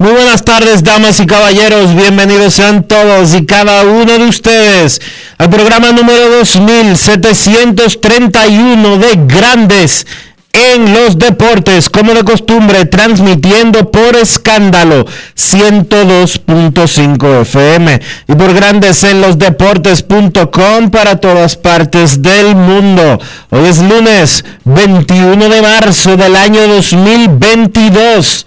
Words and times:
Muy 0.00 0.10
buenas 0.12 0.44
tardes, 0.46 0.82
damas 0.82 1.20
y 1.20 1.26
caballeros. 1.26 1.94
Bienvenidos 1.94 2.54
sean 2.54 2.84
todos 2.84 3.34
y 3.34 3.44
cada 3.44 3.84
uno 3.84 4.16
de 4.16 4.24
ustedes 4.24 4.98
al 5.36 5.50
programa 5.50 5.92
número 5.92 6.30
2731 6.38 8.96
de 8.96 9.18
Grandes 9.26 10.06
en 10.54 10.94
los 10.94 11.18
Deportes, 11.18 11.90
como 11.90 12.14
de 12.14 12.24
costumbre, 12.24 12.86
transmitiendo 12.86 13.90
por 13.90 14.16
escándalo 14.16 15.04
102.5 15.36 17.42
FM 17.42 18.00
y 18.26 18.34
por 18.36 18.54
Grandes 18.54 19.04
en 19.04 19.20
los 19.20 19.36
Deportes.com 19.36 20.90
para 20.90 21.16
todas 21.16 21.56
partes 21.56 22.22
del 22.22 22.56
mundo. 22.56 23.20
Hoy 23.50 23.68
es 23.68 23.82
lunes 23.82 24.46
21 24.64 25.50
de 25.50 25.60
marzo 25.60 26.16
del 26.16 26.36
año 26.36 26.66
2022 26.68 28.46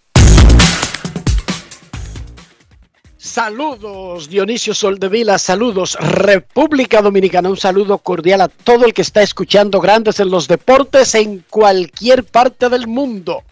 Saludos 3.31 4.27
Dionisio 4.27 4.73
Soldevila, 4.73 5.39
saludos 5.39 5.95
República 6.01 7.01
Dominicana, 7.01 7.47
un 7.47 7.55
saludo 7.55 7.97
cordial 7.97 8.41
a 8.41 8.49
todo 8.49 8.85
el 8.85 8.93
que 8.93 9.03
está 9.03 9.21
escuchando 9.21 9.79
Grandes 9.79 10.19
en 10.19 10.29
los 10.29 10.49
Deportes 10.49 11.15
en 11.15 11.45
cualquier 11.49 12.25
parte 12.25 12.67
del 12.67 12.87
mundo, 12.87 13.43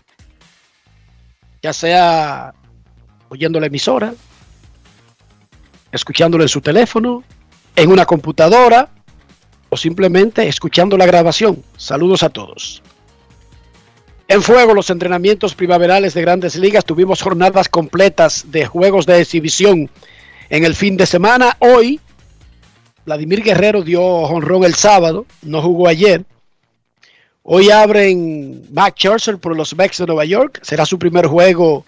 ya 1.62 1.72
sea 1.72 2.53
oyendo 3.29 3.57
la 3.62 3.68
emisora, 3.68 4.13
escuchándolo 5.94 6.44
en 6.44 6.50
su 6.50 6.59
teléfono, 6.59 7.23
en 7.73 7.89
una 7.89 8.06
computadora 8.06 8.89
o 9.69 9.78
simplemente 9.78 10.45
escuchando 10.45 10.97
la 10.97 11.06
grabación. 11.06 11.63
Saludos 11.78 12.23
a 12.23 12.29
todos. 12.29 12.84
En 14.29 14.44
fuego 14.44 14.75
los 14.75 14.91
entrenamientos 14.91 15.56
primaverales 15.56 16.13
de 16.13 16.22
grandes 16.22 16.56
ligas. 16.56 16.85
Tuvimos 16.85 17.19
jornadas 17.19 17.67
completas 17.67 18.51
de 18.51 18.63
juegos 18.63 19.07
de 19.07 19.19
exhibición 19.19 19.90
en 20.51 20.66
el 20.66 20.75
fin 20.75 20.97
de 20.97 21.07
semana. 21.07 21.57
Hoy, 21.57 22.00
Vladimir 23.07 23.41
Guerrero 23.41 23.81
dio 23.81 24.03
honrón 24.03 24.66
el 24.66 24.75
sábado, 24.75 25.25
no 25.41 25.63
jugó 25.63 25.88
ayer. 25.88 26.25
Hoy 27.41 27.72
abren 27.72 28.68
Max 28.72 28.97
Scherzer 29.00 29.39
por 29.39 29.57
los 29.57 29.75
Mets 29.75 29.97
de 29.97 30.06
Nueva 30.06 30.25
York. 30.25 30.59
Será 30.62 30.85
su 30.85 31.00
primer 31.00 31.25
juego 31.25 31.84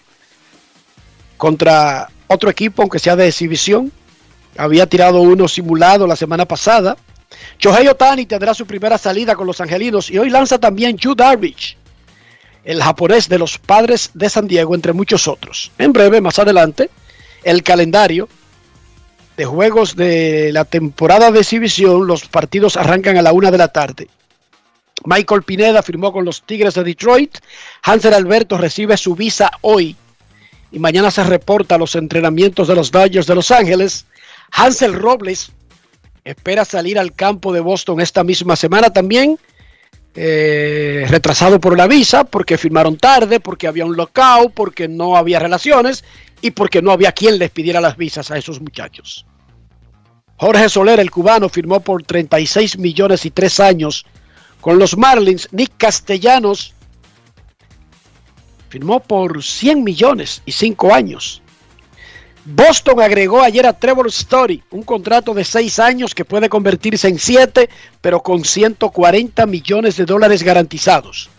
contra 1.38 2.10
otro 2.26 2.50
equipo, 2.50 2.82
aunque 2.82 2.98
sea 2.98 3.16
de 3.16 3.28
exhibición. 3.28 3.92
Había 4.58 4.88
tirado 4.88 5.22
uno 5.22 5.48
simulado 5.48 6.08
la 6.08 6.16
semana 6.16 6.46
pasada. 6.46 6.98
Shohei 7.60 7.88
Otani 7.88 8.26
tendrá 8.26 8.56
su 8.56 8.66
primera 8.66 8.98
salida 8.98 9.36
con 9.36 9.46
los 9.46 9.62
angelinos 9.62 10.10
y 10.10 10.18
hoy 10.18 10.32
lanza 10.32 10.58
también 10.58 10.98
Yu 10.98 11.14
Darvish 11.14 11.78
el 12.64 12.82
japonés 12.82 13.28
de 13.28 13.40
los 13.40 13.58
padres 13.58 14.12
de 14.14 14.30
San 14.30 14.48
Diego, 14.48 14.76
entre 14.76 14.94
muchos 14.94 15.28
otros. 15.28 15.72
En 15.78 15.94
breve, 15.94 16.22
más 16.22 16.40
adelante, 16.40 16.90
el 17.44 17.64
calendario 17.64 18.30
de 19.38 19.46
juegos 19.46 19.96
de 19.96 20.52
la 20.52 20.66
temporada 20.66 21.32
de 21.32 21.40
exhibición, 21.40 22.06
los 22.06 22.28
partidos 22.28 22.78
arrancan 22.78 23.18
a 23.18 23.22
la 23.22 23.34
una 23.34 23.50
de 23.50 23.58
la 23.58 23.70
tarde. 23.70 24.08
Michael 25.06 25.44
Pineda 25.44 25.82
firmó 25.82 26.14
con 26.14 26.26
los 26.26 26.44
Tigres 26.44 26.76
de 26.76 26.84
Detroit. 26.84 27.38
Hansel 27.84 28.14
Alberto 28.14 28.58
recibe 28.58 28.98
su 28.98 29.16
visa 29.16 29.50
hoy 29.62 29.96
y 30.72 30.80
mañana 30.80 31.10
se 31.10 31.24
reporta 31.24 31.78
los 31.78 31.96
entrenamientos 31.96 32.68
de 32.68 32.76
los 32.76 32.92
Dodgers 32.92 33.26
de 33.26 33.36
Los 33.36 33.50
Ángeles. 33.50 34.06
Hansel 34.52 34.94
Robles 34.94 35.52
espera 36.24 36.66
salir 36.66 37.00
al 37.00 37.14
campo 37.14 37.52
de 37.52 37.62
Boston 37.62 38.00
esta 38.00 38.24
misma 38.24 38.56
semana 38.56 38.92
también 38.92 39.40
eh, 40.14 41.06
retrasado 41.08 41.60
por 41.60 41.78
la 41.78 41.88
visa, 41.88 42.26
porque 42.26 42.58
firmaron 42.58 42.98
tarde, 42.98 43.40
porque 43.40 43.68
había 43.68 43.86
un 43.86 43.96
lockout, 43.96 44.54
porque 44.54 44.88
no 44.88 45.16
había 45.16 45.40
relaciones 45.40 46.04
y 46.42 46.52
porque 46.52 46.82
no 46.82 46.92
había 46.92 47.14
quien 47.14 47.40
les 47.40 47.50
pidiera 47.50 47.80
las 47.80 47.96
visas 47.96 48.30
a 48.32 48.38
esos 48.38 48.60
muchachos. 48.60 49.26
Jorge 50.36 50.70
Soler, 50.70 51.00
el 51.00 51.12
cubano, 51.12 51.50
firmó 51.50 51.80
por 51.80 52.04
36 52.04 52.78
millones 52.80 53.26
y 53.26 53.32
tres 53.32 53.60
años 53.60 54.06
con 54.60 54.80
los 54.80 54.98
Marlins. 54.98 55.48
Nick 55.52 55.74
Castellanos 55.78 56.74
firmó 58.70 59.00
por 59.00 59.44
100 59.44 59.84
millones 59.84 60.42
y 60.46 60.52
cinco 60.52 60.94
años. 60.94 61.42
Boston 62.44 63.02
agregó 63.02 63.42
ayer 63.42 63.68
a 63.68 63.74
Trevor 63.74 64.08
Story 64.08 64.64
un 64.72 64.82
contrato 64.84 65.34
de 65.34 65.46
seis 65.46 65.78
años 65.80 66.16
que 66.16 66.26
puede 66.26 66.50
convertirse 66.50 67.08
en 67.08 67.20
siete, 67.20 67.70
pero 68.02 68.22
con 68.24 68.44
140 68.44 69.46
millones 69.46 69.96
de 69.98 70.06
dólares 70.06 70.42
garantizados. 70.42 71.30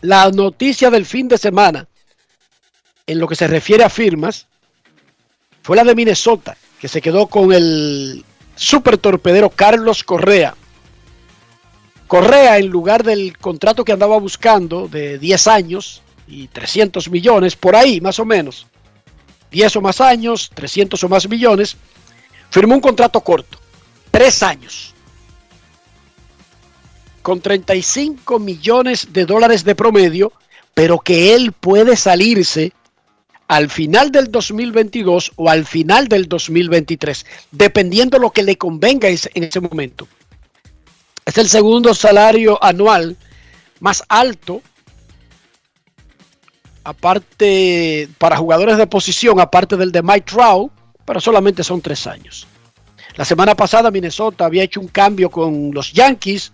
La 0.00 0.30
noticia 0.30 0.88
del 0.88 1.04
fin 1.04 1.28
de 1.28 1.36
semana, 1.36 1.86
en 3.06 3.18
lo 3.18 3.28
que 3.28 3.36
se 3.36 3.46
refiere 3.46 3.84
a 3.84 3.90
firmas, 3.90 4.46
fue 5.62 5.76
la 5.76 5.84
de 5.84 5.94
Minnesota, 5.94 6.56
que 6.80 6.88
se 6.88 7.02
quedó 7.02 7.26
con 7.26 7.52
el 7.52 8.24
super 8.56 8.96
torpedero 8.96 9.50
Carlos 9.50 10.02
Correa. 10.02 10.54
Correa, 12.06 12.56
en 12.56 12.68
lugar 12.68 13.04
del 13.04 13.36
contrato 13.36 13.84
que 13.84 13.92
andaba 13.92 14.18
buscando 14.18 14.88
de 14.88 15.18
10 15.18 15.46
años 15.48 16.02
y 16.26 16.48
300 16.48 17.10
millones, 17.10 17.54
por 17.54 17.76
ahí 17.76 18.00
más 18.00 18.18
o 18.18 18.24
menos, 18.24 18.66
10 19.50 19.76
o 19.76 19.80
más 19.80 20.00
años, 20.00 20.50
300 20.54 21.02
o 21.02 21.08
más 21.08 21.28
millones, 21.28 21.76
firmó 22.50 22.74
un 22.74 22.80
contrato 22.80 23.20
corto, 23.20 23.58
tres 24.10 24.42
años, 24.42 24.94
con 27.22 27.40
35 27.40 28.38
millones 28.38 29.08
de 29.12 29.26
dólares 29.26 29.64
de 29.64 29.74
promedio, 29.74 30.32
pero 30.74 30.98
que 30.98 31.34
él 31.34 31.52
puede 31.52 31.96
salirse 31.96 32.72
al 33.48 33.68
final 33.68 34.12
del 34.12 34.30
2022 34.30 35.32
o 35.36 35.50
al 35.50 35.66
final 35.66 36.06
del 36.06 36.28
2023, 36.28 37.26
dependiendo 37.50 38.18
lo 38.18 38.30
que 38.30 38.44
le 38.44 38.56
convenga 38.56 39.08
en 39.08 39.44
ese 39.44 39.60
momento. 39.60 40.06
Es 41.26 41.36
el 41.36 41.48
segundo 41.48 41.94
salario 41.94 42.62
anual 42.62 43.16
más 43.80 44.04
alto 44.08 44.62
aparte, 46.90 48.08
para 48.18 48.36
jugadores 48.36 48.76
de 48.76 48.86
posición, 48.86 49.40
aparte 49.40 49.76
del 49.76 49.92
de 49.92 50.02
Mike 50.02 50.32
Trout, 50.32 50.72
pero 51.04 51.20
solamente 51.20 51.62
son 51.62 51.80
tres 51.80 52.06
años. 52.06 52.46
La 53.16 53.24
semana 53.24 53.54
pasada 53.54 53.90
Minnesota 53.90 54.44
había 54.44 54.64
hecho 54.64 54.80
un 54.80 54.88
cambio 54.88 55.30
con 55.30 55.70
los 55.72 55.92
Yankees, 55.92 56.52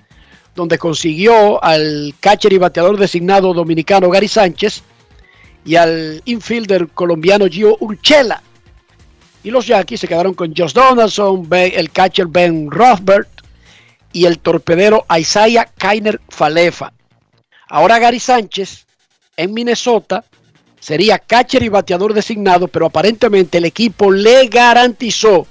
donde 0.55 0.79
consiguió 0.79 1.63
al 1.63 2.15
catcher 2.21 2.53
y 2.53 2.59
bateador 2.59 2.99
designado 2.99 3.53
dominicano 3.53 4.11
Gary 4.11 4.29
Sánchez 4.29 4.83
y 5.65 5.77
al 5.77 6.23
infielder 6.25 6.89
colombiano 6.89 7.47
Gio 7.47 7.77
Urchela. 7.81 8.43
Y 9.43 9.51
los 9.51 9.67
Yankees 9.67 10.01
se 10.01 10.09
quedaron 10.09 10.35
con 10.35 10.55
Josh 10.55 10.73
Donaldson, 10.73 11.49
el 11.51 11.91
catcher 11.91 12.27
Ben 12.27 12.71
Rothbert 12.71 13.29
y 14.13 14.27
el 14.27 14.39
torpedero 14.39 15.07
Isaiah 15.19 15.71
Kainer 15.77 16.21
Falefa. 16.29 16.93
Ahora 17.69 17.99
Gary 17.99 18.21
Sánchez 18.21 18.86
en 19.37 19.55
Minnesota 19.55 20.25
sería 20.81 21.19
catcher 21.19 21.63
y 21.63 21.69
bateador 21.69 22.15
designado, 22.15 22.69
pero 22.69 22.87
aparentemente 22.87 23.59
el 23.59 23.65
equipo 23.65 24.11
le 24.11 24.47
garantizó 24.49 25.47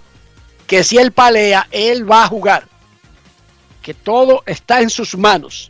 que 0.67 0.83
si 0.83 0.97
él 0.97 1.11
palea, 1.11 1.67
él 1.71 2.09
va 2.09 2.23
a 2.23 2.27
jugar. 2.27 2.67
Que 3.81 3.93
todo 3.93 4.43
está 4.45 4.81
en 4.81 4.89
sus 4.89 5.17
manos. 5.17 5.69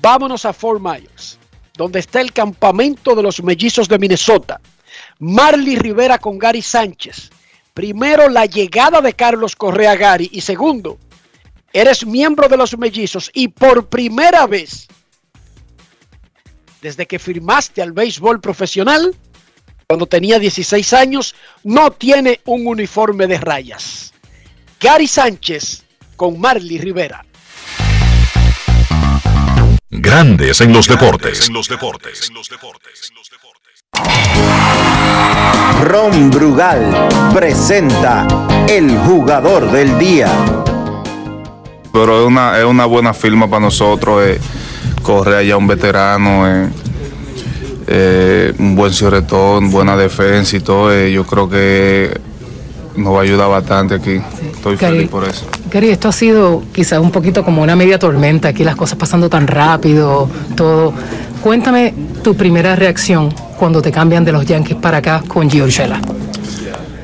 Vámonos 0.00 0.44
a 0.44 0.52
Fort 0.52 0.80
Myers, 0.80 1.38
donde 1.76 1.98
está 1.98 2.20
el 2.20 2.32
campamento 2.32 3.14
de 3.14 3.22
los 3.22 3.42
mellizos 3.42 3.88
de 3.88 3.98
Minnesota. 3.98 4.60
Marley 5.18 5.76
Rivera 5.76 6.18
con 6.18 6.38
Gary 6.38 6.62
Sánchez. 6.62 7.30
Primero, 7.72 8.28
la 8.28 8.46
llegada 8.46 9.00
de 9.00 9.14
Carlos 9.14 9.56
Correa 9.56 9.96
Gary. 9.96 10.28
Y 10.32 10.42
segundo, 10.42 10.98
eres 11.72 12.06
miembro 12.06 12.48
de 12.48 12.56
los 12.56 12.78
mellizos 12.78 13.30
y 13.34 13.48
por 13.48 13.88
primera 13.88 14.46
vez, 14.46 14.86
desde 16.84 17.06
que 17.06 17.18
firmaste 17.18 17.80
al 17.80 17.92
béisbol 17.92 18.42
profesional, 18.42 19.16
cuando 19.86 20.04
tenía 20.04 20.38
16 20.38 20.92
años, 20.92 21.34
no 21.62 21.90
tiene 21.90 22.42
un 22.44 22.66
uniforme 22.66 23.26
de 23.26 23.38
rayas. 23.38 24.12
Gary 24.78 25.06
Sánchez 25.06 25.82
con 26.14 26.38
Marley 26.38 26.76
Rivera. 26.76 27.24
Grandes 29.88 30.60
en 30.60 30.74
los 30.74 30.86
deportes. 30.86 31.50
Ron 35.84 36.30
Brugal 36.30 37.08
presenta 37.32 38.26
el 38.68 38.94
jugador 38.98 39.72
del 39.72 39.98
día. 39.98 40.28
Pero 41.94 42.20
es 42.20 42.26
una, 42.26 42.58
es 42.58 42.64
una 42.66 42.84
buena 42.84 43.14
firma 43.14 43.48
para 43.48 43.60
nosotros. 43.60 44.22
Eh, 44.22 44.38
corre 45.04 45.36
allá 45.36 45.56
un 45.56 45.68
veterano. 45.68 46.48
Eh, 46.48 46.68
eh, 47.86 48.54
un 48.58 48.74
buen 48.74 48.92
ciretón, 48.92 49.70
buena 49.70 49.96
defensa 49.96 50.56
y 50.56 50.60
todo. 50.60 50.92
Eh, 50.92 51.12
yo 51.12 51.24
creo 51.24 51.48
que 51.48 52.18
nos 52.96 53.14
va 53.14 53.18
a 53.20 53.22
ayudar 53.22 53.48
bastante 53.48 53.94
aquí. 53.94 54.20
Estoy 54.54 54.76
feliz 54.76 55.08
por 55.08 55.24
eso. 55.24 55.46
Gary, 55.70 55.90
esto 55.90 56.08
ha 56.08 56.12
sido 56.12 56.62
quizás 56.72 56.98
un 56.98 57.10
poquito 57.10 57.44
como 57.44 57.62
una 57.62 57.76
media 57.76 57.98
tormenta, 57.98 58.48
aquí 58.48 58.64
las 58.64 58.76
cosas 58.76 58.98
pasando 58.98 59.28
tan 59.28 59.46
rápido, 59.46 60.28
todo. 60.56 60.94
Cuéntame 61.42 61.92
tu 62.22 62.34
primera 62.34 62.74
reacción 62.74 63.34
cuando 63.58 63.82
te 63.82 63.92
cambian 63.92 64.24
de 64.24 64.32
los 64.32 64.46
Yankees 64.46 64.76
para 64.76 64.98
acá 64.98 65.22
con 65.28 65.50
Gio 65.50 65.64
Urshela. 65.64 66.00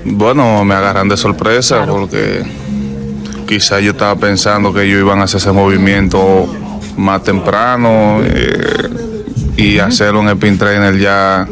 Bueno, 0.04 0.64
me 0.64 0.74
agarran 0.74 1.08
de 1.08 1.16
sorpresa 1.18 1.84
porque 1.86 2.42
quizás 3.46 3.82
yo 3.82 3.90
estaba 3.90 4.16
pensando 4.16 4.72
que 4.72 4.84
ellos 4.84 5.00
iban 5.00 5.18
a 5.18 5.24
hacer 5.24 5.38
ese 5.38 5.52
movimiento 5.52 6.48
más 6.96 7.22
temprano 7.22 8.20
eh, 8.24 8.88
y 9.56 9.78
hacerlo 9.78 10.20
en 10.20 10.28
el 10.28 10.36
pin 10.36 10.58
trainer 10.58 10.98
ya 10.98 11.46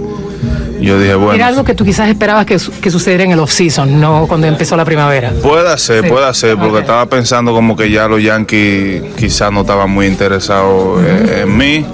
yo 0.81 0.99
dije, 0.99 1.15
bueno. 1.15 1.35
Era 1.35 1.49
algo 1.49 1.65
que 1.65 1.75
tú 1.75 1.85
quizás 1.85 2.09
esperabas 2.09 2.47
que, 2.47 2.57
que 2.81 2.91
sucediera 2.91 3.25
en 3.25 3.33
el 3.33 3.41
off-season, 3.41 4.01
no 4.01 4.27
cuando 4.29 4.47
empezó 4.47 4.77
la 4.77 4.85
primavera. 4.85 5.33
Puede 5.43 5.77
ser, 5.79 6.05
sí. 6.05 6.11
puede 6.11 6.33
ser, 6.35 6.55
porque 6.57 6.71
okay. 6.71 6.81
estaba 6.83 7.07
pensando 7.07 7.53
como 7.53 7.77
que 7.77 7.91
ya 7.91 8.07
los 8.07 8.23
Yankees 8.23 9.03
quizás 9.17 9.53
no 9.53 9.63
estaban 9.63 9.91
muy 9.91 10.07
interesados 10.07 10.99
uh 10.99 11.03
-huh. 11.03 11.43
en 11.43 11.57
mí. 11.57 11.85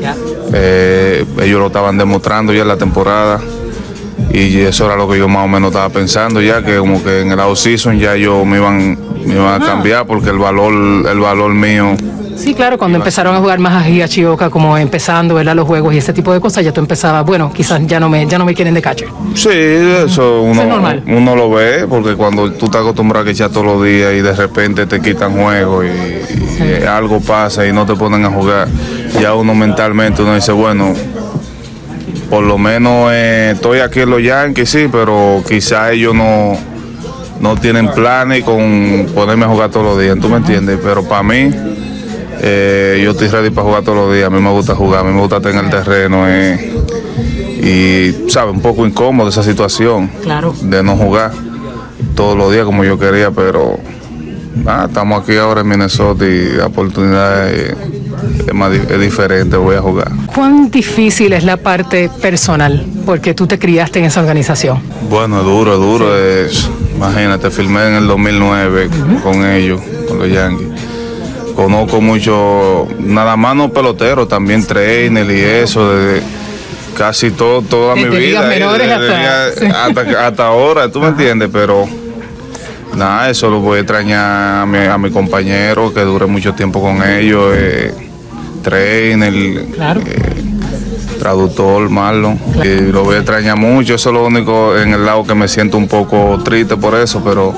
Yeah. 0.00 0.16
Eh, 0.54 1.24
ellos 1.42 1.60
lo 1.60 1.66
estaban 1.66 1.98
demostrando 1.98 2.52
ya 2.52 2.62
en 2.62 2.68
la 2.68 2.78
temporada. 2.78 3.40
Y 4.32 4.60
eso 4.60 4.86
era 4.86 4.96
lo 4.96 5.08
que 5.08 5.18
yo 5.18 5.28
más 5.28 5.44
o 5.44 5.48
menos 5.48 5.70
estaba 5.70 5.88
pensando 5.88 6.40
ya, 6.40 6.62
que 6.62 6.76
como 6.76 7.02
que 7.02 7.22
en 7.22 7.32
el 7.32 7.40
off-season 7.40 7.98
ya 7.98 8.16
yo 8.16 8.44
me 8.44 8.58
iban, 8.58 8.98
me 9.26 9.34
iban 9.34 9.60
a 9.60 9.64
cambiar 9.64 10.06
porque 10.06 10.30
el 10.30 10.38
valor, 10.38 10.72
el 11.06 11.18
valor 11.18 11.52
mío 11.52 11.96
Sí, 12.36 12.54
claro, 12.54 12.78
cuando 12.78 12.98
empezaron 12.98 13.34
a 13.34 13.38
jugar 13.38 13.58
más 13.58 13.86
a 13.86 14.08
Chioca, 14.08 14.50
como 14.50 14.76
empezando 14.78 15.34
¿verdad? 15.34 15.54
los 15.54 15.66
juegos 15.66 15.94
y 15.94 15.98
ese 15.98 16.12
tipo 16.12 16.32
de 16.32 16.40
cosas, 16.40 16.64
ya 16.64 16.72
tú 16.72 16.80
empezabas, 16.80 17.24
bueno, 17.24 17.52
quizás 17.52 17.86
ya 17.86 18.00
no 18.00 18.08
me, 18.08 18.26
ya 18.26 18.38
no 18.38 18.44
me 18.44 18.54
quieren 18.54 18.74
de 18.74 18.82
catcher. 18.82 19.08
Sí, 19.34 19.48
eso 19.50 20.42
uno, 20.42 20.90
es 20.90 21.02
uno 21.06 21.36
lo 21.36 21.50
ve, 21.50 21.86
porque 21.88 22.14
cuando 22.14 22.52
tú 22.52 22.68
te 22.68 22.78
acostumbras 22.78 23.22
a 23.22 23.24
que 23.24 23.30
echar 23.32 23.50
todos 23.50 23.66
los 23.66 23.84
días 23.84 24.12
y 24.14 24.20
de 24.20 24.34
repente 24.34 24.86
te 24.86 25.00
quitan 25.00 25.32
juegos 25.36 25.84
y, 25.84 26.32
sí. 26.56 26.64
y, 26.82 26.86
algo 26.86 27.20
pasa 27.20 27.66
y 27.66 27.72
no 27.72 27.84
te 27.86 27.94
ponen 27.94 28.24
a 28.24 28.30
jugar, 28.30 28.68
ya 29.20 29.34
uno 29.34 29.54
mentalmente 29.54 30.22
uno 30.22 30.34
dice, 30.34 30.52
bueno, 30.52 30.94
por 32.28 32.44
lo 32.44 32.58
menos 32.58 33.10
eh, 33.12 33.52
estoy 33.54 33.80
aquí 33.80 34.00
en 34.00 34.10
los 34.10 34.22
Yankees, 34.22 34.70
sí, 34.70 34.88
pero 34.90 35.42
quizás 35.46 35.92
ellos 35.92 36.14
no, 36.14 36.56
no 37.40 37.56
tienen 37.56 37.88
planes 37.88 38.44
con 38.44 39.08
ponerme 39.14 39.46
a 39.46 39.48
jugar 39.48 39.70
todos 39.70 39.86
los 39.86 40.00
días, 40.00 40.16
¿tú 40.20 40.28
me 40.28 40.36
entiendes? 40.36 40.78
Pero 40.82 41.02
para 41.02 41.22
mí 41.22 41.50
eh, 42.42 43.00
yo 43.04 43.10
estoy 43.10 43.28
ready 43.28 43.50
para 43.50 43.66
jugar 43.66 43.82
todos 43.82 43.98
los 43.98 44.14
días. 44.14 44.26
A 44.26 44.30
mí 44.30 44.40
me 44.40 44.50
gusta 44.50 44.74
jugar, 44.74 45.00
a 45.00 45.04
mí 45.04 45.12
me 45.12 45.20
gusta 45.20 45.36
estar 45.36 45.52
en 45.52 45.58
el 45.58 45.70
terreno. 45.70 46.24
Eh, 46.26 46.72
y, 47.62 48.30
¿sabes? 48.30 48.54
Un 48.54 48.62
poco 48.62 48.86
incómodo 48.86 49.28
esa 49.28 49.42
situación 49.42 50.10
claro. 50.22 50.54
de 50.62 50.82
no 50.82 50.96
jugar 50.96 51.32
todos 52.14 52.36
los 52.36 52.50
días 52.50 52.64
como 52.64 52.82
yo 52.82 52.98
quería, 52.98 53.30
pero 53.30 53.78
ah, 54.66 54.86
estamos 54.88 55.22
aquí 55.22 55.36
ahora 55.36 55.60
en 55.60 55.68
Minnesota 55.68 56.24
y 56.24 56.56
la 56.56 56.66
oportunidad 56.66 57.50
es, 57.50 57.74
es, 58.46 58.54
más, 58.54 58.72
es 58.72 59.00
diferente. 59.00 59.58
Voy 59.58 59.76
a 59.76 59.82
jugar. 59.82 60.10
¿Cuán 60.34 60.70
difícil 60.70 61.34
es 61.34 61.44
la 61.44 61.58
parte 61.58 62.10
personal? 62.22 62.86
Porque 63.04 63.34
tú 63.34 63.46
te 63.46 63.58
criaste 63.58 63.98
en 63.98 64.06
esa 64.06 64.20
organización. 64.20 64.80
Bueno, 65.10 65.40
es 65.40 65.44
duro, 65.44 65.74
es 65.74 65.78
duro. 65.78 66.06
Sí. 66.06 66.22
Es, 66.22 66.70
imagínate, 66.96 67.50
filmé 67.50 67.88
en 67.88 67.94
el 67.96 68.06
2009 68.06 68.86
uh 68.86 68.90
-huh. 68.90 69.22
con 69.22 69.44
ellos, 69.44 69.82
con 70.08 70.18
los 70.18 70.30
Yankees 70.30 70.69
conozco 71.54 72.00
mucho, 72.00 72.88
nada 72.98 73.36
más 73.36 73.56
no 73.56 73.72
pelotero, 73.72 74.26
también 74.26 74.66
trainer 74.66 75.30
y 75.30 75.40
eso, 75.40 75.92
de 75.92 76.22
casi 76.96 77.30
todo, 77.30 77.62
toda 77.62 77.94
mi 77.94 78.04
vida. 78.04 78.42
Menores 78.42 78.88
de, 78.88 79.06
de, 79.06 79.14
hasta, 79.14 79.84
hasta, 79.86 80.26
hasta, 80.26 80.46
ahora, 80.46 80.90
tú 80.90 81.00
me 81.00 81.08
entiendes, 81.08 81.48
pero 81.52 81.86
nada, 82.94 83.30
eso 83.30 83.50
lo 83.50 83.60
voy 83.60 83.78
a 83.78 83.80
extrañar 83.80 84.62
a 84.62 84.66
mi, 84.66 84.78
a 84.78 84.98
mi 84.98 85.10
compañero, 85.10 85.92
que 85.92 86.00
dure 86.00 86.26
mucho 86.26 86.54
tiempo 86.54 86.80
con 86.80 87.02
ellos, 87.02 87.54
eh, 87.56 87.94
trainer, 88.62 89.66
claro. 89.74 90.00
eh, 90.06 90.32
traductor, 91.18 91.88
Marlon, 91.88 92.36
claro. 92.36 92.70
y 92.70 92.92
lo 92.92 93.04
voy 93.04 93.16
a 93.16 93.18
extrañar 93.18 93.56
mucho, 93.56 93.94
eso 93.94 94.10
es 94.10 94.14
lo 94.14 94.26
único 94.26 94.76
en 94.76 94.92
el 94.92 95.04
lado 95.04 95.24
que 95.24 95.34
me 95.34 95.48
siento 95.48 95.76
un 95.76 95.88
poco 95.88 96.40
triste 96.44 96.76
por 96.76 96.94
eso, 96.98 97.22
pero 97.24 97.54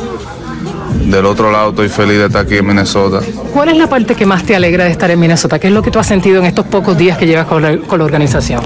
del 1.13 1.27
otro 1.27 1.53
lado 1.53 1.71
estoy 1.71 1.91
feliz 1.91 2.19
de 2.19 2.27
estar 2.27 2.47
aquí 2.47 2.57
en 2.57 2.67
Minnesota. 2.67 3.21
¿Cuál 3.53 3.69
es 3.69 3.77
la 3.77 3.87
parte 3.87 4.15
que 4.15 4.25
más 4.25 4.45
te 4.45 4.57
alegra 4.57 4.85
de 4.85 4.91
estar 4.91 5.11
en 5.11 5.21
Minnesota? 5.21 5.59
¿Qué 5.59 5.69
es 5.69 5.73
lo 5.73 5.83
que 5.83 5.91
tú 5.91 5.99
has 5.99 6.07
sentido 6.07 6.41
en 6.41 6.47
estos 6.47 6.67
pocos 6.67 6.97
días 6.97 7.19
que 7.19 7.27
llevas 7.27 7.47
con 7.47 7.63
la, 7.63 7.77
con 7.77 7.99
la 7.99 8.07
organización? 8.07 8.63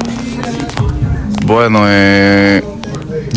Bueno, 1.45 1.81
eh, 1.89 2.63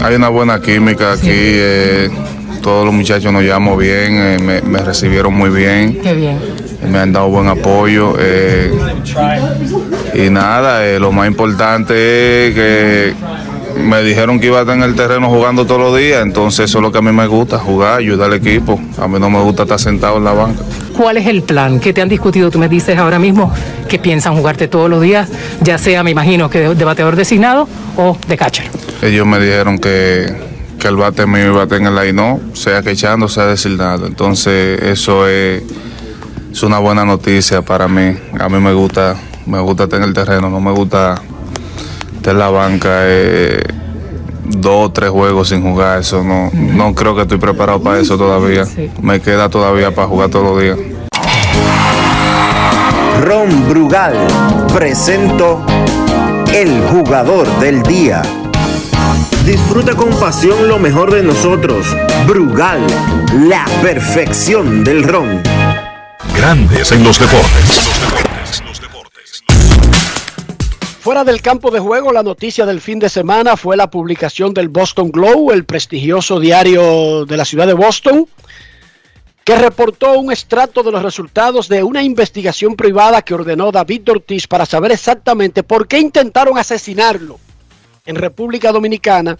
hay 0.04 0.16
una 0.16 0.30
buena 0.30 0.62
química 0.62 1.14
aquí. 1.14 1.28
Eh, 1.32 2.10
todos 2.62 2.86
los 2.86 2.94
muchachos 2.94 3.34
nos 3.34 3.42
llevamos 3.42 3.80
bien, 3.80 4.16
eh, 4.16 4.38
me, 4.40 4.62
me, 4.62 4.80
recibieron 4.80 5.34
muy 5.34 5.50
bien. 5.50 6.00
Qué 6.02 6.14
bien. 6.14 6.38
Me 6.88 7.00
han 7.00 7.12
dado 7.12 7.30
buen 7.30 7.48
apoyo. 7.48 8.16
Y 10.14 10.30
nada, 10.30 11.00
lo 11.00 11.12
más 11.12 11.28
importante 11.28 12.48
es 12.48 12.56
que 12.56 13.14
me 13.80 14.04
dijeron 14.04 14.40
que 14.40 14.48
iba 14.48 14.58
a 14.58 14.62
estar 14.62 14.76
en 14.76 14.84
el 14.84 14.96
terreno 14.96 15.30
jugando 15.30 15.66
todos 15.66 15.82
los 15.82 15.98
días, 15.98 16.22
entonces 16.22 16.70
eso 16.70 16.80
es 16.80 16.82
lo 16.82 16.92
que 16.92 17.00
a 17.00 17.02
mí 17.02 17.12
me 17.12 17.28
gusta, 17.28 17.58
jugar, 17.58 18.00
ayudar 18.00 18.28
al 18.28 18.34
equipo. 18.36 18.80
A 18.98 19.08
mí 19.08 19.20
no 19.20 19.30
me 19.30 19.42
gusta 19.42 19.64
estar 19.64 19.80
sentado 19.80 20.18
en 20.18 20.26
la 20.26 20.34
banca. 20.34 20.62
¿Cuál 20.96 21.18
es 21.18 21.28
el 21.28 21.44
plan? 21.44 21.80
¿Qué 21.80 21.94
te 21.94 22.02
han 22.02 22.10
discutido? 22.10 22.52
Tú 22.52 22.60
me 22.60 22.68
dices 22.68 22.98
ahora 22.98 23.20
mismo 23.20 23.52
que 23.88 24.00
piensan 24.00 24.36
jugarte 24.36 24.68
todos 24.68 24.90
los 24.90 25.02
días, 25.02 25.30
ya 25.62 25.78
sea, 25.78 26.04
me 26.04 26.12
imagino, 26.12 26.50
que 26.50 26.60
de 26.76 26.86
bateador 26.86 27.16
designado 27.16 27.68
o 27.98 28.18
de 28.28 28.38
catcher. 28.38 28.66
Ellos 29.02 29.26
me 29.26 29.40
dijeron 29.40 29.80
que, 29.80 30.34
que 30.78 30.88
el 30.88 30.96
bate 30.96 31.26
mío 31.26 31.48
iba 31.48 31.62
a 31.62 31.64
estar 31.64 31.80
en 31.80 31.88
el 31.88 31.96
line, 31.96 32.14
no, 32.14 32.40
sea 32.54 32.82
que 32.82 32.92
echando, 32.92 33.28
sea 33.28 33.46
designado. 33.46 34.06
Entonces 34.08 34.82
eso 34.84 35.28
es, 35.28 35.64
es 36.52 36.64
una 36.64 36.80
buena 36.80 37.06
noticia 37.06 37.62
para 37.62 37.88
mí. 37.88 38.16
A 38.40 38.50
mí 38.50 38.60
me 38.60 38.74
gusta, 38.74 39.16
me 39.46 39.60
gusta 39.60 39.86
estar 39.86 40.02
en 40.02 40.08
el 40.08 40.14
terreno, 40.14 40.50
no 40.50 40.60
me 40.60 40.72
gusta 40.72 41.22
estar 42.20 42.34
en 42.34 42.40
la 42.40 42.50
banca. 42.50 42.90
Eh, 43.04 43.64
dos 44.46 44.88
o 44.88 44.92
tres 44.92 45.10
juegos 45.10 45.50
sin 45.50 45.62
jugar, 45.62 46.00
eso 46.00 46.24
no, 46.24 46.50
no 46.54 46.94
creo 46.94 47.16
que 47.16 47.22
estoy 47.22 47.38
preparado 47.38 47.82
para 47.82 48.00
eso 48.00 48.18
todavía. 48.18 48.66
Sí. 48.66 48.90
Me 49.02 49.20
queda 49.20 49.50
todavía 49.50 49.94
para 49.94 50.08
jugar 50.08 50.30
todos 50.30 50.46
los 50.46 50.62
días. 50.62 50.78
Ron 53.22 53.70
Brugal 53.70 54.16
presento 54.74 55.64
el 56.54 56.82
jugador 56.88 57.48
del 57.60 57.84
día. 57.84 58.22
Disfruta 59.46 59.96
con 59.96 60.10
pasión 60.10 60.68
lo 60.68 60.80
mejor 60.80 61.12
de 61.12 61.24
nosotros. 61.24 61.86
Brugal, 62.28 62.82
la 63.48 63.66
perfección 63.82 64.84
del 64.84 65.04
ron. 65.04 65.42
Grandes 66.36 66.92
en 66.92 67.04
los 67.04 67.20
deportes. 67.20 67.90
Fuera 71.00 71.24
del 71.24 71.42
campo 71.42 71.72
de 71.72 71.80
juego, 71.80 72.12
la 72.12 72.24
noticia 72.24 72.66
del 72.66 72.82
fin 72.82 73.00
de 73.00 73.08
semana 73.08 73.56
fue 73.56 73.78
la 73.78 73.90
publicación 73.90 74.54
del 74.54 74.68
Boston 74.68 75.12
Globe, 75.12 75.54
el 75.54 75.64
prestigioso 75.64 76.42
diario 76.42 77.26
de 77.26 77.38
la 77.38 77.46
ciudad 77.46 77.68
de 77.68 77.74
Boston, 77.74 78.28
que 79.46 79.56
reportó 79.56 80.20
un 80.20 80.30
extracto 80.30 80.84
de 80.84 80.92
los 80.92 81.02
resultados 81.02 81.70
de 81.70 81.84
una 81.84 82.04
investigación 82.04 82.76
privada 82.76 83.22
que 83.22 83.34
ordenó 83.34 83.72
David 83.72 84.12
Ortiz 84.12 84.46
para 84.46 84.66
saber 84.66 84.92
exactamente 84.92 85.64
por 85.64 85.88
qué 85.88 86.00
intentaron 86.00 86.58
asesinarlo 86.58 87.40
en 88.06 88.18
República 88.18 88.74
Dominicana 88.74 89.38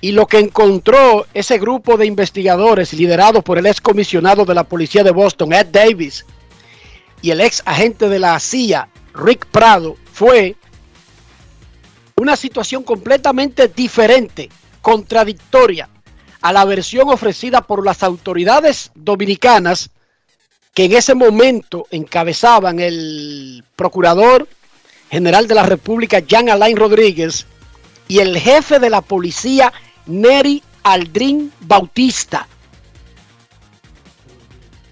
y 0.00 0.10
lo 0.10 0.26
que 0.26 0.40
encontró 0.40 1.24
ese 1.34 1.58
grupo 1.58 1.98
de 1.98 2.06
investigadores 2.06 2.92
liderado 2.94 3.42
por 3.42 3.58
el 3.58 3.66
ex 3.66 3.80
comisionado 3.80 4.44
de 4.44 4.54
la 4.54 4.64
policía 4.64 5.04
de 5.04 5.12
Boston, 5.12 5.52
Ed 5.52 5.68
Davis, 5.70 6.26
y 7.22 7.30
el 7.30 7.40
ex 7.40 7.62
agente 7.64 8.08
de 8.08 8.18
la 8.18 8.40
CIA, 8.40 8.88
Rick 9.14 9.46
Prado, 9.46 9.94
fue 10.12 10.56
una 12.20 12.36
situación 12.36 12.82
completamente 12.82 13.68
diferente, 13.68 14.50
contradictoria 14.82 15.88
a 16.42 16.52
la 16.52 16.66
versión 16.66 17.08
ofrecida 17.08 17.62
por 17.62 17.82
las 17.82 18.02
autoridades 18.02 18.92
dominicanas 18.94 19.88
que 20.74 20.84
en 20.84 20.92
ese 20.92 21.14
momento 21.14 21.86
encabezaban 21.90 22.78
el 22.78 23.64
procurador 23.74 24.46
general 25.10 25.48
de 25.48 25.54
la 25.54 25.64
República, 25.64 26.20
Jean 26.20 26.50
Alain 26.50 26.76
Rodríguez, 26.76 27.46
y 28.06 28.18
el 28.18 28.38
jefe 28.38 28.78
de 28.78 28.90
la 28.90 29.00
policía, 29.00 29.72
Neri 30.04 30.62
Aldrin 30.82 31.50
Bautista. 31.60 32.46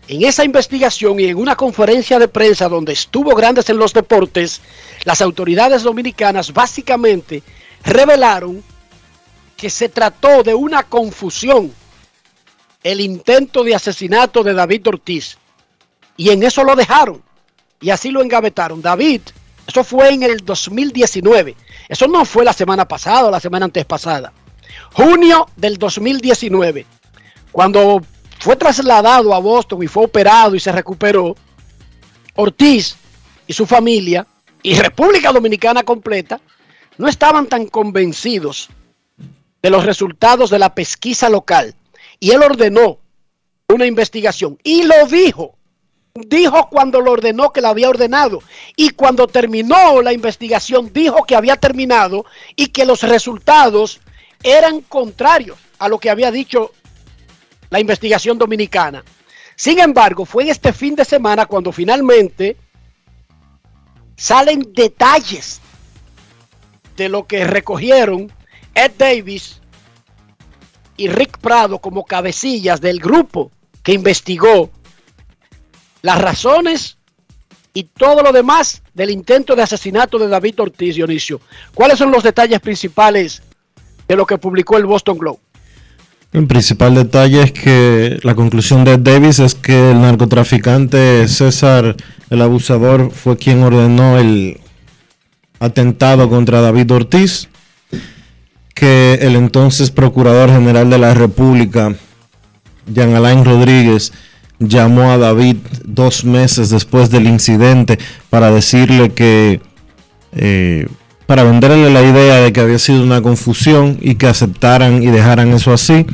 En 0.09 0.25
esa 0.25 0.43
investigación 0.43 1.21
y 1.21 1.27
en 1.27 1.37
una 1.37 1.55
conferencia 1.55 2.19
de 2.19 2.29
prensa 2.29 2.67
donde 2.67 2.95
estuvo 2.95 3.35
Grandes 3.35 3.69
en 3.69 3.77
los 3.77 3.93
Deportes, 3.93 4.63
las 5.05 5.21
autoridades 5.21 5.83
dominicanas 5.83 6.55
básicamente 6.55 7.43
revelaron 7.85 8.65
que 9.55 9.69
se 9.69 9.91
trató 9.91 10.43
de 10.43 10.55
una 10.55 10.85
confusión, 10.85 11.75
el 12.83 13.03
intento 13.03 13.63
de 13.63 13.75
asesinato 13.75 14.43
de 14.43 14.55
David 14.55 14.89
Ortiz. 14.89 15.37
Y 16.17 16.31
en 16.31 16.43
eso 16.43 16.65
lo 16.65 16.75
dejaron. 16.75 17.23
Y 17.81 17.91
así 17.91 18.11
lo 18.11 18.23
engavetaron. 18.23 18.81
David, 18.81 19.21
eso 19.67 19.85
fue 19.85 20.09
en 20.09 20.23
el 20.23 20.39
2019. 20.39 21.55
Eso 21.87 22.09
no 22.09 22.25
fue 22.25 22.47
la 22.47 22.55
semana 22.55 22.89
pasada 22.89 23.27
o 23.27 23.31
la 23.31 23.41
semana 23.41 23.67
antes 23.67 23.85
pasada. 23.85 24.33
Junio 24.95 25.49
del 25.57 25.77
2019. 25.77 26.87
Cuando 27.53 28.01
fue 28.39 28.57
trasladado 28.57 29.35
a 29.35 29.39
Boston 29.39 29.83
y 29.83 29.87
fue 29.89 30.05
operado 30.05 30.55
y 30.55 30.61
se 30.61 30.73
recuperó, 30.73 31.37
Ortiz 32.35 32.97
y 33.47 33.53
su 33.53 33.67
familia 33.67 34.27
y 34.63 34.75
República 34.75 35.33
Dominicana 35.33 35.83
completa 35.83 36.41
no 36.99 37.09
estaban 37.09 37.47
tan 37.47 37.67
convencidos 37.67 38.69
de 39.63 39.71
los 39.71 39.85
resultados 39.85 40.51
de 40.51 40.59
la 40.59 40.75
pesquisa 40.75 41.29
local. 41.29 41.75
Y 42.21 42.31
él 42.31 42.43
ordenó 42.43 42.99
una 43.69 43.87
investigación. 43.87 44.59
Y 44.63 44.85
lo 44.85 45.07
dijo. 45.07 45.55
Dijo 46.15 46.69
cuando 46.69 47.01
lo 47.01 47.13
ordenó 47.13 47.53
que 47.53 47.61
la 47.61 47.69
había 47.69 47.89
ordenado. 47.89 48.43
Y 48.77 48.91
cuando 48.91 49.29
terminó 49.29 50.03
la 50.03 50.13
investigación, 50.13 50.93
dijo 50.93 51.25
que 51.25 51.37
había 51.37 51.57
terminado 51.57 52.25
y 52.57 52.69
que 52.69 52.85
los 52.85 53.03
resultados 53.03 54.01
eran 54.43 54.81
contrarios 54.81 55.59
a 55.79 55.89
lo 55.89 55.99
que 55.99 56.11
había 56.11 56.33
dicho 56.33 56.73
la 57.71 57.81
investigación 57.81 58.39
dominicana. 58.39 59.05
Sin 59.57 59.79
embargo, 59.81 60.25
fue 60.25 60.45
en 60.45 60.51
este 60.51 60.73
fin 60.73 60.95
de 60.95 61.05
semana 61.05 61.47
cuando 61.47 61.73
finalmente 61.73 62.57
salen 64.17 64.73
detalles 64.73 65.61
de 66.97 67.09
lo 67.09 67.27
que 67.27 67.45
recogieron 67.45 68.33
Ed 68.75 68.93
Davis 68.99 69.61
y 70.97 71.09
Rick 71.09 71.39
Prado 71.39 71.79
como 71.79 72.05
cabecillas 72.05 72.81
del 72.81 72.99
grupo 72.99 73.51
que 73.83 73.93
investigó 73.93 74.71
las 76.03 76.21
razones 76.21 76.99
y 77.73 77.85
todo 77.85 78.23
lo 78.23 78.33
demás 78.33 78.83
del 78.95 79.11
intento 79.11 79.55
de 79.55 79.63
asesinato 79.63 80.19
de 80.19 80.29
David 80.29 80.61
Ortiz 80.61 80.97
Dionisio. 80.97 81.41
¿Cuáles 81.75 81.99
son 81.99 82.11
los 82.11 82.23
detalles 82.23 82.61
principales 82.61 83.43
de 84.07 84.17
lo 84.17 84.27
que 84.27 84.39
publicó 84.39 84.77
el 84.77 84.87
Boston 84.87 85.19
Globe? 85.19 85.39
El 86.33 86.47
principal 86.47 86.95
detalle 86.95 87.43
es 87.43 87.53
que 87.53 88.19
la 88.23 88.35
conclusión 88.35 88.85
de 88.85 88.99
Davis 88.99 89.39
es 89.39 89.55
que 89.55 89.93
el 89.93 90.01
narcotraficante 90.03 91.27
César, 91.27 91.97
el 92.29 92.43
abusador, 92.43 93.11
fue 93.11 93.37
quien 93.37 93.63
ordenó 93.63 94.19
el 94.19 94.61
atentado 95.59 96.29
contra 96.29 96.61
David 96.61 96.93
Ortiz 96.93 97.49
que 98.79 99.19
el 99.23 99.35
entonces 99.35 99.91
Procurador 99.91 100.51
General 100.51 100.89
de 100.89 100.99
la 100.99 101.13
República, 101.13 101.97
Jean 102.87 103.13
Alain 103.17 103.45
Rodríguez, 103.45 104.13
llamó 104.61 105.11
a 105.11 105.19
David 105.19 105.57
dos 105.85 106.25
meses 106.25 106.71
después 106.71 107.11
del 107.11 107.27
incidente 107.27 107.99
para 108.31 108.53
decirle 108.53 109.11
que, 109.11 109.61
eh, 110.31 110.87
para 111.29 111.45
venderle 111.45 111.91
la 111.91 112.01
idea 112.01 112.37
de 112.37 112.55
que 112.55 112.61
había 112.61 112.79
sido 112.79 113.03
una 113.03 113.21
confusión 113.21 113.99
y 114.01 114.15
que 114.15 114.29
aceptaran 114.29 115.03
y 115.03 115.09
dejaran 115.09 115.53
eso 115.53 115.75
así. 115.75 116.07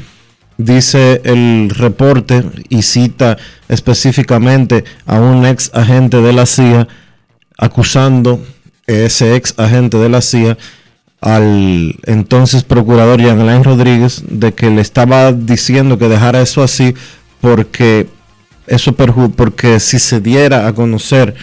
Dice 0.59 1.21
el 1.25 1.71
reporte 1.71 2.43
y 2.69 2.83
cita 2.83 3.39
específicamente 3.69 4.83
a 5.07 5.21
un 5.21 5.47
ex 5.47 5.71
agente 5.73 6.17
de 6.21 6.33
la 6.33 6.47
CIA 6.47 6.89
acusando 7.57 8.45
ese 8.89 9.37
ex 9.37 9.55
agente 9.57 9.99
de 9.99 10.09
la 10.09 10.21
CIA 10.21 10.59
al 11.21 11.95
entonces 12.07 12.65
procurador 12.65 13.21
Jean 13.21 13.41
Alain 13.41 13.63
Rodríguez 13.63 14.25
de 14.29 14.53
que 14.53 14.69
le 14.69 14.81
estaba 14.81 15.33
diciendo 15.33 15.97
que 15.97 16.09
dejara 16.09 16.41
eso 16.41 16.61
así 16.61 16.93
porque 17.41 18.09
eso 18.67 18.95
porque 18.95 19.79
si 19.79 20.01
se 20.01 20.21
diera 20.21 20.67
a 20.67 20.73
conocer 20.73 21.37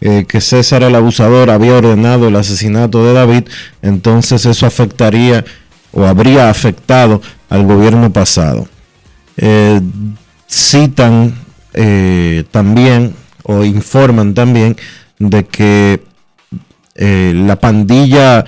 eh, 0.00 0.24
que 0.28 0.40
César 0.40 0.82
el 0.82 0.94
abusador 0.94 1.50
había 1.50 1.76
ordenado 1.76 2.28
el 2.28 2.36
asesinato 2.36 3.04
de 3.04 3.12
David, 3.12 3.44
entonces 3.80 4.44
eso 4.44 4.66
afectaría 4.66 5.44
o 5.92 6.04
habría 6.04 6.50
afectado 6.50 7.22
al 7.48 7.64
gobierno 7.64 8.12
pasado. 8.12 8.66
Eh, 9.36 9.80
citan 10.48 11.34
eh, 11.72 12.44
también 12.50 13.14
o 13.44 13.64
informan 13.64 14.34
también 14.34 14.76
de 15.18 15.44
que 15.44 16.02
la 16.96 17.56
pandilla 17.56 18.44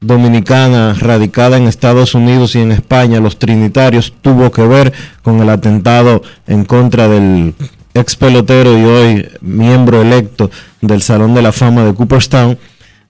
dominicana 0.00 0.94
radicada 0.94 1.56
en 1.56 1.66
Estados 1.66 2.14
Unidos 2.14 2.54
y 2.54 2.60
en 2.60 2.72
España, 2.72 3.20
los 3.20 3.38
trinitarios, 3.38 4.14
tuvo 4.22 4.50
que 4.50 4.62
ver 4.62 4.92
con 5.22 5.40
el 5.40 5.50
atentado 5.50 6.22
en 6.46 6.64
contra 6.64 7.08
del 7.08 7.54
ex 7.94 8.16
pelotero 8.16 8.78
y 8.78 8.84
hoy 8.84 9.28
miembro 9.40 10.02
electo 10.02 10.50
del 10.80 11.02
Salón 11.02 11.34
de 11.34 11.42
la 11.42 11.52
Fama 11.52 11.84
de 11.84 11.94
Cooperstown, 11.94 12.58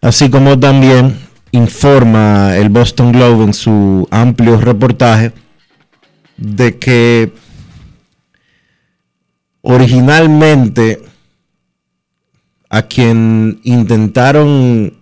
así 0.00 0.30
como 0.30 0.58
también 0.58 1.16
informa 1.52 2.56
el 2.56 2.68
Boston 2.68 3.12
Globe 3.12 3.44
en 3.44 3.54
su 3.54 4.06
amplio 4.10 4.60
reportaje 4.60 5.32
de 6.37 6.78
que 6.78 7.32
originalmente 9.62 11.02
a 12.70 12.82
quien 12.82 13.60
intentaron 13.64 14.94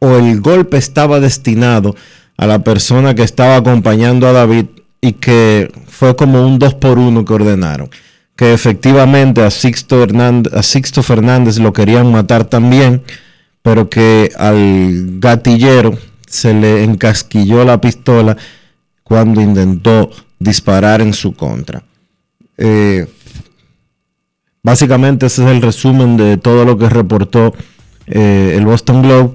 o 0.00 0.16
el 0.16 0.40
golpe 0.40 0.76
estaba 0.76 1.20
destinado 1.20 1.96
a 2.36 2.46
la 2.46 2.60
persona 2.60 3.14
que 3.14 3.22
estaba 3.22 3.56
acompañando 3.56 4.28
a 4.28 4.32
David 4.32 4.66
y 5.00 5.12
que 5.12 5.72
fue 5.86 6.14
como 6.16 6.46
un 6.46 6.58
2 6.58 6.74
por 6.74 6.98
1 6.98 7.24
que 7.24 7.32
ordenaron. 7.32 7.90
Que 8.36 8.52
efectivamente 8.52 9.42
a 9.42 9.50
Sixto, 9.50 10.02
Hernández, 10.02 10.52
a 10.52 10.62
Sixto 10.62 11.02
Fernández 11.02 11.58
lo 11.58 11.72
querían 11.72 12.12
matar 12.12 12.44
también, 12.44 13.02
pero 13.62 13.88
que 13.88 14.30
al 14.36 15.18
gatillero 15.18 15.98
se 16.26 16.52
le 16.54 16.84
encasquilló 16.84 17.64
la 17.64 17.80
pistola 17.80 18.36
cuando 19.02 19.40
intentó 19.40 20.10
disparar 20.38 21.00
en 21.00 21.14
su 21.14 21.34
contra. 21.34 21.82
Eh, 22.58 23.06
básicamente 24.62 25.26
ese 25.26 25.44
es 25.44 25.50
el 25.50 25.62
resumen 25.62 26.16
de 26.16 26.36
todo 26.36 26.64
lo 26.64 26.76
que 26.78 26.88
reportó 26.88 27.54
eh, 28.06 28.54
el 28.56 28.66
Boston 28.66 29.02
Globe. 29.02 29.34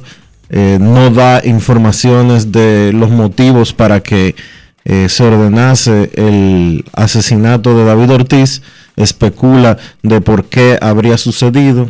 Eh, 0.49 0.77
no 0.81 1.09
da 1.09 1.41
informaciones 1.45 2.51
de 2.51 2.91
los 2.93 3.09
motivos 3.09 3.73
para 3.73 4.01
que 4.01 4.35
se 4.83 5.23
ordenase 5.23 6.09
el 6.15 6.83
asesinato 6.93 7.77
de 7.77 7.85
David 7.85 8.13
Ortiz, 8.13 8.63
especula 8.95 9.77
de 10.03 10.21
por 10.21 10.45
qué 10.45 10.77
habría 10.81 11.17
sucedido, 11.17 11.89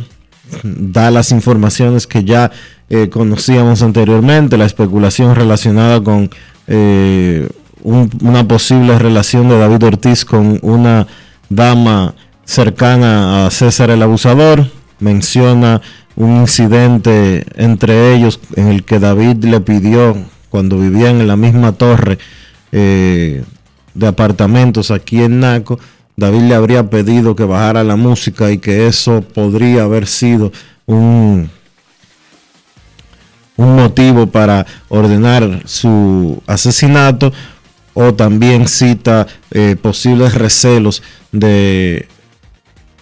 da 0.62 1.10
las 1.10 1.30
informaciones 1.32 2.06
que 2.06 2.24
ya 2.24 2.50
eh, 2.90 3.08
conocíamos 3.08 3.82
anteriormente, 3.82 4.58
la 4.58 4.66
especulación 4.66 5.34
relacionada 5.34 6.02
con 6.02 6.30
eh, 6.66 7.48
una 7.82 8.46
posible 8.46 8.98
relación 8.98 9.48
de 9.48 9.58
David 9.58 9.84
Ortiz 9.84 10.24
con 10.24 10.58
una 10.62 11.06
dama 11.48 12.14
cercana 12.44 13.46
a 13.46 13.50
César 13.50 13.90
el 13.90 14.02
Abusador, 14.02 14.66
menciona 15.00 15.80
un 16.14 16.42
incidente 16.42 17.44
entre 17.56 18.14
ellos 18.14 18.40
en 18.56 18.68
el 18.68 18.84
que 18.84 19.00
David 19.00 19.44
le 19.44 19.60
pidió, 19.60 20.16
cuando 20.50 20.78
vivían 20.78 21.20
en 21.20 21.28
la 21.28 21.36
misma 21.36 21.72
torre 21.72 22.18
eh, 22.72 23.42
de 23.94 24.06
apartamentos 24.06 24.90
aquí 24.90 25.22
en 25.22 25.40
Naco, 25.40 25.78
David 26.16 26.42
le 26.42 26.54
habría 26.54 26.90
pedido 26.90 27.34
que 27.34 27.44
bajara 27.44 27.84
la 27.84 27.96
música 27.96 28.50
y 28.50 28.58
que 28.58 28.86
eso 28.86 29.22
podría 29.22 29.84
haber 29.84 30.06
sido 30.06 30.52
un, 30.86 31.50
un 33.56 33.76
motivo 33.76 34.26
para 34.26 34.66
ordenar 34.88 35.62
su 35.64 36.42
asesinato 36.46 37.32
o 37.94 38.14
también 38.14 38.68
cita 38.68 39.26
eh, 39.50 39.76
posibles 39.80 40.34
recelos 40.34 41.02
de 41.30 42.08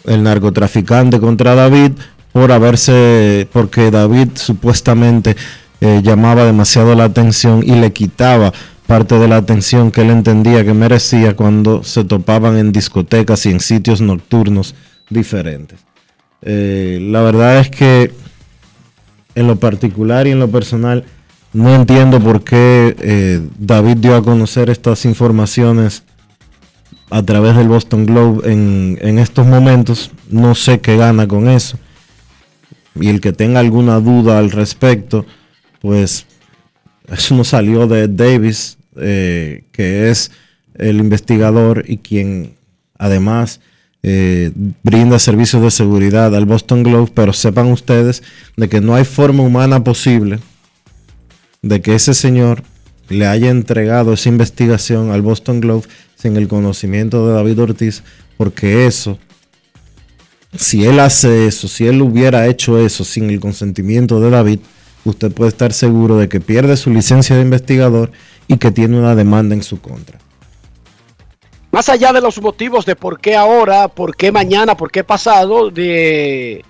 el 0.05 0.23
narcotraficante 0.23 1.21
contra 1.21 1.55
David 1.55 1.93
por 2.33 2.53
haberse, 2.53 3.49
porque 3.53 3.91
David 3.91 4.31
supuestamente 4.35 5.37
eh, 5.81 6.01
llamaba 6.03 6.45
demasiado 6.45 6.95
la 6.95 7.05
atención 7.05 7.63
y 7.65 7.73
le 7.73 7.93
quitaba 7.93 8.53
parte 8.91 9.21
de 9.21 9.29
la 9.29 9.37
atención 9.37 9.93
que 9.93 10.01
él 10.01 10.11
entendía 10.11 10.65
que 10.65 10.75
merecía 10.75 11.37
cuando 11.37 11.85
se 11.85 12.05
topaban 12.05 12.57
en 12.59 12.73
discotecas 12.73 13.47
y 13.47 13.51
en 13.51 13.61
sitios 13.61 14.01
nocturnos 14.01 14.75
diferentes. 15.09 15.79
Eh, 16.43 16.99
la 17.01 17.23
verdad 17.23 17.61
es 17.61 17.71
que 17.71 18.13
en 19.37 19.47
lo 19.47 19.57
particular 19.57 20.27
y 20.27 20.33
en 20.33 20.41
lo 20.41 20.51
personal 20.51 21.05
no 21.53 21.73
entiendo 21.73 22.19
por 22.19 22.43
qué 22.43 22.97
eh, 22.99 23.41
David 23.59 23.99
dio 23.99 24.17
a 24.17 24.25
conocer 24.25 24.71
estas 24.71 25.05
informaciones 25.05 26.03
a 27.11 27.23
través 27.23 27.55
del 27.57 27.69
Boston 27.69 28.07
Globe 28.07 28.53
en, 28.53 28.99
en 29.03 29.21
estos 29.21 29.47
momentos. 29.47 30.11
No 30.29 30.57
sé 30.57 30.81
qué 30.81 30.97
gana 30.97 31.29
con 31.29 31.49
eso 31.49 31.79
y 33.01 33.09
el 33.09 33.21
que 33.21 33.33
tenga 33.33 33.61
alguna 33.61 34.01
duda 34.01 34.39
al 34.39 34.51
respecto, 34.51 35.25
pues 35.81 36.27
eso 37.09 37.37
no 37.37 37.45
salió 37.45 37.87
de 37.87 38.09
Davis, 38.09 38.79
eh, 39.01 39.65
que 39.73 40.11
es 40.11 40.31
el 40.75 40.99
investigador 40.99 41.85
y 41.87 41.99
quien 41.99 42.55
además 42.99 43.61
eh, 44.03 44.53
brinda 44.83 45.19
servicios 45.19 45.63
de 45.63 45.71
seguridad 45.71 46.35
al 46.35 46.47
Boston 46.47 46.83
Globe, 46.83 47.11
pero 47.15 47.33
sepan 47.33 47.67
ustedes 47.67 48.23
de 48.57 48.69
que 48.69 48.81
no 48.81 48.95
hay 48.95 49.05
forma 49.05 49.43
humana 49.43 49.83
posible 49.85 50.39
de 51.63 51.83
que 51.83 51.95
ese 51.95 52.15
señor 52.15 52.63
le 53.09 53.27
haya 53.27 53.51
entregado 53.51 54.13
esa 54.13 54.29
investigación 54.29 55.11
al 55.11 55.23
Boston 55.23 55.61
Globe 55.61 55.87
sin 56.17 56.37
el 56.37 56.49
conocimiento 56.49 57.27
de 57.27 57.35
David 57.35 57.61
Ortiz, 57.61 58.03
porque 58.37 58.87
eso 58.87 59.19
si 60.57 60.85
él 60.85 60.99
hace 60.99 61.47
eso, 61.47 61.69
si 61.69 61.87
él 61.87 62.03
hubiera 62.03 62.47
hecho 62.47 62.79
eso 62.79 63.05
sin 63.05 63.31
el 63.31 63.41
consentimiento 63.41 64.21
de 64.21 64.31
David, 64.31 64.59
usted 65.05 65.31
puede 65.31 65.51
estar 65.51 65.73
seguro 65.73 66.17
de 66.17 66.29
que 66.29 66.41
pierde 66.41 66.77
su 66.77 66.91
licencia 66.91 67.37
de 67.37 67.43
investigador 67.43 68.11
y 68.51 68.59
que 68.59 68.73
tiene 68.73 68.99
una 68.99 69.15
demanda 69.15 69.55
en 69.55 69.63
su 69.63 69.81
contra. 69.81 70.19
Más 71.71 71.89
allá 71.89 72.13
de 72.13 72.21
los 72.21 72.43
motivos 72.43 72.85
de 72.85 72.97
por 72.97 73.21
qué 73.21 73.37
ahora, 73.37 73.87
por 73.87 74.17
qué 74.17 74.33
mañana, 74.33 74.77
por 74.77 74.91
qué 74.91 75.05
pasado, 75.05 75.71
de 75.71 76.65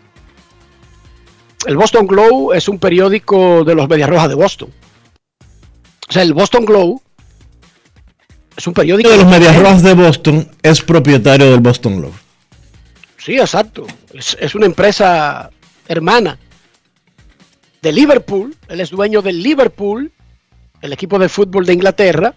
el 1.67 1.77
Boston 1.79 2.07
Globe 2.07 2.59
es 2.59 2.69
un 2.69 2.79
periódico 2.79 3.65
de 3.65 3.75
los 3.75 3.89
Medias 3.89 4.11
Rojas 4.11 4.29
de 4.29 4.35
Boston. 4.35 4.71
O 6.07 6.13
sea, 6.13 6.23
el 6.23 6.35
Boston 6.35 6.67
Globe 6.67 7.01
es 8.59 8.67
un 8.67 8.75
periódico 8.75 9.09
de 9.09 9.17
los 9.17 9.27
Medias 9.27 9.57
Rojas 9.57 9.83
de 9.83 9.95
Boston, 9.95 10.51
es 10.63 10.83
propietario 10.83 11.51
del 11.51 11.61
Boston 11.61 11.97
Globe. 11.97 12.15
Sí, 13.17 13.39
exacto. 13.39 13.87
Es, 14.13 14.55
una 14.55 14.67
empresa 14.67 15.51
hermana 15.89 16.39
de 17.81 17.91
Liverpool. 17.91 18.55
Él 18.69 18.83
es 18.83 18.91
dueño 18.91 19.23
del 19.23 19.43
Liverpool, 19.43 20.13
el 20.81 20.93
equipo 20.93 21.19
de 21.19 21.29
fútbol 21.29 21.67
de 21.67 21.75
Inglaterra, 21.75 22.35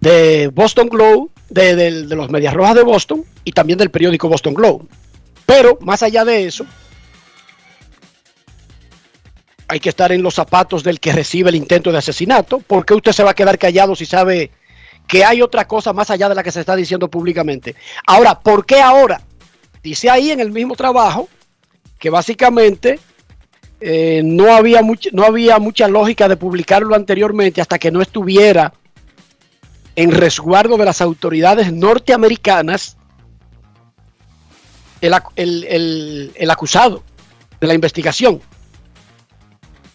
de 0.00 0.48
Boston 0.48 0.88
Globe, 0.88 1.28
de, 1.48 1.90
los 2.08 2.30
Medias 2.30 2.54
Rojas 2.54 2.74
de 2.74 2.82
Boston 2.82 3.24
y 3.44 3.52
también 3.52 3.78
del 3.78 3.90
periódico 3.90 4.28
Boston 4.28 4.54
Globe. 4.54 4.86
Pero 5.46 5.78
más 5.80 6.02
allá 6.02 6.24
de 6.24 6.46
eso, 6.46 6.64
hay 9.68 9.80
que 9.80 9.88
estar 9.88 10.12
en 10.12 10.22
los 10.22 10.34
zapatos 10.34 10.82
del 10.82 11.00
que 11.00 11.12
recibe 11.12 11.50
el 11.50 11.56
intento 11.56 11.92
de 11.92 11.98
asesinato. 11.98 12.60
¿Por 12.60 12.84
qué 12.84 12.94
usted 12.94 13.12
se 13.12 13.24
va 13.24 13.30
a 13.30 13.34
quedar 13.34 13.58
callado 13.58 13.94
si 13.94 14.06
sabe 14.06 14.50
que 15.06 15.24
hay 15.24 15.42
otra 15.42 15.66
cosa 15.66 15.92
más 15.92 16.10
allá 16.10 16.28
de 16.28 16.34
la 16.34 16.42
que 16.42 16.52
se 16.52 16.60
está 16.60 16.76
diciendo 16.76 17.08
públicamente? 17.08 17.74
Ahora, 18.06 18.38
¿por 18.38 18.64
qué 18.64 18.80
ahora? 18.80 19.20
Dice 19.82 20.10
ahí 20.10 20.30
en 20.30 20.40
el 20.40 20.52
mismo 20.52 20.76
trabajo 20.76 21.28
que 21.98 22.10
básicamente 22.10 23.00
eh, 23.80 24.20
no, 24.24 24.52
había 24.54 24.82
no 25.12 25.24
había 25.24 25.58
mucha 25.58 25.88
lógica 25.88 26.28
de 26.28 26.36
publicarlo 26.36 26.94
anteriormente 26.94 27.60
hasta 27.60 27.78
que 27.78 27.90
no 27.90 28.02
estuviera 28.02 28.74
en 29.96 30.12
resguardo 30.12 30.76
de 30.76 30.84
las 30.84 31.00
autoridades 31.00 31.72
norteamericanas 31.72 32.96
el, 35.00 36.32
el 36.34 36.50
acusado 36.50 37.02
de 37.60 37.66
la 37.66 37.74
investigación, 37.74 38.40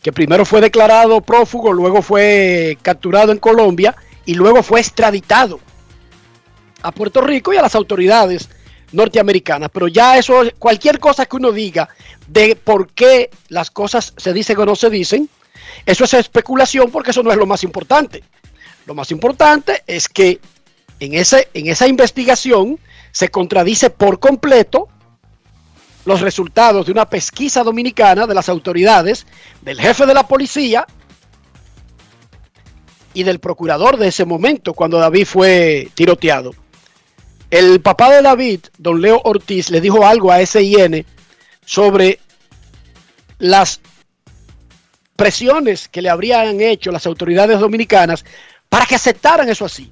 que 0.02 0.12
primero 0.12 0.46
fue 0.46 0.62
declarado 0.62 1.22
prófugo, 1.22 1.74
luego 1.74 2.02
fue 2.02 2.78
capturado 2.82 3.32
en 3.32 3.40
Colombia 3.40 3.96
y 4.26 4.34
luego 4.34 4.64
fue 4.64 4.80
extraditado 4.80 5.60
a 6.82 6.92
Puerto 6.92 7.22
Rico 7.22 7.54
y 7.54 7.58
a 7.58 7.62
las 7.62 7.76
autoridades 7.76 8.50
norteamericana, 8.96 9.70
pero 9.70 9.88
ya 9.88 10.18
eso, 10.18 10.44
cualquier 10.58 11.00
cosa 11.00 11.26
que 11.26 11.36
uno 11.36 11.52
diga 11.52 11.90
de 12.28 12.56
por 12.56 12.90
qué 12.90 13.30
las 13.50 13.70
cosas 13.72 14.14
se 14.18 14.34
dicen 14.34 14.58
o 14.60 14.66
no 14.66 14.76
se 14.76 14.90
dicen, 14.90 15.30
eso 15.86 16.06
es 16.06 16.14
especulación 16.14 16.92
porque 16.92 17.12
eso 17.12 17.24
no 17.24 17.32
es 17.32 17.38
lo 17.38 17.46
más 17.46 17.64
importante. 17.64 18.24
Lo 18.86 18.94
más 18.94 19.12
importante 19.12 19.84
es 19.88 20.08
que 20.08 20.40
en, 21.00 21.14
ese, 21.14 21.50
en 21.54 21.68
esa 21.68 21.88
investigación 21.88 22.80
se 23.12 23.30
contradice 23.30 23.90
por 23.90 24.20
completo 24.20 24.88
los 26.06 26.22
resultados 26.22 26.86
de 26.86 26.92
una 26.92 27.10
pesquisa 27.10 27.64
dominicana 27.64 28.28
de 28.28 28.36
las 28.36 28.48
autoridades, 28.48 29.26
del 29.62 29.82
jefe 29.82 30.06
de 30.06 30.14
la 30.14 30.28
policía 30.28 30.86
y 33.14 33.24
del 33.24 33.40
procurador 33.40 33.98
de 33.98 34.10
ese 34.10 34.26
momento 34.26 34.74
cuando 34.74 35.00
David 35.00 35.26
fue 35.26 35.90
tiroteado. 35.96 36.54
El 37.56 37.80
papá 37.80 38.14
de 38.14 38.22
David, 38.22 38.60
don 38.78 39.00
Leo 39.00 39.22
Ortiz, 39.24 39.70
le 39.70 39.80
dijo 39.80 40.06
algo 40.06 40.30
a 40.30 40.46
SIN 40.46 41.06
sobre 41.64 42.20
las 43.40 43.80
presiones 45.16 45.88
que 45.88 46.02
le 46.02 46.10
habrían 46.10 46.60
hecho 46.60 46.92
las 46.92 47.06
autoridades 47.06 47.58
dominicanas 47.58 48.26
para 48.68 48.86
que 48.86 48.96
aceptaran 48.96 49.48
eso 49.48 49.64
así, 49.64 49.90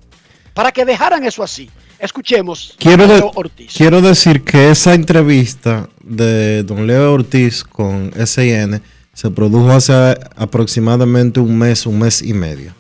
para 0.54 0.73
que 0.73 0.84
dejaran 0.84 1.23
eso 1.23 1.41
así. 1.41 1.69
Escuchemos 1.99 2.76
quiero, 2.78 3.08
Leo 3.08 3.32
Ortiz. 3.34 3.71
quiero 3.73 4.02
decir 4.02 4.43
que 4.43 4.69
esa 4.69 4.93
entrevista 4.93 5.88
de 6.02 6.63
don 6.63 6.86
Leo 6.86 7.13
Ortiz 7.13 7.63
con 7.63 8.12
SIN 8.28 8.82
se 9.13 9.32
produjo 9.32 9.71
hace 9.71 9.93
aproximadamente 10.36 11.39
un 11.39 11.58
mes, 11.58 11.86
un 11.86 11.99
mes 11.99 12.21
y 12.23 12.34
medio. 12.34 12.73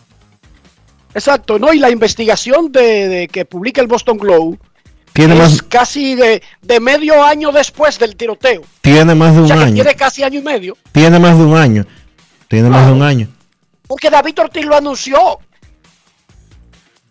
Exacto, 1.13 1.57
¿no? 1.57 1.71
Y 1.71 1.79
la 1.79 1.89
investigación 1.89 2.69
de, 2.69 3.29
que 3.31 3.45
publica 3.45 3.79
el 3.79 3.87
Boston 3.87 4.17
Globe 4.17 4.57
tiene 5.13 5.43
es 5.43 5.61
casi 5.61 6.15
de, 6.15 6.41
medio 6.81 7.23
año 7.23 7.51
después 7.51 7.99
del 7.99 8.15
tiroteo. 8.15 8.63
Tiene 8.81 9.13
más 9.13 9.35
de 9.35 9.41
un 9.41 9.51
año. 9.51 9.73
tiene 9.75 9.95
casi 9.95 10.23
año 10.23 10.39
y 10.39 10.43
medio. 10.43 10.75
Tiene 10.91 11.19
más 11.19 11.37
de 11.37 11.43
un 11.43 11.55
año. 11.55 11.85
Tiene 12.47 12.69
más 12.69 12.87
de 12.87 12.93
un 12.93 13.03
año. 13.03 13.27
Porque 13.87 14.09
David 14.09 14.39
Ortiz 14.39 14.65
lo 14.65 14.75
anunció. 14.75 15.39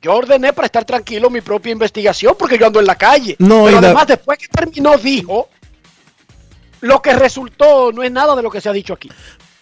Yo 0.02 0.14
ordené 0.16 0.52
para 0.52 0.66
estar 0.66 0.84
tranquilo 0.84 1.30
mi 1.30 1.40
propia 1.40 1.70
investigación 1.70 2.34
porque 2.36 2.58
yo 2.58 2.66
ando 2.66 2.80
en 2.80 2.86
la 2.86 2.96
calle. 2.96 3.36
No, 3.38 3.64
Pero 3.66 3.78
además, 3.78 4.08
después 4.08 4.36
que 4.36 4.48
terminó, 4.48 4.98
dijo, 4.98 5.48
lo 6.80 7.00
que 7.00 7.12
resultó 7.12 7.92
no 7.92 8.02
es 8.02 8.10
nada 8.10 8.34
de 8.34 8.42
lo 8.42 8.50
que 8.50 8.60
se 8.60 8.68
ha 8.68 8.72
dicho 8.72 8.94
aquí. 8.94 9.08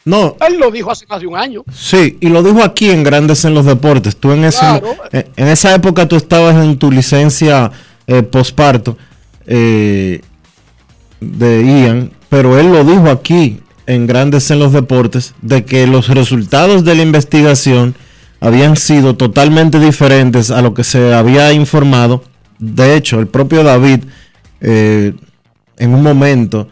No. 0.06 0.36
Él 0.48 0.58
lo 0.58 0.70
dijo 0.70 0.90
hace 0.90 1.04
más 1.06 1.20
de 1.20 1.26
un 1.26 1.36
año. 1.36 1.62
Sí, 1.70 2.16
y 2.20 2.30
lo 2.30 2.42
dijo 2.42 2.62
aquí 2.62 2.90
en 2.90 3.02
Grandes 3.02 3.44
en 3.44 3.52
los 3.52 3.66
Deportes. 3.66 4.16
Tú 4.16 4.32
en, 4.32 4.44
ese, 4.44 4.82
en, 5.12 5.48
esa 5.48 5.74
época 5.74 6.08
tú 6.08 6.16
estabas 6.16 6.56
en 6.56 6.78
tu 6.78 6.90
licencia 6.90 7.70
eh, 8.10 8.24
posparto 8.24 8.98
eh, 9.46 10.20
de 11.20 11.64
Ian, 11.64 12.10
pero 12.28 12.58
él 12.58 12.72
lo 12.72 12.82
dijo 12.82 13.08
aquí 13.08 13.60
en 13.86 14.08
Grandes 14.08 14.50
en 14.50 14.58
los 14.58 14.72
Deportes 14.72 15.32
de 15.42 15.64
que 15.64 15.86
los 15.86 16.08
resultados 16.08 16.84
de 16.84 16.96
la 16.96 17.02
investigación 17.02 17.94
habían 18.40 18.76
sido 18.76 19.14
totalmente 19.14 19.78
diferentes 19.78 20.50
a 20.50 20.60
lo 20.60 20.74
que 20.74 20.82
se 20.82 21.14
había 21.14 21.52
informado. 21.52 22.24
De 22.58 22.96
hecho, 22.96 23.20
el 23.20 23.28
propio 23.28 23.62
David 23.62 24.00
eh, 24.60 25.14
en 25.76 25.94
un 25.94 26.02
momento 26.02 26.66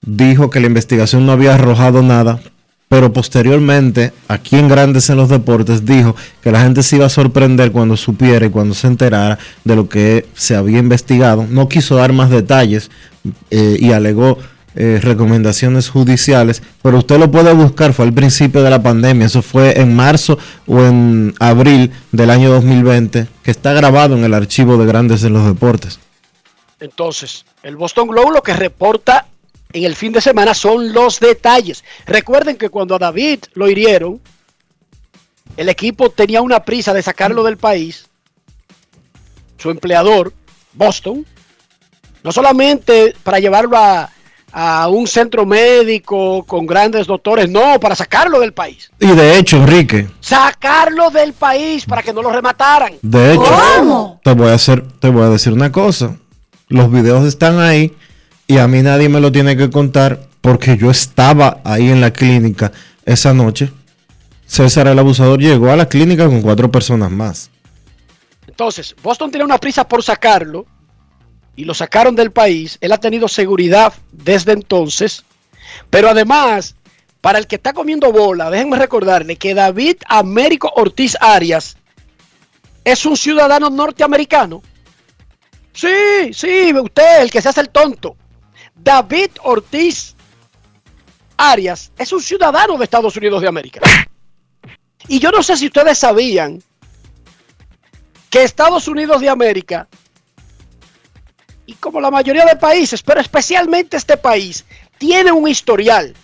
dijo 0.00 0.48
que 0.48 0.60
la 0.60 0.68
investigación 0.68 1.26
no 1.26 1.32
había 1.32 1.54
arrojado 1.54 2.02
nada, 2.02 2.40
pero 2.88 3.12
posteriormente, 3.12 4.12
aquí 4.28 4.56
en 4.56 4.68
Grandes 4.68 5.10
en 5.10 5.16
los 5.16 5.28
Deportes, 5.28 5.84
dijo 5.84 6.14
que 6.40 6.52
la 6.52 6.62
gente 6.62 6.82
se 6.82 6.96
iba 6.96 7.06
a 7.06 7.10
sorprender 7.10 7.72
cuando 7.72 7.96
supiera 7.96 8.46
y 8.46 8.50
cuando 8.50 8.74
se 8.74 8.86
enterara 8.86 9.38
de 9.64 9.76
lo 9.76 9.88
que 9.88 10.26
se 10.34 10.54
había 10.54 10.78
investigado. 10.78 11.46
No 11.48 11.68
quiso 11.68 11.96
dar 11.96 12.12
más 12.12 12.30
detalles 12.30 12.90
eh, 13.50 13.76
y 13.80 13.90
alegó 13.90 14.38
eh, 14.76 15.00
recomendaciones 15.02 15.88
judiciales, 15.88 16.62
pero 16.82 16.98
usted 16.98 17.18
lo 17.18 17.30
puede 17.30 17.52
buscar, 17.54 17.92
fue 17.92 18.04
al 18.04 18.12
principio 18.12 18.62
de 18.62 18.70
la 18.70 18.82
pandemia, 18.82 19.26
eso 19.26 19.40
fue 19.40 19.80
en 19.80 19.96
marzo 19.96 20.38
o 20.66 20.80
en 20.82 21.34
abril 21.40 21.90
del 22.12 22.30
año 22.30 22.50
2020, 22.50 23.26
que 23.42 23.50
está 23.50 23.72
grabado 23.72 24.16
en 24.16 24.24
el 24.24 24.34
archivo 24.34 24.76
de 24.76 24.84
Grandes 24.84 25.24
en 25.24 25.32
los 25.32 25.46
Deportes. 25.46 25.98
Entonces, 26.78 27.46
el 27.62 27.76
Boston 27.76 28.08
Globe 28.08 28.32
lo 28.34 28.42
que 28.42 28.52
reporta 28.52 29.26
en 29.72 29.84
el 29.84 29.96
fin 29.96 30.12
de 30.12 30.20
semana 30.20 30.54
son 30.54 30.92
los 30.92 31.20
detalles. 31.20 31.84
Recuerden 32.06 32.56
que 32.56 32.70
cuando 32.70 32.94
a 32.94 32.98
David 32.98 33.40
lo 33.54 33.68
hirieron, 33.68 34.20
el 35.56 35.68
equipo 35.68 36.10
tenía 36.10 36.42
una 36.42 36.64
prisa 36.64 36.92
de 36.92 37.02
sacarlo 37.02 37.42
del 37.42 37.56
país. 37.56 38.06
Su 39.58 39.70
empleador, 39.70 40.32
Boston, 40.72 41.24
no 42.22 42.32
solamente 42.32 43.14
para 43.22 43.38
llevarlo 43.38 43.76
a, 43.76 44.10
a 44.52 44.88
un 44.88 45.06
centro 45.06 45.44
médico 45.44 46.44
con 46.44 46.66
grandes 46.66 47.06
doctores, 47.06 47.48
no, 47.50 47.78
para 47.78 47.94
sacarlo 47.94 48.40
del 48.40 48.52
país. 48.52 48.90
Y 49.00 49.08
de 49.08 49.38
hecho, 49.38 49.58
Enrique. 49.58 50.08
Sacarlo 50.20 51.10
del 51.10 51.34
país 51.34 51.84
para 51.84 52.02
que 52.02 52.12
no 52.12 52.22
lo 52.22 52.30
remataran. 52.30 52.94
De 53.02 53.34
hecho, 53.34 54.18
te 54.22 54.32
voy 54.32 54.48
a 54.48 54.54
hacer, 54.54 54.82
te 54.98 55.08
voy 55.08 55.24
a 55.24 55.28
decir 55.28 55.52
una 55.52 55.70
cosa. 55.72 56.16
Los 56.68 56.90
videos 56.90 57.24
están 57.26 57.60
ahí 57.60 57.94
y 58.46 58.58
a 58.58 58.68
mí 58.68 58.82
nadie 58.82 59.08
me 59.08 59.20
lo 59.20 59.32
tiene 59.32 59.56
que 59.56 59.70
contar 59.70 60.20
porque 60.40 60.76
yo 60.76 60.90
estaba 60.90 61.60
ahí 61.64 61.90
en 61.90 62.00
la 62.00 62.12
clínica 62.12 62.72
esa 63.04 63.34
noche. 63.34 63.72
César 64.46 64.86
el 64.86 64.98
abusador 64.98 65.40
llegó 65.40 65.70
a 65.70 65.76
la 65.76 65.88
clínica 65.88 66.26
con 66.26 66.42
cuatro 66.42 66.70
personas 66.70 67.10
más. 67.10 67.50
Entonces, 68.46 68.94
Boston 69.02 69.30
tiene 69.30 69.44
una 69.44 69.58
prisa 69.58 69.86
por 69.86 70.02
sacarlo 70.02 70.66
y 71.56 71.64
lo 71.64 71.74
sacaron 71.74 72.14
del 72.14 72.30
país. 72.30 72.78
Él 72.80 72.92
ha 72.92 72.98
tenido 72.98 73.26
seguridad 73.26 73.92
desde 74.12 74.52
entonces. 74.52 75.24
Pero 75.90 76.08
además, 76.08 76.76
para 77.20 77.38
el 77.38 77.48
que 77.48 77.56
está 77.56 77.72
comiendo 77.72 78.12
bola, 78.12 78.50
déjenme 78.50 78.78
recordarle 78.78 79.36
que 79.36 79.54
David 79.54 79.96
Américo 80.06 80.72
Ortiz 80.76 81.16
Arias 81.20 81.76
es 82.84 83.04
un 83.04 83.16
ciudadano 83.16 83.68
norteamericano. 83.68 84.62
Sí, 85.72 86.32
sí, 86.32 86.72
usted, 86.72 87.22
el 87.22 87.30
que 87.30 87.42
se 87.42 87.48
hace 87.48 87.62
el 87.62 87.70
tonto. 87.70 88.16
David 88.76 89.30
Ortiz 89.42 90.14
Arias 91.36 91.92
es 91.98 92.12
un 92.12 92.20
ciudadano 92.20 92.78
de 92.78 92.84
Estados 92.84 93.16
Unidos 93.16 93.42
de 93.42 93.48
América. 93.48 93.80
Y 95.08 95.18
yo 95.18 95.30
no 95.30 95.42
sé 95.42 95.56
si 95.56 95.66
ustedes 95.66 95.98
sabían 95.98 96.62
que 98.30 98.42
Estados 98.42 98.88
Unidos 98.88 99.20
de 99.20 99.28
América, 99.28 99.88
y 101.64 101.74
como 101.74 102.00
la 102.00 102.10
mayoría 102.10 102.44
de 102.44 102.56
países, 102.56 103.02
pero 103.02 103.20
especialmente 103.20 103.96
este 103.96 104.16
país, 104.16 104.64
tiene 104.98 105.32
un 105.32 105.48
historial 105.48 106.14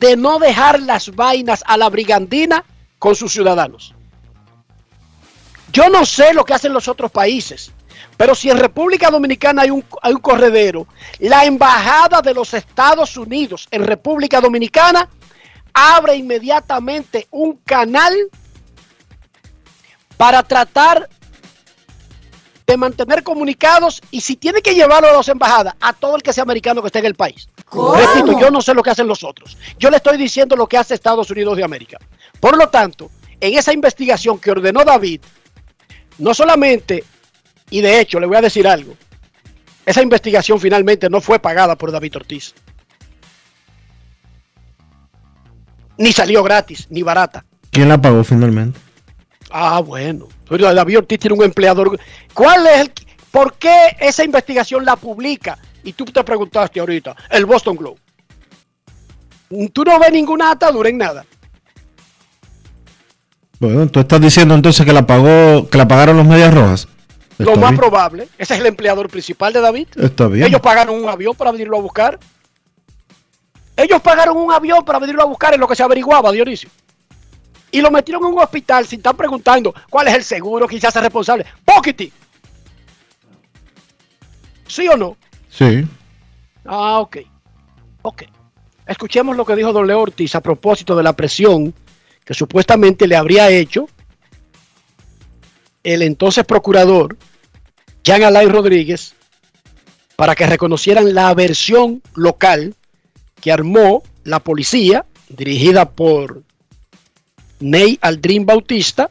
de 0.00 0.16
no 0.16 0.38
dejar 0.38 0.80
las 0.80 1.14
vainas 1.14 1.62
a 1.66 1.76
la 1.76 1.88
brigandina 1.88 2.64
con 2.98 3.14
sus 3.14 3.32
ciudadanos. 3.32 3.94
Yo 5.72 5.88
no 5.88 6.04
sé 6.04 6.34
lo 6.34 6.44
que 6.44 6.54
hacen 6.54 6.72
los 6.72 6.88
otros 6.88 7.10
países, 7.10 7.72
pero 8.16 8.34
si 8.34 8.50
en 8.50 8.58
República 8.58 9.10
Dominicana 9.10 9.62
hay 9.62 9.70
un, 9.70 9.84
hay 10.00 10.12
un 10.12 10.20
corredero, 10.20 10.86
la 11.18 11.44
Embajada 11.44 12.22
de 12.22 12.34
los 12.34 12.54
Estados 12.54 13.16
Unidos 13.16 13.68
en 13.70 13.84
República 13.84 14.40
Dominicana 14.40 15.08
abre 15.72 16.16
inmediatamente 16.16 17.26
un 17.30 17.56
canal 17.64 18.14
para 20.16 20.42
tratar 20.42 21.08
de 22.66 22.76
mantener 22.76 23.22
comunicados 23.22 24.00
y 24.10 24.20
si 24.20 24.36
tiene 24.36 24.62
que 24.62 24.74
llevarlo 24.74 25.08
a 25.08 25.12
las 25.12 25.28
embajadas, 25.28 25.74
a 25.80 25.92
todo 25.92 26.16
el 26.16 26.22
que 26.22 26.32
sea 26.32 26.42
americano 26.42 26.80
que 26.80 26.86
esté 26.86 27.00
en 27.00 27.06
el 27.06 27.14
país. 27.14 27.48
Repito, 27.72 28.38
yo 28.38 28.50
no 28.50 28.60
sé 28.60 28.74
lo 28.74 28.82
que 28.82 28.90
hacen 28.90 29.06
los 29.06 29.24
otros. 29.24 29.56
Yo 29.78 29.90
le 29.90 29.96
estoy 29.96 30.16
diciendo 30.16 30.56
lo 30.56 30.66
que 30.66 30.78
hace 30.78 30.94
Estados 30.94 31.30
Unidos 31.30 31.56
de 31.56 31.64
América. 31.64 31.98
Por 32.38 32.56
lo 32.56 32.68
tanto, 32.68 33.10
en 33.40 33.58
esa 33.58 33.72
investigación 33.72 34.38
que 34.38 34.50
ordenó 34.50 34.84
David, 34.84 35.20
no 36.18 36.34
solamente 36.34 37.04
y 37.72 37.80
de 37.80 38.00
hecho, 38.00 38.20
le 38.20 38.26
voy 38.26 38.36
a 38.36 38.42
decir 38.42 38.68
algo. 38.68 38.94
Esa 39.86 40.02
investigación 40.02 40.60
finalmente 40.60 41.08
no 41.08 41.22
fue 41.22 41.38
pagada 41.38 41.74
por 41.74 41.90
David 41.90 42.16
Ortiz. 42.16 42.54
Ni 45.96 46.12
salió 46.12 46.42
gratis, 46.42 46.86
ni 46.90 47.02
barata. 47.02 47.46
¿Quién 47.70 47.88
la 47.88 48.00
pagó 48.00 48.22
finalmente? 48.24 48.78
Ah, 49.50 49.80
bueno. 49.80 50.28
Pero 50.46 50.72
David 50.74 50.98
Ortiz 50.98 51.18
tiene 51.18 51.34
un 51.34 51.44
empleador. 51.44 51.98
¿Cuál 52.34 52.66
es 52.66 52.80
el... 52.82 52.92
¿Por 53.30 53.54
qué 53.54 53.96
esa 53.98 54.22
investigación 54.22 54.84
la 54.84 54.96
publica? 54.96 55.58
Y 55.82 55.94
tú 55.94 56.04
te 56.04 56.22
preguntaste 56.22 56.78
ahorita, 56.78 57.16
el 57.30 57.46
Boston 57.46 57.76
Globe. 57.76 57.98
Tú 59.72 59.82
no 59.82 59.98
ves 59.98 60.12
ninguna 60.12 60.50
atadura 60.50 60.90
en 60.90 60.98
nada. 60.98 61.24
Bueno, 63.58 63.86
tú 63.88 64.00
estás 64.00 64.20
diciendo 64.20 64.54
entonces 64.54 64.84
que 64.84 64.92
la 64.92 65.06
pagó, 65.06 65.70
que 65.70 65.78
la 65.78 65.88
pagaron 65.88 66.18
los 66.18 66.26
medias 66.26 66.52
rojas 66.52 66.86
lo 67.38 67.56
más 67.56 67.74
probable, 67.74 68.28
ese 68.38 68.54
es 68.54 68.60
el 68.60 68.66
empleador 68.66 69.08
principal 69.08 69.52
de 69.52 69.60
David. 69.60 69.88
Está 69.96 70.28
bien. 70.28 70.46
Ellos 70.46 70.60
pagaron 70.60 71.02
un 71.02 71.08
avión 71.08 71.34
para 71.34 71.52
venirlo 71.52 71.78
a 71.78 71.80
buscar. 71.80 72.18
Ellos 73.76 74.00
pagaron 74.00 74.36
un 74.36 74.52
avión 74.52 74.84
para 74.84 74.98
venirlo 74.98 75.22
a 75.22 75.26
buscar 75.26 75.54
en 75.54 75.60
lo 75.60 75.66
que 75.66 75.74
se 75.74 75.82
averiguaba, 75.82 76.30
Dionisio. 76.30 76.68
Y 77.70 77.80
lo 77.80 77.90
metieron 77.90 78.22
en 78.24 78.34
un 78.34 78.38
hospital 78.38 78.86
sin 78.86 78.98
estar 78.98 79.16
preguntando 79.16 79.74
cuál 79.88 80.08
es 80.08 80.14
el 80.14 80.24
seguro, 80.24 80.66
quién 80.66 80.80
se 80.80 80.86
hace 80.86 81.00
responsable. 81.00 81.46
Pockety. 81.64 82.12
¿Sí 84.66 84.88
o 84.88 84.96
no? 84.96 85.16
Sí. 85.48 85.86
Ah, 86.66 87.00
ok. 87.00 87.18
Ok. 88.02 88.24
Escuchemos 88.86 89.36
lo 89.36 89.44
que 89.44 89.56
dijo 89.56 89.72
Don 89.72 89.86
Leo 89.86 90.00
Ortiz 90.00 90.34
a 90.34 90.40
propósito 90.40 90.94
de 90.94 91.02
la 91.02 91.14
presión 91.14 91.72
que 92.24 92.34
supuestamente 92.34 93.06
le 93.06 93.16
habría 93.16 93.48
hecho 93.48 93.88
el 95.82 96.02
entonces 96.02 96.44
procurador 96.44 97.16
Jean 98.04 98.22
Alain 98.24 98.50
Rodríguez 98.50 99.14
para 100.16 100.34
que 100.34 100.46
reconocieran 100.46 101.14
la 101.14 101.32
versión 101.34 102.02
local 102.14 102.74
que 103.40 103.52
armó 103.52 104.02
la 104.24 104.40
policía, 104.40 105.04
dirigida 105.28 105.90
por 105.90 106.42
Ney 107.60 107.98
Aldrin 108.00 108.46
Bautista, 108.46 109.10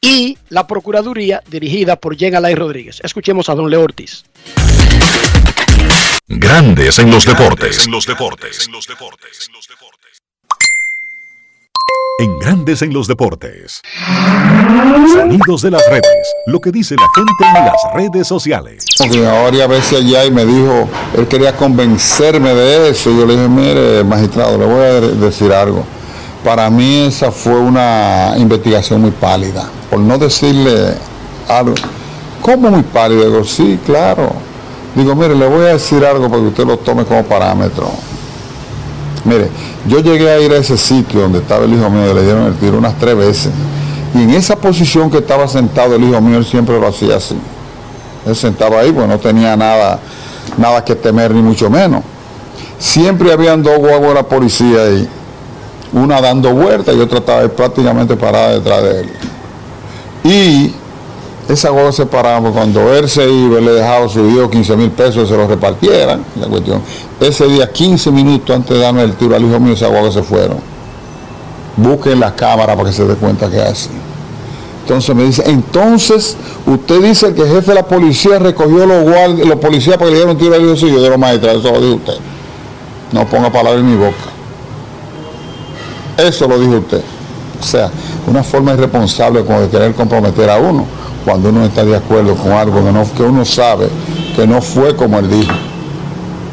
y 0.00 0.38
la 0.48 0.66
Procuraduría, 0.66 1.42
dirigida 1.48 1.96
por 1.96 2.16
Jean 2.16 2.34
Alain 2.34 2.56
Rodríguez. 2.56 3.00
Escuchemos 3.02 3.48
a 3.48 3.54
don 3.54 3.68
Leo 3.68 3.82
Ortiz. 3.82 4.24
Grandes 6.26 6.98
en 6.98 7.10
los 7.10 7.26
deportes. 7.26 7.84
En 7.84 7.90
los 7.90 8.06
deportes. 8.06 8.66
En 8.66 8.72
los 8.72 8.86
deportes 8.86 9.50
en 12.20 12.38
Grandes 12.38 12.82
en 12.82 12.92
los 12.92 13.06
Deportes. 13.06 13.80
Sonidos 15.14 15.62
de 15.62 15.70
las 15.70 15.82
redes, 15.88 16.34
lo 16.46 16.60
que 16.60 16.70
dice 16.70 16.94
la 16.94 17.08
gente 17.14 17.58
en 17.58 17.64
las 17.64 17.94
redes 17.94 18.28
sociales. 18.28 18.84
Ahora 19.26 19.64
a 19.64 19.66
veces 19.66 20.00
allá 20.00 20.26
y 20.26 20.30
me 20.30 20.44
dijo, 20.44 20.86
él 21.16 21.26
quería 21.26 21.56
convencerme 21.56 22.52
de 22.52 22.90
eso. 22.90 23.10
Yo 23.10 23.24
le 23.24 23.36
dije, 23.36 23.48
mire, 23.48 24.04
magistrado, 24.04 24.58
le 24.58 24.66
voy 24.66 24.84
a 24.84 25.00
decir 25.00 25.50
algo. 25.50 25.82
Para 26.44 26.68
mí 26.68 27.06
esa 27.06 27.32
fue 27.32 27.58
una 27.58 28.34
investigación 28.36 29.00
muy 29.00 29.12
pálida, 29.12 29.70
por 29.88 29.98
no 29.98 30.18
decirle 30.18 30.94
algo. 31.48 31.74
¿Cómo 32.42 32.70
muy 32.70 32.82
pálida? 32.82 33.24
Digo, 33.24 33.44
sí, 33.44 33.78
claro. 33.86 34.32
Digo, 34.94 35.14
mire, 35.14 35.34
le 35.34 35.46
voy 35.46 35.64
a 35.64 35.72
decir 35.72 36.04
algo 36.04 36.28
para 36.28 36.42
que 36.42 36.48
usted 36.48 36.66
lo 36.66 36.76
tome 36.76 37.04
como 37.04 37.22
parámetro 37.24 37.90
Mire, 39.24 39.48
yo 39.86 40.00
llegué 40.00 40.30
a 40.30 40.40
ir 40.40 40.52
a 40.52 40.56
ese 40.56 40.76
sitio 40.76 41.20
donde 41.20 41.40
estaba 41.40 41.64
el 41.64 41.74
hijo 41.74 41.90
mío, 41.90 42.14
le 42.14 42.22
dieron 42.22 42.44
el 42.44 42.54
tiro 42.54 42.78
unas 42.78 42.98
tres 42.98 43.16
veces. 43.16 43.50
Y 44.14 44.22
en 44.22 44.30
esa 44.30 44.56
posición 44.56 45.10
que 45.10 45.18
estaba 45.18 45.46
sentado 45.46 45.94
el 45.94 46.04
hijo 46.04 46.20
mío, 46.20 46.38
él 46.38 46.44
siempre 46.44 46.78
lo 46.80 46.88
hacía 46.88 47.16
así. 47.16 47.36
Él 48.26 48.34
sentaba 48.34 48.80
ahí, 48.80 48.92
pues 48.92 49.06
no 49.06 49.18
tenía 49.18 49.56
nada, 49.56 49.98
nada 50.56 50.84
que 50.84 50.94
temer, 50.94 51.32
ni 51.32 51.42
mucho 51.42 51.70
menos. 51.70 52.02
Siempre 52.78 53.32
habían 53.32 53.62
dos 53.62 53.78
guaguas 53.78 54.08
de 54.08 54.14
la 54.14 54.22
policía 54.22 54.82
ahí. 54.82 55.08
Una 55.92 56.20
dando 56.20 56.52
vueltas 56.52 56.94
y 56.94 57.00
otra 57.00 57.18
estaba 57.18 57.48
prácticamente 57.48 58.16
parada 58.16 58.52
detrás 58.52 58.82
de 58.82 59.00
él. 59.00 59.10
Y 60.24 60.74
esa 61.48 61.70
guagua 61.70 61.92
se 61.92 62.06
paraba 62.06 62.50
cuando 62.50 62.92
él 62.94 63.08
se 63.08 63.28
iba, 63.28 63.58
él 63.58 63.64
le 63.64 63.72
dejaba 63.72 64.08
su 64.08 64.28
hijo 64.28 64.48
15 64.48 64.76
mil 64.76 64.90
pesos, 64.90 65.28
se 65.28 65.36
lo 65.36 65.46
repartieran, 65.46 66.24
la 66.38 66.46
cuestión. 66.46 66.80
Ese 67.18 67.46
día, 67.46 67.70
15 67.70 68.10
minutos 68.12 68.54
antes 68.54 68.76
de 68.76 68.82
darme 68.82 69.02
el 69.02 69.14
tiro 69.14 69.34
al 69.34 69.44
hijo 69.44 69.58
mío, 69.58 69.72
esa 69.72 69.88
guagua 69.88 70.12
se 70.12 70.22
fueron. 70.22 70.58
Busquen 71.76 72.20
la 72.20 72.34
cámara 72.34 72.76
para 72.76 72.88
que 72.88 72.94
se 72.94 73.04
dé 73.04 73.14
cuenta 73.14 73.50
que 73.50 73.60
así. 73.60 73.90
Entonces 74.82 75.14
me 75.14 75.24
dice, 75.24 75.42
entonces 75.46 76.36
usted 76.66 77.02
dice 77.02 77.32
que 77.34 77.42
el 77.42 77.48
jefe 77.48 77.68
de 77.68 77.74
la 77.74 77.86
policía 77.86 78.38
recogió 78.38 78.86
los 78.86 79.02
guardias, 79.04 79.46
los 79.46 79.58
policías 79.58 79.96
para 79.96 80.06
que 80.06 80.12
le 80.12 80.16
dieron 80.18 80.38
tiro 80.38 80.54
al 80.54 80.62
hijo 80.62 80.76
suyo 80.76 80.98
los 80.98 81.18
magistrados, 81.18 81.64
eso 81.64 81.72
lo 81.72 81.80
dijo 81.80 81.94
usted. 81.96 82.14
No 83.12 83.26
ponga 83.26 83.50
palabras 83.50 83.80
en 83.80 83.90
mi 83.90 83.96
boca. 83.96 84.16
Eso 86.16 86.46
lo 86.46 86.58
dijo 86.58 86.78
usted. 86.78 87.02
O 87.60 87.64
sea, 87.64 87.90
una 88.26 88.42
forma 88.42 88.72
irresponsable 88.72 89.44
como 89.44 89.60
de 89.60 89.68
querer 89.68 89.94
comprometer 89.94 90.48
a 90.48 90.58
uno 90.58 90.86
cuando 91.24 91.50
uno 91.50 91.64
está 91.64 91.84
de 91.84 91.96
acuerdo 91.96 92.34
con 92.34 92.52
algo 92.52 92.84
que, 92.84 92.92
no, 92.92 93.14
que 93.14 93.22
uno 93.22 93.44
sabe 93.44 93.88
que 94.34 94.46
no 94.46 94.60
fue 94.60 94.94
como 94.96 95.18
él 95.18 95.30
dijo. 95.30 95.52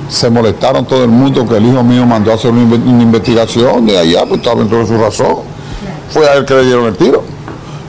Se 0.09 0.29
molestaron 0.29 0.85
todo 0.85 1.03
el 1.03 1.09
mundo 1.09 1.47
que 1.47 1.57
el 1.57 1.65
hijo 1.65 1.83
mío 1.83 2.05
mandó 2.05 2.31
a 2.31 2.35
hacer 2.35 2.51
una, 2.51 2.63
una 2.75 3.03
investigación 3.03 3.85
de 3.85 3.97
allá, 3.97 4.21
pues 4.25 4.39
estaba 4.39 4.59
dentro 4.59 4.79
de 4.79 4.87
su 4.87 4.97
razón. 4.97 5.37
Fue 6.09 6.27
a 6.27 6.35
él 6.35 6.45
que 6.45 6.53
le 6.53 6.65
dieron 6.65 6.85
el 6.85 6.95
tiro. 6.95 7.23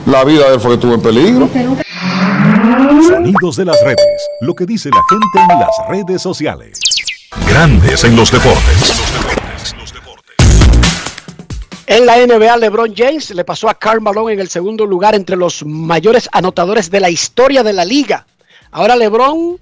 La 0.05 0.23
vida 0.23 0.47
de 0.47 0.55
él 0.55 0.59
fue 0.59 0.71
que 0.71 0.75
estuvo 0.75 0.93
en 0.93 1.01
peligro. 1.01 1.49
Sonidos 3.07 3.55
de 3.55 3.65
las 3.65 3.77
redes. 3.83 4.29
Lo 4.41 4.53
que 4.53 4.65
dice 4.65 4.89
la 4.89 5.01
gente 5.09 5.53
en 5.53 5.59
las 5.59 5.69
redes 5.87 6.21
sociales. 6.21 6.79
Grandes 7.47 8.03
en 8.03 8.15
los 8.15 8.31
deportes. 8.31 9.38
En 11.89 12.05
la 12.05 12.17
NBA, 12.23 12.55
LeBron 12.57 12.93
James 12.95 13.31
le 13.31 13.43
pasó 13.43 13.67
a 13.67 13.73
Karl 13.73 13.99
Malone 13.99 14.33
en 14.33 14.39
el 14.39 14.47
segundo 14.47 14.85
lugar 14.85 15.15
entre 15.15 15.35
los 15.35 15.65
mayores 15.65 16.29
anotadores 16.31 16.91
de 16.91 16.99
la 16.99 17.09
historia 17.09 17.63
de 17.63 17.73
la 17.73 17.83
liga. 17.83 18.27
Ahora 18.69 18.95
LeBron 18.95 19.59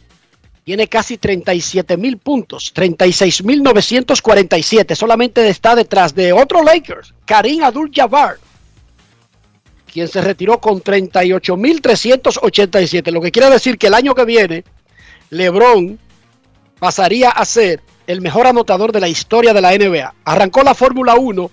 tiene 0.66 0.90
casi 0.90 1.18
37 1.18 1.96
mil 1.96 2.18
puntos, 2.18 2.74
36 2.74 3.46
mil 3.46 3.64
947. 3.64 4.94
Solamente 4.94 5.48
está 5.48 5.74
detrás 5.74 6.14
de 6.14 6.34
otro 6.34 6.64
Lakers, 6.64 7.14
Karim 7.24 7.64
Abdul-Jabbar, 7.64 8.40
quien 9.90 10.10
se 10.10 10.20
retiró 10.20 10.60
con 10.60 10.82
38 10.82 11.56
mil 11.56 11.82
387. 11.82 13.10
Lo 13.10 13.22
que 13.22 13.32
quiere 13.32 13.50
decir 13.50 13.78
que 13.78 13.88
el 13.88 13.94
año 13.94 14.14
que 14.14 14.26
viene, 14.26 14.66
LeBron 15.30 15.98
pasaría 16.78 17.30
a 17.30 17.46
ser 17.46 17.82
el 18.06 18.20
mejor 18.20 18.48
anotador 18.48 18.92
de 18.92 19.00
la 19.00 19.08
historia 19.08 19.54
de 19.54 19.62
la 19.62 19.72
NBA. 19.72 20.14
Arrancó 20.26 20.62
la 20.64 20.76
Fórmula 20.76 21.16
1 21.16 21.52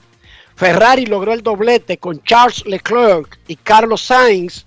Ferrari 0.56 1.06
logró 1.06 1.32
el 1.32 1.42
doblete 1.42 1.98
con 1.98 2.22
Charles 2.22 2.64
Leclerc 2.64 3.38
y 3.48 3.56
Carlos 3.56 4.02
Sainz. 4.02 4.64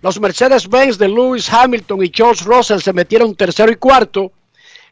Los 0.00 0.20
Mercedes-Benz 0.20 0.98
de 0.98 1.08
Lewis 1.08 1.50
Hamilton 1.52 2.04
y 2.04 2.12
George 2.14 2.44
Russell 2.44 2.80
se 2.80 2.92
metieron 2.92 3.34
tercero 3.34 3.72
y 3.72 3.76
cuarto, 3.76 4.32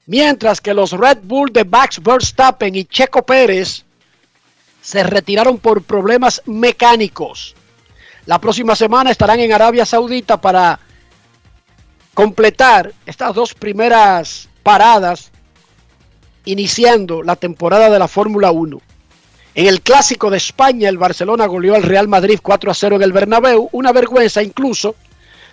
mientras 0.06 0.60
que 0.60 0.74
los 0.74 0.92
Red 0.92 1.18
Bull 1.22 1.52
de 1.52 1.64
Max 1.64 2.02
Verstappen 2.02 2.74
y 2.74 2.84
Checo 2.84 3.22
Pérez 3.22 3.84
se 4.80 5.02
retiraron 5.04 5.58
por 5.58 5.82
problemas 5.82 6.42
mecánicos. 6.46 7.54
La 8.26 8.40
próxima 8.40 8.74
semana 8.74 9.10
estarán 9.10 9.40
en 9.40 9.52
Arabia 9.52 9.84
Saudita 9.84 10.40
para 10.40 10.80
completar 12.14 12.92
estas 13.06 13.34
dos 13.34 13.54
primeras 13.54 14.48
paradas 14.62 15.30
iniciando 16.44 17.22
la 17.22 17.36
temporada 17.36 17.90
de 17.90 17.98
la 17.98 18.08
Fórmula 18.08 18.50
1. 18.50 18.80
En 19.54 19.66
el 19.66 19.82
clásico 19.82 20.30
de 20.30 20.38
España, 20.38 20.88
el 20.88 20.96
Barcelona 20.96 21.46
goleó 21.46 21.74
al 21.74 21.82
Real 21.82 22.08
Madrid 22.08 22.40
4 22.42 22.70
a 22.70 22.74
0 22.74 22.96
en 22.96 23.02
el 23.02 23.12
Bernabéu. 23.12 23.68
Una 23.72 23.92
vergüenza 23.92 24.42
incluso 24.42 24.94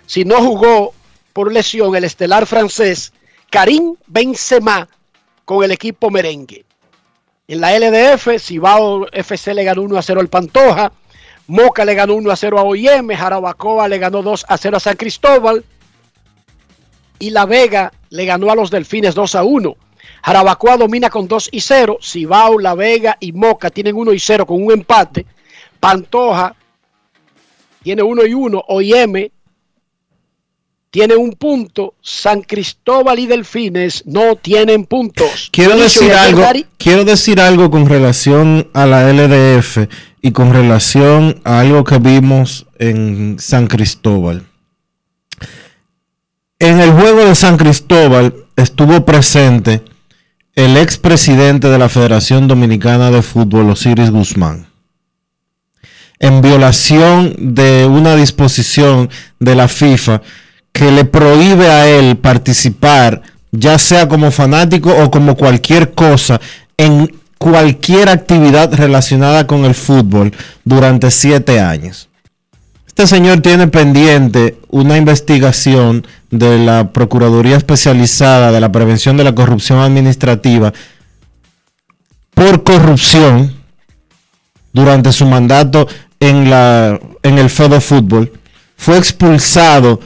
si 0.06 0.24
no 0.24 0.36
jugó 0.36 0.94
por 1.34 1.52
lesión 1.52 1.94
el 1.94 2.04
estelar 2.04 2.46
francés 2.46 3.12
Karim 3.50 3.96
Benzema 4.06 4.88
con 5.44 5.62
el 5.64 5.70
equipo 5.70 6.10
merengue. 6.10 6.64
En 7.46 7.60
la 7.60 7.76
LDF, 7.78 8.38
Cibao 8.38 9.06
FC 9.12 9.52
le 9.52 9.64
ganó 9.64 9.82
1 9.82 9.98
a 9.98 10.02
0 10.02 10.20
al 10.20 10.28
Pantoja. 10.28 10.92
Moca 11.48 11.84
le 11.84 11.94
ganó 11.94 12.14
1 12.14 12.30
a 12.30 12.36
0 12.36 12.58
a 12.58 12.62
OIM. 12.62 13.10
Jarabacoa 13.10 13.88
le 13.88 13.98
ganó 13.98 14.22
2 14.22 14.46
a 14.48 14.56
0 14.56 14.76
a 14.76 14.80
San 14.80 14.96
Cristóbal. 14.96 15.64
Y 17.18 17.30
La 17.30 17.44
Vega 17.44 17.92
le 18.08 18.24
ganó 18.24 18.50
a 18.50 18.54
los 18.54 18.70
Delfines 18.70 19.14
2 19.14 19.34
a 19.34 19.42
1. 19.42 19.76
Jarabacoa 20.22 20.76
domina 20.76 21.10
con 21.10 21.26
2 21.26 21.48
y 21.52 21.60
0. 21.60 21.98
Cibao, 22.02 22.58
La 22.58 22.74
Vega 22.74 23.16
y 23.20 23.32
Moca 23.32 23.70
tienen 23.70 23.96
1 23.96 24.12
y 24.12 24.18
0 24.18 24.46
con 24.46 24.62
un 24.62 24.72
empate. 24.72 25.26
Pantoja 25.78 26.54
tiene 27.82 28.02
1 28.02 28.26
y 28.26 28.34
1. 28.34 28.64
OIM 28.68 29.30
tiene 30.90 31.16
un 31.16 31.32
punto. 31.32 31.94
San 32.02 32.42
Cristóbal 32.42 33.18
y 33.18 33.26
Delfines 33.26 34.04
no 34.06 34.36
tienen 34.36 34.84
puntos. 34.84 35.48
Quiero 35.52 35.74
Dionisio 35.74 36.02
decir 36.02 36.16
algo, 36.16 36.44
quiero 36.76 37.04
decir 37.04 37.40
algo 37.40 37.70
con 37.70 37.88
relación 37.88 38.68
a 38.74 38.86
la 38.86 39.12
LDF 39.12 39.88
y 40.20 40.32
con 40.32 40.52
relación 40.52 41.40
a 41.44 41.60
algo 41.60 41.84
que 41.84 41.98
vimos 41.98 42.66
en 42.78 43.38
San 43.38 43.66
Cristóbal. 43.66 44.46
En 46.58 46.78
el 46.80 46.92
juego 46.92 47.24
de 47.24 47.34
San 47.34 47.56
Cristóbal 47.56 48.34
estuvo 48.56 49.04
presente 49.06 49.82
el 50.64 50.76
expresidente 50.76 51.68
de 51.68 51.78
la 51.78 51.88
Federación 51.88 52.46
Dominicana 52.46 53.10
de 53.10 53.22
Fútbol, 53.22 53.70
Osiris 53.70 54.10
Guzmán, 54.10 54.66
en 56.18 56.42
violación 56.42 57.34
de 57.38 57.86
una 57.86 58.14
disposición 58.14 59.08
de 59.38 59.54
la 59.54 59.68
FIFA 59.68 60.20
que 60.70 60.92
le 60.92 61.06
prohíbe 61.06 61.70
a 61.70 61.88
él 61.88 62.18
participar, 62.18 63.22
ya 63.52 63.78
sea 63.78 64.06
como 64.06 64.30
fanático 64.30 64.94
o 65.02 65.10
como 65.10 65.34
cualquier 65.34 65.92
cosa, 65.94 66.38
en 66.76 67.10
cualquier 67.38 68.10
actividad 68.10 68.74
relacionada 68.74 69.46
con 69.46 69.64
el 69.64 69.74
fútbol 69.74 70.30
durante 70.62 71.10
siete 71.10 71.58
años. 71.58 72.10
Este 72.86 73.06
señor 73.06 73.40
tiene 73.40 73.66
pendiente 73.68 74.58
una 74.68 74.98
investigación 74.98 76.06
de 76.30 76.58
la 76.58 76.92
Procuraduría 76.92 77.56
Especializada 77.56 78.52
de 78.52 78.60
la 78.60 78.72
Prevención 78.72 79.16
de 79.16 79.24
la 79.24 79.34
Corrupción 79.34 79.80
Administrativa 79.80 80.72
por 82.34 82.62
corrupción 82.62 83.54
durante 84.72 85.12
su 85.12 85.26
mandato 85.26 85.88
en, 86.20 86.48
la, 86.48 86.98
en 87.22 87.38
el 87.38 87.50
Fedo 87.50 87.80
Fútbol. 87.80 88.32
Fue 88.76 88.96
expulsado 88.96 90.00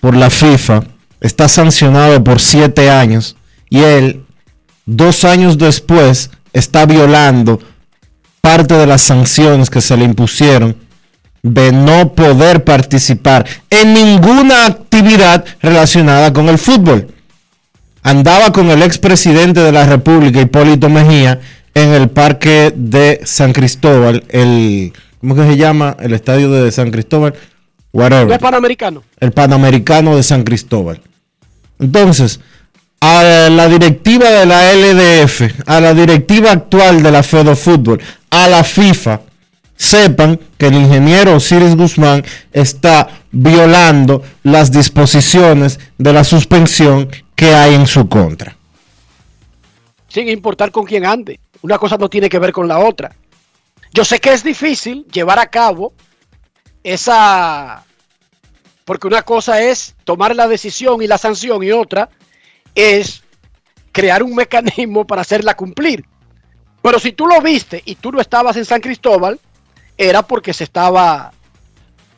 por 0.00 0.16
la 0.16 0.30
FIFA, 0.30 0.84
está 1.20 1.48
sancionado 1.48 2.22
por 2.22 2.40
siete 2.40 2.90
años 2.90 3.36
y 3.68 3.80
él, 3.80 4.24
dos 4.86 5.24
años 5.24 5.58
después, 5.58 6.30
está 6.52 6.86
violando 6.86 7.58
parte 8.40 8.74
de 8.74 8.86
las 8.86 9.02
sanciones 9.02 9.68
que 9.68 9.80
se 9.80 9.96
le 9.96 10.04
impusieron 10.04 10.76
de 11.44 11.72
no 11.72 12.14
poder 12.14 12.64
participar 12.64 13.46
en 13.68 13.92
ninguna 13.92 14.64
actividad 14.64 15.44
relacionada 15.60 16.32
con 16.32 16.48
el 16.48 16.56
fútbol. 16.58 17.08
Andaba 18.02 18.50
con 18.50 18.70
el 18.70 18.82
expresidente 18.82 19.60
de 19.60 19.70
la 19.70 19.84
República, 19.84 20.40
Hipólito 20.40 20.88
Mejía, 20.88 21.40
en 21.74 21.90
el 21.90 22.08
parque 22.08 22.72
de 22.74 23.20
San 23.24 23.52
Cristóbal, 23.52 24.24
el, 24.30 24.94
¿cómo 25.20 25.34
que 25.34 25.42
se 25.46 25.56
llama? 25.58 25.96
El 26.00 26.14
estadio 26.14 26.50
de 26.50 26.72
San 26.72 26.90
Cristóbal, 26.90 27.34
whatever 27.92 28.32
es 28.32 28.38
panamericano. 28.38 29.02
el 29.20 29.32
Panamericano 29.32 30.16
de 30.16 30.22
San 30.22 30.44
Cristóbal. 30.44 31.02
Entonces, 31.78 32.40
a 33.00 33.50
la 33.50 33.68
directiva 33.68 34.30
de 34.30 34.46
la 34.46 34.72
LDF, 34.72 35.42
a 35.66 35.80
la 35.80 35.92
directiva 35.92 36.52
actual 36.52 37.02
de 37.02 37.10
la 37.10 37.22
Fedo 37.22 37.54
Fútbol, 37.54 38.00
a 38.30 38.48
la 38.48 38.64
FIFA, 38.64 39.20
sepan 39.76 40.38
que 40.58 40.66
el 40.66 40.74
ingeniero 40.74 41.36
Osiris 41.36 41.76
Guzmán 41.76 42.24
está 42.52 43.08
violando 43.30 44.22
las 44.42 44.70
disposiciones 44.70 45.80
de 45.98 46.12
la 46.12 46.24
suspensión 46.24 47.08
que 47.34 47.54
hay 47.54 47.74
en 47.74 47.86
su 47.86 48.08
contra. 48.08 48.56
sin 50.08 50.28
importar 50.28 50.70
con 50.70 50.84
quién 50.84 51.04
ande. 51.04 51.40
Una 51.62 51.76
cosa 51.76 51.96
no 51.96 52.08
tiene 52.08 52.28
que 52.28 52.38
ver 52.38 52.52
con 52.52 52.68
la 52.68 52.78
otra. 52.78 53.16
Yo 53.92 54.04
sé 54.04 54.20
que 54.20 54.32
es 54.32 54.44
difícil 54.44 55.06
llevar 55.12 55.38
a 55.38 55.46
cabo 55.46 55.92
esa... 56.84 57.84
Porque 58.84 59.06
una 59.08 59.22
cosa 59.22 59.60
es 59.60 59.96
tomar 60.04 60.36
la 60.36 60.46
decisión 60.46 61.02
y 61.02 61.06
la 61.06 61.18
sanción 61.18 61.62
y 61.62 61.72
otra 61.72 62.10
es 62.74 63.22
crear 63.92 64.22
un 64.22 64.34
mecanismo 64.34 65.06
para 65.06 65.22
hacerla 65.22 65.56
cumplir. 65.56 66.04
Pero 66.82 66.98
si 66.98 67.12
tú 67.12 67.26
lo 67.26 67.40
viste 67.40 67.82
y 67.84 67.94
tú 67.94 68.12
no 68.12 68.20
estabas 68.20 68.56
en 68.56 68.66
San 68.66 68.80
Cristóbal, 68.80 69.40
era 69.96 70.22
porque 70.22 70.52
se 70.52 70.64
estaba 70.64 71.32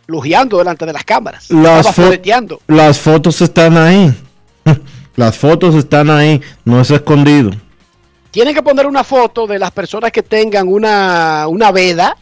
lujeando 0.07 0.59
delante 0.59 0.87
de 0.87 0.93
las 0.93 1.05
cámaras. 1.05 1.51
Las, 1.51 1.87
estaba 1.87 2.11
fo- 2.13 2.59
las 2.69 2.99
fotos 2.99 3.41
están 3.41 3.77
ahí. 3.77 4.15
Las 5.17 5.35
fotos 5.39 5.75
están 5.75 6.11
ahí, 6.11 6.43
no 6.67 6.79
es 6.79 6.91
escondido. 6.91 7.51
Tienen 8.31 8.55
que 8.55 8.63
poner 8.63 8.87
una 8.87 9.03
foto 9.03 9.47
de 9.47 9.59
las 9.59 9.71
personas 9.71 10.13
que 10.13 10.23
tengan 10.23 10.69
una, 10.69 11.47
una 11.49 11.73
veda 11.73 12.15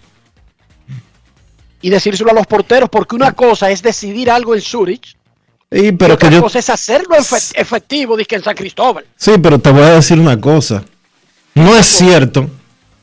y 1.83 1.91
decírselo 1.91 2.31
a 2.31 2.35
los 2.35 2.47
porteros, 2.47 2.89
porque 2.89 3.17
una 3.17 3.33
cosa 3.33 3.71
es 3.71 3.83
decidir 3.83 4.31
algo 4.31 4.55
en 4.55 4.61
Zurich 4.61 5.17
Sí, 5.73 5.87
y 5.89 5.93
pero 5.93 6.15
otra 6.15 6.29
que 6.29 6.37
yo, 6.37 6.43
cosa 6.43 6.61
es 6.61 6.71
hacerlo 6.71 7.17
efe- 7.17 7.53
efectivo, 7.57 8.17
dizque 8.17 8.37
en 8.37 8.45
San 8.45 8.55
Cristóbal. 8.55 9.05
Sí, 9.17 9.33
pero 9.43 9.59
te 9.59 9.71
voy 9.71 9.83
a 9.83 9.95
decir 9.95 10.21
una 10.21 10.41
cosa. 10.41 10.85
No 11.55 11.75
es 11.77 11.87
cierto, 11.87 12.49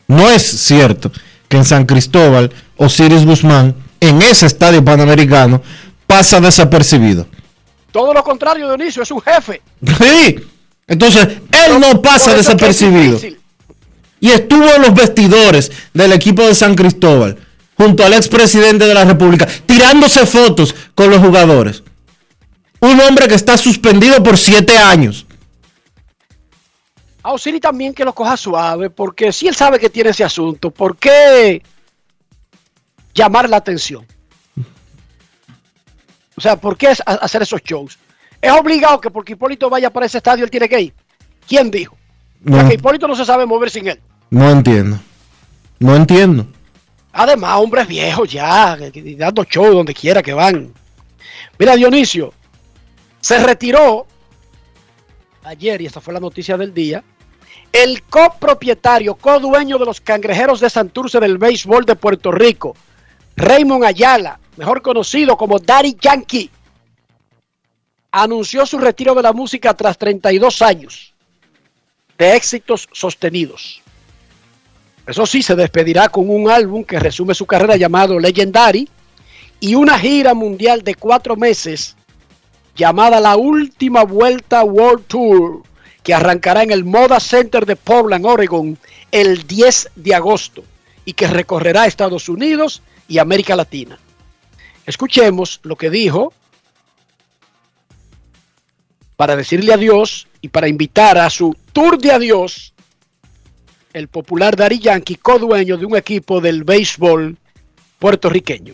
no 0.07 0.29
es 0.29 0.41
cierto 0.41 1.11
que 1.51 1.57
en 1.57 1.65
San 1.65 1.85
Cristóbal 1.85 2.49
Osiris 2.77 3.25
Guzmán, 3.25 3.75
en 3.99 4.21
ese 4.21 4.45
estadio 4.45 4.83
panamericano, 4.83 5.61
pasa 6.07 6.39
desapercibido. 6.39 7.27
Todo 7.91 8.13
lo 8.13 8.23
contrario, 8.23 8.67
Dionisio, 8.67 9.03
es 9.03 9.11
un 9.11 9.21
jefe. 9.21 9.61
Sí, 9.99 10.37
entonces 10.87 11.27
él 11.27 11.77
no 11.79 12.01
pasa 12.01 12.31
es 12.31 12.37
desapercibido. 12.37 13.19
y 14.21 14.29
estuvo 14.29 14.65
en 14.73 14.81
los 14.81 14.93
vestidores 14.93 15.73
del 15.93 16.13
equipo 16.13 16.41
de 16.41 16.55
San 16.55 16.73
Cristóbal, 16.73 17.37
junto 17.75 18.05
al 18.05 18.13
expresidente 18.13 18.87
de 18.87 18.93
la 18.93 19.03
República, 19.03 19.45
tirándose 19.65 20.25
fotos 20.25 20.73
con 20.95 21.09
los 21.09 21.19
jugadores. 21.19 21.83
Un 22.79 22.97
hombre 23.01 23.27
que 23.27 23.35
está 23.35 23.57
suspendido 23.57 24.23
por 24.23 24.37
siete 24.37 24.77
años. 24.77 25.25
A 27.23 27.33
Osiri 27.33 27.59
también 27.59 27.93
que 27.93 28.03
lo 28.03 28.13
coja 28.13 28.35
suave, 28.35 28.89
porque 28.89 29.31
si 29.31 29.47
él 29.47 29.55
sabe 29.55 29.79
que 29.79 29.89
tiene 29.89 30.09
ese 30.09 30.23
asunto, 30.23 30.71
¿por 30.71 30.97
qué 30.97 31.61
llamar 33.13 33.49
la 33.49 33.57
atención? 33.57 34.05
O 36.35 36.41
sea, 36.41 36.55
¿por 36.55 36.77
qué 36.77 36.87
hacer 37.05 37.41
esos 37.43 37.61
shows? 37.61 37.99
Es 38.41 38.51
obligado 38.51 38.99
que 38.99 39.11
porque 39.11 39.33
Hipólito 39.33 39.69
vaya 39.69 39.91
para 39.91 40.07
ese 40.07 40.17
estadio, 40.17 40.43
él 40.43 40.49
tiene 40.49 40.67
que 40.67 40.81
ir. 40.81 40.93
¿Quién 41.47 41.69
dijo? 41.69 41.95
Porque 42.43 42.73
Hipólito 42.73 43.07
no 43.07 43.15
se 43.15 43.25
sabe 43.25 43.45
mover 43.45 43.69
sin 43.69 43.87
él. 43.87 43.99
No 44.31 44.49
entiendo. 44.49 44.99
No 45.77 45.95
entiendo. 45.95 46.47
Además, 47.13 47.57
hombres 47.57 47.87
viejos 47.87 48.31
ya, 48.31 48.77
dando 49.17 49.43
show 49.43 49.71
donde 49.73 49.93
quiera 49.93 50.23
que 50.23 50.33
van. 50.33 50.73
Mira, 51.59 51.75
Dionisio, 51.75 52.33
se 53.19 53.43
retiró 53.43 54.07
ayer, 55.43 55.81
y 55.81 55.85
esta 55.85 56.01
fue 56.01 56.13
la 56.13 56.19
noticia 56.19 56.57
del 56.57 56.73
día, 56.73 57.03
el 57.71 58.03
copropietario, 58.03 59.15
codueño 59.15 59.77
de 59.77 59.85
los 59.85 60.01
cangrejeros 60.01 60.59
de 60.59 60.69
Santurce 60.69 61.19
del 61.19 61.37
béisbol 61.37 61.85
de 61.85 61.95
Puerto 61.95 62.31
Rico, 62.31 62.75
Raymond 63.35 63.85
Ayala, 63.85 64.39
mejor 64.57 64.81
conocido 64.81 65.37
como 65.37 65.59
Daddy 65.59 65.95
Yankee, 65.99 66.49
anunció 68.11 68.65
su 68.65 68.77
retiro 68.77 69.15
de 69.15 69.21
la 69.21 69.33
música 69.33 69.73
tras 69.73 69.97
32 69.97 70.61
años 70.61 71.13
de 72.17 72.35
éxitos 72.35 72.89
sostenidos. 72.91 73.81
Eso 75.07 75.25
sí, 75.25 75.41
se 75.41 75.55
despedirá 75.55 76.09
con 76.09 76.29
un 76.29 76.49
álbum 76.49 76.83
que 76.83 76.99
resume 76.99 77.33
su 77.33 77.45
carrera 77.45 77.77
llamado 77.77 78.19
Legendary 78.19 78.87
y 79.59 79.75
una 79.75 79.97
gira 79.97 80.33
mundial 80.33 80.83
de 80.83 80.95
cuatro 80.95 81.35
meses 81.35 81.95
llamada 82.75 83.19
la 83.19 83.35
Última 83.37 84.03
Vuelta 84.03 84.63
World 84.63 85.05
Tour, 85.07 85.63
que 86.03 86.13
arrancará 86.13 86.63
en 86.63 86.71
el 86.71 86.83
Moda 86.83 87.19
Center 87.19 87.65
de 87.65 87.75
Portland, 87.75 88.25
Oregon, 88.25 88.77
el 89.11 89.45
10 89.45 89.91
de 89.95 90.15
agosto 90.15 90.63
y 91.05 91.13
que 91.13 91.27
recorrerá 91.27 91.85
Estados 91.85 92.29
Unidos 92.29 92.81
y 93.07 93.19
América 93.19 93.55
Latina. 93.55 93.99
Escuchemos 94.85 95.59
lo 95.63 95.75
que 95.75 95.89
dijo 95.89 96.33
para 99.15 99.35
decirle 99.35 99.73
adiós 99.73 100.27
y 100.41 100.49
para 100.49 100.67
invitar 100.67 101.17
a 101.17 101.29
su 101.29 101.55
tour 101.73 101.99
de 101.99 102.11
adiós 102.11 102.73
el 103.93 104.07
popular 104.07 104.55
Dari 104.55 104.79
Yankee, 104.79 105.15
co-dueño 105.15 105.77
de 105.77 105.85
un 105.85 105.95
equipo 105.95 106.41
del 106.41 106.63
béisbol 106.63 107.37
puertorriqueño. 107.99 108.73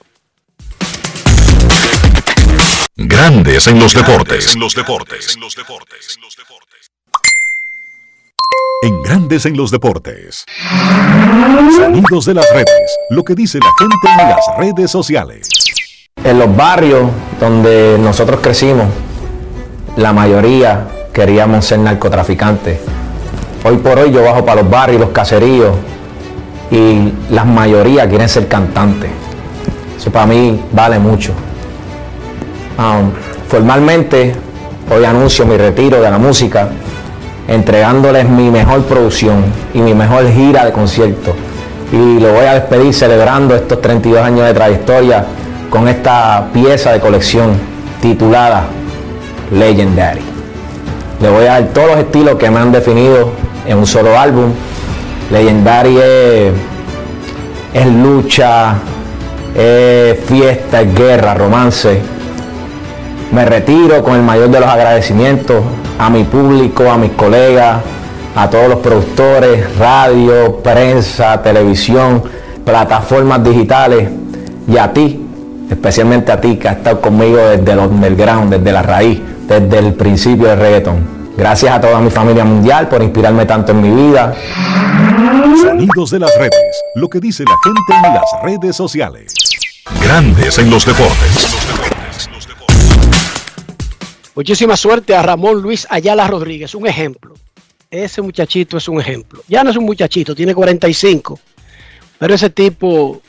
Grandes 2.95 3.67
en 3.67 3.79
los 3.79 3.93
deportes. 3.93 4.53
En 4.53 4.59
los 4.59 4.73
deportes. 4.73 5.35
En 5.35 5.41
los 5.41 5.55
deportes. 5.55 6.17
En 8.83 9.01
Grandes 9.01 9.45
en 9.47 9.57
los 9.57 9.71
deportes. 9.71 10.45
Sonidos 11.75 12.25
de 12.25 12.35
las 12.35 12.45
redes. 12.53 12.97
Lo 13.09 13.23
que 13.23 13.33
dice 13.33 13.57
la 13.57 13.71
gente 13.79 14.21
en 14.21 14.29
las 14.29 14.45
redes 14.57 14.91
sociales. 14.91 15.49
En 16.23 16.37
los 16.37 16.55
barrios 16.55 17.09
donde 17.39 17.97
nosotros 17.99 18.39
crecimos, 18.39 18.85
la 19.95 20.13
mayoría 20.13 20.87
queríamos 21.11 21.65
ser 21.65 21.79
narcotraficantes. 21.79 22.79
Hoy 23.63 23.77
por 23.77 23.97
hoy 23.97 24.11
yo 24.11 24.23
bajo 24.23 24.45
para 24.45 24.61
los 24.61 24.69
barrios, 24.69 25.01
los 25.01 25.09
caseríos 25.09 25.75
y 26.69 27.11
la 27.31 27.45
mayoría 27.45 28.07
quieren 28.07 28.29
ser 28.29 28.47
cantantes. 28.47 29.09
Eso 29.97 30.11
para 30.11 30.27
mí 30.27 30.61
vale 30.71 30.99
mucho. 30.99 31.33
Um, 32.77 33.11
formalmente, 33.47 34.35
hoy 34.95 35.03
anuncio 35.03 35.47
mi 35.47 35.57
retiro 35.57 35.99
de 35.99 36.11
la 36.11 36.19
música, 36.19 36.69
entregándoles 37.47 38.27
mi 38.27 38.49
mejor 38.49 38.83
producción 38.83 39.45
y 39.73 39.79
mi 39.79 39.93
mejor 39.93 40.29
gira 40.31 40.65
de 40.65 40.71
concierto. 40.71 41.35
Y 41.91 42.19
lo 42.19 42.33
voy 42.33 42.45
a 42.45 42.55
despedir 42.55 42.93
celebrando 42.93 43.55
estos 43.55 43.81
32 43.81 44.21
años 44.21 44.45
de 44.45 44.53
trayectoria 44.53 45.25
con 45.69 45.87
esta 45.87 46.47
pieza 46.53 46.91
de 46.91 46.99
colección 46.99 47.51
titulada 48.01 48.65
Legendary. 49.51 50.21
Le 51.21 51.29
voy 51.29 51.45
a 51.45 51.53
dar 51.53 51.67
todos 51.67 51.87
los 51.87 51.97
estilos 51.99 52.35
que 52.35 52.49
me 52.51 52.59
han 52.59 52.71
definido 52.71 53.31
en 53.65 53.77
un 53.77 53.87
solo 53.87 54.17
álbum. 54.19 54.51
Legendary 55.31 55.97
es, 55.97 56.51
es 57.73 57.87
lucha, 57.87 58.75
es 59.55 60.19
fiesta, 60.25 60.81
es 60.81 60.93
guerra, 60.93 61.33
romance 61.33 62.17
me 63.31 63.45
retiro 63.45 64.03
con 64.03 64.15
el 64.15 64.21
mayor 64.21 64.49
de 64.49 64.59
los 64.59 64.69
agradecimientos 64.69 65.63
a 65.99 66.09
mi 66.09 66.23
público, 66.23 66.89
a 66.89 66.97
mis 66.97 67.11
colegas, 67.11 67.81
a 68.35 68.49
todos 68.49 68.69
los 68.69 68.79
productores, 68.79 69.77
radio, 69.77 70.59
prensa, 70.63 71.41
televisión, 71.41 72.23
plataformas 72.63 73.43
digitales 73.43 74.09
y 74.67 74.77
a 74.77 74.93
ti, 74.93 75.19
especialmente 75.69 76.31
a 76.31 76.39
ti 76.39 76.57
que 76.57 76.67
has 76.67 76.77
estado 76.77 77.01
conmigo 77.01 77.37
desde 77.37 77.71
el 77.71 77.79
underground, 77.79 78.53
desde 78.53 78.71
la 78.71 78.83
raíz, 78.83 79.19
desde 79.47 79.79
el 79.79 79.93
principio 79.93 80.49
del 80.49 80.59
reggaeton. 80.59 81.17
Gracias 81.37 81.73
a 81.73 81.81
toda 81.81 81.99
mi 81.99 82.09
familia 82.09 82.43
mundial 82.43 82.87
por 82.87 83.01
inspirarme 83.01 83.45
tanto 83.45 83.71
en 83.71 83.81
mi 83.81 84.09
vida. 84.09 84.33
Sonidos 85.61 86.11
de 86.11 86.19
las 86.19 86.31
redes, 86.37 86.83
lo 86.95 87.07
que 87.07 87.19
dice 87.19 87.43
la 87.43 87.55
gente 87.63 88.07
en 88.07 88.13
las 88.13 88.25
redes 88.43 88.75
sociales. 88.75 89.33
Grandes 90.01 90.57
en 90.59 90.69
los 90.69 90.85
deportes. 90.85 91.96
Muchísima 94.37 94.77
suerte 94.77 95.15
a 95.15 95.23
Ramón 95.23 95.63
Luis 95.63 95.87
Ayala 95.89 96.27
Rodríguez, 96.27 96.75
un 96.75 96.85
ejemplo. 96.85 97.33
Ese 97.89 98.21
muchachito 98.21 98.77
es 98.77 98.87
un 98.87 99.01
ejemplo. 99.01 99.41
Ya 99.47 99.63
no 99.63 99.71
es 99.71 99.77
un 99.77 99.85
muchachito, 99.85 100.35
tiene 100.35 100.53
45. 100.53 101.39
Pero 102.19 102.35
ese 102.35 102.51
tipo 102.51 103.19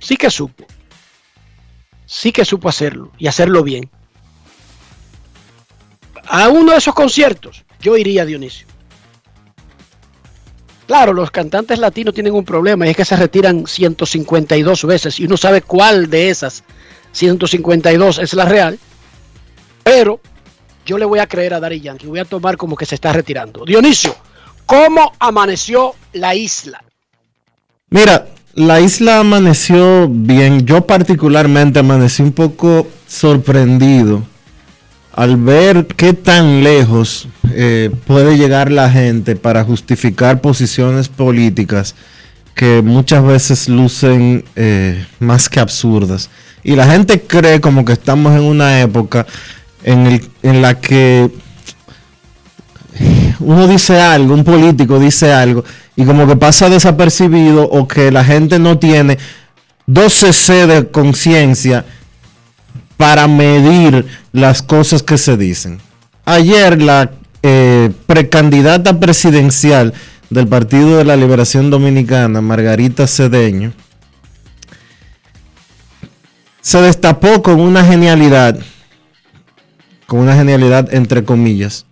sí 0.00 0.16
que 0.16 0.28
supo. 0.28 0.64
Sí 2.06 2.32
que 2.32 2.44
supo 2.44 2.68
hacerlo 2.68 3.12
y 3.18 3.28
hacerlo 3.28 3.62
bien. 3.62 3.88
A 6.26 6.48
uno 6.48 6.72
de 6.72 6.78
esos 6.78 6.92
conciertos 6.92 7.64
yo 7.80 7.96
iría, 7.96 8.24
Dionisio. 8.24 8.66
Claro, 10.88 11.12
los 11.12 11.30
cantantes 11.30 11.78
latinos 11.78 12.14
tienen 12.14 12.34
un 12.34 12.44
problema 12.44 12.84
y 12.84 12.90
es 12.90 12.96
que 12.96 13.04
se 13.04 13.14
retiran 13.14 13.64
152 13.64 14.84
veces 14.86 15.20
y 15.20 15.26
uno 15.26 15.36
sabe 15.36 15.62
cuál 15.62 16.10
de 16.10 16.30
esas 16.30 16.64
152 17.12 18.18
es 18.18 18.34
la 18.34 18.44
real, 18.44 18.78
pero 19.82 20.20
yo 20.84 20.98
le 20.98 21.04
voy 21.04 21.20
a 21.20 21.26
creer 21.26 21.54
a 21.54 21.60
Dari 21.60 21.80
Yankee, 21.80 22.06
voy 22.06 22.18
a 22.18 22.24
tomar 22.24 22.56
como 22.56 22.76
que 22.76 22.86
se 22.86 22.94
está 22.94 23.12
retirando. 23.12 23.64
Dionisio, 23.64 24.14
¿cómo 24.66 25.12
amaneció 25.18 25.94
la 26.12 26.34
isla? 26.34 26.82
Mira, 27.90 28.26
la 28.54 28.80
isla 28.80 29.20
amaneció 29.20 30.08
bien. 30.08 30.66
Yo 30.66 30.86
particularmente 30.86 31.78
amanecí 31.78 32.22
un 32.22 32.32
poco 32.32 32.88
sorprendido 33.06 34.22
al 35.12 35.36
ver 35.36 35.86
qué 35.86 36.14
tan 36.14 36.64
lejos 36.64 37.28
eh, 37.50 37.90
puede 38.06 38.36
llegar 38.38 38.72
la 38.72 38.90
gente 38.90 39.36
para 39.36 39.62
justificar 39.62 40.40
posiciones 40.40 41.08
políticas 41.08 41.94
que 42.54 42.82
muchas 42.82 43.24
veces 43.24 43.68
lucen 43.68 44.44
eh, 44.56 45.06
más 45.18 45.48
que 45.48 45.60
absurdas. 45.60 46.30
Y 46.64 46.76
la 46.76 46.86
gente 46.86 47.20
cree 47.22 47.60
como 47.60 47.84
que 47.84 47.92
estamos 47.92 48.32
en 48.32 48.42
una 48.42 48.80
época 48.80 49.26
en, 49.82 50.20
la 50.62 50.80
que 50.80 51.30
uno 53.40 53.66
dice 53.66 54.00
algo, 54.00 54.34
un 54.34 54.44
político 54.44 54.98
dice 54.98 55.32
algo, 55.32 55.64
y 55.96 56.04
como 56.04 56.26
que 56.26 56.36
pasa 56.36 56.68
desapercibido 56.68 57.64
o 57.64 57.88
que 57.88 58.12
la 58.12 58.24
gente 58.24 58.58
no 58.58 58.78
tiene 58.78 59.18
12 59.86 60.32
c 60.32 60.66
de 60.66 60.90
conciencia 60.90 61.84
para 62.96 63.26
medir 63.26 64.06
las 64.32 64.62
cosas 64.62 65.02
que 65.02 65.18
se 65.18 65.36
dicen. 65.36 65.80
Ayer 66.24 66.80
la 66.80 67.10
eh, 67.42 67.90
precandidata 68.06 69.00
presidencial 69.00 69.92
del 70.30 70.46
Partido 70.46 70.98
de 70.98 71.04
la 71.04 71.16
Liberación 71.16 71.70
Dominicana, 71.70 72.40
Margarita 72.40 73.08
Cedeño, 73.08 73.72
se 76.62 76.80
destapó 76.80 77.42
con 77.42 77.60
una 77.60 77.84
genialidad, 77.84 78.58
con 80.06 80.20
una 80.20 80.36
genialidad 80.36 80.94
entre 80.94 81.24
comillas, 81.24 81.86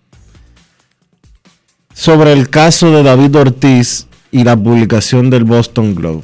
sobre 1.92 2.32
el 2.32 2.48
caso 2.48 2.90
de 2.92 3.02
David 3.02 3.36
Ortiz 3.36 4.06
y 4.30 4.44
la 4.44 4.56
publicación 4.56 5.28
del 5.28 5.44
Boston 5.44 5.94
Globe. 5.94 6.22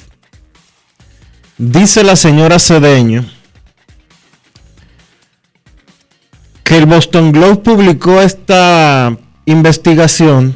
Dice 1.58 2.04
la 2.04 2.16
señora 2.16 2.58
Cedeño 2.58 3.24
que 6.62 6.78
el 6.78 6.86
Boston 6.86 7.32
Globe 7.32 7.56
publicó 7.56 8.20
esta 8.20 9.16
investigación 9.44 10.54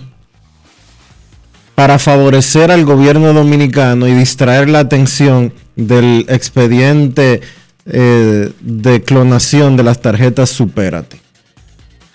para 1.75 1.99
favorecer 1.99 2.71
al 2.71 2.85
gobierno 2.85 3.33
dominicano 3.33 4.07
y 4.07 4.13
distraer 4.13 4.69
la 4.69 4.81
atención 4.81 5.55
del 5.77 6.27
expediente 6.29 7.41
eh, 7.93 8.53
de 8.61 9.03
clonación 9.03 9.77
de 9.77 9.83
las 9.83 10.01
tarjetas 10.01 10.51
Superate. 10.51 11.21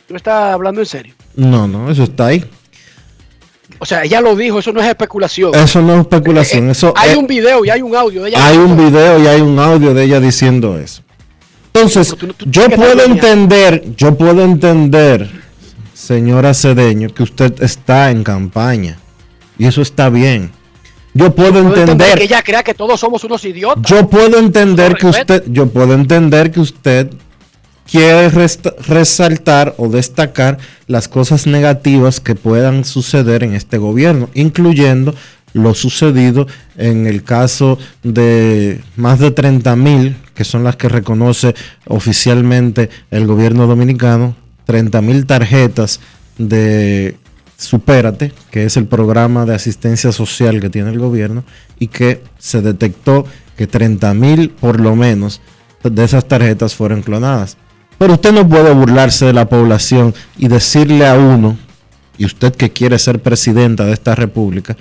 ¿No 0.09 0.17
está 0.17 0.53
hablando 0.53 0.81
en 0.81 0.87
serio? 0.87 1.13
No, 1.35 1.67
no, 1.67 1.89
eso 1.91 2.03
está 2.03 2.27
ahí. 2.27 2.45
O 3.79 3.85
sea, 3.85 4.03
ella 4.03 4.21
lo 4.21 4.35
dijo, 4.35 4.59
eso 4.59 4.71
no 4.71 4.79
es 4.81 4.87
especulación. 4.87 5.53
Eso 5.53 5.81
no 5.81 5.93
es 5.95 5.99
especulación. 6.01 6.69
eso 6.69 6.93
hay 6.95 7.11
es- 7.11 7.17
un 7.17 7.27
video 7.27 7.65
y 7.65 7.69
hay 7.69 7.81
un 7.81 7.95
audio 7.95 8.23
de 8.23 8.29
ella. 8.29 8.45
hay 8.47 8.57
un 8.57 8.77
video 8.77 9.21
y 9.21 9.27
hay 9.27 9.41
un 9.41 9.59
audio 9.59 9.93
de 9.93 10.03
ella 10.03 10.19
diciendo 10.19 10.77
eso. 10.79 11.01
Entonces, 11.73 12.15
tú 12.17 12.27
tú 12.27 12.45
yo 12.49 12.69
puedo 12.69 13.03
entender, 13.03 13.83
yo 13.97 14.15
puedo 14.17 14.43
entender, 14.45 15.29
señora 15.93 16.53
Cedeño, 16.53 17.09
que 17.13 17.23
usted 17.23 17.61
está 17.61 18.11
en 18.11 18.23
campaña. 18.23 18.97
Y 19.57 19.65
eso 19.65 19.81
está 19.81 20.09
bien. 20.09 20.51
Yo 21.15 21.33
puedo 21.33 21.53
Puedo 21.53 21.67
entender 21.69 21.91
entender, 21.91 22.17
que 22.17 22.23
ella 22.25 22.43
crea 22.43 22.61
que 22.61 22.73
todos 22.73 22.99
somos 22.99 23.23
unos 23.23 23.43
idiotas. 23.45 23.89
yo 23.89 24.09
puedo 24.09 24.37
entender 24.37 24.95
que 24.95 25.07
usted, 25.07 25.43
yo 25.47 25.69
puedo 25.69 25.93
entender 25.93 26.51
que 26.51 26.59
usted 26.59 27.09
quiere 27.89 28.29
resaltar 28.29 29.75
o 29.77 29.87
destacar 29.87 30.57
las 30.87 31.07
cosas 31.07 31.47
negativas 31.47 32.19
que 32.19 32.35
puedan 32.35 32.83
suceder 32.83 33.43
en 33.43 33.53
este 33.53 33.77
gobierno, 33.77 34.29
incluyendo 34.33 35.15
lo 35.53 35.73
sucedido 35.73 36.47
en 36.75 37.07
el 37.07 37.23
caso 37.23 37.79
de 38.03 38.81
más 38.97 39.19
de 39.19 39.31
30 39.31 39.73
mil, 39.77 40.17
que 40.33 40.43
son 40.43 40.65
las 40.65 40.75
que 40.75 40.89
reconoce 40.89 41.55
oficialmente 41.87 42.89
el 43.09 43.25
gobierno 43.25 43.67
dominicano, 43.67 44.35
30 44.65 45.01
mil 45.01 45.25
tarjetas 45.25 46.01
de 46.37 47.15
Supérate, 47.57 48.33
que 48.51 48.65
es 48.65 48.75
el 48.77 48.85
programa 48.85 49.45
de 49.45 49.55
asistencia 49.55 50.11
social 50.11 50.59
que 50.59 50.69
tiene 50.69 50.89
el 50.89 50.99
gobierno, 50.99 51.43
y 51.79 51.87
que 51.87 52.21
se 52.37 52.61
detectó 52.61 53.25
que 53.55 53.67
30 53.67 54.13
mil 54.13 54.49
por 54.49 54.79
lo 54.79 54.95
menos 54.95 55.41
de 55.83 56.03
esas 56.03 56.27
tarjetas 56.27 56.75
fueron 56.75 57.01
clonadas. 57.01 57.57
Pero 57.97 58.13
usted 58.13 58.33
no 58.33 58.47
puede 58.47 58.73
burlarse 58.73 59.25
de 59.25 59.33
la 59.33 59.47
población 59.47 60.13
y 60.37 60.47
decirle 60.47 61.07
a 61.07 61.15
uno, 61.15 61.57
y 62.17 62.25
usted 62.25 62.53
que 62.53 62.71
quiere 62.71 62.99
ser 62.99 63.21
presidenta 63.21 63.85
de 63.85 63.93
esta 63.93 64.15
república, 64.15 64.75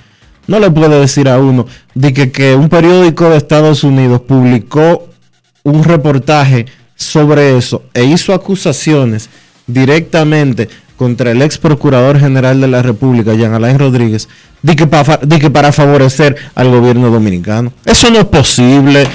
no 0.46 0.58
le 0.58 0.70
puede 0.70 1.00
decir 1.00 1.28
a 1.28 1.38
uno 1.38 1.66
de 1.94 2.12
que, 2.12 2.30
que 2.30 2.54
un 2.54 2.68
periódico 2.68 3.30
de 3.30 3.36
Estados 3.36 3.84
Unidos 3.84 4.20
publicó 4.22 5.08
un 5.62 5.84
reportaje 5.84 6.66
sobre 6.96 7.56
eso 7.56 7.84
e 7.94 8.04
hizo 8.04 8.34
acusaciones 8.34 9.30
directamente 9.66 10.68
contra 10.96 11.30
el 11.32 11.42
ex 11.42 11.58
procurador 11.58 12.18
general 12.20 12.60
de 12.60 12.68
la 12.68 12.82
República, 12.82 13.34
Jean 13.34 13.52
Alain 13.54 13.78
Rodríguez, 13.78 14.28
de 14.62 14.76
que, 14.76 14.86
pa- 14.86 15.18
de 15.18 15.38
que 15.38 15.50
para 15.50 15.72
favorecer 15.72 16.36
al 16.54 16.70
gobierno 16.70 17.10
dominicano. 17.10 17.72
Eso 17.84 18.10
no 18.10 18.18
es 18.20 18.24
posible, 18.26 19.06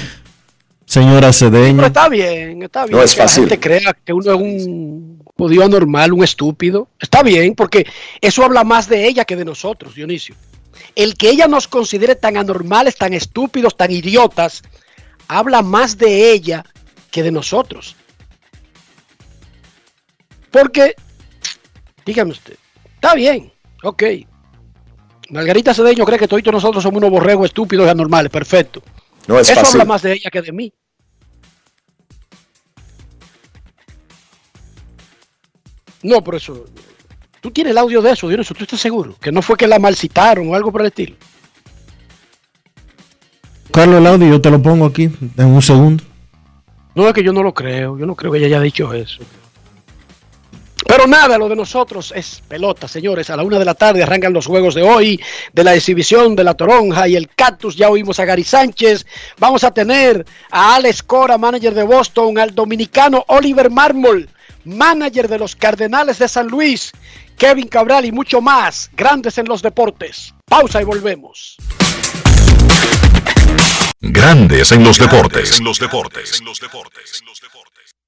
señora 0.85 1.31
Cedeño. 1.33 1.77
Pero 1.77 1.87
está 1.87 2.09
bien, 2.09 2.63
está 2.63 2.85
bien 2.85 2.97
No 2.97 3.03
es 3.03 3.15
que 3.15 3.21
fácil. 3.21 3.43
la 3.43 3.49
gente 3.49 3.59
crea 3.59 3.95
que 4.05 4.13
uno 4.13 4.31
es 4.33 4.37
un 4.37 5.23
judío 5.37 5.63
anormal, 5.63 6.11
un 6.13 6.23
estúpido. 6.23 6.89
Está 6.99 7.23
bien, 7.23 7.55
porque 7.55 7.85
eso 8.19 8.43
habla 8.43 8.63
más 8.65 8.89
de 8.89 9.07
ella 9.07 9.23
que 9.25 9.35
de 9.37 9.45
nosotros, 9.45 9.95
Dionisio. 9.95 10.35
El 10.95 11.15
que 11.15 11.29
ella 11.29 11.47
nos 11.47 11.67
considere 11.67 12.15
tan 12.15 12.35
anormales, 12.37 12.95
tan 12.97 13.13
estúpidos, 13.13 13.77
tan 13.77 13.91
idiotas, 13.91 14.63
habla 15.27 15.61
más 15.61 15.97
de 15.97 16.31
ella 16.31 16.65
que 17.11 17.23
de 17.23 17.31
nosotros. 17.31 17.95
Porque, 20.51 20.95
dígame 22.09 22.31
usted, 22.31 22.55
está 22.95 23.13
bien, 23.13 23.51
ok. 23.83 24.03
Margarita 25.29 25.75
Cedeño 25.75 26.05
cree 26.05 26.17
que 26.17 26.27
todos 26.27 26.43
nosotros 26.51 26.81
somos 26.81 26.97
unos 26.97 27.11
borregos 27.11 27.45
estúpidos 27.45 27.85
y 27.85 27.89
anormales, 27.89 28.31
perfecto. 28.31 28.81
No 29.27 29.37
es 29.39 29.47
Eso 29.47 29.61
fácil. 29.61 29.81
habla 29.81 29.93
más 29.93 30.01
de 30.01 30.13
ella 30.13 30.31
que 30.31 30.41
de 30.41 30.51
mí. 30.51 30.73
No, 36.01 36.23
por 36.23 36.33
eso. 36.35 36.65
Tú 37.41 37.51
tienes 37.51 37.71
el 37.71 37.77
audio 37.77 38.01
de 38.01 38.11
eso, 38.11 38.27
Dionisio, 38.27 38.55
¿tú 38.55 38.63
estás 38.63 38.79
seguro? 38.79 39.15
Que 39.21 39.31
no 39.31 39.41
fue 39.43 39.55
que 39.55 39.67
la 39.67 39.77
malcitaron 39.77 40.49
o 40.49 40.55
algo 40.55 40.71
por 40.71 40.81
el 40.81 40.87
estilo. 40.87 41.15
Carlos 43.71 43.99
el 43.99 44.07
audio, 44.07 44.27
yo 44.29 44.41
te 44.41 44.49
lo 44.49 44.59
pongo 44.61 44.87
aquí 44.87 45.03
en 45.37 45.45
un 45.45 45.61
segundo. 45.61 46.03
No 46.95 47.07
es 47.07 47.13
que 47.13 47.23
yo 47.23 47.31
no 47.31 47.43
lo 47.43 47.53
creo, 47.53 47.97
yo 47.99 48.05
no 48.07 48.15
creo 48.15 48.31
que 48.31 48.39
ella 48.39 48.47
haya 48.47 48.61
dicho 48.61 48.91
eso. 48.93 49.21
Pero 50.87 51.07
nada, 51.07 51.37
lo 51.37 51.49
de 51.49 51.55
nosotros 51.55 52.13
es 52.15 52.41
pelota, 52.47 52.87
señores. 52.87 53.29
A 53.29 53.35
la 53.35 53.43
una 53.43 53.59
de 53.59 53.65
la 53.65 53.73
tarde 53.73 54.03
arrancan 54.03 54.33
los 54.33 54.45
juegos 54.45 54.75
de 54.75 54.83
hoy, 54.83 55.19
de 55.53 55.63
la 55.63 55.75
exhibición 55.75 56.35
de 56.35 56.43
la 56.43 56.53
Toronja 56.53 57.07
y 57.07 57.15
el 57.15 57.29
Cactus. 57.29 57.75
Ya 57.75 57.89
oímos 57.89 58.19
a 58.19 58.25
Gary 58.25 58.43
Sánchez. 58.43 59.05
Vamos 59.37 59.63
a 59.63 59.71
tener 59.71 60.25
a 60.51 60.75
Alex 60.75 61.03
Cora, 61.03 61.37
manager 61.37 61.73
de 61.73 61.83
Boston, 61.83 62.37
al 62.39 62.55
dominicano 62.55 63.23
Oliver 63.27 63.69
Mármol, 63.69 64.29
manager 64.65 65.27
de 65.27 65.39
los 65.39 65.55
Cardenales 65.55 66.19
de 66.19 66.27
San 66.27 66.47
Luis, 66.47 66.91
Kevin 67.37 67.67
Cabral 67.67 68.05
y 68.05 68.11
mucho 68.11 68.41
más. 68.41 68.89
Grandes 68.95 69.37
en 69.37 69.47
los 69.47 69.61
deportes. 69.61 70.33
Pausa 70.45 70.81
y 70.81 70.85
volvemos. 70.85 71.57
Grandes 74.01 74.71
en 74.71 74.83
los 74.83 74.97
deportes. 74.97 75.59
En 75.59 75.65
los 75.65 75.79
deportes. 75.79 76.41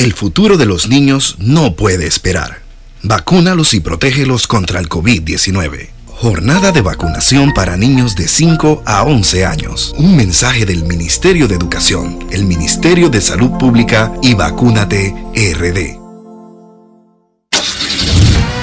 El 0.00 0.14
futuro 0.14 0.56
de 0.56 0.64
los 0.64 0.88
niños 0.88 1.36
no 1.40 1.76
puede 1.76 2.06
esperar. 2.06 2.62
Vacúnalos 3.02 3.74
y 3.74 3.80
protégelos 3.80 4.46
contra 4.46 4.80
el 4.80 4.88
COVID-19. 4.88 5.90
Jornada 6.06 6.72
de 6.72 6.80
vacunación 6.80 7.52
para 7.52 7.76
niños 7.76 8.16
de 8.16 8.26
5 8.26 8.82
a 8.86 9.02
11 9.02 9.44
años. 9.44 9.94
Un 9.98 10.16
mensaje 10.16 10.64
del 10.64 10.84
Ministerio 10.84 11.48
de 11.48 11.56
Educación, 11.56 12.18
el 12.30 12.46
Ministerio 12.46 13.10
de 13.10 13.20
Salud 13.20 13.50
Pública 13.58 14.10
y 14.22 14.32
Vacúnate 14.32 15.14
RD. 15.34 15.99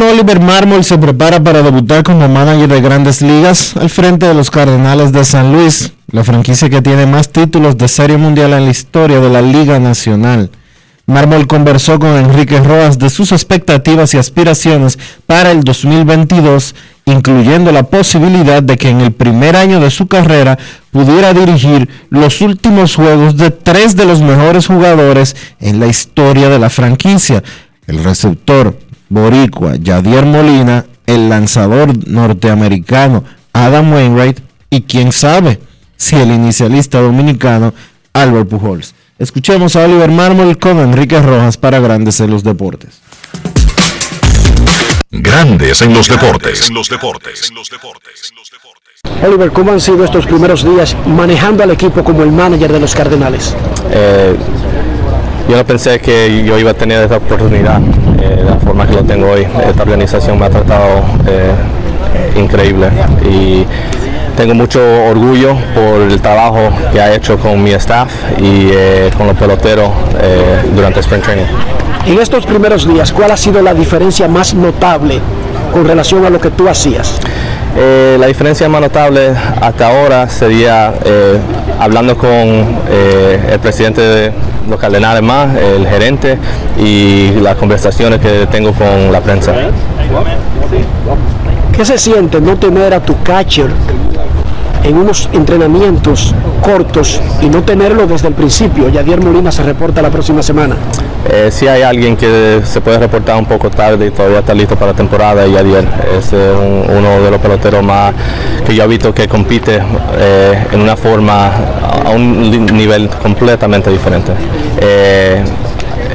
Oliver 0.00 0.40
Mármol 0.40 0.84
se 0.84 0.96
prepara 0.96 1.42
para 1.42 1.60
debutar 1.60 2.02
como 2.02 2.26
manager 2.26 2.68
de 2.68 2.80
grandes 2.80 3.20
ligas 3.20 3.76
al 3.76 3.90
frente 3.90 4.26
de 4.26 4.32
los 4.32 4.50
Cardenales 4.50 5.12
de 5.12 5.22
San 5.22 5.52
Luis, 5.52 5.92
la 6.10 6.24
franquicia 6.24 6.70
que 6.70 6.80
tiene 6.80 7.04
más 7.04 7.28
títulos 7.28 7.76
de 7.76 7.88
Serie 7.88 8.16
Mundial 8.16 8.54
en 8.54 8.64
la 8.64 8.70
historia 8.70 9.20
de 9.20 9.28
la 9.28 9.42
Liga 9.42 9.78
Nacional. 9.78 10.50
Mármol 11.04 11.46
conversó 11.46 11.98
con 11.98 12.16
Enrique 12.16 12.58
Rojas 12.60 12.98
de 12.98 13.10
sus 13.10 13.32
expectativas 13.32 14.14
y 14.14 14.18
aspiraciones 14.18 14.98
para 15.26 15.50
el 15.50 15.62
2022, 15.62 16.74
incluyendo 17.04 17.70
la 17.70 17.82
posibilidad 17.82 18.62
de 18.62 18.78
que 18.78 18.88
en 18.88 19.02
el 19.02 19.12
primer 19.12 19.56
año 19.56 19.78
de 19.78 19.90
su 19.90 20.06
carrera 20.06 20.58
pudiera 20.90 21.34
dirigir 21.34 21.90
los 22.08 22.40
últimos 22.40 22.94
juegos 22.94 23.36
de 23.36 23.50
tres 23.50 23.94
de 23.94 24.06
los 24.06 24.22
mejores 24.22 24.68
jugadores 24.68 25.36
en 25.60 25.80
la 25.80 25.86
historia 25.86 26.48
de 26.48 26.58
la 26.58 26.70
franquicia, 26.70 27.42
el 27.86 28.02
receptor 28.02 28.78
boricua 29.12 29.76
Yadier 29.76 30.24
Molina, 30.24 30.86
el 31.06 31.28
lanzador 31.28 32.08
norteamericano 32.08 33.24
Adam 33.52 33.92
Wainwright 33.92 34.40
y 34.70 34.82
quién 34.82 35.12
sabe 35.12 35.60
si 35.96 36.16
el 36.16 36.30
inicialista 36.30 37.00
dominicano 37.00 37.74
Albert 38.14 38.48
Pujols. 38.48 38.94
Escuchemos 39.18 39.76
a 39.76 39.84
Oliver 39.84 40.10
Mármol 40.10 40.58
con 40.58 40.80
Enrique 40.80 41.20
Rojas 41.20 41.58
para 41.58 41.78
Grandes 41.78 42.20
en 42.20 42.30
los 42.30 42.42
Deportes. 42.42 43.00
Grandes 45.10 45.82
en 45.82 45.92
los 45.92 46.08
deportes. 46.08 46.68
En 46.68 46.74
los 46.74 46.88
deportes. 46.88 47.52
Oliver, 49.22 49.52
¿cómo 49.52 49.72
han 49.72 49.80
sido 49.80 50.04
estos 50.04 50.24
primeros 50.26 50.64
días 50.64 50.96
manejando 51.06 51.62
al 51.62 51.70
equipo 51.70 52.02
como 52.02 52.22
el 52.22 52.32
manager 52.32 52.72
de 52.72 52.80
los 52.80 52.94
Cardenales? 52.94 53.54
Eh, 53.90 54.34
yo 55.48 55.56
no 55.56 55.64
pensé 55.64 56.00
que 56.00 56.44
yo 56.44 56.58
iba 56.58 56.70
a 56.70 56.74
tener 56.74 57.02
esta 57.02 57.16
oportunidad 57.16 57.80
eh, 58.20 58.42
la 58.44 58.56
forma 58.56 58.86
que 58.86 58.94
lo 58.94 59.04
tengo 59.04 59.30
hoy. 59.30 59.46
Esta 59.66 59.82
organización 59.82 60.38
me 60.38 60.46
ha 60.46 60.50
tratado 60.50 61.02
eh, 61.26 61.52
increíble 62.38 62.88
y 63.28 63.66
tengo 64.36 64.54
mucho 64.54 64.80
orgullo 65.04 65.56
por 65.74 66.00
el 66.00 66.20
trabajo 66.20 66.70
que 66.92 67.00
ha 67.00 67.14
hecho 67.14 67.38
con 67.38 67.62
mi 67.62 67.72
staff 67.72 68.10
y 68.38 68.70
eh, 68.72 69.10
con 69.16 69.26
los 69.26 69.36
peloteros 69.36 69.90
eh, 70.20 70.62
durante 70.74 71.00
Spring 71.00 71.22
Training. 71.22 71.44
En 72.06 72.18
estos 72.18 72.46
primeros 72.46 72.88
días, 72.88 73.12
¿cuál 73.12 73.30
ha 73.30 73.36
sido 73.36 73.62
la 73.62 73.74
diferencia 73.74 74.28
más 74.28 74.54
notable 74.54 75.20
con 75.72 75.84
relación 75.84 76.24
a 76.24 76.30
lo 76.30 76.40
que 76.40 76.50
tú 76.50 76.68
hacías? 76.68 77.20
Eh, 77.76 78.16
la 78.20 78.26
diferencia 78.26 78.68
más 78.68 78.80
notable 78.80 79.32
hasta 79.60 79.88
ahora 79.88 80.28
sería 80.28 80.92
hablando 81.80 82.16
con 82.16 82.30
el 82.30 83.58
presidente 83.60 84.00
de 84.00 84.32
los 84.68 84.78
Cardenales 84.78 85.22
más, 85.22 85.56
el 85.56 85.86
gerente 85.86 86.38
y 86.78 87.30
las 87.40 87.56
conversaciones 87.56 88.20
que 88.20 88.46
tengo 88.50 88.72
con 88.72 89.10
la 89.10 89.20
prensa. 89.20 89.52
¿Qué 91.72 91.84
se 91.84 91.98
siente 91.98 92.40
no 92.40 92.56
tener 92.56 92.92
a 92.94 93.00
tu 93.00 93.20
catcher 93.22 93.70
en 94.84 94.96
unos 94.96 95.28
entrenamientos 95.32 96.34
cortos 96.60 97.20
y 97.40 97.46
no 97.46 97.62
tenerlo 97.62 98.06
desde 98.06 98.28
el 98.28 98.34
principio. 98.34 98.88
Yadier 98.88 99.20
Molina 99.20 99.52
se 99.52 99.62
reporta 99.62 100.02
la 100.02 100.10
próxima 100.10 100.42
semana. 100.42 100.76
Eh, 101.30 101.50
si 101.52 101.68
hay 101.68 101.82
alguien 101.82 102.16
que 102.16 102.62
se 102.64 102.80
puede 102.80 102.98
reportar 102.98 103.36
un 103.36 103.46
poco 103.46 103.70
tarde 103.70 104.06
y 104.06 104.10
todavía 104.10 104.40
está 104.40 104.54
listo 104.54 104.74
para 104.74 104.90
la 104.92 104.96
temporada, 104.96 105.46
Yadier 105.46 105.86
es 106.18 106.32
eh, 106.32 106.52
uno 106.96 107.22
de 107.22 107.30
los 107.30 107.40
peloteros 107.40 107.82
más 107.82 108.12
que 108.66 108.74
yo 108.74 108.84
he 108.84 108.86
visto 108.88 109.14
que 109.14 109.28
compite 109.28 109.80
eh, 110.18 110.66
en 110.72 110.80
una 110.80 110.96
forma 110.96 111.52
a 112.04 112.10
un 112.10 112.66
nivel 112.76 113.08
completamente 113.08 113.90
diferente. 113.90 114.32
Eh, 114.80 115.42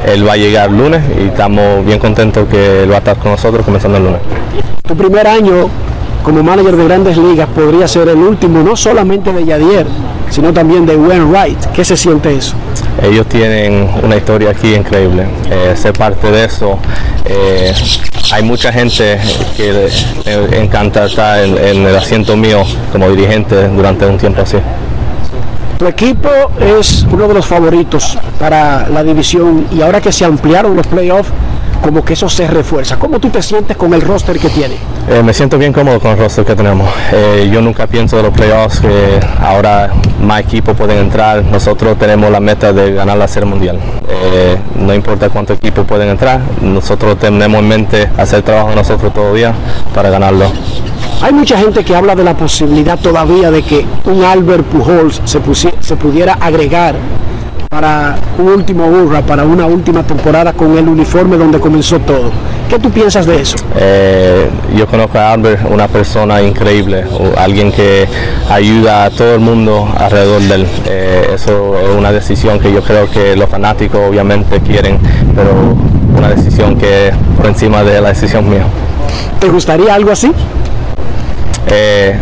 él 0.08 0.28
va 0.28 0.34
a 0.34 0.38
llegar 0.38 0.72
lunes 0.72 1.02
y 1.20 1.28
estamos 1.28 1.86
bien 1.86 2.00
contentos 2.00 2.48
que 2.50 2.84
él 2.84 2.92
va 2.92 2.96
a 2.96 3.00
estar 3.00 3.18
con 3.18 3.32
nosotros 3.32 3.66
comenzando 3.66 3.98
el 3.98 4.04
lunes. 4.06 4.22
Tu 4.86 4.96
primer 4.96 5.28
año 5.28 5.70
como 6.28 6.44
manager 6.44 6.76
de 6.76 6.84
grandes 6.84 7.16
ligas 7.16 7.48
podría 7.56 7.88
ser 7.88 8.10
el 8.10 8.18
último, 8.18 8.62
no 8.62 8.76
solamente 8.76 9.32
de 9.32 9.46
Yadier, 9.46 9.88
sino 10.30 10.52
también 10.52 10.86
de 10.86 10.98
Wainwright. 10.98 11.68
¿Qué 11.68 11.86
se 11.86 11.96
siente 11.96 12.36
eso? 12.36 12.54
Ellos 13.02 13.28
tienen 13.28 13.90
una 14.04 14.18
historia 14.18 14.50
aquí 14.50 14.76
increíble. 14.76 15.26
Eh, 15.50 15.74
ser 15.78 15.94
parte 15.94 16.30
de 16.30 16.44
eso, 16.44 16.80
eh, 17.24 17.74
hay 18.34 18.44
mucha 18.44 18.74
gente 18.74 19.18
que 19.56 19.90
le 20.26 20.62
encanta 20.62 21.06
estar 21.06 21.46
en, 21.46 21.58
en 21.58 21.88
el 21.88 21.96
asiento 21.96 22.36
mío 22.36 22.64
como 22.92 23.10
dirigente 23.10 23.70
durante 23.70 24.06
un 24.06 24.18
tiempo 24.18 24.42
así. 24.42 24.58
Tu 25.80 25.88
equipo 25.88 26.30
es 26.60 27.06
uno 27.10 27.30
de 27.30 27.36
los 27.36 27.46
favoritos 27.46 28.18
para 28.38 28.90
la 28.90 29.02
división 29.02 29.66
y 29.72 29.82
ahora 29.82 30.02
que 30.02 30.12
se 30.12 30.26
ampliaron 30.26 30.76
los 30.76 30.88
playoffs, 30.88 31.30
como 31.82 32.04
que 32.04 32.14
eso 32.14 32.30
se 32.30 32.48
refuerza. 32.48 32.98
¿Cómo 32.98 33.20
tú 33.20 33.30
te 33.30 33.42
sientes 33.42 33.78
con 33.78 33.94
el 33.94 34.02
roster 34.02 34.40
que 34.40 34.50
tiene? 34.50 34.76
Eh, 35.10 35.22
me 35.24 35.34
siento 35.34 35.58
bien 35.58 35.74
cómodo 35.74 36.00
con 36.00 36.12
el 36.12 36.18
roster 36.18 36.46
que 36.46 36.56
tenemos. 36.56 36.90
Eh, 37.12 37.50
yo 37.52 37.62
nunca 37.62 37.88
pienso 37.88 38.18
de 38.18 38.24
los 38.24 38.34
playoffs 38.34 38.80
que 38.80 39.20
ahora 39.40 39.92
más 40.22 40.42
equipos 40.42 40.76
pueden 40.76 40.98
entrar. 40.98 41.44
Nosotros 41.44 41.98
tenemos 41.98 42.32
la 42.32 42.40
meta 42.40 42.74
de 42.74 42.94
ganar 42.94 43.18
la 43.18 43.28
Serie 43.28 43.50
Mundial. 43.50 43.80
Eh, 44.10 44.58
no 44.76 44.94
importa 44.94 45.30
cuántos 45.30 45.58
equipos 45.58 45.86
pueden 45.86 46.10
entrar, 46.10 46.42
nosotros 46.62 47.18
tenemos 47.20 47.60
en 47.60 47.68
mente 47.68 48.10
hacer 48.18 48.42
trabajo 48.42 48.72
nosotros 48.76 49.14
todo 49.14 49.34
día 49.34 49.54
para 49.94 50.10
ganarlo. 50.10 50.52
Hay 51.22 51.34
mucha 51.34 51.58
gente 51.58 51.84
que 51.84 51.96
habla 51.96 52.16
de 52.16 52.24
la 52.24 52.36
posibilidad 52.36 52.98
todavía 53.00 53.50
de 53.50 53.64
que 53.64 53.86
un 54.06 54.24
Albert 54.24 54.66
Pujols 54.66 55.22
se, 55.26 55.42
se 55.80 55.96
pudiera 55.96 56.34
agregar 56.34 56.96
para 57.70 58.16
un 58.38 58.48
último 58.48 58.88
burra, 58.88 59.22
para 59.22 59.44
una 59.44 59.66
última 59.66 60.04
temporada 60.04 60.54
con 60.54 60.78
el 60.78 60.88
uniforme 60.88 61.38
donde 61.38 61.60
comenzó 61.60 62.00
todo. 62.00 62.32
¿Qué 62.70 62.80
tú 62.80 62.90
piensas 62.90 63.26
de 63.26 63.42
eso? 63.42 63.58
Eh, 63.76 64.50
yo 64.76 64.88
conozco 64.88 65.18
a 65.18 65.34
Albert, 65.34 65.62
una 65.70 65.88
persona 65.88 66.42
increíble, 66.42 67.06
alguien 67.38 67.72
que 67.72 68.08
ayuda 68.50 69.06
a 69.06 69.10
todo 69.10 69.36
el 69.36 69.42
mundo 69.42 69.88
alrededor 69.98 70.42
de 70.42 70.56
él. 70.56 70.68
Eh, 70.86 71.32
eso 71.34 71.78
es 71.80 71.96
una 71.96 72.12
decisión 72.12 72.60
que 72.60 72.72
yo 72.72 72.82
creo 72.82 73.10
que 73.10 73.36
los 73.36 73.50
fanáticos 73.50 74.00
obviamente 74.08 74.60
quieren, 74.62 75.00
pero 75.36 75.52
una 76.18 76.30
decisión 76.30 76.78
que 76.78 77.12
por 77.36 77.48
encima 77.48 77.84
de 77.84 78.02
la 78.02 78.10
decisión 78.10 78.50
mía. 78.50 78.66
¿Te 79.40 79.50
gustaría 79.50 79.94
algo 79.94 80.12
así? 80.12 80.32
Eh, 81.70 82.18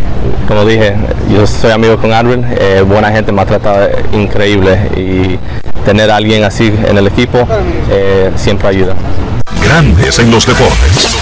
como 0.48 0.64
dije, 0.64 0.96
yo 1.32 1.46
soy 1.46 1.72
amigo 1.72 1.96
con 1.98 2.12
Albert, 2.12 2.44
eh, 2.58 2.82
buena 2.82 3.10
gente 3.10 3.32
me 3.32 3.42
ha 3.42 3.46
tratado 3.46 3.88
increíble 4.12 4.78
y 4.96 5.38
tener 5.84 6.10
a 6.10 6.16
alguien 6.16 6.44
así 6.44 6.66
en 6.66 6.98
el 6.98 7.06
equipo 7.06 7.46
eh, 7.90 8.30
siempre 8.36 8.68
ayuda. 8.68 8.94
Grandes 9.62 10.18
en 10.18 10.30
los 10.30 10.46
deportes. 10.46 11.16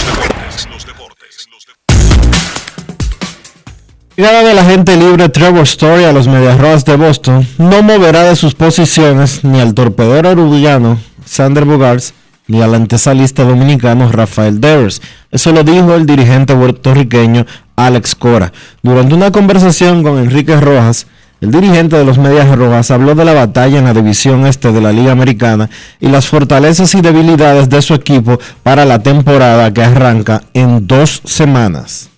Llegada 4.17 4.45
de 4.45 4.55
la 4.55 4.65
gente 4.65 4.97
libre 4.97 5.29
Trevor 5.29 5.65
Story 5.65 6.05
a 6.05 6.13
los 6.13 6.29
Medias 6.29 6.57
Rojas 6.59 6.85
de 6.85 6.95
Boston 6.95 7.49
no 7.59 7.83
moverá 7.83 8.23
de 8.23 8.37
sus 8.37 8.55
posiciones 8.55 9.43
ni 9.43 9.61
al 9.61 9.75
torpedero 9.75 10.31
uruguayano 10.33 11.01
Sander 11.25 11.65
Bogarts 11.65 12.15
ni 12.47 12.63
al 12.63 12.75
antesalista 12.75 13.43
dominicano 13.43 14.13
Rafael 14.13 14.61
Devers. 14.61 15.03
Eso 15.31 15.51
lo 15.51 15.65
dijo 15.65 15.95
el 15.95 16.07
dirigente 16.07 16.55
puertorriqueño 16.55 17.45
Alex 17.77 18.15
Cora. 18.15 18.53
Durante 18.83 19.15
una 19.15 19.31
conversación 19.31 20.03
con 20.03 20.19
Enrique 20.19 20.61
Rojas, 20.61 21.07
el 21.41 21.51
dirigente 21.51 21.97
de 21.97 22.05
los 22.05 22.17
Medias 22.17 22.57
Rojas 22.57 22.91
habló 22.91 23.15
de 23.15 23.25
la 23.25 23.35
batalla 23.35 23.79
en 23.79 23.85
la 23.85 23.93
división 23.93 24.47
este 24.47 24.73
de 24.73 24.81
la 24.81 24.93
Liga 24.93 25.13
Americana 25.13 25.69
y 26.01 26.09
las 26.09 26.27
fortalezas 26.27 26.95
y 26.95 27.03
debilidades 27.03 27.69
de 27.69 27.83
su 27.83 27.95
equipo 27.95 28.39
para 28.63 28.85
la 28.85 29.03
temporada 29.03 29.73
que 29.75 29.83
arranca 29.83 30.43
en 30.55 30.87
dos 30.87 31.21
semanas. 31.25 32.09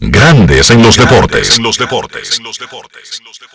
Grandes 0.00 0.70
en 0.70 0.80
los 0.80 0.96
deportes. 0.96 1.58
los 1.58 1.76
deportes. 1.76 2.40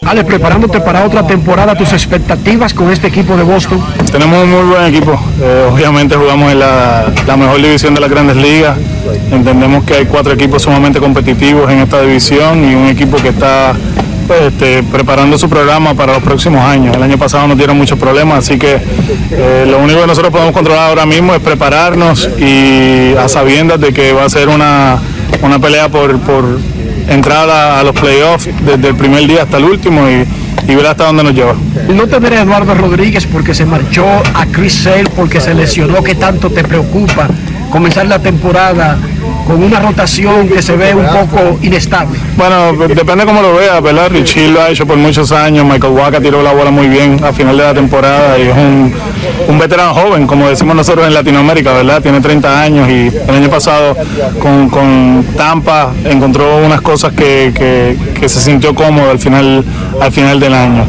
Ale, 0.01 0.25
preparándote 0.25 0.81
para 0.81 1.05
otra 1.05 1.25
temporada, 1.25 1.73
tus 1.73 1.93
expectativas 1.93 2.73
con 2.73 2.91
este 2.91 3.07
equipo 3.07 3.37
de 3.37 3.43
Boston. 3.43 3.81
Tenemos 4.11 4.43
un 4.43 4.51
muy 4.51 4.63
buen 4.63 4.83
equipo. 4.93 5.17
Eh, 5.41 5.69
obviamente 5.71 6.17
jugamos 6.17 6.51
en 6.51 6.59
la, 6.59 7.13
mejor 7.37 7.61
división 7.61 7.93
de 7.93 8.01
las 8.01 8.09
grandes 8.09 8.35
ligas. 8.35 8.77
Entendemos 9.31 9.85
que 9.85 9.93
hay 9.93 10.05
cuatro 10.05 10.33
equipos 10.33 10.63
sumamente 10.63 10.99
competitivos 10.99 11.71
en 11.71 11.79
esta 11.79 12.01
división 12.01 12.69
y 12.69 12.75
un 12.75 12.87
equipo 12.87 13.15
que 13.17 13.29
está 13.29 13.73
pues, 14.27 14.41
este, 14.41 14.83
preparando 14.83 15.37
su 15.37 15.47
programa 15.47 15.93
para 15.93 16.11
los 16.11 16.23
próximos 16.23 16.61
años. 16.61 16.93
El 16.93 17.03
año 17.03 17.17
pasado 17.17 17.47
nos 17.47 17.57
dieron 17.57 17.77
muchos 17.77 17.97
problemas, 17.97 18.39
así 18.39 18.59
que 18.59 18.81
eh, 19.31 19.65
lo 19.65 19.79
único 19.79 20.01
que 20.01 20.07
nosotros 20.07 20.33
podemos 20.33 20.53
controlar 20.53 20.89
ahora 20.89 21.05
mismo 21.05 21.33
es 21.33 21.39
prepararnos 21.39 22.27
y 22.37 23.15
a 23.17 23.29
sabiendas 23.29 23.79
de 23.79 23.93
que 23.93 24.11
va 24.11 24.25
a 24.25 24.29
ser 24.29 24.49
una 24.49 24.99
una 25.41 25.59
pelea 25.59 25.89
por, 25.89 26.19
por 26.19 26.59
entrar 27.07 27.49
a, 27.49 27.83
los 27.83 27.93
playoffs 27.93 28.49
desde 28.65 28.89
el 28.89 28.95
primer 28.95 29.27
día 29.27 29.43
hasta 29.43 29.57
el 29.57 29.65
último 29.65 30.01
y, 30.09 30.25
ver 30.75 30.87
hasta 30.87 31.05
dónde 31.05 31.23
nos 31.23 31.33
lleva. 31.33 31.55
No 31.93 32.07
tener 32.07 32.33
a 32.33 32.41
Eduardo 32.41 32.73
Rodríguez 32.73 33.27
porque 33.27 33.53
se 33.53 33.65
marchó, 33.65 34.05
a 34.33 34.45
Chris 34.47 34.73
Sale 34.73 35.09
porque 35.15 35.41
se 35.41 35.53
lesionó, 35.53 36.01
¿qué 36.03 36.15
tanto 36.15 36.49
te 36.49 36.63
preocupa 36.63 37.27
comenzar 37.69 38.07
la 38.07 38.19
temporada 38.19 38.97
con 39.45 39.61
una 39.61 39.79
rotación 39.79 40.47
que 40.47 40.61
se 40.61 40.75
ve 40.77 40.95
un 40.95 41.05
poco 41.05 41.59
inestable? 41.61 42.17
Bueno, 42.35 42.73
depende 42.87 43.25
cómo 43.25 43.41
lo 43.41 43.55
veas, 43.55 43.81
¿verdad? 43.81 44.09
Richie 44.09 44.49
lo 44.49 44.61
ha 44.61 44.69
hecho 44.69 44.87
por 44.87 44.97
muchos 44.97 45.31
años, 45.31 45.65
Michael 45.65 45.93
Waka 45.93 46.19
tiró 46.19 46.41
la 46.41 46.51
bola 46.51 46.71
muy 46.71 46.87
bien 46.87 47.23
a 47.23 47.31
final 47.31 47.55
de 47.55 47.63
la 47.63 47.73
temporada 47.73 48.39
y 48.39 48.43
es 48.43 48.57
un, 48.57 48.91
un 49.47 49.59
veterano 49.59 49.93
joven, 49.93 50.25
como 50.25 50.49
decimos 50.49 50.75
nosotros 50.75 51.05
en 51.05 51.13
Latinoamérica, 51.13 51.73
¿verdad? 51.73 52.01
Tiene 52.01 52.21
30 52.21 52.61
años 52.61 52.89
y 52.89 53.07
el 53.15 53.35
año 53.35 53.49
pasado 53.49 53.95
con, 54.39 54.67
con 54.69 55.25
Tampa 55.37 55.91
encontró 56.05 56.57
unas 56.57 56.81
cosas 56.81 57.13
que, 57.13 57.53
que, 57.55 57.97
que, 58.19 58.27
se 58.27 58.39
sintió 58.39 58.73
cómodo 58.73 59.11
al 59.11 59.19
final, 59.19 59.63
al 60.01 60.11
final 60.11 60.39
del 60.39 60.55
año. 60.55 60.85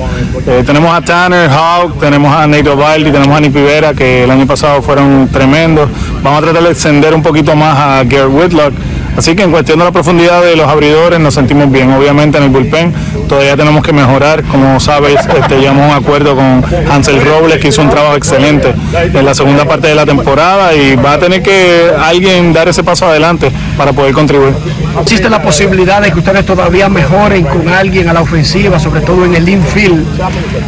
Eh, 0.47 0.63
tenemos 0.65 0.95
a 0.95 1.03
Tanner 1.03 1.51
Hawk, 1.51 2.01
tenemos 2.01 2.35
a 2.35 2.47
Nate 2.47 2.71
Ovaldi, 2.71 3.11
tenemos 3.11 3.37
a 3.37 3.41
Nick 3.41 3.55
Rivera, 3.55 3.93
que 3.93 4.25
el 4.25 4.31
año 4.31 4.47
pasado 4.47 4.81
fueron 4.81 5.29
tremendos. 5.31 5.91
Vamos 6.23 6.39
a 6.39 6.43
tratar 6.43 6.63
de 6.63 6.71
extender 6.71 7.15
un 7.15 7.23
poquito 7.23 7.55
más 7.55 7.79
a 7.79 8.05
Garrett 8.05 8.33
Whitlock 8.33 8.73
Así 9.17 9.37
que 9.37 9.43
en 9.43 9.51
cuestión 9.51 9.79
de 9.79 9.85
la 9.85 9.93
profundidad 9.93 10.43
de 10.43 10.57
los 10.57 10.69
abridores 10.69 11.21
nos 11.21 11.35
sentimos 11.35 11.71
bien. 11.71 11.93
Obviamente 11.93 12.39
en 12.39 12.45
el 12.45 12.51
bullpen 12.51 12.93
todavía 13.29 13.57
tenemos 13.57 13.83
que 13.85 13.93
mejorar. 13.93 14.43
Como 14.45 14.81
sabes, 14.81 15.17
este, 15.27 15.59
llegamos 15.59 15.91
un 15.91 15.97
acuerdo 15.97 16.35
con 16.35 16.65
Hansel 16.91 17.25
Robles 17.25 17.59
que 17.59 17.69
hizo 17.69 17.83
un 17.83 17.91
trabajo 17.91 18.17
excelente 18.17 18.75
en 18.93 19.25
la 19.25 19.35
segunda 19.35 19.65
parte 19.65 19.89
de 19.89 19.95
la 19.95 20.05
temporada 20.05 20.75
y 20.75 20.97
va 20.97 21.15
a 21.15 21.19
tener 21.19 21.43
que 21.43 21.91
alguien 21.99 22.53
dar 22.53 22.69
ese 22.69 22.83
paso 22.83 23.07
adelante 23.07 23.51
para 23.77 23.93
poder 23.93 24.13
contribuir. 24.13 24.55
¿Existe 25.01 25.29
la 25.29 25.43
posibilidad 25.43 26.01
de 26.01 26.13
que 26.13 26.19
ustedes 26.19 26.47
todavía 26.47 26.89
mejoren 26.89 27.45
con 27.45 27.69
alguien 27.69 28.09
a 28.09 28.13
la 28.13 28.23
ofensiva, 28.23 28.79
sobre 28.79 29.01
todo 29.01 29.25
en 29.25 29.35
el 29.35 29.49
infield? 29.49 30.05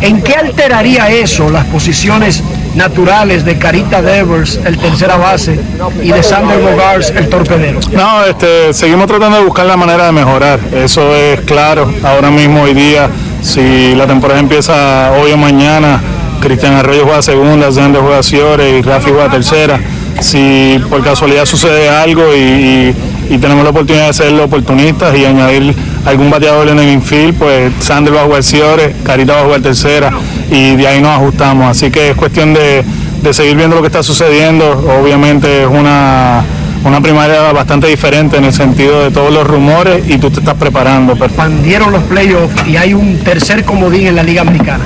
¿En 0.00 0.22
qué 0.22 0.34
alteraría 0.34 1.08
eso 1.10 1.50
las 1.50 1.64
posiciones 1.66 2.42
naturales 2.76 3.44
de 3.44 3.58
Carita 3.58 4.02
Devers, 4.02 4.60
el 4.64 4.78
tercera 4.78 5.16
base, 5.16 5.58
y 6.02 6.12
de 6.12 6.22
Sander 6.22 6.60
Bogars, 6.60 7.10
el 7.10 7.28
torpedero? 7.28 7.80
No, 7.92 8.24
este, 8.24 8.72
seguimos 8.72 9.06
tratando 9.06 9.38
de 9.38 9.44
buscar 9.44 9.66
la 9.66 9.76
manera 9.76 10.06
de 10.06 10.12
mejorar, 10.12 10.60
eso 10.72 11.14
es 11.14 11.40
claro. 11.40 11.90
Ahora 12.04 12.30
mismo, 12.30 12.62
hoy 12.62 12.74
día, 12.74 13.08
si 13.42 13.94
la 13.94 14.06
temporada 14.06 14.38
empieza 14.38 15.10
hoy 15.12 15.32
o 15.32 15.36
mañana, 15.36 16.00
Cristian 16.40 16.74
Arroyo 16.74 17.04
juega 17.04 17.22
segunda, 17.22 17.72
Sander 17.72 18.02
juega 18.02 18.22
Ciore 18.22 18.78
y 18.78 18.82
Rafi 18.82 19.10
juega 19.10 19.30
tercera. 19.30 19.80
Si 20.20 20.80
por 20.88 21.02
casualidad 21.02 21.44
sucede 21.44 21.88
algo 21.88 22.22
y, 22.34 22.94
tenemos 23.40 23.64
la 23.64 23.70
oportunidad 23.70 24.06
de 24.06 24.12
ser 24.14 24.40
oportunistas 24.40 25.16
y 25.16 25.24
añadir 25.24 25.74
algún 26.04 26.30
bateador 26.30 26.68
en 26.68 26.78
el 26.78 26.88
infield, 26.90 27.34
pues 27.34 27.72
Sander 27.80 28.14
va 28.14 28.22
a 28.22 28.24
jugar 28.24 28.42
Ciore, 28.42 28.94
Carita 29.04 29.34
va 29.34 29.40
a 29.40 29.44
jugar 29.44 29.60
tercera 29.60 30.10
y 30.50 30.76
de 30.76 30.86
ahí 30.86 31.00
nos 31.02 31.10
ajustamos. 31.10 31.66
Así 31.66 31.90
que 31.90 32.10
es 32.10 32.16
cuestión 32.16 32.54
de, 32.54 32.84
de 33.22 33.34
seguir 33.34 33.56
viendo 33.56 33.76
lo 33.76 33.82
que 33.82 33.88
está 33.88 34.02
sucediendo. 34.02 34.70
Obviamente 35.00 35.62
es 35.62 35.68
una, 35.68 36.44
una 36.84 37.00
primaria 37.00 37.52
bastante 37.52 37.88
diferente 37.88 38.36
en 38.36 38.44
el 38.44 38.52
sentido 38.52 39.02
de 39.02 39.10
todos 39.10 39.32
los 39.32 39.46
rumores 39.46 40.08
y 40.08 40.18
tú 40.18 40.30
te 40.30 40.40
estás 40.40 40.54
preparando. 40.54 41.12
Expandieron 41.12 41.90
los 41.92 42.02
playoffs 42.04 42.66
y 42.66 42.76
hay 42.76 42.94
un 42.94 43.18
tercer 43.18 43.64
comodín 43.64 44.06
en 44.06 44.16
la 44.16 44.22
Liga 44.22 44.42
Americana. 44.42 44.84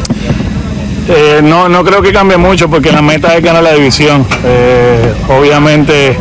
Eh, 1.13 1.41
no, 1.43 1.69
no 1.69 1.85
creo 1.85 2.03
que 2.03 2.13
cambie 2.13 2.37
mucho 2.37 2.71
porque 2.71 2.93
la 2.93 3.03
meta 3.03 3.37
es 3.37 3.43
ganar 3.43 3.63
la 3.63 3.73
división. 3.73 4.25
Eh, 4.45 5.13
obviamente 5.29 6.17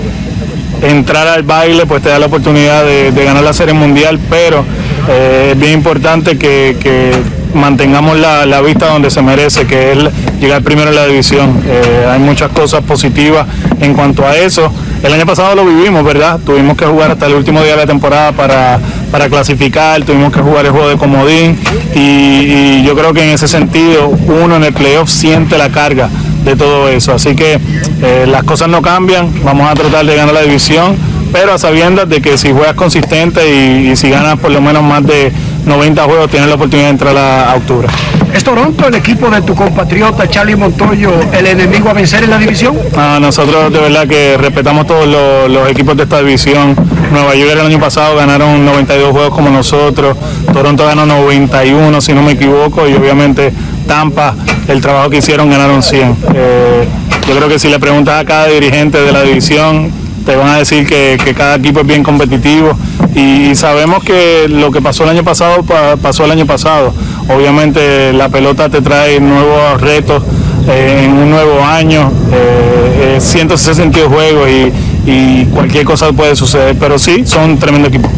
entrar 0.82 1.28
al 1.28 1.44
baile 1.44 1.86
pues 1.86 2.02
te 2.02 2.10
da 2.10 2.18
la 2.18 2.26
oportunidad 2.26 2.86
de, 2.86 3.12
ganar 3.12 3.44
la 3.44 3.54
serie 3.54 3.74
mundial, 3.74 4.20
pero 4.30 4.66
eh, 5.08 5.50
es 5.52 5.60
bien 5.60 5.74
importante 5.74 6.38
que, 6.38 7.12
mantengamos 7.54 8.18
la, 8.18 8.46
la, 8.46 8.62
vista 8.62 8.88
donde 8.88 9.10
se 9.10 9.24
merece, 9.24 9.66
que 9.66 9.92
es 9.92 9.98
llegar 10.40 10.62
primero 10.62 10.90
en 10.90 10.96
la 10.96 11.08
división. 11.08 11.64
Hay 12.08 12.20
muchas 12.20 12.52
cosas 12.52 12.84
positivas 12.84 13.48
en 13.82 13.96
cuanto 13.96 14.26
a 14.26 14.38
eso. 14.38 14.72
El 15.02 15.14
año 15.14 15.26
pasado 15.26 15.56
lo 15.56 15.66
vivimos, 15.66 16.04
¿verdad? 16.04 16.40
Tuvimos 16.46 16.76
que 16.76 16.86
jugar 16.86 17.12
hasta 17.12 17.26
el 17.28 17.36
último 17.36 17.62
día 17.62 17.72
de 17.72 17.78
la 17.78 17.86
temporada 17.86 18.34
para, 18.34 18.80
para 19.12 19.30
clasificar, 19.30 20.04
tuvimos 20.04 20.34
que 20.34 20.42
jugar 20.42 20.66
el 20.66 20.72
juego 20.72 20.90
de 20.90 20.98
comodín 20.98 21.58
y, 21.96 22.84
yo 22.84 22.96
creo 22.96 23.14
que 23.14 23.24
en 23.24 23.30
ese 23.30 23.48
sentido 23.48 24.10
uno 24.10 24.56
en 24.56 24.64
el 24.64 24.74
playoff 24.74 25.10
siente 25.10 25.58
la 25.58 25.70
carga 25.70 26.10
de 26.44 26.56
todo 26.56 26.90
eso. 26.90 27.14
Así 27.14 27.36
que 27.36 27.60
eh, 28.02 28.26
las 28.28 28.44
cosas 28.44 28.68
no 28.68 28.82
cambian, 28.82 29.32
vamos 29.44 29.70
a 29.70 29.74
tratar 29.74 30.06
de 30.06 30.16
ganar 30.16 30.34
la 30.34 30.42
división, 30.42 30.96
pero 31.32 31.54
a 31.54 31.58
sabiendas 31.58 32.10
de 32.10 32.22
que 32.22 32.38
si 32.38 32.52
juegas 32.52 32.74
consistente 32.74 33.42
y, 33.48 33.92
y 33.92 33.96
si 33.96 34.10
ganas 34.10 34.38
por 34.40 34.52
lo 34.52 34.60
menos 34.60 34.84
más 34.84 35.06
de 35.06 35.32
90 35.66 36.04
juegos, 36.04 36.30
tienes 36.30 36.50
la 36.50 36.56
oportunidad 36.56 36.88
de 36.88 36.92
entrar 36.92 37.18
a, 37.18 37.52
a 37.52 37.56
octubre. 37.56 37.88
¿Es 38.34 38.44
Toronto 38.44 38.88
el 38.88 38.96
equipo 38.96 39.30
de 39.30 39.42
tu 39.42 39.56
compatriota 39.56 40.28
Charlie 40.30 40.56
Montoyo 40.56 41.12
el 41.34 41.48
enemigo 41.48 41.90
a 41.90 41.94
vencer 41.94 42.24
en 42.24 42.30
la 42.30 42.38
división? 42.38 42.78
Ah, 42.96 43.18
nosotros 43.20 43.74
de 43.74 43.80
verdad 43.80 44.08
que 44.08 44.38
respetamos 44.38 44.86
todos 44.86 45.08
los, 45.50 45.70
equipos 45.70 45.98
de 45.98 46.04
esta 46.04 46.20
división. 46.20 46.76
Nueva 47.12 47.36
York 47.36 47.52
el 47.54 47.60
año 47.60 47.80
pasado 47.80 48.16
ganaron 48.16 48.64
92 48.66 49.12
juegos 49.12 49.34
como 49.34 49.50
nosotros, 49.50 50.16
Toronto 50.54 50.86
ganó 50.86 51.06
91 51.06 52.02
si 52.02 52.14
no 52.14 52.22
me 52.22 52.34
equivoco 52.34 52.88
y 52.88 52.94
obviamente 52.94 53.52
Tampa, 53.88 54.36
el 54.68 54.80
trabajo 54.82 55.10
que 55.10 55.18
hicieron 55.18 55.50
ganaron 55.50 55.82
100. 55.82 56.18
Eh, 56.36 56.88
yo 57.28 57.36
creo 57.36 57.50
que 57.50 57.58
si 57.58 57.68
le 57.68 57.80
preguntas 57.80 58.22
a 58.22 58.26
cada 58.26 58.48
dirigente 58.48 59.02
de 59.02 59.12
la 59.12 59.24
división, 59.24 59.92
te 60.26 60.36
van 60.36 60.50
a 60.50 60.58
decir 60.58 60.86
que, 60.86 61.18
que 61.24 61.34
cada 61.34 61.56
equipo 61.56 61.82
es 61.82 61.88
bien 61.88 62.04
competitivo 62.04 62.78
y, 63.16 63.56
sabemos 63.56 64.04
que 64.04 64.48
lo 64.48 64.72
que 64.72 64.82
pasó 64.82 65.04
el 65.04 65.10
año 65.10 65.24
pasado 65.24 65.64
pa, 65.64 65.96
pasó 65.98 66.26
el 66.26 66.32
año 66.32 66.46
pasado. 66.46 66.94
Obviamente 67.28 68.14
la 68.14 68.30
pelota 68.30 68.70
te 68.70 68.82
trae 68.82 69.20
nuevos 69.20 69.82
retos 69.82 70.24
eh, 70.68 71.04
en 71.06 71.14
un 71.14 71.30
nuevo 71.30 71.64
año, 71.64 72.12
eh, 72.32 73.18
162 73.20 74.08
juegos 74.08 74.50
y, 74.50 74.72
y 75.10 75.46
cualquier 75.46 75.86
cosa 75.86 76.12
puede 76.12 76.36
suceder, 76.36 76.76
pero 76.80 77.00
sí, 77.00 77.24
son 77.26 77.52
un 77.52 77.60
tremendo 77.60 77.88
equipo. 77.88 78.10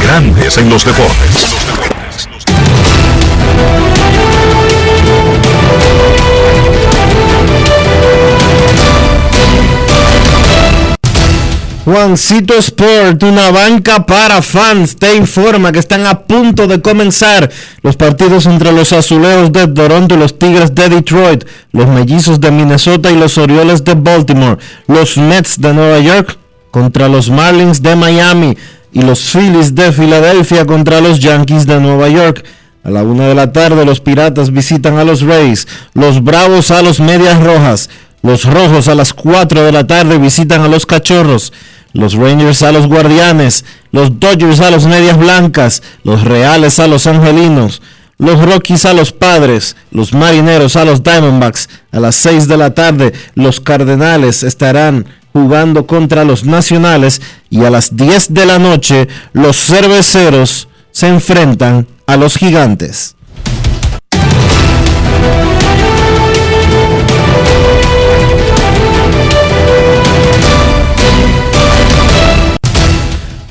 Grandes 0.00 0.58
en 0.58 0.68
los 0.68 0.84
deportes. 0.84 1.54
Juancito 11.84 12.54
Sport, 12.54 13.22
una 13.24 13.50
banca 13.50 14.06
para 14.06 14.40
fans, 14.40 14.96
te 14.96 15.14
informa 15.14 15.70
que 15.70 15.80
están 15.80 16.06
a 16.06 16.20
punto 16.20 16.66
de 16.66 16.80
comenzar 16.80 17.50
los 17.82 17.94
partidos 17.94 18.46
entre 18.46 18.72
los 18.72 18.94
Azulejos 18.94 19.52
de 19.52 19.68
Toronto 19.68 20.14
y 20.14 20.18
los 20.18 20.38
Tigres 20.38 20.74
de 20.74 20.88
Detroit, 20.88 21.44
los 21.72 21.86
Mellizos 21.86 22.40
de 22.40 22.50
Minnesota 22.50 23.10
y 23.10 23.18
los 23.18 23.36
Orioles 23.36 23.84
de 23.84 23.96
Baltimore, 23.96 24.56
los 24.88 25.18
Mets 25.18 25.60
de 25.60 25.74
Nueva 25.74 25.98
York 25.98 26.38
contra 26.70 27.06
los 27.06 27.28
Marlins 27.28 27.82
de 27.82 27.94
Miami 27.96 28.56
y 28.90 29.02
los 29.02 29.20
Phillies 29.20 29.74
de 29.74 29.92
Filadelfia 29.92 30.64
contra 30.64 31.02
los 31.02 31.20
Yankees 31.20 31.66
de 31.66 31.80
Nueva 31.80 32.08
York. 32.08 32.46
A 32.82 32.88
la 32.88 33.02
una 33.02 33.26
de 33.26 33.34
la 33.34 33.52
tarde 33.52 33.84
los 33.84 34.00
Piratas 34.00 34.50
visitan 34.50 34.96
a 34.96 35.04
los 35.04 35.20
Rays, 35.20 35.68
los 35.92 36.24
Bravos 36.24 36.70
a 36.70 36.80
los 36.80 36.98
Medias 36.98 37.42
Rojas, 37.42 37.90
los 38.22 38.44
Rojos 38.44 38.88
a 38.88 38.94
las 38.94 39.12
4 39.12 39.64
de 39.64 39.70
la 39.70 39.86
tarde 39.86 40.16
visitan 40.16 40.62
a 40.62 40.68
los 40.68 40.86
Cachorros, 40.86 41.52
los 41.94 42.14
Rangers 42.14 42.62
a 42.62 42.72
los 42.72 42.86
Guardianes, 42.86 43.64
los 43.90 44.20
Dodgers 44.20 44.60
a 44.60 44.70
los 44.70 44.86
Medias 44.86 45.16
Blancas, 45.16 45.82
los 46.02 46.22
Reales 46.22 46.78
a 46.78 46.86
los 46.86 47.06
Angelinos, 47.06 47.80
los 48.18 48.44
Rockies 48.44 48.84
a 48.84 48.92
los 48.92 49.12
Padres, 49.12 49.76
los 49.90 50.12
Marineros 50.12 50.76
a 50.76 50.84
los 50.84 51.02
Diamondbacks. 51.02 51.68
A 51.92 52.00
las 52.00 52.16
6 52.16 52.48
de 52.48 52.56
la 52.56 52.74
tarde 52.74 53.12
los 53.34 53.60
Cardenales 53.60 54.42
estarán 54.42 55.06
jugando 55.32 55.86
contra 55.86 56.24
los 56.24 56.44
Nacionales 56.44 57.22
y 57.48 57.64
a 57.64 57.70
las 57.70 57.96
10 57.96 58.34
de 58.34 58.46
la 58.46 58.58
noche 58.58 59.08
los 59.32 59.56
Cerveceros 59.56 60.68
se 60.90 61.08
enfrentan 61.08 61.86
a 62.06 62.16
los 62.16 62.36
Gigantes. 62.36 63.16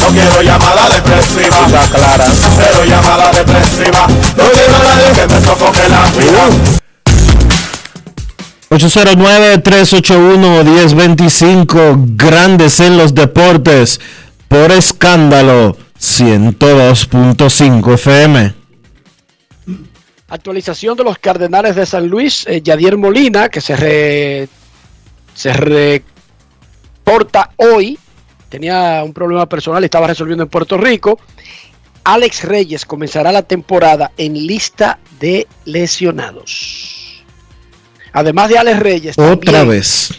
No 0.00 0.08
quiero 0.12 0.42
llamada 0.42 0.88
depresiva. 0.94 1.66
clara. 1.92 2.26
Cero 2.56 2.84
llamada 2.86 3.30
depresiva. 3.32 4.06
No 4.36 4.44
quiero 4.50 4.76
a 4.76 4.78
nadie 4.78 5.12
que 5.14 5.26
me 5.34 5.40
sofoque 5.40 5.80
la 5.88 6.02
vida. 6.10 6.48
809-381-1025, 10.66 12.16
grandes 12.16 12.80
en 12.80 12.96
los 12.98 13.14
deportes, 13.14 14.00
por 14.48 14.72
escándalo, 14.72 15.76
102.5 16.00 17.94
FM. 17.94 18.54
Actualización 20.28 20.96
de 20.96 21.04
los 21.04 21.18
Cardenales 21.18 21.76
de 21.76 21.86
San 21.86 22.08
Luis, 22.08 22.44
eh, 22.48 22.60
Yadier 22.60 22.96
Molina, 22.96 23.48
que 23.48 23.60
se, 23.60 23.76
re- 23.76 24.48
se 25.34 25.52
reporta 25.52 27.50
hoy, 27.56 27.96
tenía 28.48 29.02
un 29.04 29.12
problema 29.12 29.46
personal 29.46 29.82
y 29.82 29.86
estaba 29.86 30.06
resolviendo 30.06 30.44
en 30.44 30.50
Puerto 30.50 30.76
Rico. 30.76 31.18
Alex 32.04 32.44
Reyes 32.44 32.86
comenzará 32.86 33.32
la 33.32 33.42
temporada 33.42 34.12
en 34.16 34.34
lista 34.34 34.98
de 35.18 35.46
lesionados. 35.64 37.24
Además 38.12 38.48
de 38.48 38.58
Alex 38.58 38.78
Reyes, 38.78 39.18
Otra 39.18 39.52
también 39.52 39.68
vez. 39.68 40.10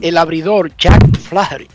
el 0.00 0.16
abridor 0.16 0.76
Jack 0.76 1.16
Flaherty. 1.18 1.68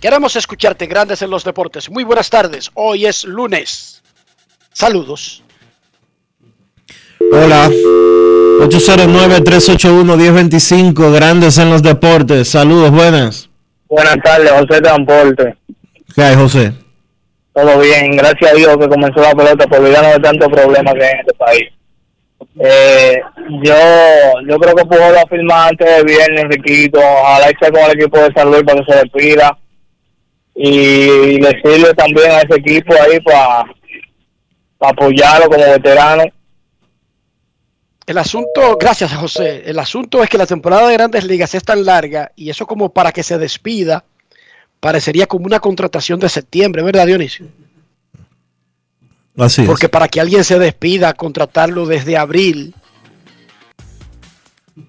Queremos 0.00 0.36
escucharte, 0.36 0.86
Grandes 0.86 1.22
en 1.22 1.30
los 1.30 1.44
Deportes. 1.44 1.90
Muy 1.90 2.04
buenas 2.04 2.30
tardes. 2.30 2.70
Hoy 2.74 3.06
es 3.06 3.24
lunes. 3.24 4.02
Saludos. 4.72 5.42
Hola. 7.32 7.68
809-381-1025, 8.60 11.12
grandes 11.12 11.58
en 11.58 11.70
los 11.70 11.82
deportes. 11.82 12.48
Saludos, 12.48 12.90
buenas. 12.90 13.47
Buenas 13.88 14.16
tardes, 14.22 14.50
José 14.50 14.80
Transporte. 14.82 15.56
¿Qué 16.14 16.22
hay, 16.22 16.34
José? 16.34 16.72
Todo 17.54 17.80
bien, 17.80 18.16
gracias 18.16 18.52
a 18.52 18.54
Dios 18.54 18.76
que 18.76 18.88
comenzó 18.88 19.20
la 19.20 19.32
pelota 19.32 19.66
por 19.66 19.80
olvidarnos 19.80 20.12
de 20.12 20.20
tantos 20.20 20.48
problemas 20.48 20.94
que 20.94 21.04
hay 21.04 21.12
en 21.12 21.20
este 21.20 21.34
país. 21.34 21.68
Eh, 22.60 23.20
yo 23.62 23.74
yo 24.48 24.58
creo 24.58 24.74
que 24.74 24.84
Pujol 24.84 25.14
va 25.14 25.22
a 25.22 25.28
firmar 25.28 25.70
antes 25.70 25.88
de 25.88 26.04
viernes, 26.04 26.44
Riquito. 26.48 26.98
Ojalá 26.98 27.46
sea 27.58 27.70
con 27.70 27.82
el 27.82 27.98
equipo 27.98 28.18
de 28.18 28.32
San 28.34 28.50
Luis 28.50 28.62
para 28.62 28.80
que 28.80 28.92
se 28.92 28.98
despida. 28.98 29.58
Y 30.54 31.40
le 31.40 31.50
sirve 31.62 31.94
también 31.94 32.30
a 32.32 32.38
ese 32.40 32.56
equipo 32.56 32.94
ahí 32.94 33.20
para 33.20 33.64
apoyarlo 34.80 35.48
como 35.48 35.64
veterano. 35.64 36.24
El 38.08 38.16
asunto, 38.16 38.78
gracias 38.80 39.14
José, 39.14 39.64
el 39.66 39.78
asunto 39.78 40.22
es 40.22 40.30
que 40.30 40.38
la 40.38 40.46
temporada 40.46 40.88
de 40.88 40.94
grandes 40.94 41.24
ligas 41.24 41.54
es 41.54 41.62
tan 41.62 41.84
larga 41.84 42.32
y 42.36 42.48
eso 42.48 42.66
como 42.66 42.88
para 42.88 43.12
que 43.12 43.22
se 43.22 43.36
despida 43.36 44.02
parecería 44.80 45.26
como 45.26 45.44
una 45.44 45.60
contratación 45.60 46.18
de 46.18 46.30
septiembre, 46.30 46.82
¿verdad 46.82 47.06
Dionisio? 47.06 47.48
Así 49.36 49.60
es. 49.60 49.66
Porque 49.66 49.90
para 49.90 50.08
que 50.08 50.22
alguien 50.22 50.42
se 50.42 50.58
despida, 50.58 51.12
contratarlo 51.12 51.84
desde 51.84 52.16
abril, 52.16 52.74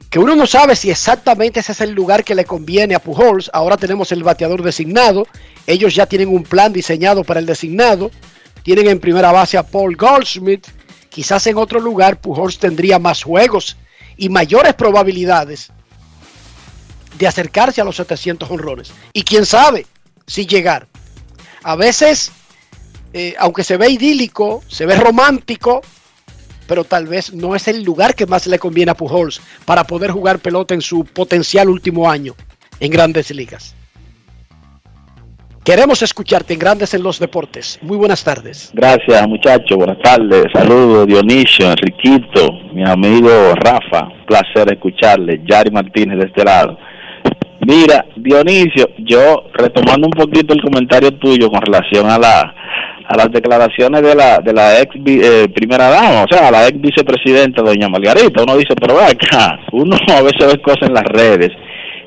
que 0.10 0.20
uno 0.20 0.38
no 0.38 0.48
sabe 0.48 0.78
si 0.78 0.90
exactamente 0.90 1.60
ese 1.60 1.74
es 1.74 1.82
el 1.82 1.92
lugar 1.92 2.24
que 2.24 2.36
le 2.36 2.46
conviene 2.46 2.96
a 2.96 3.00
Pujols. 3.00 3.52
Ahora 3.52 3.76
tenemos 3.76 4.14
el 4.14 4.24
bateador 4.24 4.64
designado. 4.64 5.28
Ellos 5.68 5.94
ya 5.94 6.06
tienen 6.06 6.30
un 6.30 6.44
plan 6.44 6.72
diseñado 6.72 7.26
para 7.26 7.42
el 7.42 7.46
designado. 7.46 8.12
Tienen 8.64 8.88
en 8.88 9.00
primera 9.02 9.34
base 9.34 9.58
a 9.58 9.64
Paul 9.64 9.98
Goldschmidt. 9.98 10.68
Quizás 11.10 11.48
en 11.48 11.58
otro 11.58 11.80
lugar 11.80 12.22
Pujols 12.22 12.60
tendría 12.60 13.00
más 13.00 13.24
juegos 13.24 13.78
y 14.18 14.30
mayores 14.30 14.74
probabilidades 14.76 15.72
de 17.18 17.28
acercarse 17.28 17.82
a 17.82 17.84
los 17.84 17.96
700 17.98 18.50
honrones. 18.50 18.92
Y 19.14 19.24
quién 19.24 19.46
sabe 19.46 19.86
si 20.28 20.46
llegar. 20.46 20.88
A 21.64 21.76
veces, 21.76 22.32
eh, 23.14 23.36
aunque 23.40 23.64
se 23.64 23.78
ve 23.78 23.90
idílico, 23.90 24.64
se 24.68 24.86
ve 24.86 24.96
romántico, 24.96 25.82
pero 26.68 26.84
tal 26.84 27.08
vez 27.08 27.34
no 27.34 27.56
es 27.56 27.68
el 27.68 27.84
lugar 27.84 28.16
que 28.16 28.28
más 28.28 28.46
le 28.46 28.60
conviene 28.60 28.92
a 28.92 28.96
Pujols 28.96 29.42
para 29.66 29.86
poder 29.86 30.12
jugar 30.12 30.40
pelota 30.40 30.74
en 30.74 30.82
su 30.82 31.04
potencial 31.04 31.70
último 31.70 32.10
año 32.10 32.36
en 32.80 32.92
grandes 32.92 33.32
ligas. 33.32 33.76
Queremos 35.64 36.02
escucharte 36.02 36.54
en 36.54 36.60
Grandes 36.60 36.94
en 36.94 37.04
los 37.04 37.20
Deportes. 37.20 37.80
Muy 37.82 37.98
buenas 37.98 38.24
tardes. 38.24 38.72
Gracias, 38.74 39.28
muchachos. 39.28 39.78
Buenas 39.78 40.00
tardes. 40.00 40.46
Saludos, 40.54 41.06
Dionisio, 41.06 41.70
Enriquito, 41.70 42.52
mi 42.74 42.84
amigo 42.90 43.30
Rafa. 43.56 44.08
Placer 44.26 44.72
escucharle. 44.72 45.42
Yari 45.46 45.70
Martínez 45.70 46.18
de 46.18 46.26
este 46.26 46.44
lado. 46.44 46.78
Mira, 47.68 48.06
Dionisio, 48.16 48.90
yo 49.00 49.44
retomando 49.54 50.08
un 50.08 50.14
poquito 50.14 50.54
el 50.54 50.62
comentario 50.62 51.12
tuyo 51.16 51.50
con 51.50 51.62
relación 51.62 52.10
a 52.10 52.18
la 52.18 52.56
a 53.12 53.18
las 53.18 53.32
declaraciones 53.32 54.04
de 54.04 54.16
la 54.16 54.38
de 54.38 54.54
la 54.54 54.80
ex 54.80 54.96
eh, 55.06 55.48
primera 55.54 55.90
dama, 55.90 56.24
o 56.24 56.28
sea, 56.32 56.48
a 56.48 56.52
la 56.52 56.68
ex 56.68 56.80
vicepresidenta 56.80 57.64
doña 57.64 57.90
Margarita, 57.90 58.44
uno 58.44 58.56
dice, 58.56 58.76
pero 58.80 59.00
acá, 59.00 59.60
uno 59.72 59.98
a 60.08 60.22
veces 60.22 60.48
ve 60.48 60.62
cosas 60.62 60.88
en 60.90 60.94
las 60.94 61.06
redes 61.06 61.50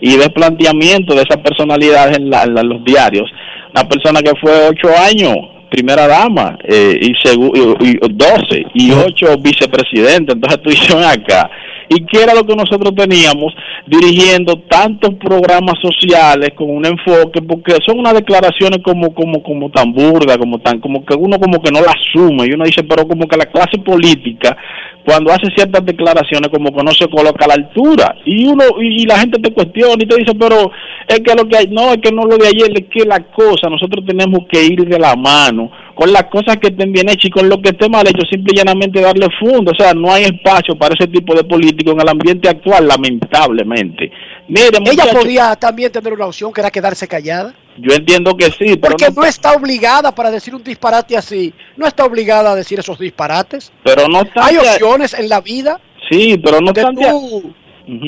y 0.03 0.19
ve 0.19 0.29
planteamiento 0.29 1.15
de 1.15 1.23
esa 1.23 1.41
personalidad 1.43 2.15
en, 2.15 2.29
la- 2.29 2.43
en 2.43 2.55
la- 2.55 2.63
los 2.63 2.85
diarios, 2.85 3.31
una 3.75 3.89
persona 3.89 4.21
que 4.21 4.33
fue 4.41 4.53
ocho 4.69 4.89
años 4.99 5.35
primera 5.71 6.07
dama 6.07 6.59
eh, 6.65 6.99
y, 7.01 7.13
y, 7.13 7.89
y 7.89 7.99
12 8.13 8.65
y 8.75 8.93
ocho 8.93 9.39
vicepresidentes, 9.39 10.35
entonces 10.35 10.61
tú 10.63 10.69
dices, 10.69 10.95
acá, 10.95 11.49
y 11.89 12.05
qué 12.07 12.23
era 12.23 12.35
lo 12.35 12.45
que 12.45 12.55
nosotros 12.57 12.95
teníamos 12.95 13.55
dirigiendo 13.87 14.57
tantos 14.69 15.15
programas 15.15 15.75
sociales 15.81 16.51
con 16.57 16.71
un 16.71 16.87
enfoque 16.87 17.43
porque 17.43 17.77
son 17.85 17.99
unas 17.99 18.15
declaraciones 18.15 18.81
como 18.83 19.15
como 19.15 19.43
como 19.43 19.71
tan 19.71 19.93
burdas 19.93 20.39
como 20.39 20.59
tan 20.61 20.81
como 20.81 21.05
que 21.05 21.15
uno 21.15 21.39
como 21.39 21.61
que 21.61 21.71
no 21.71 21.81
la 21.81 21.93
asume 21.93 22.47
y 22.47 22.53
uno 22.53 22.65
dice 22.65 22.85
pero 22.85 23.07
como 23.07 23.27
que 23.27 23.37
la 23.37 23.47
clase 23.47 23.79
política 23.79 24.57
cuando 25.05 25.33
hace 25.33 25.49
ciertas 25.55 25.85
declaraciones 25.85 26.49
como 26.49 26.75
que 26.75 26.85
no 26.85 26.93
se 26.93 27.09
coloca 27.09 27.45
a 27.45 27.49
la 27.49 27.55
altura 27.55 28.15
y 28.25 28.47
uno 28.47 28.65
y, 28.81 29.03
y 29.03 29.07
la 29.07 29.19
gente 29.19 29.41
te 29.41 29.53
cuestiona 29.53 29.97
y 29.99 30.07
te 30.07 30.17
dice 30.17 30.33
pero 30.39 30.71
es 31.09 31.21
que 31.21 31.35
lo 31.35 31.49
que 31.49 31.57
hay 31.57 31.67
no 31.69 31.93
es 31.93 31.99
que 31.99 32.13
no 32.13 32.25
lo 32.25 32.37
de 32.37 32.49
ayer 32.49 32.71
es 32.73 32.87
que 32.89 33.05
la 33.05 33.21
cosa 33.25 33.69
nosotros 33.69 34.05
tenemos 34.07 34.47
que 34.49 34.63
ir 34.65 34.85
de 34.85 34.99
la 34.99 35.17
mano 35.17 35.71
con 35.95 36.13
las 36.13 36.25
cosas 36.25 36.57
que 36.59 36.69
estén 36.69 36.93
bien 36.93 37.09
hechas 37.09 37.27
y 37.27 37.31
con 37.31 37.49
lo 37.49 37.61
que 37.61 37.71
esté 37.71 37.89
mal 37.89 38.07
hecho 38.07 38.25
simple 38.31 38.53
y 38.55 38.57
llanamente 38.59 39.01
darle 39.01 39.27
fondo 39.41 39.73
o 39.73 39.75
sea 39.75 39.93
no 39.95 40.13
hay 40.13 40.25
espacio 40.25 40.77
para 40.77 40.95
ese 40.95 41.07
tipo 41.09 41.35
de 41.35 41.45
político 41.45 41.93
en 41.93 42.01
el 42.01 42.09
ambiente 42.09 42.49
actual 42.49 42.87
lamentablemente 42.89 44.11
Mire, 44.49 44.69
Ella 44.69 44.81
muchacho, 44.81 45.19
podía 45.21 45.57
también 45.57 45.91
tener 45.93 46.13
una 46.13 46.27
opción 46.27 46.53
que 46.53 46.61
era 46.61 46.71
quedarse 46.71 47.07
callada. 47.07 47.55
yo 47.79 47.95
entiendo 47.95 48.37
que 48.37 48.47
sí 48.47 48.77
pero 48.77 48.81
Porque 48.97 49.07
no, 49.09 49.23
no 49.23 49.25
está 49.25 49.53
obligada 49.53 50.13
para 50.15 50.31
decir 50.31 50.55
un 50.55 50.63
disparate 50.65 51.17
así. 51.17 51.55
No 51.77 51.87
está 51.87 52.05
obligada 52.05 52.51
a 52.53 52.55
decir 52.57 52.79
esos 52.79 52.99
disparates. 52.99 53.73
pero 53.85 54.09
no 54.09 54.19
Hay 54.19 54.57
obstante- 54.57 54.59
opciones 54.85 55.15
en 55.15 55.29
la 55.29 55.41
vida 55.41 55.81
sí 56.11 56.37
pero 56.43 56.61
no 56.61 56.73
de 56.73 56.83
obstante- 56.85 57.09
tú 57.11 57.55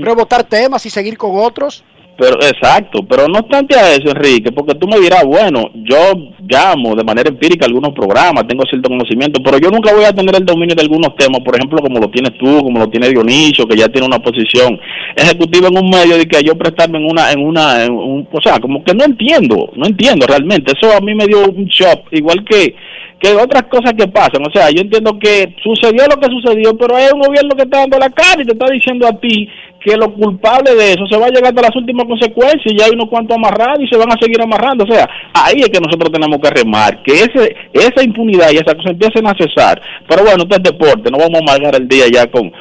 rebotar 0.02 0.44
temas 0.44 0.84
y 0.86 0.90
seguir 0.90 1.16
con 1.16 1.32
otros. 1.34 1.82
Pero 2.16 2.36
exacto, 2.36 3.00
pero 3.08 3.26
no 3.26 3.40
obstante 3.40 3.74
a 3.76 3.90
eso, 3.90 4.08
Enrique, 4.10 4.52
porque 4.52 4.76
tú 4.76 4.86
me 4.86 5.00
dirás, 5.00 5.24
bueno, 5.24 5.68
yo 5.74 6.12
llamo 6.48 6.94
de 6.94 7.02
manera 7.02 7.28
empírica 7.28 7.66
algunos 7.66 7.92
programas, 7.92 8.46
tengo 8.46 8.62
cierto 8.70 8.88
conocimiento, 8.88 9.42
pero 9.42 9.58
yo 9.58 9.68
nunca 9.68 9.92
voy 9.92 10.04
a 10.04 10.12
tener 10.12 10.32
el 10.36 10.44
dominio 10.46 10.76
de 10.76 10.82
algunos 10.82 11.16
temas, 11.16 11.40
por 11.44 11.56
ejemplo, 11.56 11.78
como 11.82 11.98
lo 11.98 12.08
tienes 12.10 12.38
tú, 12.38 12.62
como 12.62 12.78
lo 12.78 12.88
tiene 12.88 13.08
Dionisio, 13.08 13.66
que 13.66 13.76
ya 13.76 13.88
tiene 13.88 14.06
una 14.06 14.20
posición 14.20 14.78
ejecutiva 15.16 15.66
en 15.66 15.76
un 15.78 15.90
medio 15.90 16.16
de 16.16 16.26
que 16.28 16.40
yo 16.44 16.54
prestarme 16.56 16.98
en 16.98 17.06
una, 17.10 17.32
en 17.32 17.40
una, 17.44 17.84
en 17.84 17.92
un- 17.92 18.28
o 18.30 18.40
sea, 18.40 18.60
como 18.60 18.84
que 18.84 18.94
no 18.94 19.04
entiendo, 19.04 19.70
no 19.74 19.84
entiendo 19.84 20.24
realmente. 20.28 20.72
Eso 20.80 20.96
a 20.96 21.00
mí 21.00 21.14
me 21.16 21.26
dio 21.26 21.50
un 21.50 21.64
shock, 21.66 22.06
igual 22.12 22.44
que 22.44 22.76
que 23.24 23.34
otras 23.34 23.62
cosas 23.64 23.92
que 23.96 24.06
pasan, 24.08 24.42
o 24.46 24.50
sea, 24.52 24.70
yo 24.70 24.82
entiendo 24.82 25.18
que 25.18 25.54
sucedió 25.62 26.04
lo 26.06 26.20
que 26.20 26.28
sucedió, 26.28 26.76
pero 26.76 26.96
hay 26.96 27.06
un 27.14 27.20
gobierno 27.20 27.56
que 27.56 27.62
está 27.62 27.78
dando 27.80 27.98
la 27.98 28.10
cara 28.10 28.42
y 28.42 28.44
te 28.44 28.52
está 28.52 28.66
diciendo 28.70 29.06
a 29.06 29.18
ti 29.18 29.48
que 29.80 29.96
lo 29.96 30.12
culpable 30.14 30.74
de 30.74 30.92
eso 30.92 31.06
se 31.10 31.16
va 31.18 31.26
a 31.26 31.30
llegar 31.30 31.46
hasta 31.52 31.62
las 31.68 31.76
últimas 31.76 32.06
consecuencias 32.06 32.66
y 32.66 32.78
ya 32.78 32.86
hay 32.86 32.92
unos 32.92 33.08
cuantos 33.08 33.36
amarrados 33.36 33.80
y 33.82 33.88
se 33.88 33.96
van 33.98 34.10
a 34.12 34.18
seguir 34.20 34.40
amarrando, 34.42 34.84
o 34.84 34.86
sea, 34.92 35.08
ahí 35.34 35.60
es 35.60 35.68
que 35.70 35.80
nosotros 35.80 36.10
tenemos 36.12 36.38
que 36.40 36.50
remar, 36.50 37.02
que 37.02 37.12
ese 37.12 37.54
esa 37.72 38.02
impunidad 38.02 38.50
y 38.50 38.56
esa 38.56 38.74
cosa 38.74 38.90
empiecen 38.90 39.26
a 39.26 39.34
cesar, 39.38 39.80
pero 40.08 40.22
bueno, 40.24 40.42
esto 40.44 40.56
es 40.56 40.62
deporte, 40.62 41.10
no 41.10 41.18
vamos 41.18 41.40
a 41.40 41.44
amargar 41.44 41.74
el 41.80 41.88
día 41.88 42.04
ya 42.12 42.26
con 42.30 42.52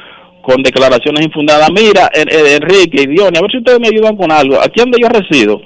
con 0.42 0.62
declaraciones 0.62 1.24
infundadas. 1.24 1.70
Mira, 1.72 2.10
en- 2.12 2.28
en- 2.30 2.62
Enrique 2.62 3.02
y 3.08 3.18
a 3.22 3.30
ver 3.40 3.50
si 3.50 3.56
ustedes 3.56 3.80
me 3.80 3.88
ayudan 3.88 4.14
con 4.14 4.30
algo. 4.30 4.60
Aquí 4.60 4.78
donde 4.78 4.98
yo 5.00 5.08
resido, 5.08 5.58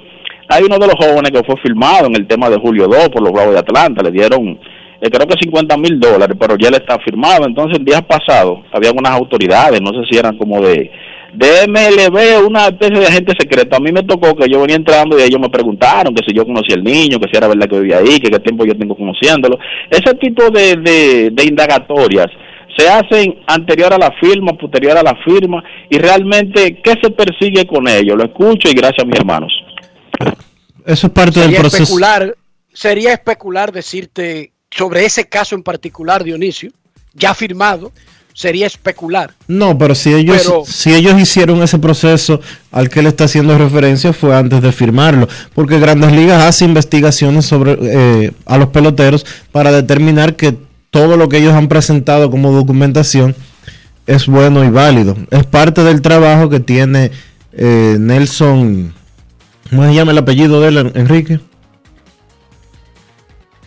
hay 0.47 0.63
uno 0.63 0.77
de 0.79 0.87
los 0.87 0.95
jóvenes 0.95 1.31
que 1.31 1.43
fue 1.43 1.55
filmado 1.61 2.05
en 2.07 2.15
el 2.15 2.25
tema 2.25 2.49
de 2.49 2.55
Julio 2.57 2.87
2 2.87 3.09
por 3.09 3.21
los 3.21 3.33
Bravos 3.33 3.51
de 3.55 3.59
Atlanta, 3.59 4.01
le 4.01 4.11
dieron 4.11 4.57
eh, 5.01 5.09
creo 5.09 5.27
que 5.27 5.35
50 5.41 5.77
mil 5.77 5.99
dólares, 5.99 6.35
pero 6.39 6.55
ya 6.57 6.67
él 6.69 6.75
está 6.75 6.99
firmado. 6.99 7.45
Entonces, 7.45 7.77
el 7.79 7.85
día 7.85 8.01
pasado, 8.01 8.63
había 8.71 8.91
unas 8.91 9.13
autoridades, 9.13 9.81
no 9.81 9.91
sé 9.91 10.07
si 10.09 10.17
eran 10.17 10.37
como 10.37 10.61
de, 10.61 10.91
de 11.33 11.67
MLB, 11.67 12.45
una 12.45 12.67
especie 12.67 12.99
de 12.99 13.07
agente 13.07 13.33
secreto. 13.39 13.77
A 13.77 13.79
mí 13.79 13.91
me 13.91 14.03
tocó 14.03 14.35
que 14.35 14.49
yo 14.49 14.61
venía 14.61 14.75
entrando 14.75 15.17
y 15.17 15.21
ellos 15.21 15.39
me 15.39 15.49
preguntaron 15.49 16.13
que 16.13 16.23
si 16.27 16.35
yo 16.35 16.45
conocía 16.45 16.75
al 16.75 16.83
niño, 16.83 17.19
que 17.19 17.29
si 17.31 17.37
era 17.37 17.47
verdad 17.47 17.69
que 17.69 17.79
vivía 17.79 17.99
ahí, 17.99 18.19
que 18.19 18.29
qué 18.29 18.39
tiempo 18.39 18.65
yo 18.65 18.77
tengo 18.77 18.95
conociéndolo. 18.95 19.57
Ese 19.89 20.13
tipo 20.15 20.49
de, 20.49 20.75
de, 20.75 21.29
de 21.31 21.43
indagatorias 21.45 22.27
se 22.77 22.87
hacen 22.89 23.39
anterior 23.47 23.93
a 23.93 23.97
la 23.97 24.11
firma, 24.19 24.53
posterior 24.53 24.97
a 24.97 25.03
la 25.03 25.15
firma, 25.23 25.63
y 25.89 25.97
realmente, 25.97 26.79
¿qué 26.83 26.93
se 27.01 27.09
persigue 27.09 27.65
con 27.65 27.87
ello? 27.87 28.15
Lo 28.15 28.25
escucho 28.25 28.69
y 28.69 28.73
gracias 28.73 29.03
a 29.03 29.05
mis 29.05 29.17
hermanos. 29.17 29.51
Eso 30.85 31.07
es 31.07 31.13
parte 31.13 31.39
del 31.39 31.49
sería 31.49 31.59
proceso. 31.59 31.83
especular, 31.83 32.35
sería 32.73 33.13
especular 33.13 33.71
decirte 33.71 34.53
sobre 34.71 35.05
ese 35.05 35.25
caso 35.27 35.55
en 35.55 35.63
particular, 35.63 36.23
Dionisio, 36.23 36.71
ya 37.13 37.33
firmado, 37.33 37.91
sería 38.33 38.67
especular. 38.67 39.33
No, 39.47 39.77
pero 39.77 39.95
si 39.95 40.13
ellos, 40.13 40.37
Pero- 40.43 40.63
si 40.65 40.93
ellos 40.93 41.19
hicieron 41.19 41.61
ese 41.61 41.77
proceso 41.79 42.39
al 42.71 42.89
que 42.89 43.01
él 43.01 43.07
está 43.07 43.25
haciendo 43.25 43.57
referencia 43.57 44.13
fue 44.13 44.35
antes 44.35 44.61
de 44.61 44.71
firmarlo, 44.71 45.27
porque 45.53 45.79
Grandes 45.79 46.11
Ligas 46.13 46.41
hace 46.43 46.63
investigaciones 46.65 47.45
sobre 47.45 47.77
eh, 47.81 48.31
a 48.45 48.57
los 48.57 48.69
peloteros 48.69 49.25
para 49.51 49.71
determinar 49.71 50.35
que 50.35 50.55
todo 50.91 51.17
lo 51.17 51.27
que 51.27 51.37
ellos 51.37 51.53
han 51.53 51.67
presentado 51.67 52.31
como 52.31 52.51
documentación 52.51 53.35
es 54.07 54.25
bueno 54.27 54.63
y 54.63 54.69
válido. 54.69 55.17
Es 55.31 55.43
parte 55.45 55.83
del 55.83 56.01
trabajo 56.01 56.49
que 56.49 56.59
tiene 56.61 57.11
eh, 57.53 57.97
Nelson, 57.99 58.93
¿cómo 59.69 59.83
se 59.85 59.93
llama 59.93 60.13
el 60.13 60.17
apellido 60.17 60.61
de 60.61 60.67
él, 60.69 60.77
En- 60.77 60.91
Enrique? 60.95 61.39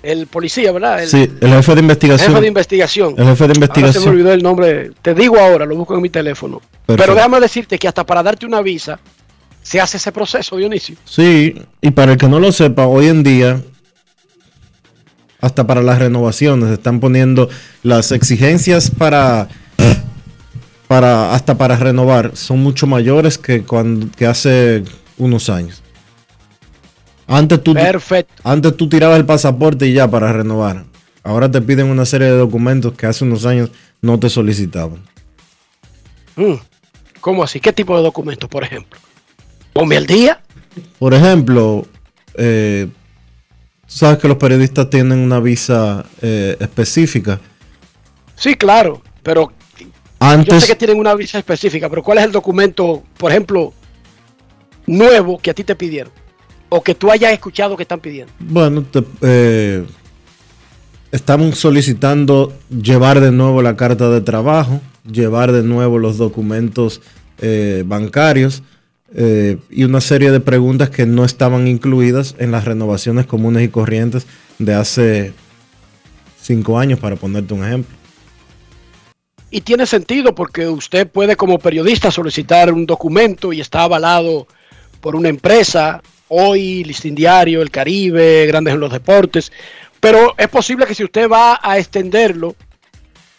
El 0.03 0.27
policía, 0.27 0.73
¿verdad? 0.73 1.03
El, 1.03 1.09
sí, 1.09 1.31
el 1.41 1.51
jefe 1.51 1.75
de 1.75 1.81
investigación. 1.81 2.29
jefe 2.31 2.41
de 2.41 2.49
investigación. 2.49 3.15
El 3.17 3.25
jefe 3.25 3.25
de 3.25 3.31
Ahora 3.31 3.55
se 3.55 3.59
investigación. 3.59 4.05
me 4.05 4.11
olvidó 4.11 4.33
el 4.33 4.43
nombre. 4.43 4.91
Te 5.01 5.15
digo 5.15 5.39
ahora, 5.39 5.65
lo 5.65 5.77
busco 5.77 5.95
en 5.95 6.03
mi 6.03 6.11
teléfono. 6.11 6.61
Pero 6.87 7.15
déjame 7.15 7.39
decirte 7.39 7.79
que 7.79 7.87
hasta 7.87 8.05
para 8.05 8.23
darte 8.23 8.45
una 8.45 8.63
visa 8.63 8.99
se 9.63 9.81
hace 9.81 9.97
ese 9.97 10.11
proceso, 10.11 10.57
Dionisio. 10.57 10.97
Sí, 11.05 11.55
y 11.81 11.91
para 11.93 12.13
el 12.13 12.19
que 12.19 12.29
no 12.29 12.41
lo 12.41 12.51
sepa, 12.51 12.87
hoy 12.87 13.07
en 13.07 13.23
día, 13.23 13.61
hasta 15.41 15.67
para 15.67 15.83
las 15.83 15.99
renovaciones, 15.99 16.71
están 16.71 16.99
poniendo 17.01 17.49
las 17.83 18.11
exigencias 18.13 18.91
para, 18.91 19.49
para 20.89 21.33
hasta 21.33 21.57
para 21.57 21.77
renovar, 21.77 22.37
son 22.37 22.59
mucho 22.59 22.87
mayores 22.87 23.39
que, 23.39 23.63
cuando, 23.63 24.09
que 24.17 24.27
hace 24.27 24.83
unos 25.17 25.49
años. 25.49 25.82
Antes 27.33 27.63
tú, 27.63 27.73
Perfecto. 27.73 28.35
antes 28.45 28.77
tú 28.77 28.91
tirabas 28.91 29.19
el 29.19 29.25
pasaporte 29.25 29.87
y 29.87 29.95
ya 29.95 30.07
para 30.07 30.33
renovar. 30.35 30.85
Ahora 31.23 31.51
te 31.51 31.63
piden 31.63 31.87
una 31.87 32.05
serie 32.05 32.27
de 32.27 32.37
documentos 32.37 32.93
que 32.93 33.07
hace 33.07 33.25
unos 33.25 33.47
años 33.47 33.71
no 34.03 34.21
te 34.21 34.29
solicitaban. 34.29 35.03
Mm, 36.37 36.57
¿Cómo 37.23 37.43
así? 37.43 37.59
¿Qué 37.59 37.73
tipo 37.73 37.97
de 37.97 38.03
documentos, 38.03 38.51
por 38.51 38.65
ejemplo? 38.65 39.01
Ponme 39.73 39.97
al 39.97 40.07
día. 40.07 40.43
Por 40.99 41.15
ejemplo, 41.15 41.87
eh, 42.35 42.89
sabes 43.87 44.19
que 44.19 44.29
los 44.29 44.37
periodistas 44.37 44.91
tienen 44.91 45.19
una 45.19 45.41
visa 45.41 46.05
eh, 46.21 46.59
específica. 46.61 47.41
Sí, 48.37 48.57
claro, 48.57 49.01
pero 49.23 49.53
yo 49.79 49.87
Antes, 50.19 50.65
sé 50.65 50.67
que 50.67 50.77
tienen 50.77 50.99
una 50.99 51.15
visa 51.15 51.39
específica, 51.39 51.89
pero 51.89 52.03
¿cuál 52.03 52.19
es 52.19 52.25
el 52.25 52.33
documento, 52.33 53.03
por 53.17 53.31
ejemplo, 53.31 53.73
nuevo 54.87 55.39
que 55.39 55.51
a 55.51 55.55
ti 55.55 55.65
te 55.65 55.75
pidieron? 55.75 56.13
O 56.75 56.83
que 56.83 56.95
tú 56.95 57.11
hayas 57.11 57.33
escuchado 57.33 57.77
que 57.77 57.83
están 57.83 58.01
pidiendo. 58.01 58.33
bueno, 58.41 58.83
te- 58.83 59.05
eh, 59.21 59.85
estamos 61.11 61.59
solicitando 61.59 62.53
llevar 62.71 63.21
de 63.21 63.31
nuevo 63.31 63.61
la 63.61 63.77
carta 63.77 64.09
de 64.09 64.23
trabajo, 64.23 64.81
llevar 65.11 65.53
de 65.53 65.63
nuevo 65.63 65.99
los 65.99 66.17
documentos 66.17 67.03
eh, 67.39 67.83
bancarios 67.87 68.63
eh, 69.15 69.59
y 69.69 69.85
una 69.85 70.01
serie 70.01 70.31
de 70.31 70.41
preguntas 70.41 70.89
que 70.89 71.05
no 71.05 71.27
estaban 71.27 71.69
incluidas 71.69 72.35
en 72.39 72.51
las 72.51 72.65
renovaciones 72.65 73.27
comunes 73.27 73.65
y 73.65 73.69
corrientes 73.69 74.27
de 74.59 74.73
hace 74.75 75.33
cinco 76.41 76.79
años, 76.79 76.99
para 76.99 77.17
ponerte 77.17 77.53
un 77.53 77.65
ejemplo. 77.67 77.95
Y 79.51 79.61
tiene 79.61 79.85
sentido 79.85 80.35
porque 80.35 80.67
usted 80.69 81.07
puede 81.07 81.37
como 81.37 81.59
periodista 81.59 82.11
solicitar 82.11 82.73
un 82.73 82.87
documento 82.87 83.53
y 83.53 83.61
está 83.61 83.83
avalado 83.83 84.47
por 85.03 85.15
una 85.15 85.29
empresa, 85.29 86.01
hoy, 86.35 86.83
Listín 86.85 87.15
Diario, 87.15 87.61
El 87.63 87.71
Caribe, 87.71 88.47
Grandes 88.47 88.75
en 88.75 88.81
los 88.81 88.91
Deportes, 88.93 89.53
pero 90.01 90.35
es 90.39 90.49
posible 90.49 90.87
que 90.87 90.95
si 90.95 91.05
usted 91.05 91.29
va 91.29 91.61
a 91.63 91.79
extenderlo 91.79 92.57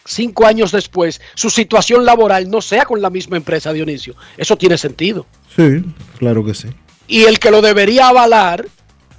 cinco 0.04 0.46
años 0.46 0.70
después, 0.70 1.20
su 1.34 1.50
situación 1.50 2.04
laboral 2.04 2.48
no 2.48 2.60
sea 2.62 2.84
con 2.84 3.02
la 3.02 3.10
misma 3.10 3.36
empresa, 3.36 3.72
Dionisio. 3.72 4.14
Eso 4.36 4.56
tiene 4.56 4.78
sentido. 4.78 5.26
Sí, 5.56 5.82
claro 6.18 6.44
que 6.44 6.54
sí. 6.54 6.68
Y 7.08 7.24
el 7.24 7.38
que 7.38 7.50
lo 7.50 7.60
debería 7.62 8.08
avalar 8.08 8.66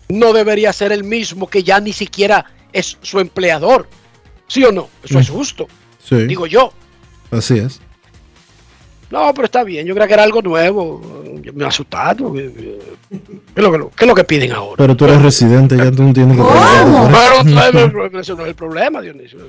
no 0.10 0.32
debería 0.34 0.72
ser 0.74 0.92
el 0.92 1.04
mismo 1.04 1.48
que 1.48 1.64
ya 1.64 1.80
ni 1.80 1.92
siquiera 1.94 2.46
es 2.72 2.98
su 3.02 3.20
empleador. 3.20 3.90
¿Sí 4.48 4.64
o 4.64 4.72
no? 4.72 4.90
Eso 5.04 5.20
es 5.20 5.30
justo, 5.30 5.68
Sí, 6.04 6.28
digo 6.28 6.46
yo. 6.48 6.72
así 7.32 7.58
es. 7.58 7.82
No, 9.12 9.34
pero 9.34 9.46
está 9.46 9.64
bien. 9.64 9.86
Yo 9.86 9.94
creo 9.94 10.08
que 10.08 10.14
era 10.14 10.24
algo 10.24 10.42
nuevo. 10.42 11.24
Yo 11.42 11.54
Me 11.54 11.64
he 11.64 11.68
asustado. 11.68 12.34
¿Qué 12.34 12.50
es 13.56 13.64
lo 13.64 13.72
que, 13.72 13.78
lo- 13.78 13.90
qué 13.92 14.04
es 14.06 14.08
lo 14.08 14.16
que 14.16 14.24
piden 14.24 14.52
ahora? 14.52 14.76
Pero 14.78 14.96
tú 14.96 15.06
eres 15.06 15.22
residente, 15.22 15.78
ya 15.78 15.92
tú 15.92 16.04
no 16.04 16.14
tienes 16.14 16.36
que. 16.38 16.44
Pero 18.02 18.20
eso 18.20 18.36
no 18.36 18.42
es 18.44 18.48
el 18.50 18.56
problema, 18.56 19.02
Dionisio. 19.02 19.40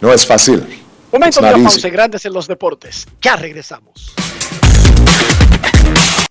No 0.00 0.12
es 0.12 0.26
fácil. 0.26 0.62
Momento 1.10 1.40
de 1.40 1.52
pausa. 1.52 1.88
Grandes 1.88 2.24
en 2.26 2.32
los 2.34 2.46
deportes. 2.46 3.06
Ya 3.22 3.36
regresamos. 3.36 4.12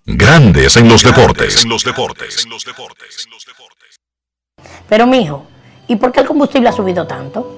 Grandes 0.06 0.76
en 0.76 0.88
los 0.88 1.02
deportes. 1.02 1.64
En 1.64 1.68
los 1.68 1.84
deportes. 1.84 2.46
Pero 4.88 5.06
mijo, 5.06 5.46
¿y 5.88 5.96
por 5.96 6.12
qué 6.12 6.20
el 6.20 6.26
combustible 6.26 6.68
ha 6.68 6.72
subido 6.72 7.06
tanto? 7.06 7.57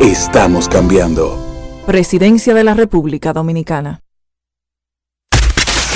Estamos 0.00 0.68
cambiando. 0.68 1.36
Presidencia 1.84 2.54
de 2.54 2.62
la 2.62 2.72
República 2.72 3.32
Dominicana. 3.32 4.00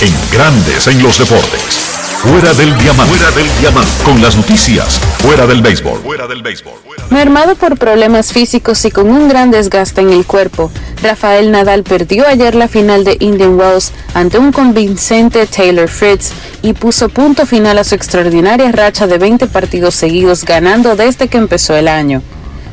En 0.01 0.13
Grandes 0.33 0.89
en 0.89 1.01
los 1.05 1.21
deportes. 1.21 1.63
Fuera 2.19 2.53
del 2.55 2.77
diamante. 2.79 3.15
Fuera 3.15 3.31
del 3.31 3.47
diamante. 3.61 3.91
Con 4.05 4.21
las 4.21 4.37
noticias. 4.37 4.99
Fuera 5.19 5.47
del 5.47 5.63
béisbol. 5.63 6.01
Fuera 6.01 6.27
del 6.27 6.43
béisbol. 6.43 6.73
Mermado 7.11 7.55
por 7.55 7.79
problemas 7.79 8.33
físicos 8.33 8.85
y 8.85 8.91
con 8.91 9.09
un 9.09 9.29
gran 9.29 9.53
desgaste 9.53 10.01
en 10.01 10.11
el 10.11 10.27
cuerpo, 10.27 10.73
Rafael 11.01 11.53
Nadal 11.53 11.85
perdió 11.85 12.27
ayer 12.27 12.57
la 12.57 12.67
final 12.67 13.05
de 13.05 13.17
Indian 13.21 13.55
Wells 13.55 13.93
ante 14.15 14.39
un 14.39 14.51
convincente 14.51 15.47
Taylor 15.47 15.89
Fritz 15.89 16.33
y 16.63 16.73
puso 16.73 17.09
punto 17.09 17.47
final 17.47 17.79
a 17.79 17.85
su 17.85 17.95
extraordinaria 17.95 18.73
racha 18.73 19.07
de 19.07 19.19
20 19.19 19.47
partidos 19.47 19.95
seguidos 19.95 20.45
ganando 20.45 20.97
desde 20.97 21.29
que 21.29 21.39
empezó 21.39 21.77
el 21.77 21.87
año. 21.87 22.21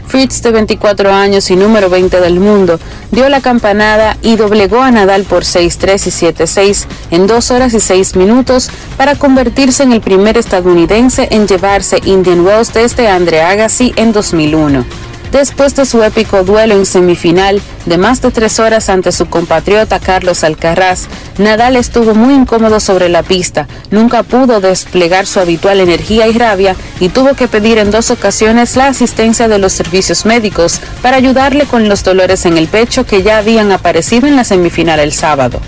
Fritz, 0.09 0.41
de 0.41 0.51
24 0.51 1.13
años 1.13 1.51
y 1.51 1.55
número 1.55 1.87
20 1.87 2.19
del 2.19 2.39
mundo, 2.39 2.79
dio 3.11 3.29
la 3.29 3.41
campanada 3.41 4.17
y 4.23 4.37
doblegó 4.37 4.81
a 4.81 4.89
Nadal 4.89 5.23
por 5.23 5.43
6-3 5.43 6.07
y 6.07 6.33
7-6 6.33 6.87
en 7.11 7.27
2 7.27 7.51
horas 7.51 7.75
y 7.75 7.79
6 7.79 8.15
minutos 8.15 8.71
para 8.97 9.13
convertirse 9.13 9.83
en 9.83 9.91
el 9.93 10.01
primer 10.01 10.35
estadounidense 10.35 11.27
en 11.29 11.47
llevarse 11.47 12.01
Indian 12.05 12.43
Wells 12.43 12.73
desde 12.73 13.07
Andre 13.07 13.41
Agassi 13.41 13.93
en 13.97 14.11
2001 14.11 15.08
después 15.31 15.75
de 15.75 15.85
su 15.85 16.03
épico 16.03 16.43
duelo 16.43 16.75
en 16.75 16.85
semifinal 16.85 17.61
de 17.85 17.97
más 17.97 18.21
de 18.21 18.31
tres 18.31 18.59
horas 18.59 18.89
ante 18.89 19.11
su 19.11 19.27
compatriota 19.27 19.99
Carlos 19.99 20.43
Alcaraz, 20.43 21.07
Nadal 21.37 21.75
estuvo 21.75 22.13
muy 22.13 22.33
incómodo 22.33 22.79
sobre 22.79 23.09
la 23.09 23.23
pista, 23.23 23.67
nunca 23.91 24.23
pudo 24.23 24.61
desplegar 24.61 25.25
su 25.25 25.39
habitual 25.39 25.79
energía 25.79 26.27
y 26.27 26.33
rabia 26.33 26.75
y 26.99 27.09
tuvo 27.09 27.33
que 27.35 27.47
pedir 27.47 27.77
en 27.77 27.91
dos 27.91 28.11
ocasiones 28.11 28.75
la 28.75 28.87
asistencia 28.87 29.47
de 29.47 29.59
los 29.59 29.73
servicios 29.73 30.25
médicos 30.25 30.79
para 31.01 31.17
ayudarle 31.17 31.65
con 31.65 31.89
los 31.89 32.03
dolores 32.03 32.45
en 32.45 32.57
el 32.57 32.67
pecho 32.67 33.05
que 33.05 33.23
ya 33.23 33.37
habían 33.37 33.71
aparecido 33.71 34.27
en 34.27 34.35
la 34.35 34.43
semifinal 34.43 34.99
el 34.99 35.13
sábado. 35.13 35.59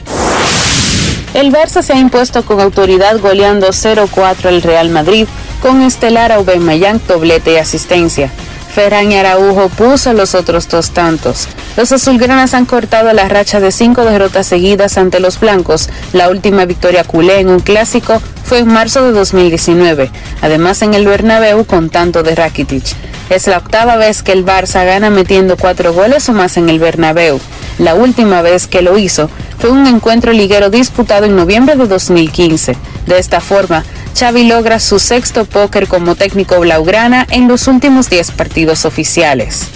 El 1.33 1.51
Barça 1.51 1.81
se 1.81 1.93
ha 1.93 1.97
impuesto 1.97 2.43
con 2.43 2.59
autoridad 2.59 3.17
goleando 3.19 3.69
0-4 3.69 4.47
al 4.47 4.61
Real 4.61 4.89
Madrid 4.89 5.27
con 5.61 5.81
estelar 5.81 6.31
Aubameyang 6.31 6.99
doblete 7.07 7.53
y 7.53 7.57
asistencia. 7.57 8.31
Ferran 8.71 9.11
y 9.11 9.17
Araujo 9.17 9.69
puso 9.69 10.13
los 10.13 10.33
otros 10.33 10.69
dos 10.69 10.91
tantos. 10.91 11.47
Los 11.75 11.91
azulgranas 11.91 12.53
han 12.53 12.65
cortado 12.65 13.11
la 13.13 13.27
racha 13.27 13.59
de 13.59 13.71
cinco 13.71 14.03
derrotas 14.05 14.47
seguidas 14.47 14.97
ante 14.97 15.19
los 15.19 15.39
blancos. 15.39 15.89
La 16.13 16.29
última 16.29 16.65
victoria 16.65 17.03
culé 17.03 17.39
en 17.39 17.49
un 17.49 17.59
clásico 17.59 18.21
fue 18.51 18.59
en 18.59 18.67
marzo 18.67 19.01
de 19.05 19.13
2019, 19.13 20.11
además 20.41 20.81
en 20.81 20.93
el 20.93 21.07
Bernabéu 21.07 21.63
con 21.63 21.89
tanto 21.89 22.21
de 22.21 22.35
Rakitic. 22.35 22.83
Es 23.29 23.47
la 23.47 23.59
octava 23.59 23.95
vez 23.95 24.23
que 24.23 24.33
el 24.33 24.45
Barça 24.45 24.85
gana 24.85 25.09
metiendo 25.09 25.55
cuatro 25.55 25.93
goles 25.93 26.27
o 26.27 26.33
más 26.33 26.57
en 26.57 26.67
el 26.67 26.77
Bernabéu. 26.77 27.39
La 27.79 27.95
última 27.95 28.41
vez 28.41 28.67
que 28.67 28.81
lo 28.81 28.97
hizo 28.97 29.29
fue 29.57 29.69
un 29.69 29.87
encuentro 29.87 30.33
liguero 30.33 30.69
disputado 30.69 31.25
en 31.27 31.37
noviembre 31.37 31.77
de 31.77 31.87
2015. 31.87 32.75
De 33.07 33.19
esta 33.19 33.39
forma, 33.39 33.85
Xavi 34.19 34.43
logra 34.43 34.81
su 34.81 34.99
sexto 34.99 35.45
póker 35.45 35.87
como 35.87 36.15
técnico 36.15 36.59
blaugrana 36.59 37.25
en 37.29 37.47
los 37.47 37.69
últimos 37.69 38.09
10 38.09 38.31
partidos 38.31 38.83
oficiales. 38.83 39.67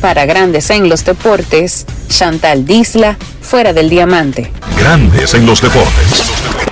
Para 0.00 0.24
Grandes 0.24 0.70
en 0.70 0.88
los 0.88 1.04
Deportes, 1.04 1.84
Chantal 2.08 2.64
Disla, 2.64 3.18
fuera 3.42 3.74
del 3.74 3.90
diamante. 3.90 4.50
Grandes 4.78 5.34
en 5.34 5.44
los 5.44 5.60
deportes. 5.60 6.71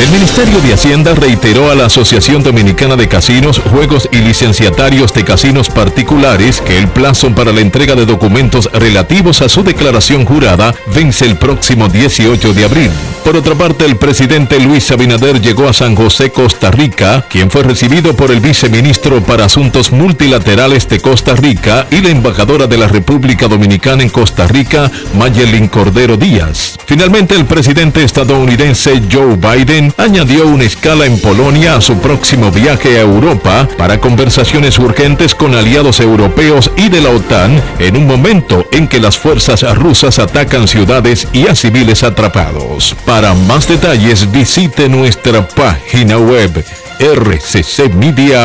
El 0.00 0.08
Ministerio 0.12 0.58
de 0.62 0.72
Hacienda 0.72 1.14
reiteró 1.14 1.70
a 1.70 1.74
la 1.74 1.84
Asociación 1.84 2.42
Dominicana 2.42 2.96
de 2.96 3.06
Casinos, 3.06 3.58
Juegos 3.58 4.08
y 4.10 4.16
Licenciatarios 4.16 5.12
de 5.12 5.24
Casinos 5.24 5.68
Particulares 5.68 6.62
que 6.62 6.78
el 6.78 6.88
plazo 6.88 7.34
para 7.34 7.52
la 7.52 7.60
entrega 7.60 7.94
de 7.94 8.06
documentos 8.06 8.70
relativos 8.72 9.42
a 9.42 9.50
su 9.50 9.62
declaración 9.62 10.24
jurada 10.24 10.74
vence 10.94 11.26
el 11.26 11.36
próximo 11.36 11.88
18 11.88 12.54
de 12.54 12.64
abril. 12.64 12.90
Por 13.24 13.36
otra 13.36 13.54
parte, 13.54 13.84
el 13.84 13.96
presidente 13.96 14.58
Luis 14.58 14.90
Abinader 14.90 15.42
llegó 15.42 15.68
a 15.68 15.74
San 15.74 15.94
José, 15.94 16.32
Costa 16.32 16.70
Rica, 16.70 17.26
quien 17.28 17.50
fue 17.50 17.62
recibido 17.62 18.16
por 18.16 18.30
el 18.30 18.40
viceministro 18.40 19.22
para 19.22 19.44
Asuntos 19.44 19.92
Multilaterales 19.92 20.88
de 20.88 21.00
Costa 21.00 21.36
Rica 21.36 21.86
y 21.90 22.00
la 22.00 22.08
embajadora 22.08 22.66
de 22.66 22.78
la 22.78 22.88
República 22.88 23.46
Dominicana 23.46 24.02
en 24.02 24.08
Costa 24.08 24.46
Rica, 24.46 24.90
Mayelin 25.18 25.68
Cordero 25.68 26.16
Díaz. 26.16 26.78
Finalmente, 26.86 27.34
el 27.34 27.44
presidente 27.44 28.02
estadounidense 28.02 29.02
Joe 29.12 29.36
Biden 29.36 29.89
añadió 30.00 30.46
una 30.46 30.64
escala 30.64 31.04
en 31.04 31.20
Polonia 31.20 31.76
a 31.76 31.80
su 31.80 31.98
próximo 31.98 32.50
viaje 32.50 32.96
a 32.96 33.02
Europa 33.02 33.68
para 33.76 34.00
conversaciones 34.00 34.78
urgentes 34.78 35.34
con 35.34 35.54
aliados 35.54 36.00
europeos 36.00 36.70
y 36.76 36.88
de 36.88 37.02
la 37.02 37.10
OTAN 37.10 37.62
en 37.78 37.96
un 37.98 38.06
momento 38.06 38.66
en 38.72 38.88
que 38.88 38.98
las 38.98 39.18
fuerzas 39.18 39.62
rusas 39.76 40.18
atacan 40.18 40.66
ciudades 40.66 41.28
y 41.32 41.48
a 41.48 41.54
civiles 41.54 42.02
atrapados. 42.02 42.96
Para 43.04 43.34
más 43.34 43.68
detalles 43.68 44.32
visite 44.32 44.88
nuestra 44.88 45.46
página 45.46 46.16
web 46.16 46.64
rccmedia.com.do. 46.98 48.40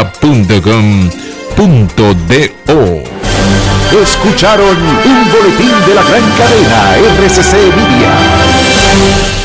Escucharon 4.01 4.78
un 4.78 5.32
boletín 5.32 5.72
de 5.88 5.95
la 5.95 6.03
gran 6.03 6.24
cadena 6.38 6.97
RCC 7.18 7.53
Media. 7.76 9.45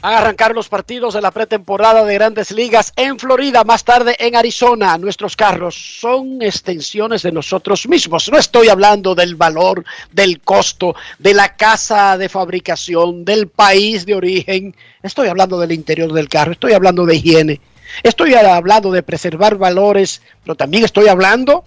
Van 0.00 0.14
a 0.14 0.18
arrancar 0.18 0.54
los 0.54 0.68
partidos 0.68 1.14
de 1.14 1.20
la 1.20 1.32
pretemporada 1.32 2.04
de 2.04 2.14
grandes 2.14 2.52
ligas 2.52 2.92
en 2.94 3.18
Florida, 3.18 3.64
más 3.64 3.82
tarde 3.82 4.14
en 4.20 4.36
Arizona. 4.36 4.96
Nuestros 4.96 5.34
carros 5.34 5.74
son 5.74 6.40
extensiones 6.40 7.22
de 7.22 7.32
nosotros 7.32 7.88
mismos. 7.88 8.30
No 8.30 8.38
estoy 8.38 8.68
hablando 8.68 9.16
del 9.16 9.34
valor, 9.34 9.84
del 10.12 10.40
costo, 10.40 10.94
de 11.18 11.34
la 11.34 11.56
casa 11.56 12.16
de 12.16 12.28
fabricación, 12.28 13.24
del 13.24 13.48
país 13.48 14.06
de 14.06 14.14
origen. 14.14 14.76
Estoy 15.02 15.26
hablando 15.26 15.58
del 15.58 15.72
interior 15.72 16.12
del 16.12 16.28
carro, 16.28 16.52
estoy 16.52 16.74
hablando 16.74 17.04
de 17.04 17.16
higiene. 17.16 17.60
Estoy 18.04 18.34
hablando 18.34 18.92
de 18.92 19.02
preservar 19.02 19.56
valores, 19.56 20.22
pero 20.44 20.54
también 20.54 20.84
estoy 20.84 21.08
hablando 21.08 21.64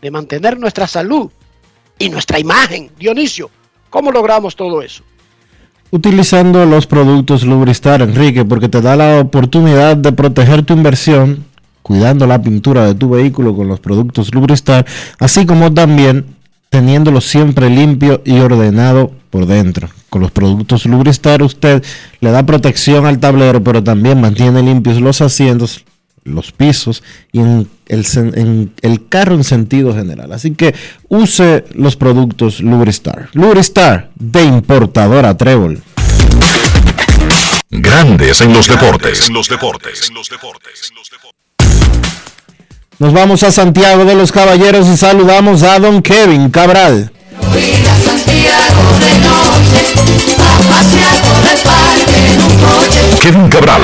de 0.00 0.10
mantener 0.12 0.60
nuestra 0.60 0.86
salud 0.86 1.28
y 1.98 2.08
nuestra 2.08 2.38
imagen. 2.38 2.92
Dionisio, 2.96 3.50
¿cómo 3.90 4.12
logramos 4.12 4.54
todo 4.54 4.80
eso? 4.80 5.02
Utilizando 5.92 6.64
los 6.66 6.86
productos 6.86 7.44
Lubristar, 7.44 8.00
Enrique, 8.00 8.44
porque 8.44 8.68
te 8.68 8.80
da 8.80 8.94
la 8.94 9.18
oportunidad 9.18 9.96
de 9.96 10.12
proteger 10.12 10.62
tu 10.62 10.74
inversión, 10.74 11.44
cuidando 11.82 12.28
la 12.28 12.40
pintura 12.40 12.86
de 12.86 12.94
tu 12.94 13.10
vehículo 13.10 13.56
con 13.56 13.66
los 13.66 13.80
productos 13.80 14.32
Lubristar, 14.32 14.86
así 15.18 15.46
como 15.46 15.74
también 15.74 16.26
teniéndolo 16.68 17.20
siempre 17.20 17.68
limpio 17.68 18.22
y 18.24 18.38
ordenado 18.38 19.10
por 19.30 19.46
dentro. 19.46 19.88
Con 20.08 20.22
los 20.22 20.30
productos 20.30 20.86
Lubristar 20.86 21.42
usted 21.42 21.82
le 22.20 22.30
da 22.30 22.46
protección 22.46 23.06
al 23.06 23.18
tablero, 23.18 23.62
pero 23.62 23.82
también 23.82 24.20
mantiene 24.20 24.62
limpios 24.62 25.00
los 25.00 25.20
asientos, 25.20 25.84
los 26.24 26.52
pisos 26.52 27.02
y 27.32 27.40
en 27.40 27.68
el, 27.88 28.06
en 28.14 28.72
el 28.82 29.08
carro 29.08 29.34
en 29.34 29.44
sentido 29.44 29.94
general. 29.94 30.32
Así 30.32 30.54
que 30.54 30.74
use 31.08 31.64
los 31.74 31.96
productos 31.96 32.60
Lubristar. 32.60 33.28
Lubristar 33.32 34.10
de 34.16 34.44
importadora 34.44 35.36
Trébol. 35.36 35.82
Grandes 37.70 38.40
en 38.40 38.52
los 38.52 38.66
deportes. 38.66 39.28
En 39.28 39.34
los 39.34 39.48
deportes. 39.48 40.12
Nos 42.98 43.12
vamos 43.14 43.42
a 43.42 43.50
Santiago 43.50 44.04
de 44.04 44.14
los 44.14 44.30
Caballeros 44.30 44.86
y 44.88 44.96
saludamos 44.96 45.62
a 45.62 45.78
don 45.78 46.02
Kevin 46.02 46.50
Cabral. 46.50 47.10
Kevin 53.20 53.48
Cabral, 53.48 53.82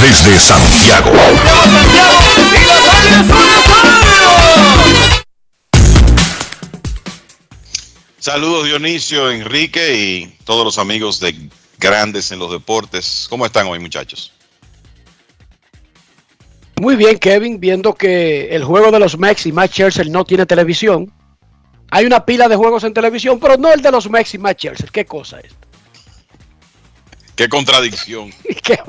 desde 0.00 0.38
Santiago. 0.38 1.12
Saludos 8.18 8.66
Dionisio, 8.66 9.30
Enrique 9.30 9.94
y 9.94 10.26
todos 10.44 10.64
los 10.64 10.78
amigos 10.78 11.20
de 11.20 11.34
Grandes 11.78 12.30
en 12.32 12.38
los 12.38 12.50
Deportes. 12.52 13.26
¿Cómo 13.30 13.46
están 13.46 13.66
hoy 13.66 13.78
muchachos? 13.78 14.32
Muy 16.80 16.96
bien, 16.96 17.18
Kevin, 17.18 17.60
viendo 17.60 17.94
que 17.94 18.48
el 18.54 18.64
juego 18.64 18.90
de 18.90 18.98
los 18.98 19.18
Mex 19.18 19.46
y 19.46 19.52
Matt 19.52 19.72
Scherzer 19.72 20.08
no 20.10 20.24
tiene 20.24 20.46
televisión. 20.46 21.12
Hay 21.90 22.04
una 22.04 22.24
pila 22.24 22.48
de 22.48 22.56
juegos 22.56 22.84
en 22.84 22.94
televisión, 22.94 23.40
pero 23.40 23.56
no 23.56 23.72
el 23.72 23.82
de 23.82 23.90
los 23.90 24.08
Mex 24.08 24.34
y 24.34 24.38
Matt 24.38 24.58
Scherzer. 24.58 24.90
¿Qué 24.90 25.04
cosa 25.04 25.40
es? 25.40 25.52
Qué 27.34 27.48
contradicción. 27.48 28.30
¿Qué? 28.62 28.78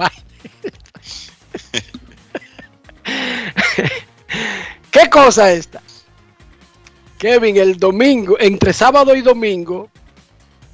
¿Qué 4.92 5.10
cosa 5.10 5.52
esta? 5.52 5.82
Kevin, 7.18 7.58
el 7.58 7.78
domingo, 7.78 8.38
entre 8.40 8.74
sábado 8.74 9.16
y 9.16 9.22
domingo, 9.22 9.90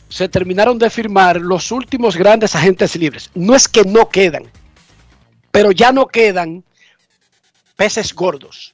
se 0.10 0.30
terminaron 0.30 0.80
de 0.80 0.90
firmar 0.90 1.40
los 1.40 1.72
últimos 1.72 2.16
grandes 2.16 2.56
agentes 2.56 2.96
libres. 2.96 3.30
No 3.36 3.56
es 3.56 3.68
que 3.68 3.84
no 3.84 4.10
quedan, 4.10 4.50
pero 5.52 5.72
ya 5.72 5.92
no 5.92 6.08
quedan 6.08 6.64
peces 7.76 8.14
gordos. 8.14 8.74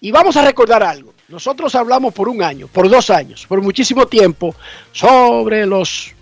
Y 0.00 0.10
vamos 0.10 0.36
a 0.36 0.44
recordar 0.44 0.82
algo. 0.82 1.15
Nosotros 1.28 1.74
hablamos 1.74 2.14
por 2.14 2.28
un 2.28 2.40
año, 2.40 2.68
por 2.68 2.88
dos 2.88 3.10
años, 3.10 3.46
por 3.48 3.60
muchísimo 3.60 4.06
tiempo 4.06 4.54
sobre 4.92 5.66
los 5.66 6.12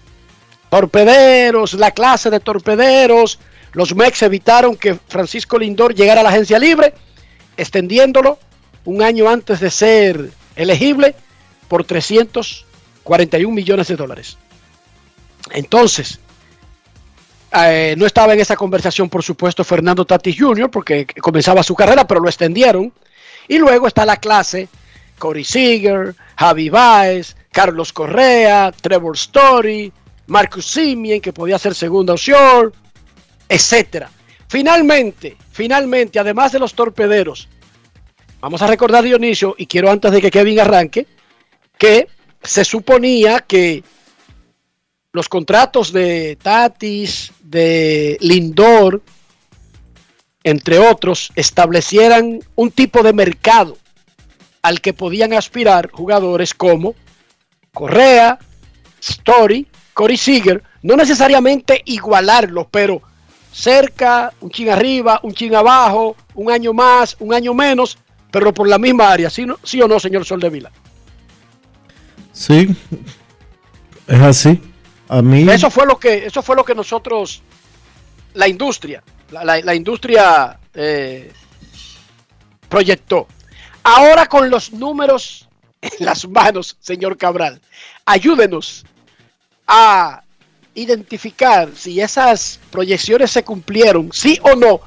torpederos, 0.70 1.74
la 1.74 1.90
clase 1.90 2.30
de 2.30 2.40
torpederos. 2.40 3.38
Los 3.72 3.94
MEX 3.94 4.22
evitaron 4.22 4.76
que 4.76 4.94
Francisco 4.94 5.58
Lindor 5.58 5.94
llegara 5.94 6.20
a 6.20 6.24
la 6.24 6.30
agencia 6.30 6.58
libre, 6.58 6.94
extendiéndolo 7.56 8.38
un 8.86 9.02
año 9.02 9.28
antes 9.28 9.60
de 9.60 9.70
ser 9.70 10.30
elegible 10.56 11.14
por 11.68 11.84
341 11.84 13.54
millones 13.54 13.88
de 13.88 13.96
dólares. 13.96 14.38
Entonces, 15.50 16.18
eh, 17.52 17.94
no 17.98 18.06
estaba 18.06 18.32
en 18.32 18.40
esa 18.40 18.56
conversación, 18.56 19.10
por 19.10 19.22
supuesto, 19.22 19.64
Fernando 19.64 20.06
Tatis 20.06 20.36
Jr., 20.38 20.70
porque 20.70 21.06
comenzaba 21.20 21.62
su 21.62 21.74
carrera, 21.74 22.06
pero 22.06 22.20
lo 22.20 22.28
extendieron. 22.28 22.90
Y 23.48 23.58
luego 23.58 23.86
está 23.86 24.06
la 24.06 24.16
clase 24.16 24.68
Corey 25.24 25.42
Seager, 25.42 26.14
Javi 26.36 26.68
Baez, 26.68 27.34
Carlos 27.50 27.94
Correa, 27.94 28.70
Trevor 28.78 29.16
Story, 29.16 29.90
Marcus 30.26 30.66
Simien, 30.66 31.22
que 31.22 31.32
podía 31.32 31.58
ser 31.58 31.74
segunda 31.74 32.12
opción, 32.12 32.70
etcétera. 33.48 34.10
Finalmente, 34.48 35.38
finalmente, 35.50 36.18
además 36.18 36.52
de 36.52 36.58
los 36.58 36.74
torpederos, 36.74 37.48
vamos 38.38 38.60
a 38.60 38.66
recordar 38.66 39.02
Dionisio, 39.02 39.54
y 39.56 39.64
quiero 39.64 39.90
antes 39.90 40.12
de 40.12 40.20
que 40.20 40.30
Kevin 40.30 40.60
arranque, 40.60 41.06
que 41.78 42.06
se 42.42 42.62
suponía 42.62 43.40
que 43.40 43.82
los 45.10 45.30
contratos 45.30 45.90
de 45.90 46.36
Tatis, 46.36 47.32
de 47.42 48.18
Lindor, 48.20 49.00
entre 50.42 50.78
otros, 50.80 51.32
establecieran 51.34 52.40
un 52.56 52.70
tipo 52.70 53.02
de 53.02 53.14
mercado 53.14 53.78
al 54.64 54.80
que 54.80 54.94
podían 54.94 55.34
aspirar 55.34 55.90
jugadores 55.90 56.54
como 56.54 56.94
Correa, 57.74 58.38
Story, 58.98 59.68
Corey 59.92 60.16
Seager, 60.16 60.62
no 60.82 60.96
necesariamente 60.96 61.82
igualarlos, 61.84 62.68
pero 62.70 63.02
cerca, 63.52 64.32
un 64.40 64.48
chin 64.48 64.70
arriba, 64.70 65.20
un 65.22 65.34
chin 65.34 65.54
abajo, 65.54 66.16
un 66.34 66.50
año 66.50 66.72
más, 66.72 67.14
un 67.20 67.34
año 67.34 67.52
menos, 67.52 67.98
pero 68.30 68.54
por 68.54 68.66
la 68.66 68.78
misma 68.78 69.12
área, 69.12 69.28
¿sí, 69.28 69.44
no, 69.44 69.58
sí 69.62 69.82
o 69.82 69.86
no, 69.86 70.00
señor 70.00 70.24
Soldevila? 70.24 70.72
Sí, 72.32 72.74
es 74.06 74.20
así. 74.22 74.62
A 75.08 75.20
mí... 75.20 75.46
Eso 75.46 75.68
fue 75.68 75.84
lo 75.84 75.98
que, 75.98 76.24
eso 76.24 76.42
fue 76.42 76.56
lo 76.56 76.64
que 76.64 76.74
nosotros, 76.74 77.42
la 78.32 78.48
industria, 78.48 79.02
la, 79.30 79.44
la, 79.44 79.60
la 79.60 79.74
industria 79.74 80.58
eh, 80.72 81.30
proyectó. 82.70 83.28
Ahora 83.84 84.26
con 84.26 84.48
los 84.48 84.72
números 84.72 85.46
en 85.82 86.06
las 86.06 86.26
manos, 86.26 86.78
señor 86.80 87.18
Cabral, 87.18 87.60
ayúdenos 88.06 88.86
a 89.66 90.22
identificar 90.74 91.68
si 91.76 92.00
esas 92.00 92.58
proyecciones 92.70 93.30
se 93.30 93.44
cumplieron, 93.44 94.10
sí 94.10 94.38
o 94.42 94.56
no, 94.56 94.80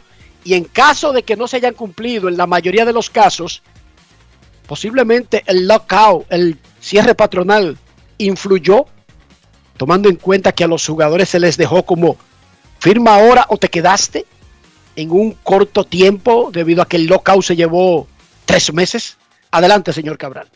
y 0.44 0.56
en 0.56 0.64
caso 0.64 1.14
de 1.14 1.22
que 1.22 1.36
no 1.36 1.48
se 1.48 1.58
hayan 1.58 1.76
cumplido, 1.76 2.28
en 2.28 2.38
la 2.38 2.48
mayoría 2.48 2.86
de 2.86 2.94
los 2.94 3.12
casos, 3.12 3.62
posiblemente 4.66 5.44
el 5.46 5.68
lockout, 5.68 6.26
el 6.32 6.58
cierre 6.80 7.14
patronal, 7.14 7.78
influyó, 8.18 8.88
tomando 9.78 10.10
en 10.10 10.16
cuenta 10.16 10.54
que 10.54 10.64
a 10.64 10.68
los 10.68 10.88
jugadores 10.88 11.30
se 11.30 11.40
les 11.40 11.56
dejó 11.56 11.84
como 11.84 12.18
firma 12.80 13.16
ahora 13.16 13.46
o 13.50 13.58
te 13.58 13.70
quedaste 13.70 14.26
en 14.96 15.12
un 15.12 15.34
corto 15.34 15.84
tiempo 15.84 16.50
debido 16.52 16.82
a 16.82 16.88
que 16.88 16.98
el 16.98 17.06
lockout 17.06 17.44
se 17.44 17.56
llevó 17.56 18.08
tres 18.48 18.74
meses. 18.74 19.18
Adelante, 19.52 19.94
señor 19.94 20.18
Cabral. 20.18 20.50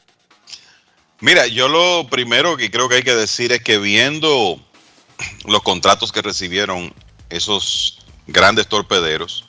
Mira, 1.19 1.45
yo 1.45 1.67
lo 1.67 2.07
primero 2.09 2.57
que 2.57 2.71
creo 2.71 2.89
que 2.89 2.95
hay 2.95 3.03
que 3.03 3.15
decir 3.15 3.51
es 3.51 3.61
que 3.61 3.77
viendo 3.77 4.59
los 5.45 5.61
contratos 5.61 6.11
que 6.11 6.23
recibieron 6.23 6.91
esos 7.29 7.99
grandes 8.25 8.67
torpederos, 8.67 9.45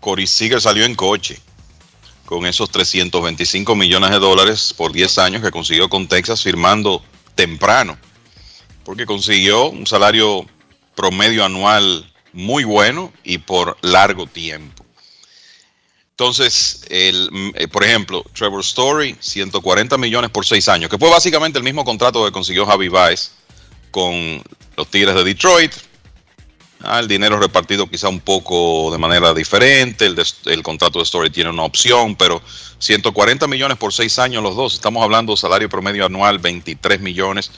Corey 0.00 0.26
Seager 0.26 0.60
salió 0.60 0.84
en 0.84 0.94
coche 0.94 1.40
con 2.26 2.44
esos 2.44 2.70
325 2.70 3.74
millones 3.74 4.10
de 4.10 4.18
dólares 4.18 4.74
por 4.76 4.92
10 4.92 5.18
años 5.18 5.42
que 5.42 5.50
consiguió 5.50 5.88
con 5.88 6.06
Texas 6.06 6.42
firmando 6.42 7.02
temprano, 7.34 7.96
porque 8.84 9.06
consiguió 9.06 9.70
un 9.70 9.86
salario 9.86 10.44
promedio 10.94 11.44
anual 11.44 12.12
muy 12.32 12.64
bueno 12.64 13.12
y 13.24 13.38
por 13.38 13.78
largo 13.80 14.26
tiempo. 14.26 14.85
Entonces, 16.18 16.80
el, 16.88 17.52
eh, 17.56 17.68
por 17.68 17.84
ejemplo, 17.84 18.24
Trevor 18.32 18.62
Story, 18.62 19.14
140 19.20 19.98
millones 19.98 20.30
por 20.30 20.46
6 20.46 20.66
años, 20.70 20.88
que 20.88 20.96
fue 20.96 21.10
básicamente 21.10 21.58
el 21.58 21.64
mismo 21.64 21.84
contrato 21.84 22.24
que 22.24 22.32
consiguió 22.32 22.64
Javi 22.64 22.88
Baez 22.88 23.32
con 23.90 24.42
los 24.78 24.90
Tigres 24.90 25.14
de 25.14 25.24
Detroit. 25.24 25.72
Ah, 26.82 27.00
el 27.00 27.06
dinero 27.06 27.38
repartido 27.38 27.86
quizá 27.86 28.08
un 28.08 28.20
poco 28.20 28.90
de 28.90 28.96
manera 28.96 29.34
diferente. 29.34 30.06
El, 30.06 30.18
el, 30.46 30.62
contrato 30.62 31.00
de 31.00 31.02
Story 31.02 31.28
tiene 31.28 31.50
una 31.50 31.64
opción, 31.64 32.16
pero 32.16 32.40
140 32.78 33.46
millones 33.46 33.76
por 33.76 33.92
6 33.92 34.18
años 34.18 34.42
los 34.42 34.56
dos. 34.56 34.72
Estamos 34.72 35.02
hablando 35.02 35.34
de 35.34 35.36
salario 35.36 35.68
promedio 35.68 36.06
anual 36.06 36.38
23 36.38 36.98
millones. 36.98 37.50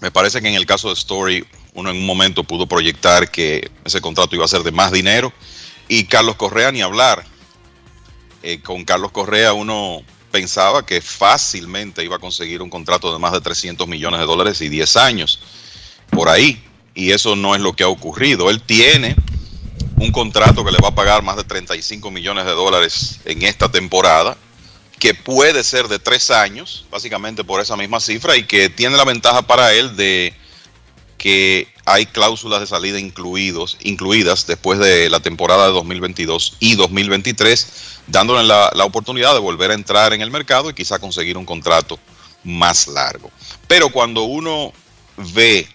Me 0.00 0.12
parece 0.12 0.40
que 0.40 0.46
en 0.46 0.54
el 0.54 0.64
caso 0.64 0.86
de 0.86 0.94
Story, 0.94 1.44
uno 1.74 1.90
en 1.90 1.96
un 1.96 2.06
momento 2.06 2.44
pudo 2.44 2.68
proyectar 2.68 3.32
que 3.32 3.68
ese 3.84 4.00
contrato 4.00 4.36
iba 4.36 4.44
a 4.44 4.48
ser 4.48 4.62
de 4.62 4.70
más 4.70 4.92
dinero. 4.92 5.32
Y 5.88 6.04
Carlos 6.04 6.36
Correa 6.36 6.70
ni 6.70 6.82
hablar. 6.82 7.31
Eh, 8.42 8.60
con 8.60 8.84
Carlos 8.84 9.12
Correa 9.12 9.52
uno 9.52 10.02
pensaba 10.30 10.84
que 10.84 11.00
fácilmente 11.00 12.02
iba 12.02 12.16
a 12.16 12.18
conseguir 12.18 12.62
un 12.62 12.70
contrato 12.70 13.12
de 13.12 13.18
más 13.18 13.32
de 13.32 13.40
300 13.40 13.86
millones 13.86 14.18
de 14.18 14.26
dólares 14.26 14.60
y 14.60 14.68
10 14.68 14.96
años 14.96 15.38
por 16.10 16.28
ahí. 16.28 16.62
Y 16.94 17.12
eso 17.12 17.36
no 17.36 17.54
es 17.54 17.60
lo 17.60 17.74
que 17.74 17.84
ha 17.84 17.88
ocurrido. 17.88 18.50
Él 18.50 18.60
tiene 18.62 19.16
un 19.96 20.10
contrato 20.10 20.64
que 20.64 20.72
le 20.72 20.78
va 20.78 20.88
a 20.88 20.94
pagar 20.94 21.22
más 21.22 21.36
de 21.36 21.44
35 21.44 22.10
millones 22.10 22.44
de 22.44 22.52
dólares 22.52 23.20
en 23.24 23.42
esta 23.42 23.70
temporada, 23.70 24.36
que 24.98 25.14
puede 25.14 25.64
ser 25.64 25.88
de 25.88 25.98
tres 25.98 26.30
años, 26.30 26.84
básicamente 26.90 27.44
por 27.44 27.60
esa 27.60 27.76
misma 27.76 28.00
cifra, 28.00 28.36
y 28.36 28.44
que 28.44 28.68
tiene 28.68 28.96
la 28.96 29.04
ventaja 29.04 29.42
para 29.42 29.72
él 29.72 29.96
de 29.96 30.34
que 31.18 31.71
hay 31.84 32.06
cláusulas 32.06 32.60
de 32.60 32.66
salida 32.66 32.98
incluidos, 32.98 33.76
incluidas 33.82 34.46
después 34.46 34.78
de 34.78 35.10
la 35.10 35.20
temporada 35.20 35.66
de 35.66 35.72
2022 35.72 36.56
y 36.60 36.76
2023, 36.76 37.66
dándole 38.06 38.44
la, 38.44 38.84
oportunidad 38.84 39.34
de 39.34 39.40
volver 39.40 39.70
a 39.70 39.74
entrar 39.74 40.12
en 40.12 40.22
el 40.22 40.30
mercado 40.30 40.70
y 40.70 40.74
quizá 40.74 40.98
conseguir 40.98 41.36
un 41.36 41.44
contrato 41.44 41.98
más 42.44 42.86
largo. 42.86 43.30
Pero 43.66 43.90
cuando 43.90 44.22
uno 44.22 44.72
ve 45.16 45.68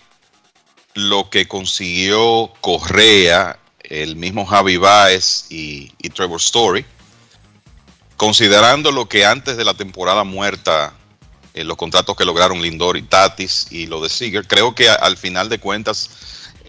lo 0.94 1.30
que 1.30 1.48
consiguió 1.48 2.52
Correa, 2.62 3.60
el 3.84 4.16
mismo 4.16 4.46
Javi 4.46 4.78
Baez 4.78 5.46
y, 5.50 5.92
y 6.00 6.10
Trevor 6.10 6.40
Story, 6.40 6.86
considerando 8.16 8.92
lo 8.92 9.08
que 9.08 9.26
antes 9.26 9.58
de 9.58 9.66
la 9.66 9.74
temporada 9.74 10.24
muerta, 10.24 10.94
eh, 11.58 11.64
los 11.64 11.78
contratos 11.78 12.16
que 12.16 12.26
lograron 12.26 12.62
Lindor 12.62 12.98
y 12.98 13.02
Tatis 13.02 13.68
y 13.72 13.88
lo 13.88 14.00
de 14.02 14.10
Seager, 14.10 14.48
creo 14.48 14.76
que 14.76 14.90
al 14.90 15.18
final 15.18 15.50
de 15.50 15.60
cuentas 15.60 16.10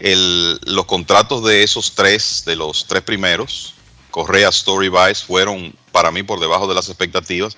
los 0.01 0.85
contratos 0.85 1.43
de 1.43 1.61
esos 1.61 1.93
tres, 1.93 2.43
de 2.45 2.55
los 2.55 2.85
tres 2.87 3.03
primeros, 3.03 3.73
Correa, 4.09 4.49
Story, 4.49 4.89
fueron 5.27 5.75
para 5.91 6.09
mí 6.09 6.23
por 6.23 6.39
debajo 6.39 6.67
de 6.67 6.73
las 6.73 6.87
expectativas. 6.87 7.57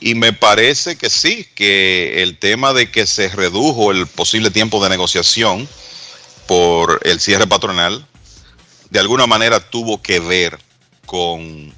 Y 0.00 0.14
me 0.14 0.32
parece 0.32 0.96
que 0.96 1.08
sí, 1.08 1.46
que 1.54 2.22
el 2.22 2.38
tema 2.38 2.72
de 2.72 2.90
que 2.90 3.06
se 3.06 3.28
redujo 3.28 3.90
el 3.90 4.06
posible 4.06 4.50
tiempo 4.50 4.82
de 4.82 4.90
negociación 4.90 5.68
por 6.46 7.00
el 7.04 7.20
cierre 7.20 7.46
patronal, 7.46 8.06
de 8.90 9.00
alguna 9.00 9.26
manera 9.26 9.58
tuvo 9.58 10.02
que 10.02 10.20
ver 10.20 10.58
con 11.06 11.72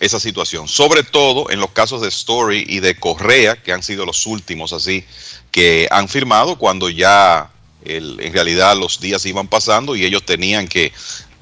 esa 0.00 0.20
situación. 0.20 0.68
Sobre 0.68 1.02
todo 1.02 1.50
en 1.50 1.60
los 1.60 1.70
casos 1.70 2.00
de 2.00 2.08
Story 2.08 2.64
y 2.66 2.80
de 2.80 2.96
Correa, 2.96 3.56
que 3.62 3.72
han 3.72 3.82
sido 3.82 4.04
los 4.06 4.26
últimos 4.26 4.72
así, 4.72 5.04
que 5.50 5.88
han 5.90 6.08
firmado 6.08 6.56
cuando 6.56 6.90
ya 6.90 7.50
en 7.84 8.32
realidad 8.32 8.76
los 8.76 8.98
días 8.98 9.26
iban 9.26 9.46
pasando 9.46 9.94
y 9.94 10.04
ellos 10.04 10.24
tenían 10.24 10.66
que 10.66 10.92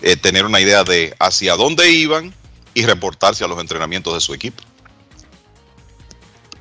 eh, 0.03 0.17
tener 0.17 0.45
una 0.45 0.61
idea 0.61 0.83
de 0.83 1.15
hacia 1.19 1.55
dónde 1.57 1.91
iban 1.93 2.35
y 2.75 2.85
reportarse 2.85 3.45
a 3.45 3.49
los 3.49 3.61
entrenamientos 3.61 4.15
de 4.15 4.21
su 4.21 4.35
equipo. 4.35 4.63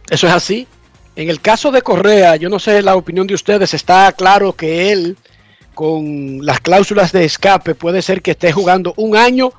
Eso 0.10 0.28
es 0.28 0.34
así. 0.34 0.68
En 1.16 1.30
el 1.30 1.42
caso 1.42 1.72
de 1.72 1.82
Correa, 1.82 2.36
yo 2.36 2.50
no 2.50 2.60
sé 2.60 2.82
la 2.82 2.96
opinión 2.96 3.28
de 3.28 3.34
ustedes, 3.34 3.74
está 3.74 4.12
claro 4.14 4.54
que 4.54 4.92
él 4.92 5.18
con 5.74 6.46
las 6.46 6.60
cláusulas 6.60 7.12
de 7.12 7.26
escape 7.26 7.76
puede 7.76 8.02
ser 8.02 8.22
que 8.22 8.32
esté 8.32 8.52
jugando 8.52 8.94
un 8.98 9.16
año 9.16 9.52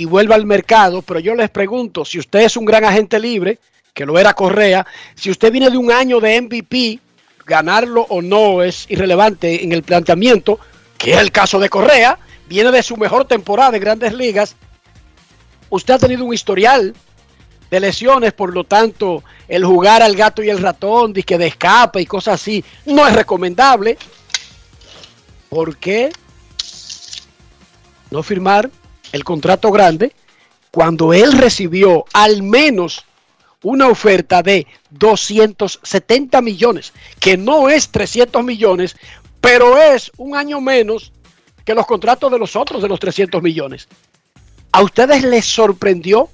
y 0.00 0.06
vuelva 0.06 0.34
al 0.34 0.46
mercado, 0.46 1.02
pero 1.02 1.20
yo 1.20 1.34
les 1.34 1.50
pregunto, 1.50 2.06
si 2.06 2.18
usted 2.18 2.40
es 2.40 2.56
un 2.56 2.64
gran 2.64 2.84
agente 2.84 3.18
libre, 3.18 3.58
que 3.92 4.06
lo 4.06 4.18
era 4.18 4.32
Correa, 4.32 4.86
si 5.14 5.30
usted 5.30 5.52
viene 5.52 5.68
de 5.68 5.76
un 5.76 5.92
año 5.92 6.20
de 6.20 6.40
MVP, 6.40 6.98
ganarlo 7.44 8.06
o 8.08 8.22
no 8.22 8.62
es 8.62 8.86
irrelevante 8.88 9.62
en 9.62 9.72
el 9.72 9.82
planteamiento, 9.82 10.58
que 10.96 11.12
es 11.12 11.18
el 11.18 11.30
caso 11.30 11.58
de 11.58 11.68
Correa, 11.68 12.18
viene 12.48 12.70
de 12.70 12.82
su 12.82 12.96
mejor 12.96 13.26
temporada 13.26 13.72
de 13.72 13.78
grandes 13.78 14.14
ligas, 14.14 14.56
usted 15.68 15.92
ha 15.92 15.98
tenido 15.98 16.24
un 16.24 16.32
historial 16.32 16.94
de 17.70 17.80
lesiones, 17.80 18.32
por 18.32 18.54
lo 18.54 18.64
tanto, 18.64 19.22
el 19.48 19.66
jugar 19.66 20.02
al 20.02 20.16
gato 20.16 20.42
y 20.42 20.48
el 20.48 20.62
ratón, 20.62 21.12
que 21.12 21.36
de 21.36 21.48
escape 21.48 22.00
y 22.00 22.06
cosas 22.06 22.40
así, 22.40 22.64
no 22.86 23.06
es 23.06 23.14
recomendable. 23.14 23.98
¿Por 25.50 25.76
qué 25.76 26.10
no 28.10 28.22
firmar 28.22 28.70
el 29.12 29.24
contrato 29.24 29.70
grande 29.70 30.12
cuando 30.70 31.12
él 31.12 31.32
recibió 31.32 32.04
al 32.12 32.42
menos 32.42 33.04
una 33.62 33.88
oferta 33.88 34.42
de 34.42 34.66
270 34.90 36.40
millones, 36.40 36.92
que 37.18 37.36
no 37.36 37.68
es 37.68 37.90
300 37.90 38.42
millones, 38.42 38.96
pero 39.40 39.76
es 39.78 40.10
un 40.16 40.36
año 40.36 40.60
menos 40.60 41.12
que 41.64 41.74
los 41.74 41.86
contratos 41.86 42.30
de 42.30 42.38
los 42.38 42.56
otros 42.56 42.82
de 42.82 42.88
los 42.88 42.98
300 42.98 43.42
millones? 43.42 43.88
¿A 44.72 44.82
ustedes 44.82 45.22
les 45.24 45.44
sorprendió 45.44 46.28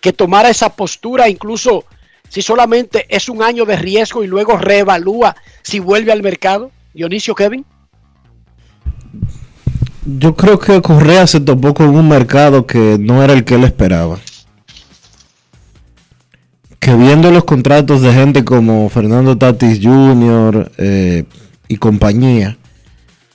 que 0.00 0.12
tomara 0.12 0.50
esa 0.50 0.74
postura, 0.74 1.28
incluso 1.28 1.84
si 2.28 2.42
solamente 2.42 3.06
es 3.08 3.28
un 3.28 3.42
año 3.42 3.64
de 3.64 3.76
riesgo 3.76 4.24
y 4.24 4.26
luego 4.26 4.56
reevalúa 4.56 5.36
si 5.62 5.78
vuelve 5.78 6.12
al 6.12 6.22
mercado? 6.22 6.70
Dionisio 6.94 7.34
Kevin. 7.34 7.64
Yo 10.04 10.34
creo 10.34 10.58
que 10.58 10.82
Correa 10.82 11.28
se 11.28 11.38
topó 11.38 11.74
con 11.74 11.90
un 11.90 12.08
mercado 12.08 12.66
que 12.66 12.98
no 12.98 13.22
era 13.22 13.34
el 13.34 13.44
que 13.44 13.54
él 13.54 13.62
esperaba. 13.62 14.18
Que 16.80 16.94
viendo 16.94 17.30
los 17.30 17.44
contratos 17.44 18.02
de 18.02 18.12
gente 18.12 18.44
como 18.44 18.88
Fernando 18.88 19.38
Tatis 19.38 19.78
Jr. 19.80 20.72
eh, 20.78 21.24
y 21.68 21.76
compañía, 21.76 22.58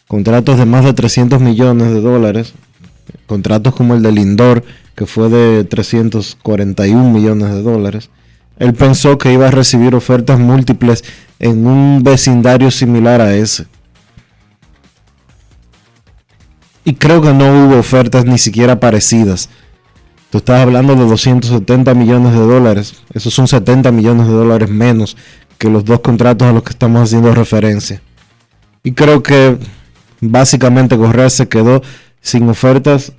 contratos 0.10 0.58
de 0.58 0.66
más 0.66 0.84
de 0.84 0.92
300 0.92 1.40
millones 1.40 1.94
de 1.94 2.02
dólares, 2.02 2.54
contratos 3.28 3.74
como 3.74 3.96
el 3.96 4.04
de 4.04 4.12
Lindor, 4.12 4.66
que 4.94 5.06
fue 5.06 5.30
de 5.30 5.64
341 5.64 7.12
millones 7.12 7.50
de 7.54 7.62
dólares, 7.62 8.10
él 8.60 8.74
pensó 8.74 9.18
que 9.18 9.32
iba 9.32 9.48
a 9.48 9.52
recibir 9.52 9.96
ofertas 9.96 10.38
múltiples 10.38 11.06
en 11.40 11.66
un 11.66 12.04
vecindario 12.04 12.72
similar 12.72 13.22
a 13.22 13.34
ese. 13.36 13.68
Y 16.88 16.94
creo 16.94 17.22
que 17.22 17.34
no 17.34 17.66
hubo 17.66 17.80
ofertas 17.80 18.24
ni 18.24 18.38
siquiera 18.38 18.80
parecidas. 18.80 19.50
Tú 20.30 20.38
estás 20.38 20.62
hablando 20.62 20.96
de 20.96 21.04
270 21.04 21.94
millones 21.94 22.32
de 22.32 22.40
dólares. 22.40 22.94
Esos 23.14 23.34
son 23.34 23.46
70 23.46 23.92
millones 23.92 24.26
de 24.26 24.32
dólares 24.32 24.70
menos 24.70 25.18
que 25.58 25.70
los 25.70 25.84
dos 25.84 26.00
contratos 26.00 26.48
a 26.48 26.54
los 26.54 26.64
que 26.64 26.70
estamos 26.70 27.02
haciendo 27.02 27.36
referencia. 27.36 28.02
Y 28.86 28.94
creo 28.94 29.22
que 29.22 29.58
básicamente 30.22 30.96
Correa 30.96 31.30
se 31.30 31.50
quedó 31.50 31.82
sin 32.22 32.48
ofertas 32.48 33.12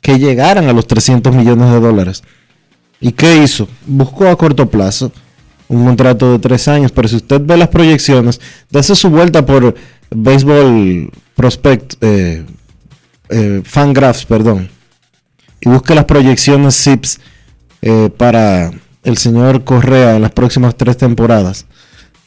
que 0.00 0.18
llegaran 0.18 0.68
a 0.68 0.72
los 0.72 0.88
300 0.88 1.32
millones 1.32 1.70
de 1.70 1.78
dólares. 1.78 2.24
¿Y 3.00 3.12
qué 3.12 3.36
hizo? 3.36 3.68
Buscó 3.86 4.26
a 4.26 4.36
corto 4.36 4.68
plazo 4.68 5.12
un 5.68 5.84
contrato 5.84 6.32
de 6.32 6.40
tres 6.40 6.66
años, 6.66 6.90
pero 6.90 7.06
si 7.06 7.14
usted 7.14 7.40
ve 7.40 7.56
las 7.56 7.68
proyecciones, 7.68 8.40
dése 8.68 8.96
su 8.96 9.10
vuelta 9.10 9.46
por 9.46 9.76
Baseball 10.10 11.12
Prospect, 11.36 11.94
eh, 12.00 12.44
eh, 13.30 13.62
Fangraphs, 13.64 14.24
perdón, 14.24 14.68
y 15.60 15.68
busque 15.68 15.94
las 15.94 16.04
proyecciones 16.04 16.74
SIPS 16.74 17.20
eh, 17.82 18.10
para 18.16 18.70
el 19.02 19.16
señor 19.18 19.64
Correa 19.64 20.16
en 20.16 20.22
las 20.22 20.30
próximas 20.32 20.74
tres 20.76 20.96
temporadas. 20.96 21.66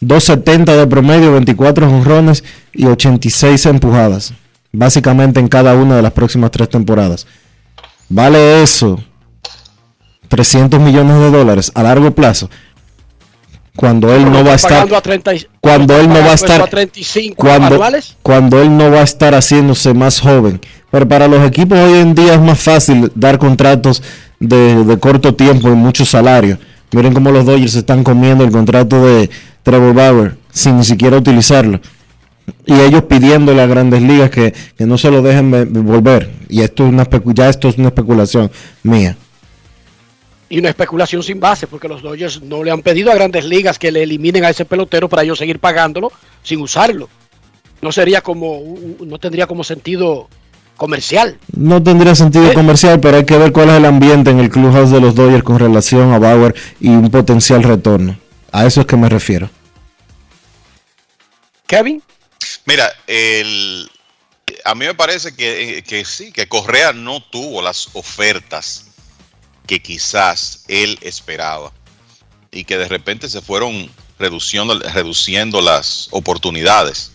270 0.02 0.76
de 0.78 0.86
promedio, 0.88 1.32
24 1.34 1.90
jonrones 1.90 2.44
y 2.74 2.86
86 2.86 3.66
empujadas. 3.66 4.34
Básicamente 4.72 5.40
en 5.40 5.48
cada 5.48 5.74
una 5.76 5.96
de 5.96 6.02
las 6.04 6.12
próximas 6.12 6.52
tres 6.52 6.70
temporadas. 6.70 7.26
¿Vale 8.10 8.62
eso 8.62 9.02
300 10.28 10.80
millones 10.80 11.18
de 11.20 11.32
dólares 11.32 11.72
a 11.74 11.84
largo 11.84 12.12
plazo? 12.12 12.50
Cuando 13.76 14.14
él 14.14 14.32
no 14.32 14.44
va 14.44 14.52
a 14.54 14.56
estar 14.56 14.72
Pagando 14.72 14.98
a 14.98 15.02
30 15.02 15.34
y- 15.36 15.48
cuando 15.62 15.98
él 15.98 16.08
no 16.10 16.16
va 16.20 16.32
a 16.32 16.34
estar 16.34 16.62
a 16.62 16.68
35 16.68 17.36
cuando, 17.36 17.76
anuales. 17.76 18.16
cuando 18.24 18.62
él 18.62 18.76
no 18.76 18.90
va 18.92 19.02
a 19.02 19.04
estar 19.04 19.34
haciéndose 19.36 19.94
más 19.94 20.20
joven. 20.20 20.60
Pero 20.92 21.08
para 21.08 21.28
los 21.28 21.46
equipos 21.46 21.78
hoy 21.78 22.00
en 22.00 22.16
día 22.16 22.36
es 22.36 22.42
más 22.42 22.60
fácil 22.60 23.12
dar 23.16 23.38
contratos 23.38 24.02
de, 24.40 24.84
de 24.86 25.00
corto 25.00 25.36
tiempo 25.36 25.68
y 25.70 25.72
mucho 25.72 26.06
salario. 26.06 26.58
Miren 26.92 27.14
cómo 27.14 27.32
los 27.32 27.46
Dodgers 27.46 27.76
están 27.76 28.04
comiendo 28.04 28.44
el 28.46 28.52
contrato 28.52 29.06
de 29.06 29.30
Trevor 29.64 29.94
Bauer 29.94 30.38
sin 30.52 30.78
ni 30.78 30.86
siquiera 30.86 31.18
utilizarlo. 31.18 31.82
Y 32.66 32.74
ellos 32.80 33.04
pidiéndole 33.04 33.62
a 33.62 33.66
grandes 33.66 34.02
ligas 34.02 34.30
que, 34.30 34.54
que 34.78 34.86
no 34.86 34.98
se 34.98 35.12
lo 35.12 35.22
dejen 35.22 35.52
ve- 35.52 35.66
volver. 35.66 36.32
Y 36.48 36.62
esto 36.62 36.86
es 36.86 36.94
una 36.94 37.06
ya 37.34 37.50
esto 37.50 37.68
es 37.68 37.78
una 37.78 37.90
especulación 37.90 38.50
mía. 38.84 39.18
Y 40.50 40.60
una 40.60 40.70
especulación 40.70 41.22
sin 41.24 41.42
base, 41.42 41.68
porque 41.68 41.90
los 41.90 42.02
Dodgers 42.02 42.42
no 42.42 42.64
le 42.64 42.72
han 42.72 42.82
pedido 42.82 43.12
a 43.12 43.16
grandes 43.16 43.44
ligas 43.44 43.78
que 43.78 43.92
le 43.92 44.04
eliminen 44.04 44.46
a 44.46 44.50
ese 44.50 44.64
pelotero 44.64 45.10
para 45.10 45.24
ellos 45.24 45.38
seguir 45.38 45.60
pagándolo 45.60 46.10
sin 46.42 46.62
usarlo. 46.62 47.10
No 47.82 47.92
sería 47.92 48.22
como, 48.22 48.62
no 49.06 49.18
tendría 49.20 49.46
como 49.46 49.66
sentido 49.66 50.30
comercial. 50.78 51.38
No 51.56 51.82
tendría 51.84 52.16
sentido 52.16 52.54
comercial, 52.54 53.00
pero 53.00 53.18
hay 53.18 53.26
que 53.26 53.38
ver 53.38 53.52
cuál 53.52 53.70
es 53.70 53.76
el 53.76 53.86
ambiente 53.86 54.30
en 54.32 54.40
el 54.40 54.50
clubhouse 54.50 54.92
de 54.92 55.02
los 55.02 55.16
Dodgers 55.16 55.44
con 55.44 55.60
relación 55.60 56.14
a 56.14 56.20
Bauer 56.20 56.56
y 56.80 56.90
un 56.90 57.10
potencial 57.12 57.64
retorno. 57.64 58.18
A 58.52 58.66
eso 58.66 58.82
es 58.82 58.88
que 58.88 58.96
me 58.96 59.10
refiero. 59.10 59.50
Kevin. 61.68 62.02
Mira, 62.66 62.90
el, 63.08 63.90
a 64.64 64.76
mí 64.76 64.86
me 64.86 64.94
parece 64.94 65.36
que, 65.36 65.84
que 65.86 66.06
sí, 66.06 66.32
que 66.32 66.48
Correa 66.48 66.94
no 66.94 67.22
tuvo 67.22 67.62
las 67.62 67.90
ofertas 67.94 68.86
que 69.66 69.82
quizás 69.82 70.64
él 70.68 70.98
esperaba 71.02 71.74
y 72.52 72.64
que 72.64 72.78
de 72.78 72.88
repente 72.88 73.28
se 73.28 73.42
fueron 73.42 73.90
reduciendo, 74.18 74.80
reduciendo 74.80 75.62
las 75.62 76.08
oportunidades. 76.12 77.12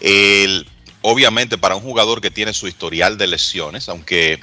El- 0.00 0.66
obviamente 1.02 1.58
para 1.58 1.76
un 1.76 1.82
jugador 1.82 2.20
que 2.20 2.30
tiene 2.30 2.52
su 2.52 2.68
historial 2.68 3.18
de 3.18 3.26
lesiones, 3.26 3.88
aunque 3.88 4.40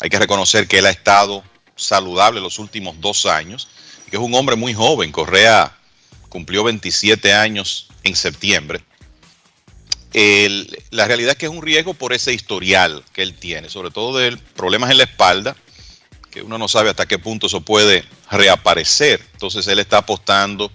hay 0.00 0.08
que 0.10 0.18
reconocer 0.18 0.66
que 0.66 0.78
él 0.78 0.86
ha 0.86 0.90
estado 0.90 1.42
saludable 1.76 2.40
los 2.40 2.58
últimos 2.58 3.00
dos 3.00 3.26
años, 3.26 3.68
que 4.10 4.16
es 4.16 4.22
un 4.22 4.34
hombre 4.34 4.56
muy 4.56 4.74
joven, 4.74 5.12
Correa 5.12 5.76
cumplió 6.28 6.64
27 6.64 7.32
años 7.34 7.88
en 8.02 8.16
septiembre. 8.16 8.80
La 10.90 11.06
realidad 11.06 11.32
es 11.32 11.36
que 11.36 11.46
es 11.46 11.52
un 11.52 11.62
riesgo 11.62 11.94
por 11.94 12.12
ese 12.12 12.32
historial 12.32 13.04
que 13.12 13.22
él 13.22 13.34
tiene, 13.34 13.68
sobre 13.68 13.90
todo 13.90 14.18
de 14.18 14.36
problemas 14.56 14.90
en 14.90 14.98
la 14.98 15.04
espalda, 15.04 15.56
que 16.30 16.42
uno 16.42 16.58
no 16.58 16.68
sabe 16.68 16.90
hasta 16.90 17.06
qué 17.06 17.18
punto 17.18 17.46
eso 17.46 17.60
puede 17.60 18.04
reaparecer. 18.30 19.24
Entonces 19.32 19.66
él 19.66 19.78
está 19.78 19.98
apostando 19.98 20.72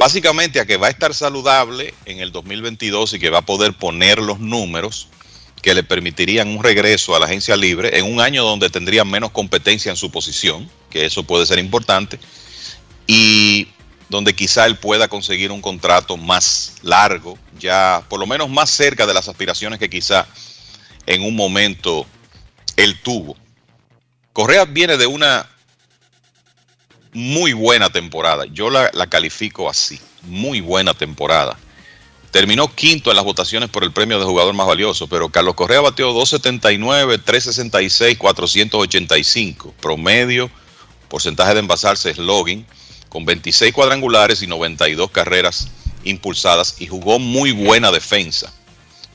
básicamente 0.00 0.60
a 0.60 0.64
que 0.64 0.78
va 0.78 0.86
a 0.86 0.90
estar 0.90 1.12
saludable 1.12 1.92
en 2.06 2.20
el 2.20 2.32
2022 2.32 3.12
y 3.12 3.18
que 3.18 3.28
va 3.28 3.40
a 3.40 3.44
poder 3.44 3.74
poner 3.74 4.18
los 4.18 4.40
números 4.40 5.08
que 5.60 5.74
le 5.74 5.82
permitirían 5.82 6.48
un 6.48 6.64
regreso 6.64 7.14
a 7.14 7.18
la 7.18 7.26
agencia 7.26 7.54
libre 7.54 7.98
en 7.98 8.10
un 8.10 8.18
año 8.18 8.42
donde 8.42 8.70
tendría 8.70 9.04
menos 9.04 9.30
competencia 9.30 9.90
en 9.90 9.98
su 9.98 10.10
posición, 10.10 10.70
que 10.88 11.04
eso 11.04 11.24
puede 11.24 11.44
ser 11.44 11.58
importante, 11.58 12.18
y 13.06 13.68
donde 14.08 14.34
quizá 14.34 14.64
él 14.64 14.78
pueda 14.78 15.06
conseguir 15.06 15.52
un 15.52 15.60
contrato 15.60 16.16
más 16.16 16.76
largo, 16.80 17.36
ya 17.58 18.02
por 18.08 18.18
lo 18.18 18.26
menos 18.26 18.48
más 18.48 18.70
cerca 18.70 19.04
de 19.04 19.12
las 19.12 19.28
aspiraciones 19.28 19.78
que 19.78 19.90
quizá 19.90 20.26
en 21.04 21.22
un 21.22 21.36
momento 21.36 22.06
él 22.76 22.98
tuvo. 23.02 23.36
Correa 24.32 24.64
viene 24.64 24.96
de 24.96 25.06
una 25.06 25.46
muy 27.12 27.52
buena 27.52 27.90
temporada, 27.90 28.44
yo 28.46 28.70
la, 28.70 28.90
la 28.92 29.08
califico 29.08 29.68
así, 29.68 30.00
muy 30.22 30.60
buena 30.60 30.94
temporada 30.94 31.58
Terminó 32.30 32.72
quinto 32.72 33.10
en 33.10 33.16
las 33.16 33.24
votaciones 33.24 33.70
por 33.70 33.82
el 33.82 33.90
premio 33.90 34.20
de 34.20 34.24
jugador 34.24 34.54
más 34.54 34.66
valioso, 34.66 35.08
pero 35.08 35.30
Carlos 35.30 35.54
Correa 35.54 35.80
bateó 35.80 36.12
279, 36.12 37.18
366, 37.18 38.16
485. 38.18 39.74
Promedio, 39.80 40.48
porcentaje 41.08 41.54
de 41.54 41.60
envasarse 41.60 42.10
es 42.10 42.18
login, 42.18 42.64
con 43.08 43.24
26 43.24 43.72
cuadrangulares 43.72 44.42
y 44.42 44.46
92 44.46 45.10
carreras 45.10 45.68
impulsadas 46.04 46.80
y 46.80 46.86
jugó 46.86 47.18
muy 47.18 47.50
buena 47.50 47.90
defensa. 47.90 48.52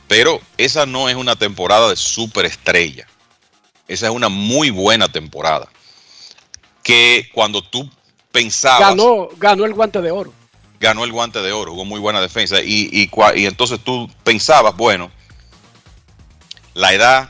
Pero 0.09 0.41
esa 0.57 0.85
no 0.85 1.07
es 1.07 1.15
una 1.15 1.37
temporada 1.37 1.89
de 1.89 1.95
superestrella. 1.95 3.07
Esa 3.87 4.07
es 4.07 4.11
una 4.11 4.27
muy 4.27 4.71
buena 4.71 5.07
temporada. 5.07 5.69
Que 6.85 7.29
cuando 7.33 7.61
tú 7.61 7.89
pensabas. 8.31 8.89
Ganó, 8.89 9.27
ganó 9.37 9.65
el 9.65 9.73
guante 9.73 10.01
de 10.01 10.11
oro 10.11 10.31
ganó 10.79 11.03
el 11.03 11.11
guante 11.11 11.41
de 11.41 11.51
oro, 11.51 11.71
jugó 11.71 11.85
muy 11.85 11.99
buena 11.99 12.21
defensa. 12.21 12.61
Y, 12.61 12.89
y, 12.91 13.09
y, 13.35 13.45
entonces 13.45 13.79
tú 13.83 14.09
pensabas, 14.23 14.75
bueno, 14.75 15.11
la 16.75 16.93
edad, 16.93 17.29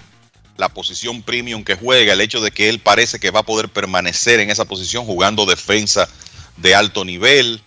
la 0.58 0.70
posición 0.70 1.22
premium 1.22 1.64
que 1.64 1.76
juega, 1.76 2.14
el 2.14 2.22
hecho 2.22 2.42
de 2.42 2.52
que 2.52 2.70
él 2.70 2.80
parece 2.80 3.20
que 3.20 3.32
va 3.32 3.42
a 3.42 3.46
poder 3.46 3.70
permanecer 3.70 4.40
en 4.40 4.50
esa 4.50 4.66
posición 4.66 5.06
jugando 5.06 5.46
defensa 5.46 6.10
de 6.58 6.76
alto 6.76 7.06
nivel, 7.06 7.62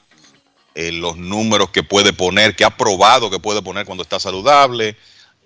eh, 0.75 0.93
los 0.93 1.17
números 1.17 1.71
que 1.71 1.83
puede 1.83 2.13
poner, 2.13 2.57
que 2.57 2.65
ha 2.65 2.77
probado 2.77 3.31
que 3.31 3.39
puede 3.39 3.63
poner 3.63 3.87
cuando 3.87 4.03
está 4.03 4.21
saludable, 4.21 4.97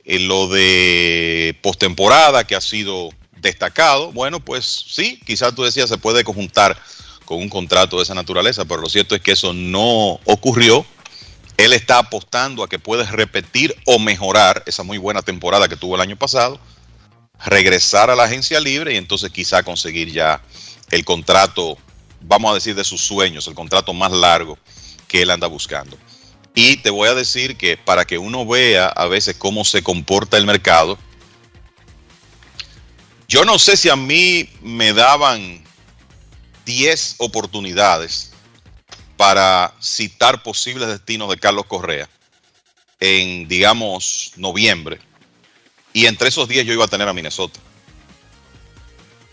eh, 0.04 0.18
lo 0.18 0.48
de 0.48 1.58
postemporada 1.62 2.46
que 2.46 2.56
ha 2.56 2.60
sido 2.60 3.10
destacado, 3.42 4.12
bueno, 4.12 4.40
pues 4.40 4.86
sí, 4.88 5.20
quizás 5.26 5.54
tú 5.54 5.64
decías 5.64 5.88
se 5.88 5.98
puede 5.98 6.24
conjuntar 6.24 6.80
con 7.24 7.38
un 7.38 7.48
contrato 7.48 7.96
de 7.96 8.04
esa 8.04 8.14
naturaleza, 8.14 8.64
pero 8.64 8.80
lo 8.80 8.88
cierto 8.88 9.14
es 9.14 9.20
que 9.20 9.32
eso 9.32 9.52
no 9.52 10.20
ocurrió. 10.24 10.86
Él 11.56 11.72
está 11.72 11.98
apostando 11.98 12.62
a 12.62 12.68
que 12.68 12.78
puedes 12.78 13.10
repetir 13.10 13.74
o 13.84 13.98
mejorar 13.98 14.62
esa 14.66 14.84
muy 14.84 14.96
buena 14.96 15.22
temporada 15.22 15.68
que 15.68 15.76
tuvo 15.76 15.96
el 15.96 16.00
año 16.00 16.16
pasado, 16.16 16.58
regresar 17.44 18.10
a 18.10 18.16
la 18.16 18.24
agencia 18.24 18.60
libre 18.60 18.94
y 18.94 18.96
entonces 18.96 19.30
quizá 19.30 19.62
conseguir 19.62 20.10
ya 20.10 20.40
el 20.90 21.04
contrato, 21.04 21.76
vamos 22.20 22.52
a 22.52 22.54
decir, 22.54 22.74
de 22.74 22.84
sus 22.84 23.02
sueños, 23.02 23.46
el 23.48 23.54
contrato 23.54 23.92
más 23.92 24.12
largo 24.12 24.56
que 25.08 25.22
él 25.22 25.30
anda 25.30 25.46
buscando. 25.46 25.98
Y 26.54 26.76
te 26.78 26.90
voy 26.90 27.08
a 27.08 27.14
decir 27.14 27.56
que 27.56 27.76
para 27.76 28.04
que 28.04 28.18
uno 28.18 28.46
vea 28.46 28.86
a 28.86 29.06
veces 29.06 29.36
cómo 29.36 29.64
se 29.64 29.82
comporta 29.82 30.36
el 30.36 30.46
mercado, 30.46 30.98
yo 33.28 33.44
no 33.44 33.58
sé 33.58 33.76
si 33.76 33.88
a 33.88 33.96
mí 33.96 34.48
me 34.60 34.92
daban 34.92 35.62
10 36.64 37.16
oportunidades 37.18 38.32
para 39.16 39.74
citar 39.80 40.42
posibles 40.42 40.88
destinos 40.88 41.30
de 41.30 41.38
Carlos 41.38 41.66
Correa 41.66 42.08
en, 43.00 43.48
digamos, 43.48 44.32
noviembre. 44.36 45.00
Y 45.92 46.06
entre 46.06 46.28
esos 46.28 46.48
10 46.48 46.66
yo 46.66 46.72
iba 46.72 46.84
a 46.84 46.88
tener 46.88 47.08
a 47.08 47.12
Minnesota. 47.12 47.60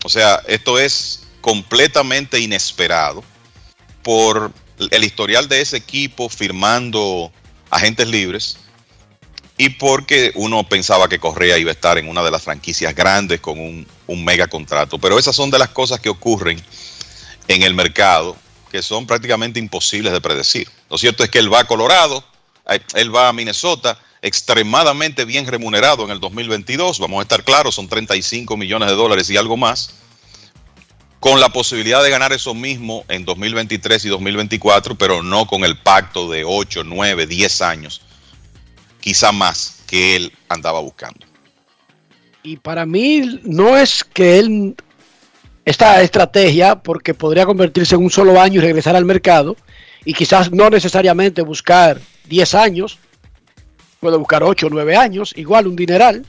O 0.04 0.08
sea, 0.08 0.42
esto 0.46 0.78
es 0.78 1.24
completamente 1.40 2.38
inesperado 2.38 3.22
por 4.02 4.52
el 4.78 5.04
historial 5.04 5.48
de 5.48 5.60
ese 5.60 5.76
equipo 5.76 6.28
firmando 6.28 7.32
agentes 7.70 8.08
libres 8.08 8.56
y 9.60 9.68
porque 9.68 10.32
uno 10.36 10.66
pensaba 10.66 11.06
que 11.06 11.18
Correa 11.18 11.58
iba 11.58 11.70
a 11.70 11.74
estar 11.74 11.98
en 11.98 12.08
una 12.08 12.22
de 12.22 12.30
las 12.30 12.40
franquicias 12.40 12.94
grandes 12.94 13.40
con 13.40 13.60
un, 13.60 14.24
mega 14.24 14.46
contrato. 14.46 14.98
Pero 14.98 15.18
esas 15.18 15.36
son 15.36 15.50
de 15.50 15.58
las 15.58 15.68
cosas 15.68 16.00
que 16.00 16.08
ocurren 16.08 16.58
en 17.46 17.62
el 17.62 17.74
mercado 17.74 18.38
que 18.70 18.82
son 18.82 19.06
prácticamente 19.06 19.60
imposibles 19.60 20.14
de 20.14 20.20
predecir. 20.22 20.66
Lo 20.88 20.96
cierto 20.96 21.24
es 21.24 21.28
que 21.28 21.40
él 21.40 21.52
va 21.52 21.60
a 21.60 21.66
Colorado, 21.66 22.24
él 22.94 23.14
va 23.14 23.28
a 23.28 23.34
Minnesota, 23.34 23.98
extremadamente 24.22 25.26
bien 25.26 25.46
remunerado 25.46 26.04
en 26.06 26.10
el 26.10 26.20
2022, 26.20 26.98
vamos 26.98 27.18
a 27.18 27.22
estar 27.24 27.44
claros, 27.44 27.74
son 27.74 27.86
35 27.86 28.56
millones 28.56 28.88
de 28.88 28.94
dólares 28.94 29.28
y 29.28 29.36
algo 29.36 29.58
más, 29.58 29.90
con 31.18 31.38
la 31.38 31.50
posibilidad 31.50 32.02
de 32.02 32.08
ganar 32.08 32.32
eso 32.32 32.54
mismo 32.54 33.04
en 33.08 33.26
2023 33.26 34.06
y 34.06 34.08
2024, 34.08 34.96
pero 34.96 35.22
no 35.22 35.46
con 35.46 35.64
el 35.64 35.76
pacto 35.76 36.30
de 36.30 36.44
8, 36.46 36.84
9, 36.84 37.26
10 37.26 37.60
años, 37.60 38.00
quizá 39.00 39.32
más 39.32 39.82
que 39.86 40.16
él 40.16 40.32
andaba 40.48 40.80
buscando. 40.80 41.26
Y 42.42 42.56
para 42.56 42.86
mí 42.86 43.40
no 43.42 43.76
es 43.76 44.04
que 44.04 44.38
él 44.38 44.76
esta 45.64 46.02
estrategia 46.02 46.76
porque 46.76 47.14
podría 47.14 47.46
convertirse 47.46 47.94
en 47.94 48.02
un 48.02 48.10
solo 48.10 48.40
año 48.40 48.60
y 48.60 48.64
regresar 48.64 48.96
al 48.96 49.04
mercado 49.04 49.56
y 50.04 50.14
quizás 50.14 50.50
no 50.50 50.70
necesariamente 50.70 51.42
buscar 51.42 52.00
10 52.28 52.54
años, 52.54 52.98
puede 54.00 54.16
buscar 54.16 54.42
8 54.42 54.66
o 54.66 54.70
9 54.70 54.96
años, 54.96 55.32
igual 55.36 55.66
un 55.66 55.76
dineral. 55.76 56.24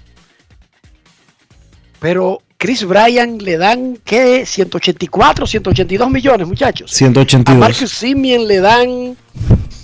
Pero 1.99 2.41
Chris 2.57 2.83
Bryan 2.83 3.37
le 3.37 3.57
dan, 3.57 3.97
¿qué? 4.03 4.45
184, 4.45 5.47
182 5.47 6.11
millones, 6.11 6.47
muchachos. 6.47 6.91
182. 6.91 7.55
A 7.55 7.59
Marcus 7.59 7.91
Simeon 7.91 8.47
le 8.47 8.59
dan 8.59 9.17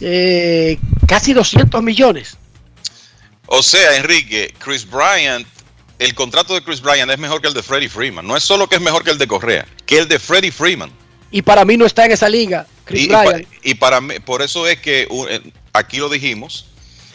eh, 0.01 0.77
casi 1.07 1.34
200 1.34 1.81
millones. 1.81 2.38
O 3.47 3.63
sea, 3.63 3.97
Enrique, 3.97 4.53
Chris 4.59 4.87
Bryant 4.89 5.47
el 5.99 6.13
contrato 6.13 6.53
de 6.53 6.61
Chris 6.61 6.81
Bryant 6.81 7.09
es 7.09 7.17
mejor 7.17 7.41
que 7.41 7.47
el 7.47 7.53
de 7.53 7.63
Freddie 7.63 7.89
Freeman. 7.89 8.25
No 8.25 8.37
es 8.37 8.43
solo 8.43 8.67
que 8.67 8.75
es 8.75 8.81
mejor 8.81 9.03
que 9.03 9.11
el 9.11 9.17
de 9.17 9.27
Correa, 9.27 9.65
que 9.85 9.97
el 9.97 10.07
de 10.07 10.19
Freddie 10.19 10.51
Freeman. 10.51 10.91
Y 11.31 11.41
para 11.41 11.65
mí 11.65 11.75
no 11.75 11.85
está 11.85 12.05
en 12.05 12.11
esa 12.11 12.29
liga, 12.29 12.67
Chris 12.85 13.05
y, 13.05 13.07
Bryant. 13.07 13.47
Y, 13.63 13.73
para 13.75 13.99
mí, 13.99 14.19
por 14.19 14.41
eso 14.41 14.67
es 14.67 14.79
que 14.79 15.07
eh, 15.29 15.51
aquí 15.73 15.97
lo 15.97 16.09
dijimos, 16.09 16.67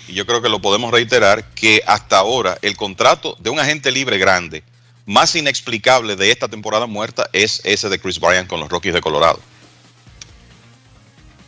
y 0.08 0.14
yo 0.14 0.26
creo 0.26 0.42
que 0.42 0.48
lo 0.48 0.60
podemos 0.60 0.90
reiterar, 0.90 1.54
que 1.54 1.82
hasta 1.86 2.18
ahora 2.18 2.58
el 2.62 2.76
contrato 2.76 3.36
de 3.40 3.50
un 3.50 3.60
agente 3.60 3.90
libre 3.90 4.18
grande 4.18 4.64
más 5.06 5.34
inexplicable 5.34 6.16
de 6.16 6.30
esta 6.30 6.48
temporada 6.48 6.86
muerta 6.86 7.28
es 7.32 7.60
ese 7.64 7.88
de 7.88 7.98
Chris 7.98 8.20
Bryant 8.20 8.48
con 8.48 8.60
los 8.60 8.68
Rockies 8.68 8.94
de 8.94 9.00
Colorado. 9.00 9.40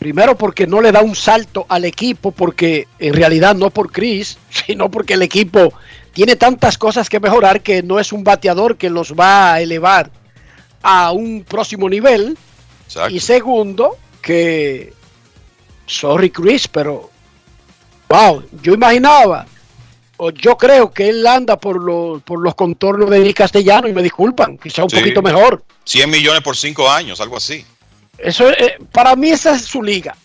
Primero 0.04 0.36
porque 0.36 0.66
no 0.66 0.82
le 0.82 0.92
da 0.92 1.00
un 1.00 1.16
salto 1.16 1.64
al 1.66 1.86
equipo, 1.86 2.30
porque 2.30 2.88
en 2.98 3.14
realidad 3.14 3.54
no 3.54 3.70
por 3.70 3.90
Chris, 3.90 4.36
sino 4.50 4.90
porque 4.90 5.14
el 5.14 5.22
equipo 5.22 5.72
tiene 6.12 6.36
tantas 6.36 6.76
cosas 6.76 7.08
que 7.08 7.20
mejorar 7.20 7.62
que 7.62 7.82
no 7.82 7.98
es 7.98 8.12
un 8.12 8.22
bateador 8.22 8.76
que 8.76 8.90
los 8.90 9.14
va 9.14 9.54
a 9.54 9.62
elevar 9.62 10.10
a 10.82 11.10
un 11.12 11.42
próximo 11.42 11.88
nivel. 11.88 12.36
Y 13.08 13.18
segundo, 13.18 13.96
que, 14.20 14.92
sorry 15.86 16.28
Chris, 16.28 16.68
pero, 16.68 17.08
wow, 18.10 18.44
yo 18.60 18.74
imaginaba, 18.74 19.46
o 20.18 20.30
yo 20.32 20.58
creo 20.58 20.92
que 20.92 21.08
él 21.08 21.26
anda 21.26 21.58
por 21.58 21.82
los, 21.82 22.22
por 22.24 22.42
los 22.42 22.54
contornos 22.54 23.08
de 23.08 23.32
Castellano 23.32 23.88
y 23.88 23.94
me 23.94 24.02
disculpan, 24.02 24.58
quizá 24.58 24.82
un 24.82 24.90
poquito 24.90 25.22
mejor. 25.22 25.64
100 25.84 26.10
millones 26.10 26.42
por 26.42 26.58
5 26.58 26.90
años, 26.90 27.22
algo 27.22 27.38
así. 27.38 27.64
Eso 28.18 28.50
eh, 28.50 28.78
para 28.92 29.16
mí 29.16 29.30
esa 29.30 29.54
es 29.54 29.62
su 29.62 29.82
liga. 29.82 30.16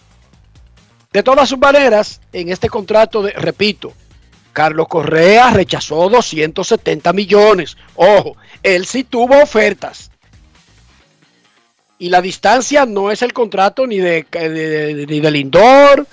De 1.11 1.24
todas 1.24 1.49
sus 1.49 1.57
maneras, 1.57 2.22
en 2.32 2.49
este 2.49 2.70
contrato, 2.70 3.24
de, 3.24 3.32
repito, 3.32 3.94
Carlos 4.53 4.88
Correa 4.88 5.52
rechazó 5.52 6.10
270 6.10 7.14
millones. 7.14 7.78
Ojo, 7.95 8.36
él 8.61 8.86
sí 8.86 9.03
tuvo 9.03 9.41
ofertas. 9.41 10.11
Y 11.98 12.10
la 12.10 12.22
distancia 12.22 12.86
no 12.86 13.11
es 13.11 13.22
el 13.22 13.34
contrato 13.34 13.86
ni 13.86 13.98
de, 13.98 14.26
ni 15.07 15.20
de 15.20 15.32
Lindor, 15.32 16.07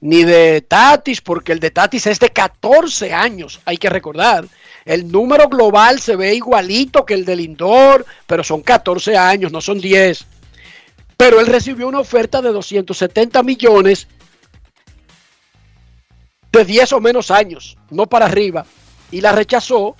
ni 0.00 0.24
de 0.24 0.62
Tatis, 0.62 1.20
porque 1.20 1.52
el 1.52 1.60
de 1.60 1.70
Tatis 1.70 2.06
es 2.06 2.18
de 2.18 2.30
14 2.30 3.12
años, 3.12 3.60
hay 3.64 3.76
que 3.76 3.90
recordar. 3.90 4.46
El 4.84 5.12
número 5.12 5.48
global 5.48 6.00
se 6.00 6.16
ve 6.16 6.34
igualito 6.34 7.04
que 7.04 7.14
el 7.14 7.24
de 7.24 7.36
Lindor, 7.36 8.04
pero 8.26 8.42
son 8.42 8.62
14 8.62 9.16
años, 9.16 9.52
no 9.52 9.60
son 9.60 9.80
10 9.80 10.26
pero 11.20 11.38
él 11.38 11.48
recibió 11.48 11.86
una 11.86 11.98
oferta 11.98 12.40
de 12.40 12.50
270 12.50 13.42
millones 13.42 14.08
de 16.50 16.64
10 16.64 16.94
o 16.94 17.00
menos 17.00 17.30
años, 17.30 17.76
no 17.90 18.06
para 18.06 18.24
arriba, 18.24 18.64
y 19.10 19.20
la 19.20 19.32
rechazó 19.32 19.96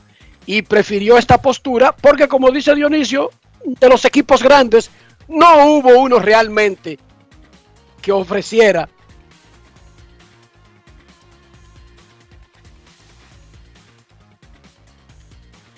y 0.47 0.62
prefirió 0.62 1.18
esta 1.18 1.36
postura 1.36 1.94
porque, 1.94 2.26
como 2.26 2.51
dice 2.51 2.74
Dionisio, 2.74 3.32
de 3.66 3.88
los 3.90 4.06
equipos 4.06 4.42
grandes 4.42 4.90
no 5.28 5.66
hubo 5.66 5.90
uno 6.01 6.20
realmente 6.20 6.98
que 8.01 8.12
ofreciera 8.12 8.88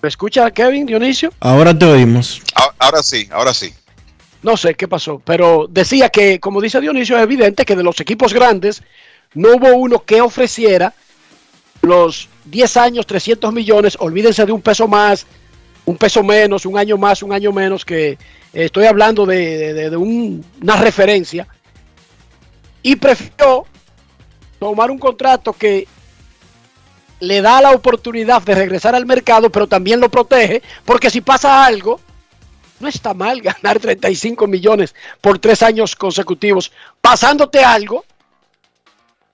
¿Me 0.01 0.09
escucha 0.09 0.49
Kevin 0.53 0.87
Dionisio? 0.87 1.33
Ahora 1.41 1.77
te 1.77 1.85
oímos. 1.85 2.43
Ahora, 2.55 2.75
ahora 2.79 3.03
sí, 3.03 3.29
ahora 3.33 3.55
sí. 3.55 3.73
No 4.43 4.57
sé 4.57 4.75
qué 4.75 4.89
pasó, 4.89 5.21
pero 5.25 5.67
decía 5.71 6.09
que, 6.09 6.41
como 6.41 6.61
dice 6.61 6.81
Dionisio, 6.81 7.17
es 7.17 7.23
evidente 7.23 7.65
que 7.65 7.77
de 7.77 7.83
los 7.85 8.01
equipos 8.01 8.33
grandes 8.35 8.83
no 9.35 9.51
hubo 9.57 9.75
uno 9.77 10.01
que 10.05 10.21
ofreciera 10.21 10.93
los 11.83 12.29
10 12.47 12.77
años, 12.77 13.07
300 13.07 13.53
millones, 13.53 13.97
olvídense 14.01 14.45
de 14.45 14.53
un 14.53 14.61
peso 14.61 14.89
más, 14.89 15.27
un 15.85 15.97
peso 15.97 16.23
menos, 16.25 16.67
un 16.67 16.77
año 16.77 16.97
más, 16.99 17.23
un 17.23 17.33
año 17.33 17.53
menos, 17.53 17.85
que 17.85 18.11
eh, 18.11 18.19
estoy 18.53 18.87
hablando 18.87 19.27
de, 19.27 19.73
de- 19.75 19.91
de- 19.91 19.97
un- 19.97 20.45
una 20.61 20.77
referencia, 20.77 21.47
y 22.83 22.97
prefirió 22.97 23.65
tomar 24.59 24.91
un 24.91 24.99
contrato 24.99 25.53
que 25.53 25.87
le 27.21 27.41
da 27.41 27.61
la 27.61 27.71
oportunidad 27.71 28.43
de 28.43 28.55
regresar 28.57 28.95
al 28.97 29.07
mercado, 29.07 29.51
pero 29.51 29.69
también 29.69 30.01
lo 30.01 30.09
protege, 30.09 30.63
porque 30.85 31.11
si 31.11 31.21
pasa 31.21 31.65
algo, 31.65 32.01
no 32.83 32.89
está 32.89 33.15
mal 33.15 33.41
ganar 33.41 33.79
35 33.79 34.47
millones 34.47 34.95
por 35.21 35.39
tres 35.39 35.63
años 35.63 35.97
consecutivos, 35.97 36.73
pasándote 37.01 37.65
algo, 37.65 38.05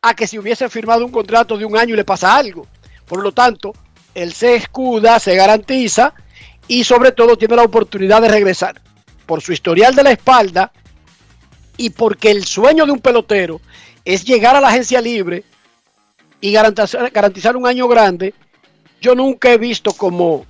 a 0.02 0.14
que 0.14 0.26
si 0.26 0.38
hubiese 0.38 0.68
firmado 0.68 1.04
un 1.04 1.10
contrato 1.10 1.56
de 1.56 1.64
un 1.64 1.76
año 1.76 1.94
y 1.94 1.96
le 1.96 2.04
pasa 2.04 2.36
algo. 2.36 2.66
Por 3.06 3.22
lo 3.22 3.32
tanto, 3.32 3.72
él 4.14 4.32
se 4.32 4.54
escuda, 4.54 5.18
se 5.18 5.34
garantiza 5.34 6.14
y 6.68 6.84
sobre 6.84 7.12
todo 7.12 7.36
tiene 7.36 7.56
la 7.56 7.64
oportunidad 7.64 8.22
de 8.22 8.28
regresar. 8.28 8.80
Por 9.26 9.42
su 9.42 9.52
historial 9.52 9.94
de 9.94 10.04
la 10.04 10.12
espalda 10.12 10.72
y 11.76 11.90
porque 11.90 12.30
el 12.30 12.44
sueño 12.44 12.86
de 12.86 12.92
un 12.92 13.00
pelotero 13.00 13.60
es 14.04 14.24
llegar 14.24 14.56
a 14.56 14.60
la 14.60 14.68
agencia 14.68 15.00
libre 15.00 15.44
y 16.40 16.52
garantizar, 16.52 17.10
garantizar 17.10 17.56
un 17.56 17.66
año 17.66 17.88
grande, 17.88 18.34
yo 19.00 19.14
nunca 19.14 19.52
he 19.52 19.58
visto 19.58 19.92
como 19.92 20.46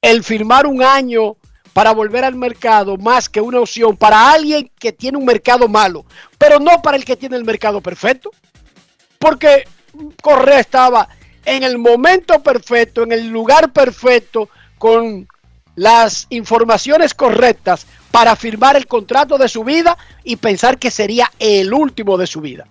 el 0.00 0.24
firmar 0.24 0.66
un 0.66 0.82
año 0.82 1.36
para 1.72 1.92
volver 1.92 2.24
al 2.24 2.34
mercado 2.34 2.96
más 2.96 3.28
que 3.28 3.40
una 3.40 3.60
opción 3.60 3.96
para 3.96 4.30
alguien 4.32 4.70
que 4.78 4.92
tiene 4.92 5.18
un 5.18 5.24
mercado 5.24 5.68
malo, 5.68 6.04
pero 6.38 6.58
no 6.58 6.82
para 6.82 6.96
el 6.96 7.04
que 7.04 7.16
tiene 7.16 7.36
el 7.36 7.44
mercado 7.44 7.80
perfecto. 7.80 8.30
Porque 9.18 9.64
Correa 10.20 10.60
estaba 10.60 11.08
en 11.44 11.62
el 11.62 11.78
momento 11.78 12.42
perfecto, 12.42 13.02
en 13.02 13.12
el 13.12 13.28
lugar 13.28 13.72
perfecto, 13.72 14.48
con 14.78 15.28
las 15.74 16.26
informaciones 16.30 17.14
correctas 17.14 17.86
para 18.10 18.36
firmar 18.36 18.76
el 18.76 18.86
contrato 18.86 19.38
de 19.38 19.48
su 19.48 19.64
vida 19.64 19.96
y 20.22 20.36
pensar 20.36 20.78
que 20.78 20.90
sería 20.90 21.30
el 21.38 21.72
último 21.72 22.18
de 22.18 22.26
su 22.26 22.40
vida. 22.40 22.66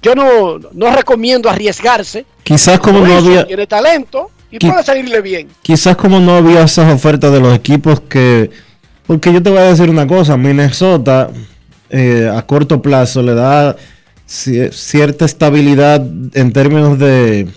Yo 0.00 0.14
no, 0.14 0.58
no 0.58 0.90
recomiendo 0.94 1.50
arriesgarse. 1.50 2.24
Quizás 2.42 2.80
como 2.80 3.00
no 3.00 3.16
había, 3.18 3.46
Tiene 3.46 3.66
talento 3.66 4.30
y 4.52 4.58
Qui- 4.58 4.70
puede 4.70 4.84
salirle 4.84 5.20
bien. 5.20 5.48
quizás 5.62 5.96
como 5.96 6.20
no 6.20 6.36
había 6.36 6.62
esas 6.62 6.92
ofertas 6.92 7.32
de 7.32 7.40
los 7.40 7.54
equipos 7.54 8.00
que, 8.02 8.50
porque 9.06 9.32
yo 9.32 9.42
te 9.42 9.50
voy 9.50 9.58
a 9.58 9.62
decir 9.64 9.90
una 9.90 10.06
cosa, 10.06 10.36
Minnesota 10.36 11.30
eh, 11.90 12.30
a 12.32 12.42
corto 12.46 12.80
plazo 12.80 13.22
le 13.22 13.34
da 13.34 13.74
ci- 14.28 14.70
cierta 14.72 15.24
estabilidad 15.24 16.00
en 16.34 16.52
términos 16.52 16.98
de 16.98 17.48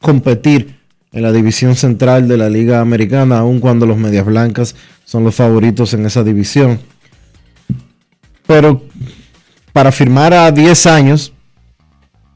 competir 0.00 0.78
en 1.12 1.22
la 1.22 1.32
división 1.32 1.74
central 1.76 2.28
de 2.28 2.36
la 2.36 2.48
liga 2.48 2.80
americana, 2.80 3.38
aun 3.40 3.58
cuando 3.60 3.84
los 3.84 3.96
medias 3.98 4.24
blancas 4.24 4.76
son 5.04 5.24
los 5.24 5.34
favoritos 5.34 5.92
en 5.94 6.06
esa 6.06 6.22
división. 6.22 6.78
Pero 8.46 8.82
para 9.72 9.92
firmar 9.92 10.32
a 10.34 10.50
10 10.50 10.86
años, 10.86 11.32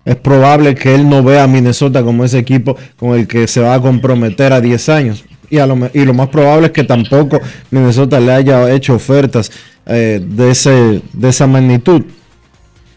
es 0.04 0.16
probable 0.16 0.74
que 0.74 0.94
él 0.94 1.08
no 1.08 1.22
vea 1.22 1.44
a 1.44 1.46
Minnesota 1.46 2.02
como 2.02 2.24
ese 2.24 2.38
equipo 2.38 2.76
con 2.96 3.18
el 3.18 3.26
que 3.26 3.46
se 3.48 3.60
va 3.60 3.74
a 3.74 3.80
comprometer 3.80 4.52
a 4.52 4.60
10 4.60 4.88
años. 4.90 5.24
Y, 5.48 5.58
a 5.58 5.66
lo, 5.66 5.90
y 5.92 6.04
lo 6.04 6.14
más 6.14 6.28
probable 6.28 6.66
es 6.66 6.72
que 6.72 6.84
tampoco 6.84 7.40
Minnesota 7.70 8.20
le 8.20 8.32
haya 8.32 8.70
hecho 8.72 8.94
ofertas 8.94 9.50
eh, 9.86 10.20
de, 10.22 10.50
ese, 10.50 11.02
de 11.12 11.28
esa 11.28 11.46
magnitud. 11.46 12.02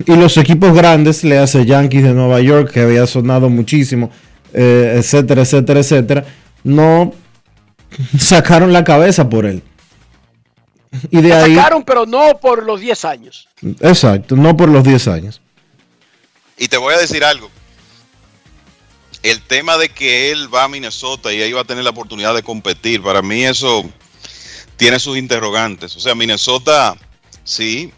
Y 0.06 0.16
los 0.16 0.38
equipos 0.38 0.74
grandes, 0.74 1.24
le 1.24 1.38
hace 1.38 1.66
Yankees 1.66 2.04
de 2.04 2.14
Nueva 2.14 2.40
York, 2.42 2.72
que 2.72 2.82
había 2.82 3.08
sonado 3.08 3.50
muchísimo, 3.50 4.12
eh, 4.54 4.96
etcétera, 4.98 5.42
etcétera, 5.42 5.80
etcétera, 5.80 6.26
no 6.64 7.14
sacaron 8.20 8.74
la 8.74 8.84
cabeza 8.84 9.30
por 9.30 9.46
él. 9.46 9.64
Y 11.10 11.22
de 11.22 11.34
ahí, 11.34 11.56
sacaron, 11.56 11.84
pero 11.84 12.06
no 12.06 12.38
por 12.40 12.64
los 12.64 12.80
10 12.80 13.06
años. 13.06 13.48
exacto, 13.82 14.36
no 14.36 14.56
por 14.56 14.70
los 14.70 14.84
10 14.84 15.08
años. 15.08 15.42
Y 16.58 16.68
te 16.68 16.78
voy 16.78 16.94
a 16.94 16.98
decir 16.98 17.24
algo. 17.24 17.50
El 19.24 19.42
tema 19.42 19.78
de 19.78 19.90
que 19.90 20.32
él 20.32 20.54
va 20.54 20.64
a 20.64 20.68
Minnesota 20.68 21.34
y 21.34 21.42
ahí 21.42 21.52
va 21.52 21.62
a 21.62 21.66
tener 21.66 21.84
la 21.84 21.90
oportunidad 21.90 22.34
de 22.34 22.44
competir, 22.44 23.02
para 23.02 23.22
mí 23.22 23.46
eso 23.46 23.84
tiene 24.78 25.00
sus 25.00 25.18
interrogantes. 25.18 25.96
O 25.96 26.00
sea, 26.00 26.16
Minnesota 26.16 26.96
sí 27.44 27.92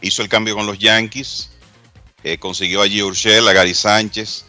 hizo 0.00 0.22
el 0.22 0.28
cambio 0.28 0.56
con 0.56 0.66
los 0.66 0.78
Yankees, 0.78 1.50
eh, 2.24 2.38
consiguió 2.38 2.82
allí 2.82 3.02
Urshel, 3.02 3.46
a 3.46 3.52
Gary 3.52 3.74
Sánchez, 3.74 4.44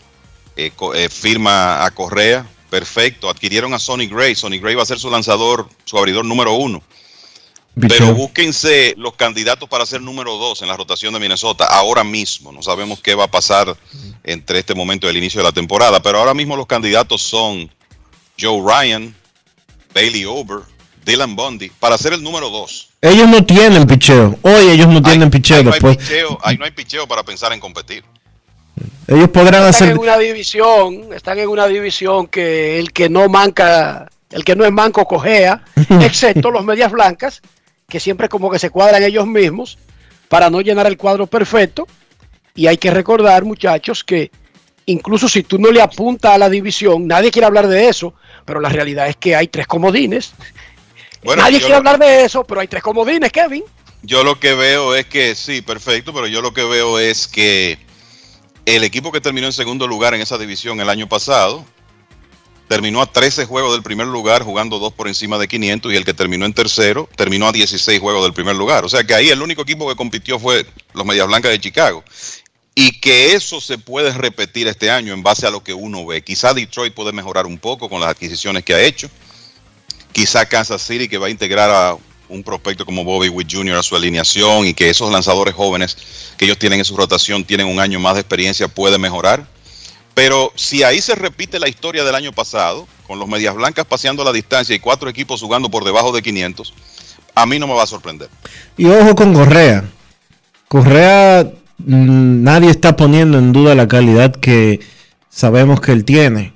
eh, 0.55 0.71
eh, 0.95 1.09
firma 1.09 1.85
a 1.85 1.91
Correa, 1.91 2.47
perfecto. 2.69 3.29
Adquirieron 3.29 3.73
a 3.73 3.79
Sonny 3.79 4.07
Gray, 4.07 4.35
Sonny 4.35 4.59
Gray 4.59 4.75
va 4.75 4.83
a 4.83 4.87
ser 4.87 4.99
su 4.99 5.09
lanzador, 5.09 5.69
su 5.85 5.97
abridor 5.97 6.25
número 6.25 6.53
uno. 6.53 6.81
Pero 7.79 7.93
Picheo. 7.93 8.13
búsquense 8.15 8.93
los 8.97 9.13
candidatos 9.13 9.69
para 9.69 9.85
ser 9.85 10.01
número 10.01 10.35
dos 10.37 10.61
en 10.61 10.67
la 10.67 10.75
rotación 10.77 11.13
de 11.13 11.19
Minnesota 11.19 11.65
ahora 11.65 12.03
mismo. 12.03 12.51
No 12.51 12.61
sabemos 12.63 12.99
qué 13.01 13.13
va 13.13 13.25
a 13.25 13.31
pasar 13.31 13.75
entre 14.23 14.59
este 14.59 14.73
momento 14.73 15.05
y 15.07 15.11
el 15.11 15.17
inicio 15.17 15.39
de 15.39 15.43
la 15.45 15.51
temporada, 15.51 16.01
pero 16.01 16.19
ahora 16.19 16.33
mismo 16.33 16.55
los 16.55 16.65
candidatos 16.65 17.21
son 17.21 17.69
Joe 18.39 18.61
Ryan, 18.65 19.13
Bailey 19.93 20.25
Over, 20.25 20.59
Dylan 21.05 21.35
Bundy 21.35 21.69
para 21.79 21.97
ser 21.97 22.13
el 22.13 22.23
número 22.23 22.49
dos. 22.49 22.89
Ellos 23.01 23.27
no 23.29 23.45
tienen 23.45 23.85
picheo. 23.85 24.37
Hoy 24.41 24.69
ellos 24.71 24.87
no 24.87 25.01
tienen 25.01 25.29
picheo. 25.29 25.57
Ahí 25.57 25.63
no, 25.63 25.69
hay 25.71 25.73
Después, 25.79 25.97
picheo, 25.97 26.39
ahí 26.43 26.57
no 26.57 26.65
hay 26.65 26.71
picheo 26.71 27.07
para 27.07 27.23
pensar 27.23 27.53
en 27.53 27.59
competir. 27.59 28.03
ellos 29.07 29.29
podrán 29.29 29.55
Están 29.67 29.69
hacer. 29.69 29.89
en 29.91 29.97
una 29.99 30.17
división, 30.17 31.09
están 31.13 31.37
en 31.39 31.47
una 31.47 31.67
división 31.67 32.27
que 32.27 32.79
el 32.79 32.91
que 32.91 33.07
no 33.07 33.29
manca, 33.29 34.07
el 34.31 34.43
que 34.43 34.55
no 34.55 34.65
es 34.65 34.71
manco 34.71 35.05
cojea, 35.05 35.63
excepto 36.01 36.49
los 36.51 36.65
medias 36.65 36.91
blancas, 36.91 37.41
que 37.89 37.99
siempre 38.01 38.27
como 38.27 38.51
que 38.51 38.59
se 38.59 38.69
cuadran 38.69 39.01
ellos 39.03 39.25
mismos 39.25 39.77
para 40.27 40.49
no 40.49 40.59
llenar 40.59 40.87
el 40.87 40.97
cuadro 40.97 41.25
perfecto. 41.25 41.87
Y 42.53 42.67
hay 42.67 42.77
que 42.77 42.91
recordar, 42.91 43.45
muchachos, 43.45 44.03
que 44.03 44.29
incluso 44.87 45.29
si 45.29 45.43
tú 45.43 45.57
no 45.57 45.71
le 45.71 45.81
apuntas 45.81 46.33
a 46.33 46.37
la 46.37 46.49
división, 46.49 47.07
nadie 47.07 47.31
quiere 47.31 47.45
hablar 47.45 47.67
de 47.67 47.87
eso, 47.87 48.13
pero 48.43 48.59
la 48.59 48.67
realidad 48.69 49.07
es 49.07 49.15
que 49.15 49.35
hay 49.35 49.47
tres 49.47 49.67
comodines. 49.67 50.31
Bueno, 51.23 51.41
nadie 51.41 51.57
quiere 51.57 51.71
lo- 51.71 51.77
hablar 51.77 51.97
de 51.97 52.23
eso, 52.25 52.43
pero 52.43 52.61
hay 52.61 52.67
tres 52.67 52.83
comodines, 52.83 53.31
Kevin. 53.31 53.63
Yo 54.03 54.23
lo 54.23 54.39
que 54.39 54.53
veo 54.53 54.93
es 54.93 55.07
que 55.07 55.33
sí, 55.33 55.61
perfecto, 55.63 56.13
pero 56.13 56.27
yo 56.27 56.41
lo 56.43 56.53
que 56.53 56.63
veo 56.63 56.99
es 56.99 57.27
que 57.27 57.79
el 58.65 58.83
equipo 58.83 59.11
que 59.11 59.19
terminó 59.19 59.47
en 59.47 59.51
segundo 59.51 59.87
lugar 59.87 60.13
en 60.13 60.21
esa 60.21 60.37
división 60.37 60.79
el 60.79 60.89
año 60.89 61.09
pasado 61.09 61.65
terminó 62.67 63.01
a 63.01 63.11
13 63.11 63.45
juegos 63.45 63.73
del 63.73 63.83
primer 63.83 64.07
lugar 64.07 64.43
jugando 64.43 64.79
dos 64.79 64.93
por 64.93 65.07
encima 65.07 65.37
de 65.37 65.47
500 65.47 65.91
y 65.91 65.95
el 65.95 66.05
que 66.05 66.13
terminó 66.13 66.45
en 66.45 66.53
tercero 66.53 67.09
terminó 67.15 67.47
a 67.47 67.51
16 67.51 67.99
juegos 67.99 68.23
del 68.23 68.33
primer 68.33 68.55
lugar. 68.55 68.85
O 68.85 68.89
sea 68.89 69.03
que 69.03 69.13
ahí 69.13 69.29
el 69.29 69.41
único 69.41 69.61
equipo 69.61 69.87
que 69.87 69.95
compitió 69.95 70.39
fue 70.39 70.65
los 70.93 71.05
Medias 71.05 71.27
Blancas 71.27 71.51
de 71.51 71.59
Chicago. 71.59 72.03
Y 72.75 72.99
que 72.99 73.33
eso 73.33 73.59
se 73.59 73.79
puede 73.79 74.11
repetir 74.11 74.67
este 74.67 74.91
año 74.91 75.13
en 75.13 75.23
base 75.23 75.47
a 75.47 75.49
lo 75.49 75.63
que 75.63 75.73
uno 75.73 76.05
ve. 76.05 76.23
Quizá 76.23 76.53
Detroit 76.53 76.93
puede 76.93 77.11
mejorar 77.11 77.47
un 77.47 77.57
poco 77.57 77.89
con 77.89 77.99
las 77.99 78.09
adquisiciones 78.09 78.63
que 78.63 78.75
ha 78.75 78.81
hecho. 78.81 79.09
Quizá 80.11 80.45
Kansas 80.45 80.81
City 80.83 81.07
que 81.07 81.17
va 81.17 81.27
a 81.27 81.31
integrar 81.31 81.69
a 81.71 81.97
un 82.29 82.43
prospecto 82.43 82.85
como 82.85 83.03
Bobby 83.03 83.29
Witt 83.29 83.51
Jr. 83.51 83.77
a 83.77 83.83
su 83.83 83.95
alineación 83.95 84.67
y 84.67 84.73
que 84.73 84.89
esos 84.89 85.11
lanzadores 85.11 85.55
jóvenes 85.55 85.97
que 86.37 86.45
ellos 86.45 86.59
tienen 86.59 86.79
en 86.79 86.85
su 86.85 86.95
rotación 86.95 87.45
tienen 87.45 87.67
un 87.67 87.79
año 87.79 87.99
más 87.99 88.15
de 88.15 88.21
experiencia 88.21 88.67
puede 88.67 88.97
mejorar. 88.99 89.47
Pero 90.17 90.51
si 90.55 90.81
ahí 90.81 90.99
se 90.99 91.13
repite 91.13 91.59
la 91.59 91.69
historia 91.69 92.03
del 92.03 92.15
año 92.15 92.31
pasado, 92.31 92.87
con 93.05 93.19
los 93.19 93.27
Medias 93.27 93.53
Blancas 93.53 93.85
paseando 93.85 94.23
la 94.23 94.33
distancia 94.33 94.75
y 94.75 94.79
cuatro 94.79 95.11
equipos 95.11 95.39
jugando 95.39 95.69
por 95.69 95.83
debajo 95.83 96.11
de 96.11 96.23
500, 96.23 96.73
a 97.35 97.45
mí 97.45 97.59
no 97.59 97.67
me 97.67 97.75
va 97.75 97.83
a 97.83 97.85
sorprender. 97.85 98.27
Y 98.77 98.87
ojo 98.87 99.13
con 99.13 99.35
Correa. 99.35 99.83
Correa, 100.69 101.43
mm, 101.77 102.41
nadie 102.41 102.71
está 102.71 102.95
poniendo 102.95 103.37
en 103.37 103.53
duda 103.53 103.75
la 103.75 103.87
calidad 103.87 104.35
que 104.35 104.79
sabemos 105.29 105.81
que 105.81 105.91
él 105.91 106.03
tiene. 106.03 106.51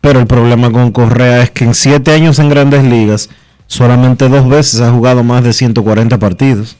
Pero 0.00 0.18
el 0.18 0.26
problema 0.26 0.72
con 0.72 0.90
Correa 0.90 1.44
es 1.44 1.52
que 1.52 1.62
en 1.62 1.74
siete 1.76 2.10
años 2.10 2.40
en 2.40 2.48
grandes 2.48 2.82
ligas, 2.82 3.30
solamente 3.68 4.28
dos 4.28 4.48
veces 4.48 4.80
ha 4.80 4.90
jugado 4.90 5.22
más 5.22 5.44
de 5.44 5.52
140 5.52 6.18
partidos. 6.18 6.76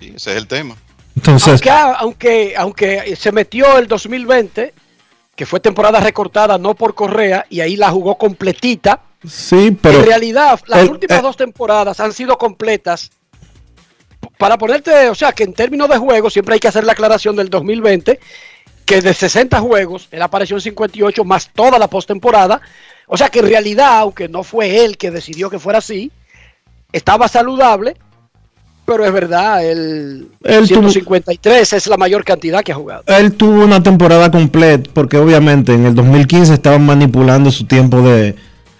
Ese 0.00 0.30
es 0.30 0.36
el 0.38 0.46
tema. 0.46 0.76
Entonces, 1.18 1.60
aunque, 1.66 1.70
aunque, 1.98 2.54
aunque 2.56 3.16
se 3.16 3.32
metió 3.32 3.76
el 3.78 3.88
2020, 3.88 4.72
que 5.34 5.46
fue 5.46 5.58
temporada 5.60 5.98
recortada 6.00 6.58
no 6.58 6.74
por 6.74 6.94
Correa, 6.94 7.44
y 7.50 7.60
ahí 7.60 7.76
la 7.76 7.90
jugó 7.90 8.16
completita. 8.16 9.00
sí, 9.26 9.76
pero 9.80 9.98
en 9.98 10.06
realidad, 10.06 10.60
las 10.66 10.80
el- 10.84 10.90
últimas 10.90 11.18
eh, 11.18 11.22
dos 11.22 11.36
temporadas 11.36 11.98
han 12.00 12.12
sido 12.12 12.38
completas. 12.38 13.10
Para 14.38 14.56
ponerte, 14.56 15.08
o 15.08 15.14
sea, 15.16 15.32
que 15.32 15.42
en 15.42 15.52
términos 15.54 15.88
de 15.88 15.96
juego, 15.98 16.30
siempre 16.30 16.54
hay 16.54 16.60
que 16.60 16.68
hacer 16.68 16.84
la 16.84 16.92
aclaración 16.92 17.34
del 17.34 17.50
2020, 17.50 18.20
que 18.84 19.00
de 19.00 19.12
60 19.12 19.58
juegos, 19.60 20.06
él 20.12 20.22
apareció 20.22 20.56
en 20.56 20.60
58 20.62 21.24
más 21.24 21.50
toda 21.52 21.78
la 21.80 21.88
postemporada. 21.88 22.60
O 23.08 23.16
sea 23.16 23.28
que 23.28 23.40
en 23.40 23.46
realidad, 23.48 23.98
aunque 23.98 24.28
no 24.28 24.44
fue 24.44 24.84
él 24.84 24.96
que 24.96 25.10
decidió 25.10 25.50
que 25.50 25.58
fuera 25.58 25.78
así, 25.80 26.12
estaba 26.92 27.26
saludable, 27.28 27.96
pero 28.88 29.04
es 29.04 29.12
verdad, 29.12 29.62
el 29.62 30.28
Él 30.42 30.66
153 30.66 31.74
es 31.74 31.86
la 31.88 31.98
mayor 31.98 32.24
cantidad 32.24 32.62
que 32.62 32.72
ha 32.72 32.74
jugado. 32.74 33.02
Él 33.06 33.34
tuvo 33.34 33.62
una 33.62 33.82
temporada 33.82 34.30
completa 34.30 34.88
porque 34.94 35.18
obviamente 35.18 35.74
en 35.74 35.84
el 35.84 35.94
2015 35.94 36.54
estaban 36.54 36.86
manipulando 36.86 37.50
su 37.50 37.66
tiempo 37.66 38.00
de, 38.00 38.34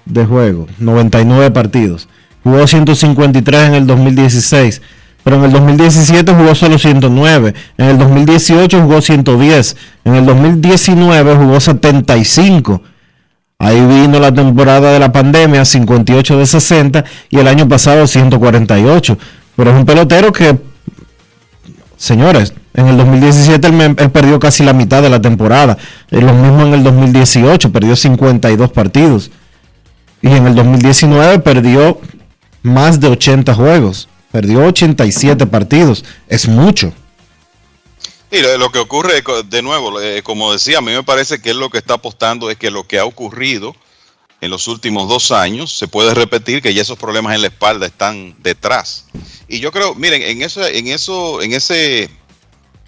de 0.06 0.24
juego, 0.24 0.66
99 0.78 1.50
partidos. 1.50 2.08
Jugó 2.42 2.66
153 2.66 3.68
en 3.68 3.74
el 3.74 3.86
2016, 3.86 4.80
pero 5.22 5.36
en 5.36 5.44
el 5.44 5.52
2017 5.52 6.32
jugó 6.32 6.54
solo 6.54 6.78
109, 6.78 7.54
en 7.76 7.86
el 7.86 7.98
2018 7.98 8.80
jugó 8.80 9.02
110, 9.02 9.76
en 10.06 10.14
el 10.14 10.24
2019 10.24 11.36
jugó 11.36 11.60
75. 11.60 12.80
Ahí 13.58 13.78
vino 13.78 14.18
la 14.20 14.32
temporada 14.32 14.90
de 14.90 15.00
la 15.00 15.12
pandemia, 15.12 15.66
58 15.66 16.38
de 16.38 16.46
60, 16.46 17.04
y 17.28 17.40
el 17.40 17.48
año 17.48 17.68
pasado 17.68 18.06
148. 18.06 19.18
Pero 19.58 19.72
es 19.72 19.76
un 19.76 19.84
pelotero 19.84 20.32
que, 20.32 20.56
señores, 21.96 22.52
en 22.74 22.86
el 22.86 22.96
2017 22.96 23.66
él, 23.66 24.10
perdió 24.12 24.38
casi 24.38 24.62
la 24.62 24.72
mitad 24.72 25.02
de 25.02 25.10
la 25.10 25.20
temporada. 25.20 25.76
Eh, 26.12 26.20
Lo 26.20 26.32
mismo 26.32 26.64
en 26.64 26.74
el 26.74 26.84
2018, 26.84 27.72
perdió 27.72 27.96
52 27.96 28.70
partidos. 28.70 29.32
Y 30.22 30.28
en 30.28 30.46
el 30.46 30.54
2019 30.54 31.40
perdió 31.40 32.00
más 32.62 33.00
de 33.00 33.08
80 33.08 33.52
juegos. 33.52 34.08
Perdió 34.30 34.64
87 34.64 35.44
partidos. 35.46 36.04
Es 36.28 36.46
mucho. 36.46 36.92
Y 38.30 38.40
lo, 38.58 38.70
que 38.70 38.78
ocurre, 38.78 39.24
de 39.46 39.62
nuevo, 39.62 40.00
eh, 40.00 40.22
como 40.22 40.52
decía, 40.52 40.78
a 40.78 40.82
mí 40.82 40.92
me 40.92 41.02
parece 41.02 41.42
que 41.42 41.50
él 41.50 41.58
lo 41.58 41.68
que 41.68 41.78
está 41.78 41.94
apostando 41.94 42.48
es 42.48 42.56
que 42.58 42.70
lo 42.70 42.86
que 42.86 43.00
ha 43.00 43.04
ocurrido 43.04 43.74
en 44.40 44.50
los 44.50 44.68
últimos 44.68 45.08
dos 45.08 45.30
años 45.30 45.72
se 45.76 45.88
puede 45.88 46.14
repetir, 46.14 46.62
que 46.62 46.72
ya 46.72 46.82
esos 46.82 46.98
problemas 46.98 47.34
en 47.34 47.42
la 47.42 47.48
espalda 47.48 47.86
están 47.86 48.36
detrás. 48.40 49.06
Y 49.48 49.60
yo 49.60 49.72
creo, 49.72 49.94
miren, 49.94 50.22
en 50.22 50.42
eso, 50.42 50.66
en 50.66 50.88
eso, 50.88 51.42
en 51.42 51.52
ese 51.52 52.10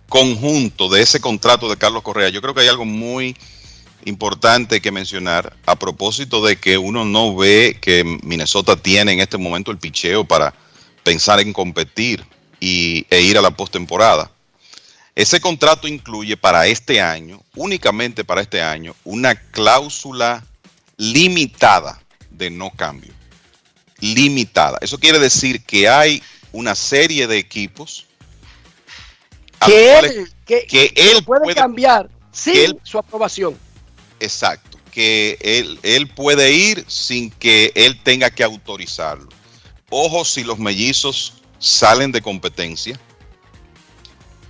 conjunto 0.08 0.88
de 0.88 1.02
ese 1.02 1.20
contrato 1.20 1.68
de 1.68 1.76
Carlos 1.76 2.02
Correa, 2.02 2.28
yo 2.28 2.40
creo 2.40 2.54
que 2.54 2.60
hay 2.60 2.68
algo 2.68 2.84
muy 2.84 3.36
importante 4.04 4.80
que 4.80 4.92
mencionar 4.92 5.56
a 5.66 5.76
propósito 5.76 6.44
de 6.44 6.56
que 6.56 6.78
uno 6.78 7.04
no 7.04 7.34
ve 7.36 7.78
que 7.80 8.04
Minnesota 8.22 8.76
tiene 8.76 9.12
en 9.12 9.20
este 9.20 9.38
momento 9.38 9.70
el 9.70 9.78
picheo 9.78 10.24
para 10.24 10.54
pensar 11.02 11.40
en 11.40 11.52
competir 11.52 12.24
y, 12.60 13.06
e 13.10 13.20
ir 13.20 13.38
a 13.38 13.42
la 13.42 13.50
postemporada. 13.50 14.30
Ese 15.14 15.40
contrato 15.40 15.88
incluye 15.88 16.36
para 16.36 16.66
este 16.66 17.00
año, 17.00 17.42
únicamente 17.56 18.24
para 18.24 18.42
este 18.42 18.62
año, 18.62 18.94
una 19.04 19.34
cláusula 19.34 20.44
limitada 21.00 21.98
de 22.30 22.50
no 22.50 22.70
cambio. 22.70 23.12
Limitada. 24.00 24.78
Eso 24.82 24.98
quiere 24.98 25.18
decir 25.18 25.62
que 25.64 25.88
hay 25.88 26.22
una 26.52 26.74
serie 26.74 27.26
de 27.26 27.38
equipos 27.38 28.06
Que 29.66 29.98
él, 29.98 30.32
que, 30.44 30.92
él 30.94 31.24
puede, 31.24 31.42
puede- 31.42 31.54
cambiar 31.54 32.10
sin 32.32 32.56
él- 32.56 32.78
su 32.82 32.98
aprobación. 32.98 33.56
Exacto, 34.20 34.78
que 34.90 35.38
él, 35.40 35.78
él 35.82 36.06
puede 36.08 36.52
ir 36.52 36.84
sin 36.86 37.30
que 37.30 37.72
él 37.74 37.98
tenga 38.02 38.30
que 38.30 38.42
autorizarlo. 38.44 39.28
Ojo 39.88 40.24
si 40.26 40.44
los 40.44 40.58
mellizos 40.58 41.34
salen 41.58 42.12
de 42.12 42.20
competencia 42.20 42.98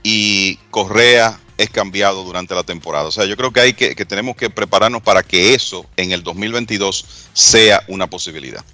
y 0.03 0.57
Correa 0.71 1.39
es 1.61 1.69
cambiado 1.69 2.25
durante 2.25 2.55
la 2.55 2.63
temporada. 2.63 3.05
O 3.05 3.11
sea, 3.13 3.27
yo 3.27 3.37
creo 3.37 3.53
que 3.53 3.61
hay 3.61 3.73
que, 3.75 3.95
tenemos 4.07 4.35
que 4.35 4.49
prepararnos 4.49 5.03
para 5.03 5.23
que 5.23 5.53
eso 5.53 5.85
en 5.97 6.13
el 6.13 6.23
2022 6.23 7.29
sea 7.35 7.83
una 7.87 8.09
posibilidad. 8.09 8.65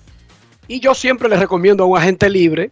Y 0.69 0.79
yo 0.79 0.95
siempre 0.95 1.29
le 1.29 1.37
recomiendo 1.37 1.83
a 1.83 1.87
un 1.87 1.99
agente 1.99 2.31
libre 2.31 2.71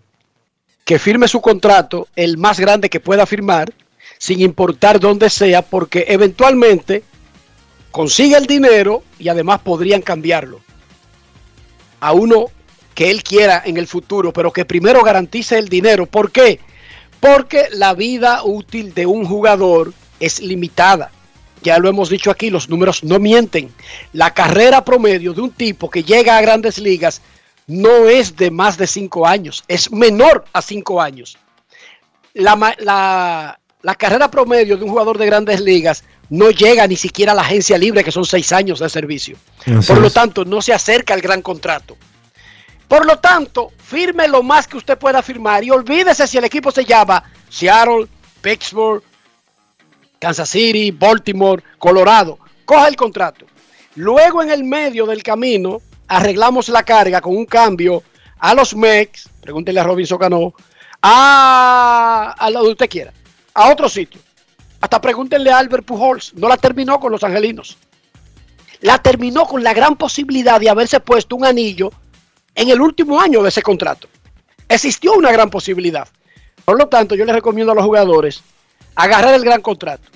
que 0.84 1.00
firme 1.00 1.26
su 1.26 1.40
contrato, 1.40 2.06
el 2.14 2.38
más 2.38 2.60
grande 2.60 2.88
que 2.88 3.00
pueda 3.00 3.26
firmar, 3.26 3.72
sin 4.18 4.40
importar 4.40 5.00
dónde 5.00 5.30
sea, 5.30 5.62
porque 5.62 6.04
eventualmente 6.08 7.02
consigue 7.90 8.36
el 8.36 8.46
dinero 8.46 9.02
y 9.18 9.28
además 9.28 9.60
podrían 9.62 10.02
cambiarlo 10.02 10.60
a 11.98 12.12
uno 12.12 12.46
que 12.94 13.10
él 13.10 13.24
quiera 13.24 13.62
en 13.64 13.78
el 13.78 13.88
futuro, 13.88 14.32
pero 14.32 14.52
que 14.52 14.64
primero 14.64 15.02
garantice 15.02 15.58
el 15.58 15.68
dinero. 15.68 16.06
¿Por 16.06 16.30
qué? 16.30 16.60
Porque 17.18 17.66
la 17.72 17.94
vida 17.94 18.44
útil 18.44 18.94
de 18.94 19.06
un 19.06 19.24
jugador 19.24 19.92
es 20.24 20.40
limitada. 20.40 21.10
Ya 21.62 21.78
lo 21.78 21.88
hemos 21.88 22.10
dicho 22.10 22.30
aquí, 22.30 22.50
los 22.50 22.68
números 22.68 23.02
no 23.04 23.18
mienten. 23.18 23.72
La 24.12 24.32
carrera 24.34 24.84
promedio 24.84 25.32
de 25.32 25.40
un 25.40 25.50
tipo 25.50 25.88
que 25.90 26.02
llega 26.02 26.36
a 26.36 26.42
grandes 26.42 26.78
ligas 26.78 27.22
no 27.66 28.08
es 28.08 28.36
de 28.36 28.50
más 28.50 28.76
de 28.76 28.86
cinco 28.86 29.26
años, 29.26 29.64
es 29.68 29.90
menor 29.90 30.44
a 30.52 30.60
cinco 30.60 31.00
años. 31.00 31.38
La, 32.34 32.74
la- 32.78 33.58
la 33.82 33.94
carrera 33.96 34.30
promedio 34.30 34.78
de 34.78 34.84
un 34.84 34.88
jugador 34.90 35.18
de 35.18 35.26
grandes 35.26 35.60
ligas 35.60 36.04
no 36.30 36.50
llega 36.50 36.86
ni 36.86 36.96
siquiera 36.96 37.32
a 37.32 37.34
la 37.34 37.42
agencia 37.42 37.76
libre, 37.76 38.02
que 38.02 38.10
son 38.10 38.24
seis 38.24 38.50
años 38.50 38.78
de 38.78 38.88
servicio. 38.88 39.36
Así 39.66 39.86
Por 39.88 40.00
lo 40.00 40.06
es. 40.08 40.14
tanto, 40.14 40.42
no 40.46 40.62
se 40.62 40.72
acerca 40.72 41.12
al 41.12 41.20
gran 41.20 41.42
contrato. 41.42 41.96
Por 42.88 43.04
lo 43.04 43.18
tanto, 43.18 43.72
firme 43.78 44.26
lo 44.26 44.42
más 44.42 44.66
que 44.66 44.78
usted 44.78 44.96
pueda 44.96 45.22
firmar 45.22 45.64
y 45.64 45.70
olvídese 45.70 46.26
si 46.26 46.38
el 46.38 46.44
equipo 46.44 46.70
se 46.70 46.84
llama 46.86 47.22
Seattle, 47.50 48.06
Pittsburgh, 48.40 49.02
Kansas 50.24 50.48
City, 50.48 50.90
Baltimore, 50.90 51.62
Colorado. 51.76 52.38
Coja 52.64 52.88
el 52.88 52.96
contrato. 52.96 53.44
Luego 53.94 54.42
en 54.42 54.50
el 54.50 54.64
medio 54.64 55.04
del 55.04 55.22
camino 55.22 55.82
arreglamos 56.08 56.70
la 56.70 56.82
carga 56.82 57.20
con 57.20 57.36
un 57.36 57.44
cambio 57.44 58.02
a 58.38 58.54
los 58.54 58.74
Mex, 58.74 59.28
pregúntele 59.42 59.80
a 59.80 59.84
Robinson 59.84 60.16
Cano, 60.16 60.54
a, 61.02 62.34
a 62.38 62.48
lo 62.48 62.62
que 62.62 62.68
usted 62.70 62.88
quiera, 62.88 63.12
a 63.52 63.70
otro 63.70 63.86
sitio. 63.86 64.18
Hasta 64.80 64.98
pregúntenle 64.98 65.50
a 65.50 65.58
Albert 65.58 65.84
Pujols, 65.84 66.32
no 66.36 66.48
la 66.48 66.56
terminó 66.56 66.98
con 66.98 67.12
los 67.12 67.22
angelinos. 67.22 67.76
La 68.80 68.96
terminó 68.96 69.44
con 69.44 69.62
la 69.62 69.74
gran 69.74 69.94
posibilidad 69.94 70.58
de 70.58 70.70
haberse 70.70 71.00
puesto 71.00 71.36
un 71.36 71.44
anillo 71.44 71.92
en 72.54 72.70
el 72.70 72.80
último 72.80 73.20
año 73.20 73.42
de 73.42 73.50
ese 73.50 73.60
contrato. 73.60 74.08
Existió 74.70 75.12
una 75.12 75.30
gran 75.32 75.50
posibilidad. 75.50 76.08
Por 76.64 76.78
lo 76.78 76.88
tanto, 76.88 77.14
yo 77.14 77.26
les 77.26 77.34
recomiendo 77.34 77.72
a 77.72 77.74
los 77.74 77.84
jugadores 77.84 78.42
agarrar 78.94 79.34
el 79.34 79.44
gran 79.44 79.60
contrato. 79.60 80.08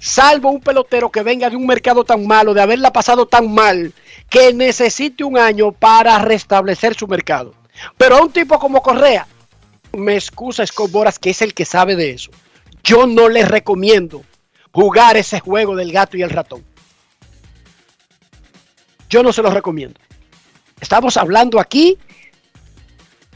Salvo 0.00 0.50
un 0.50 0.60
pelotero 0.60 1.10
que 1.10 1.22
venga 1.22 1.50
de 1.50 1.56
un 1.56 1.66
mercado 1.66 2.04
tan 2.04 2.26
malo, 2.26 2.54
de 2.54 2.62
haberla 2.62 2.92
pasado 2.92 3.26
tan 3.26 3.52
mal, 3.52 3.92
que 4.30 4.54
necesite 4.54 5.24
un 5.24 5.36
año 5.36 5.72
para 5.72 6.18
restablecer 6.18 6.94
su 6.94 7.06
mercado. 7.06 7.54
Pero 7.98 8.16
a 8.16 8.22
un 8.22 8.32
tipo 8.32 8.58
como 8.58 8.82
Correa, 8.82 9.26
me 9.92 10.14
excusa 10.14 10.66
Scott 10.66 10.90
Boras, 10.90 11.18
que 11.18 11.30
es 11.30 11.42
el 11.42 11.52
que 11.52 11.64
sabe 11.64 11.96
de 11.96 12.10
eso. 12.10 12.30
Yo 12.82 13.06
no 13.06 13.28
les 13.28 13.46
recomiendo 13.48 14.22
jugar 14.72 15.16
ese 15.16 15.40
juego 15.40 15.76
del 15.76 15.92
gato 15.92 16.16
y 16.16 16.22
el 16.22 16.30
ratón. 16.30 16.64
Yo 19.10 19.22
no 19.22 19.32
se 19.32 19.42
los 19.42 19.52
recomiendo. 19.52 20.00
Estamos 20.80 21.16
hablando 21.16 21.60
aquí 21.60 21.98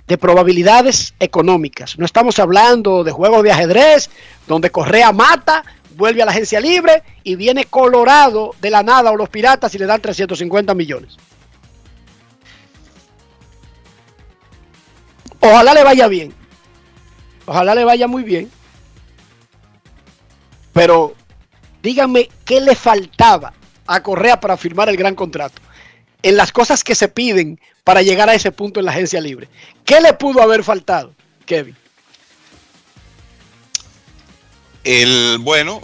de 0.07 0.19
probabilidades 0.19 1.15
económicas. 1.19 1.99
No 1.99 2.05
estamos 2.05 2.39
hablando 2.39 3.05
de 3.05 3.13
juegos 3.13 3.43
de 3.43 3.53
ajedrez 3.53 4.11
donde 4.47 4.71
Correa 4.71 5.13
mata, 5.13 5.65
vuelve 5.97 6.23
a 6.23 6.27
la 6.27 6.33
agencia 6.33 6.61
libre 6.61 7.03
y 7.23 7.37
viene 7.37 7.65
Colorado 7.65 8.55
de 8.61 8.71
la 8.71 8.83
nada 8.83 9.11
o 9.11 9.17
los 9.17 9.29
piratas 9.29 9.75
y 9.75 9.79
le 9.79 9.87
dan 9.87 10.01
350 10.01 10.75
millones. 10.75 11.17
Ojalá 15.41 15.75
le 15.75 15.85
vaya 15.85 16.09
bien. 16.09 16.35
Ojalá 17.47 17.75
le 17.75 17.85
vaya 17.85 18.07
muy 18.07 18.23
bien. 18.23 18.51
Pero 20.73 21.15
díganme 21.83 22.29
qué 22.45 22.61
le 22.61 22.75
faltaba 22.75 23.53
a 23.87 24.03
Correa 24.03 24.41
para 24.41 24.57
firmar 24.57 24.89
el 24.89 24.97
gran 24.97 25.15
contrato. 25.15 25.61
En 26.23 26.37
las 26.37 26.51
cosas 26.51 26.83
que 26.83 26.95
se 26.95 27.09
piden 27.09 27.61
para 27.85 28.01
llegar 28.01 28.31
a 28.31 28.35
ese 28.35 28.51
punto 28.51 28.81
en 28.81 28.87
la 28.87 28.93
agencia 28.93 29.21
libre. 29.21 29.49
¿Qué 29.85 30.01
le 30.01 30.15
pudo 30.15 30.43
haber 30.43 30.65
faltado, 30.65 31.15
Kevin? 31.45 31.77
El 34.83 35.39
bueno, 35.41 35.83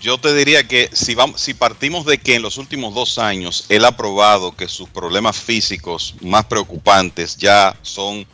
yo 0.00 0.18
te 0.18 0.34
diría 0.34 0.68
que 0.68 0.90
si 0.92 1.14
vamos, 1.14 1.40
si 1.40 1.54
partimos 1.54 2.04
de 2.04 2.18
que 2.18 2.34
en 2.34 2.42
los 2.42 2.58
últimos 2.58 2.94
dos 2.94 3.18
años 3.18 3.64
él 3.70 3.84
ha 3.86 3.96
probado 3.96 4.54
que 4.54 4.68
sus 4.68 4.88
problemas 4.88 5.38
físicos 5.38 6.14
más 6.20 6.44
preocupantes 6.44 7.36
ya 7.38 7.74
son 7.80 8.26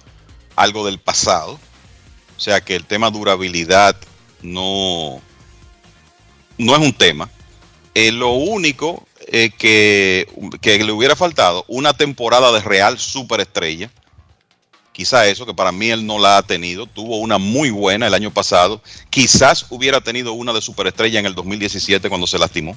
algo 0.56 0.84
del 0.84 0.98
pasado, 0.98 1.58
o 2.36 2.40
sea 2.40 2.60
que 2.60 2.74
el 2.74 2.84
tema 2.84 3.10
durabilidad 3.10 3.96
no, 4.42 5.20
no 6.58 6.76
es 6.76 6.80
un 6.80 6.92
tema. 6.92 7.30
Eh, 7.94 8.12
lo 8.12 8.30
único 8.30 9.06
eh, 9.32 9.50
que, 9.56 10.26
le 10.64 10.92
hubiera 10.92 11.14
faltado, 11.14 11.64
una 11.68 11.92
temporada 11.92 12.52
de 12.52 12.60
real 12.60 12.98
superestrella, 12.98 13.90
Quizá 14.92 15.26
eso, 15.28 15.46
que 15.46 15.54
para 15.54 15.72
mí 15.72 15.88
él 15.88 16.04
no 16.04 16.18
la 16.18 16.36
ha 16.36 16.42
tenido. 16.42 16.84
Tuvo 16.84 17.20
una 17.20 17.38
muy 17.38 17.70
buena 17.70 18.08
el 18.08 18.12
año 18.12 18.30
pasado. 18.32 18.82
Quizás 19.08 19.64
hubiera 19.70 20.02
tenido 20.02 20.34
una 20.34 20.52
de 20.52 20.60
superestrella 20.60 21.20
en 21.20 21.24
el 21.24 21.34
2017 21.34 22.08
cuando 22.10 22.26
se 22.26 22.38
lastimó. 22.38 22.76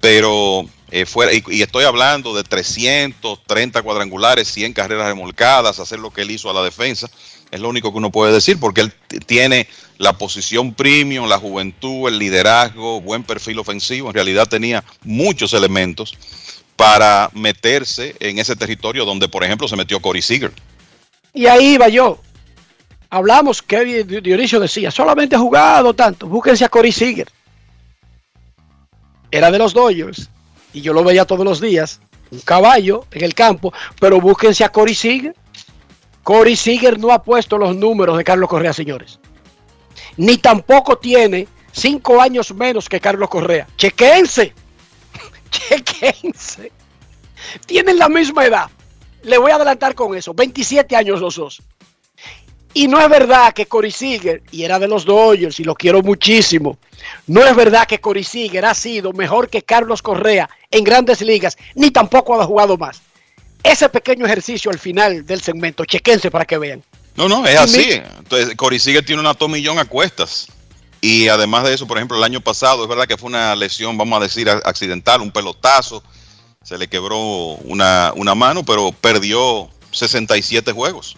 Pero 0.00 0.68
eh, 0.92 1.04
fuera, 1.04 1.32
y, 1.32 1.42
y 1.48 1.62
estoy 1.62 1.84
hablando 1.84 2.32
de 2.36 2.44
330 2.44 3.82
cuadrangulares, 3.82 4.46
100 4.48 4.72
carreras 4.74 5.06
remolcadas, 5.06 5.80
hacer 5.80 5.98
lo 5.98 6.12
que 6.12 6.22
él 6.22 6.30
hizo 6.30 6.48
a 6.48 6.54
la 6.54 6.62
defensa. 6.62 7.10
Es 7.50 7.58
lo 7.58 7.70
único 7.70 7.90
que 7.90 7.98
uno 7.98 8.12
puede 8.12 8.32
decir, 8.32 8.60
porque 8.60 8.82
él 8.82 8.92
tiene 9.26 9.66
la 9.98 10.12
posición 10.14 10.74
premium, 10.74 11.28
la 11.28 11.38
juventud, 11.38 12.08
el 12.08 12.18
liderazgo, 12.18 13.00
buen 13.00 13.22
perfil 13.22 13.58
ofensivo. 13.58 14.08
En 14.08 14.14
realidad 14.14 14.48
tenía 14.48 14.84
muchos 15.02 15.52
elementos 15.52 16.16
para 16.76 17.30
meterse 17.34 18.16
en 18.20 18.38
ese 18.38 18.56
territorio 18.56 19.04
donde, 19.04 19.28
por 19.28 19.44
ejemplo, 19.44 19.68
se 19.68 19.76
metió 19.76 20.00
Corey 20.00 20.22
Seager. 20.22 20.52
Y 21.32 21.46
ahí 21.46 21.74
iba 21.74 21.88
yo. 21.88 22.20
Hablamos, 23.10 23.62
que 23.62 24.04
Dionisio 24.04 24.58
decía, 24.58 24.90
solamente 24.90 25.36
ha 25.36 25.38
jugado 25.38 25.94
tanto, 25.94 26.26
búsquense 26.26 26.64
a 26.64 26.68
Corey 26.68 26.90
Seager. 26.90 27.28
Era 29.30 29.50
de 29.50 29.58
los 29.58 29.72
Dodgers 29.72 30.28
y 30.72 30.80
yo 30.80 30.92
lo 30.92 31.04
veía 31.04 31.24
todos 31.24 31.44
los 31.44 31.60
días, 31.60 32.00
un 32.30 32.40
caballo 32.40 33.06
en 33.12 33.22
el 33.22 33.34
campo, 33.34 33.72
pero 34.00 34.20
búsquense 34.20 34.64
a 34.64 34.68
Corey 34.68 34.94
Seager. 34.94 35.34
Corey 36.24 36.56
Seager 36.56 36.98
no 36.98 37.12
ha 37.12 37.22
puesto 37.22 37.56
los 37.56 37.76
números 37.76 38.16
de 38.16 38.24
Carlos 38.24 38.48
Correa, 38.48 38.72
señores. 38.72 39.20
Ni 40.16 40.38
tampoco 40.38 40.96
tiene 40.96 41.48
cinco 41.72 42.20
años 42.20 42.54
menos 42.54 42.88
que 42.88 43.00
Carlos 43.00 43.28
Correa. 43.28 43.66
Chequense. 43.76 44.52
Chequense. 45.50 46.72
Tienen 47.66 47.98
la 47.98 48.08
misma 48.08 48.46
edad. 48.46 48.70
Le 49.22 49.38
voy 49.38 49.50
a 49.50 49.56
adelantar 49.56 49.94
con 49.94 50.16
eso. 50.16 50.34
27 50.34 50.96
años 50.96 51.20
los 51.20 51.36
dos. 51.36 51.62
Y 52.76 52.88
no 52.88 53.00
es 53.00 53.08
verdad 53.08 53.52
que 53.52 53.66
Corey 53.66 53.92
Seager, 53.92 54.42
y 54.50 54.64
era 54.64 54.80
de 54.80 54.88
los 54.88 55.04
Dodgers, 55.04 55.60
y 55.60 55.64
lo 55.64 55.76
quiero 55.76 56.02
muchísimo, 56.02 56.76
no 57.28 57.46
es 57.46 57.54
verdad 57.54 57.86
que 57.86 58.00
Corey 58.00 58.24
Seager 58.24 58.64
ha 58.64 58.74
sido 58.74 59.12
mejor 59.12 59.48
que 59.48 59.62
Carlos 59.62 60.02
Correa 60.02 60.50
en 60.72 60.82
grandes 60.82 61.20
ligas, 61.22 61.56
ni 61.76 61.92
tampoco 61.92 62.40
ha 62.40 62.44
jugado 62.44 62.76
más. 62.76 63.00
Ese 63.62 63.88
pequeño 63.88 64.26
ejercicio 64.26 64.72
al 64.72 64.80
final 64.80 65.24
del 65.24 65.40
segmento, 65.40 65.84
chequense 65.84 66.32
para 66.32 66.44
que 66.44 66.58
vean. 66.58 66.82
No, 67.16 67.28
no, 67.28 67.46
es 67.46 67.58
así. 67.58 68.00
Entonces, 68.18 68.54
Corey 68.56 68.78
Seager 68.78 69.04
tiene 69.04 69.20
una 69.20 69.34
tomillón 69.34 69.78
a 69.78 69.84
cuestas. 69.84 70.48
Y 71.00 71.28
además 71.28 71.64
de 71.64 71.74
eso, 71.74 71.86
por 71.86 71.98
ejemplo, 71.98 72.16
el 72.16 72.24
año 72.24 72.40
pasado, 72.40 72.82
es 72.82 72.88
verdad 72.88 73.06
que 73.06 73.16
fue 73.16 73.28
una 73.28 73.54
lesión, 73.54 73.96
vamos 73.98 74.18
a 74.18 74.22
decir, 74.22 74.48
accidental, 74.48 75.20
un 75.20 75.30
pelotazo. 75.30 76.02
Se 76.62 76.78
le 76.78 76.88
quebró 76.88 77.18
una, 77.18 78.12
una 78.16 78.34
mano, 78.34 78.64
pero 78.64 78.90
perdió 78.90 79.68
67 79.92 80.72
juegos. 80.72 81.16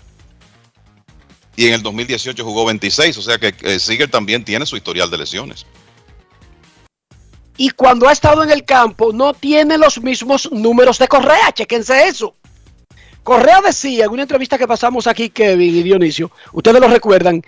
Y 1.55 1.69
en 1.69 1.75
el 1.75 1.83
2018 1.83 2.45
jugó 2.45 2.67
26, 2.67 3.17
o 3.17 3.23
sea 3.23 3.39
que 3.39 3.55
eh, 3.63 3.79
Seager 3.79 4.11
también 4.11 4.45
tiene 4.45 4.67
su 4.67 4.77
historial 4.77 5.11
de 5.11 5.19
lesiones. 5.19 5.65
Y 7.57 7.71
cuando 7.71 8.09
ha 8.09 8.13
estado 8.13 8.43
en 8.43 8.51
el 8.51 8.65
campo, 8.65 9.13
no 9.13 9.33
tiene 9.33 9.79
los 9.79 10.03
mismos 10.03 10.51
números 10.53 10.99
de 10.99 11.09
Correa. 11.09 11.53
Chequense 11.53 12.09
eso. 12.09 12.35
Correa 13.27 13.61
decía 13.61 14.05
en 14.05 14.13
una 14.13 14.23
entrevista 14.23 14.57
que 14.57 14.69
pasamos 14.69 15.09
aquí, 15.09 15.31
Kevin 15.31 15.75
y 15.75 15.83
Dionisio, 15.83 16.31
ustedes 16.53 16.81
lo 16.81 16.87
recuerdan. 16.87 17.43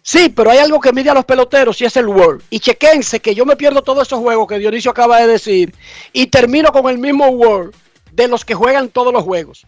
Sí, 0.00 0.30
pero 0.30 0.50
hay 0.50 0.56
algo 0.56 0.80
que 0.80 0.94
mide 0.94 1.10
a 1.10 1.14
los 1.14 1.26
peloteros 1.26 1.78
y 1.82 1.84
es 1.84 1.94
el 1.98 2.08
World. 2.08 2.42
Y 2.48 2.58
chequense 2.58 3.20
que 3.20 3.34
yo 3.34 3.44
me 3.44 3.54
pierdo 3.54 3.82
todos 3.82 4.08
esos 4.08 4.18
juegos 4.18 4.48
que 4.48 4.58
Dionisio 4.58 4.90
acaba 4.90 5.20
de 5.20 5.26
decir 5.26 5.74
y 6.14 6.28
termino 6.28 6.72
con 6.72 6.88
el 6.88 6.96
mismo 6.96 7.26
World 7.26 7.74
de 8.12 8.28
los 8.28 8.46
que 8.46 8.54
juegan 8.54 8.88
todos 8.88 9.12
los 9.12 9.22
juegos. 9.22 9.66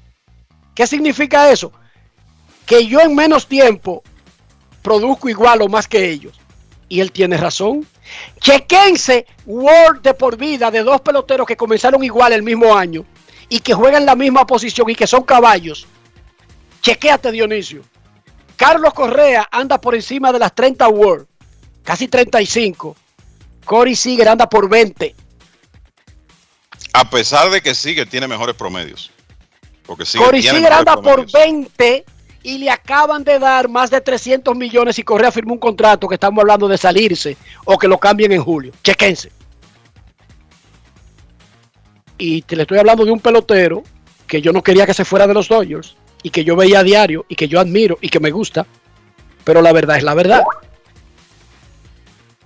¿Qué 0.75 0.87
significa 0.87 1.51
eso? 1.51 1.71
Que 2.65 2.87
yo 2.87 3.01
en 3.01 3.15
menos 3.15 3.47
tiempo 3.47 4.03
produzco 4.81 5.29
igual 5.29 5.61
o 5.61 5.69
más 5.69 5.87
que 5.87 6.09
ellos. 6.09 6.41
Y 6.89 7.01
él 7.01 7.13
tiene 7.13 7.37
razón. 7.37 7.87
Chequense 8.41 9.27
World 9.45 10.01
de 10.01 10.15
por 10.15 10.39
vida 10.39 10.71
de 10.71 10.83
dos 10.83 11.03
peloteros 11.03 11.47
que 11.47 11.59
comenzaron 11.59 12.03
igual 12.03 12.33
el 12.33 12.43
mismo 12.43 12.75
año 12.75 13.05
y 13.53 13.61
que 13.61 13.75
juegan 13.75 14.07
la 14.07 14.17
misma 14.17 14.47
posición 14.47 14.89
y 14.89 14.95
que 14.95 15.07
son 15.07 15.25
caballos. 15.25 15.87
Chequéate, 16.81 17.31
Dionisio. 17.31 17.83
Carlos 18.57 18.95
Correa 18.95 19.47
anda 19.53 19.79
por 19.79 19.95
encima 19.95 20.33
de 20.33 20.39
las 20.39 20.55
30 20.55 20.89
World, 20.89 21.27
casi 21.83 22.09
35. 22.09 22.97
Corey 23.67 23.95
Seager 23.95 24.31
anda 24.31 24.49
por 24.49 24.71
20. 24.71 25.15
A 26.95 27.11
pesar 27.11 27.51
de 27.51 27.61
que 27.61 27.75
Seager 27.75 28.09
tiene 28.09 28.27
mejores 28.27 28.57
promedios. 28.57 29.11
Porque 29.85 30.07
Seager 30.07 30.29
Corey 30.29 30.41
tiene 30.41 30.57
Seager 30.57 30.71
mejores 30.71 30.89
anda 30.89 31.03
por 31.03 31.27
promedios. 31.27 31.33
20 31.77 32.05
y 32.45 32.57
le 32.57 32.71
acaban 32.71 33.23
de 33.23 33.39
dar 33.39 33.69
más 33.69 33.91
de 33.91 34.01
300 34.01 34.57
millones 34.57 34.99
y 34.99 35.03
Correa 35.03 35.31
firmó 35.31 35.53
un 35.53 35.61
contrato 35.61 36.09
que 36.09 36.15
estamos 36.15 36.41
hablando 36.41 36.69
de 36.69 36.79
salirse 36.79 37.37
o 37.67 37.77
que 37.77 37.87
lo 37.87 37.99
cambien 37.99 38.33
en 38.33 38.43
julio. 38.43 38.73
Chequense. 38.83 39.31
Y 42.25 42.43
te 42.43 42.55
le 42.55 42.63
estoy 42.63 42.79
hablando 42.79 43.05
de 43.05 43.11
un 43.11 43.19
pelotero 43.19 43.83
que 44.29 44.41
yo 44.41 44.53
no 44.53 44.63
quería 44.63 44.87
que 44.87 44.95
se 44.95 45.05
fuera 45.05 45.27
de 45.27 45.35
los 45.35 45.49
Dodgers 45.49 45.97
y 46.23 46.31
que 46.31 46.45
yo 46.45 46.55
veía 46.55 46.79
a 46.79 46.85
diario 46.85 47.27
y 47.29 47.35
que 47.35 47.49
yo 47.49 47.59
admiro 47.59 47.99
y 48.01 48.11
que 48.11 48.21
me 48.21 48.31
gusta. 48.31 48.65
Pero 49.43 49.61
la 49.61 49.73
verdad 49.73 49.97
es 49.97 50.05
la 50.05 50.15
verdad. 50.15 50.45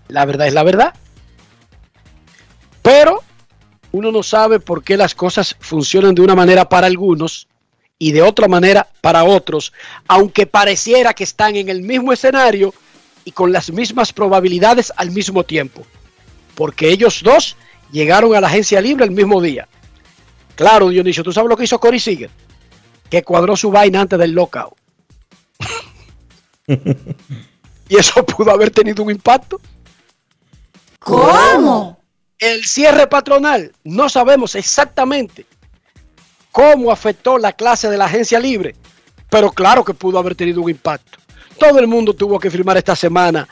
La 0.08 0.24
verdad 0.24 0.46
es 0.46 0.54
la 0.54 0.62
verdad. 0.62 0.94
Pero 2.80 3.22
uno 3.92 4.10
no 4.10 4.22
sabe 4.22 4.60
por 4.60 4.82
qué 4.82 4.96
las 4.96 5.14
cosas 5.14 5.54
funcionan 5.60 6.14
de 6.14 6.22
una 6.22 6.34
manera 6.34 6.66
para 6.66 6.86
algunos 6.86 7.46
y 7.98 8.12
de 8.12 8.22
otra 8.22 8.48
manera 8.48 8.88
para 9.02 9.24
otros, 9.24 9.74
aunque 10.08 10.46
pareciera 10.46 11.12
que 11.12 11.24
están 11.24 11.54
en 11.54 11.68
el 11.68 11.82
mismo 11.82 12.14
escenario 12.14 12.72
y 13.26 13.32
con 13.32 13.52
las 13.52 13.70
mismas 13.70 14.14
probabilidades 14.14 14.90
al 14.96 15.10
mismo 15.10 15.44
tiempo. 15.44 15.86
Porque 16.54 16.88
ellos 16.88 17.20
dos 17.22 17.58
llegaron 17.90 18.34
a 18.34 18.40
la 18.40 18.48
agencia 18.48 18.80
libre 18.80 19.04
el 19.04 19.10
mismo 19.10 19.40
día. 19.40 19.68
Claro, 20.54 20.88
Dionisio, 20.88 21.22
¿tú 21.22 21.32
sabes 21.32 21.48
lo 21.48 21.56
que 21.56 21.64
hizo 21.64 21.78
Corey 21.78 22.00
Seager? 22.00 22.30
Que 23.10 23.22
cuadró 23.22 23.56
su 23.56 23.70
vaina 23.70 24.00
antes 24.00 24.18
del 24.18 24.32
lockout. 24.32 24.74
y 27.88 27.96
eso 27.96 28.24
pudo 28.24 28.50
haber 28.50 28.70
tenido 28.70 29.02
un 29.02 29.10
impacto. 29.10 29.60
¿Cómo? 30.98 32.00
El 32.38 32.64
cierre 32.64 33.06
patronal, 33.06 33.72
no 33.84 34.08
sabemos 34.08 34.54
exactamente 34.54 35.46
cómo 36.50 36.90
afectó 36.90 37.38
la 37.38 37.52
clase 37.52 37.88
de 37.90 37.98
la 37.98 38.06
agencia 38.06 38.40
libre, 38.40 38.74
pero 39.30 39.52
claro 39.52 39.84
que 39.84 39.94
pudo 39.94 40.18
haber 40.18 40.34
tenido 40.34 40.62
un 40.62 40.70
impacto. 40.70 41.18
Todo 41.58 41.78
el 41.78 41.86
mundo 41.86 42.14
tuvo 42.14 42.38
que 42.38 42.50
firmar 42.50 42.76
esta 42.78 42.96
semana, 42.96 43.46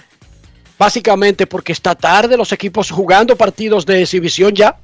básicamente 0.78 1.46
porque 1.46 1.72
está 1.72 1.94
tarde 1.94 2.36
los 2.36 2.52
equipos 2.52 2.90
jugando 2.90 3.36
partidos 3.36 3.86
de 3.86 4.02
exhibición 4.02 4.54
ya. 4.54 4.76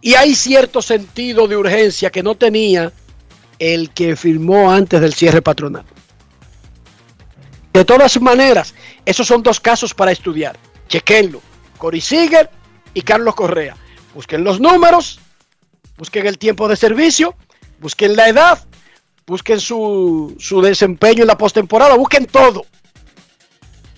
Y 0.00 0.14
hay 0.14 0.34
cierto 0.34 0.80
sentido 0.80 1.46
de 1.46 1.56
urgencia 1.56 2.10
que 2.10 2.22
no 2.22 2.34
tenía 2.34 2.92
el 3.58 3.90
que 3.90 4.16
firmó 4.16 4.70
antes 4.70 5.00
del 5.00 5.14
cierre 5.14 5.42
patronal. 5.42 5.84
De 7.72 7.84
todas 7.84 8.20
maneras, 8.20 8.74
esos 9.04 9.26
son 9.26 9.42
dos 9.42 9.60
casos 9.60 9.94
para 9.94 10.10
estudiar. 10.10 10.58
Chequenlo. 10.88 11.40
Cory 11.78 12.00
Seager 12.00 12.50
y 12.94 13.02
Carlos 13.02 13.34
Correa. 13.34 13.76
Busquen 14.14 14.42
los 14.42 14.60
números, 14.60 15.20
busquen 15.96 16.26
el 16.26 16.36
tiempo 16.36 16.66
de 16.66 16.76
servicio, 16.76 17.36
busquen 17.78 18.16
la 18.16 18.28
edad, 18.28 18.66
busquen 19.26 19.60
su, 19.60 20.34
su 20.38 20.60
desempeño 20.60 21.22
en 21.22 21.28
la 21.28 21.38
postemporada, 21.38 21.94
busquen 21.96 22.26
todo. 22.26 22.66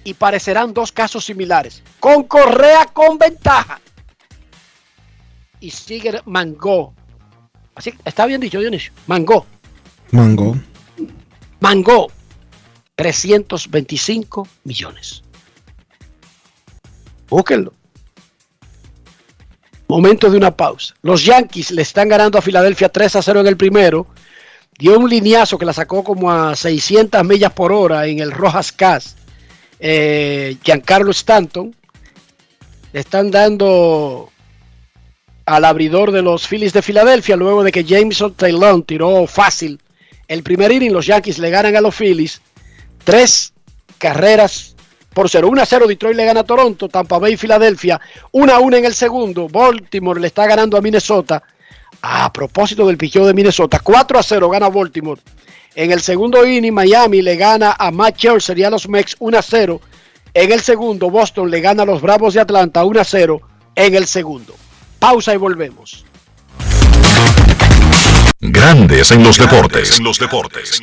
Y 0.04 0.14
parecerán 0.14 0.74
dos 0.74 0.92
casos 0.92 1.24
similares. 1.24 1.82
Con 2.00 2.24
Correa 2.24 2.86
con 2.86 3.18
ventaja. 3.18 3.80
Y 5.60 5.70
Seager 5.70 6.22
mangó. 6.26 6.92
Así, 7.74 7.94
está 8.04 8.26
bien 8.26 8.40
dicho, 8.40 8.58
Dionisio. 8.58 8.92
Mangó. 9.06 9.46
Mango. 10.10 10.56
Mangó 11.60 12.08
325 12.96 14.46
millones. 14.64 15.22
Búsquenlo. 17.28 17.72
Momento 19.88 20.30
de 20.30 20.36
una 20.36 20.56
pausa. 20.56 20.94
Los 21.02 21.24
Yankees 21.24 21.70
le 21.70 21.82
están 21.82 22.08
ganando 22.08 22.38
a 22.38 22.42
Filadelfia 22.42 22.88
3 22.88 23.16
a 23.16 23.22
0 23.22 23.40
en 23.40 23.46
el 23.46 23.56
primero. 23.56 24.06
Dio 24.78 24.98
un 24.98 25.08
lineazo 25.08 25.58
que 25.58 25.66
la 25.66 25.72
sacó 25.72 26.02
como 26.02 26.30
a 26.30 26.56
600 26.56 27.24
millas 27.24 27.52
por 27.52 27.72
hora 27.72 28.06
en 28.06 28.20
el 28.20 28.32
Rojas 28.32 28.72
Cas. 28.72 29.16
Eh, 29.84 30.58
Giancarlo 30.62 31.10
Stanton. 31.10 31.74
Le 32.92 33.00
están 33.00 33.32
dando 33.32 34.30
al 35.44 35.64
abridor 35.64 36.12
de 36.12 36.22
los 36.22 36.46
Phillies 36.46 36.72
de 36.72 36.82
Filadelfia 36.82 37.34
luego 37.34 37.64
de 37.64 37.72
que 37.72 37.82
Jameson 37.82 38.34
Taylor 38.34 38.84
tiró 38.84 39.26
fácil 39.26 39.80
el 40.28 40.44
primer 40.44 40.70
inning. 40.70 40.92
Los 40.92 41.06
Yankees 41.06 41.38
le 41.38 41.50
ganan 41.50 41.74
a 41.74 41.80
los 41.80 41.96
Phillies. 41.96 42.40
Tres 43.02 43.52
carreras 43.98 44.76
por 45.12 45.28
0. 45.28 45.48
1 45.48 45.62
a 45.62 45.66
0 45.66 45.86
Detroit 45.88 46.16
le 46.16 46.26
gana 46.26 46.40
a 46.40 46.44
Toronto, 46.44 46.88
Tampa 46.88 47.18
Bay 47.18 47.32
y 47.32 47.36
Filadelfia. 47.36 48.00
1 48.30 48.52
a 48.52 48.60
1 48.60 48.76
en 48.76 48.84
el 48.84 48.94
segundo. 48.94 49.48
Baltimore 49.48 50.20
le 50.20 50.28
está 50.28 50.46
ganando 50.46 50.76
a 50.76 50.80
Minnesota. 50.80 51.42
A 52.02 52.32
propósito 52.32 52.86
del 52.86 52.98
picheo 52.98 53.26
de 53.26 53.34
Minnesota, 53.34 53.80
4 53.80 54.18
a 54.18 54.22
0 54.22 54.48
gana 54.48 54.68
Baltimore 54.68 55.20
En 55.74 55.90
el 55.90 56.00
segundo 56.02 56.46
inning, 56.46 56.74
Miami 56.74 57.22
le 57.22 57.36
gana 57.36 57.76
a 57.78 57.90
Matt 57.90 58.16
Scherzer 58.16 58.58
y 58.58 58.64
a 58.64 58.70
los 58.70 58.88
Mex 58.88 59.16
1 59.18 59.38
a 59.38 59.42
0. 59.42 59.80
En 60.34 60.52
el 60.52 60.60
segundo, 60.60 61.10
Boston 61.10 61.50
le 61.50 61.60
gana 61.60 61.84
a 61.84 61.86
los 61.86 62.02
Bravos 62.02 62.34
de 62.34 62.40
Atlanta 62.40 62.84
1 62.84 63.00
a 63.00 63.04
0 63.04 63.40
en 63.74 63.94
el 63.94 64.06
segundo. 64.06 64.54
Pausa 64.98 65.32
y 65.32 65.38
volvemos. 65.38 66.04
Grandes 68.40 69.12
en 69.12 69.22
los 69.22 69.38
deportes. 69.38 69.98
En 69.98 70.04
los 70.04 70.18
deportes. 70.18 70.82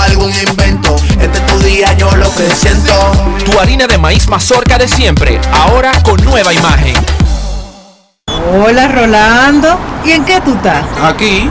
algún 0.00 0.32
invento. 0.34 0.96
Este 1.20 1.38
es 1.38 1.46
tu 1.46 1.58
día, 1.60 1.92
yo 1.94 2.14
lo 2.16 2.32
que 2.34 2.48
siento. 2.54 2.92
Tu 3.44 3.58
harina 3.58 3.86
de 3.86 3.98
maíz 3.98 4.28
mazorca 4.28 4.78
de 4.78 4.88
siempre, 4.88 5.40
ahora 5.52 5.92
con 6.02 6.22
nueva 6.24 6.52
imagen. 6.52 6.94
Hola 8.52 8.88
Rolando, 8.88 9.78
¿y 10.04 10.12
en 10.12 10.24
qué 10.24 10.40
tú 10.40 10.54
estás? 10.54 10.84
Aquí, 11.02 11.50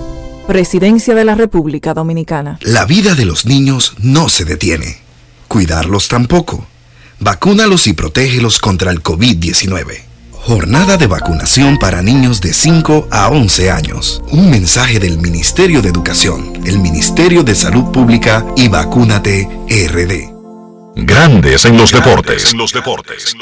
Presidencia 0.51 1.15
de 1.15 1.23
la 1.23 1.33
República 1.33 1.93
Dominicana. 1.93 2.59
La 2.59 2.83
vida 2.83 3.15
de 3.15 3.23
los 3.23 3.45
niños 3.45 3.93
no 3.99 4.27
se 4.27 4.43
detiene. 4.43 4.97
Cuidarlos 5.47 6.09
tampoco. 6.09 6.67
Vacúnalos 7.21 7.87
y 7.87 7.93
protégelos 7.93 8.59
contra 8.59 8.91
el 8.91 9.01
COVID-19. 9.01 10.01
Jornada 10.33 10.97
de 10.97 11.07
vacunación 11.07 11.79
para 11.79 12.01
niños 12.01 12.41
de 12.41 12.51
5 12.51 13.07
a 13.11 13.29
11 13.29 13.71
años. 13.71 14.21
Un 14.29 14.49
mensaje 14.51 14.99
del 14.99 15.19
Ministerio 15.19 15.81
de 15.81 15.87
Educación, 15.87 16.51
el 16.65 16.79
Ministerio 16.79 17.43
de 17.43 17.55
Salud 17.55 17.89
Pública 17.93 18.45
y 18.57 18.67
Vacúnate 18.67 19.47
RD. 19.69 20.33
Grandes 20.97 21.63
en 21.63 21.77
los 21.77 21.93
deportes. 21.93 22.53
los 22.55 22.73
deportes. 22.73 23.37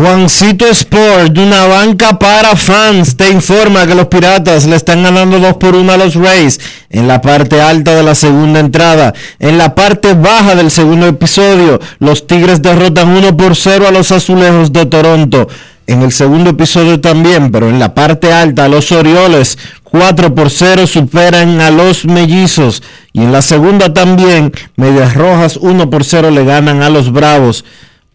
Juancito 0.00 0.64
Sport, 0.64 1.32
de 1.32 1.42
una 1.42 1.66
banca 1.66 2.18
para 2.18 2.56
fans, 2.56 3.18
te 3.18 3.28
informa 3.28 3.86
que 3.86 3.94
los 3.94 4.06
Piratas 4.06 4.64
le 4.64 4.76
están 4.76 5.02
ganando 5.02 5.38
2 5.38 5.58
por 5.58 5.74
1 5.74 5.92
a 5.92 5.98
los 5.98 6.14
Rays 6.14 6.58
en 6.88 7.06
la 7.06 7.20
parte 7.20 7.60
alta 7.60 7.94
de 7.94 8.02
la 8.02 8.14
segunda 8.14 8.60
entrada. 8.60 9.12
En 9.38 9.58
la 9.58 9.74
parte 9.74 10.14
baja 10.14 10.54
del 10.54 10.70
segundo 10.70 11.06
episodio, 11.06 11.78
los 11.98 12.26
Tigres 12.26 12.62
derrotan 12.62 13.10
1 13.10 13.36
por 13.36 13.54
0 13.54 13.88
a 13.88 13.90
los 13.90 14.10
Azulejos 14.10 14.72
de 14.72 14.86
Toronto. 14.86 15.48
En 15.86 16.00
el 16.00 16.12
segundo 16.12 16.48
episodio 16.48 16.98
también, 17.02 17.52
pero 17.52 17.68
en 17.68 17.78
la 17.78 17.92
parte 17.92 18.32
alta, 18.32 18.68
los 18.68 18.92
Orioles 18.92 19.58
4 19.84 20.34
por 20.34 20.48
0 20.48 20.86
superan 20.86 21.60
a 21.60 21.70
los 21.70 22.06
Mellizos. 22.06 22.82
Y 23.12 23.20
en 23.20 23.32
la 23.32 23.42
segunda 23.42 23.92
también, 23.92 24.50
Medias 24.76 25.12
Rojas 25.12 25.58
1 25.58 25.90
por 25.90 26.04
0 26.04 26.30
le 26.30 26.46
ganan 26.46 26.82
a 26.82 26.88
los 26.88 27.12
Bravos. 27.12 27.66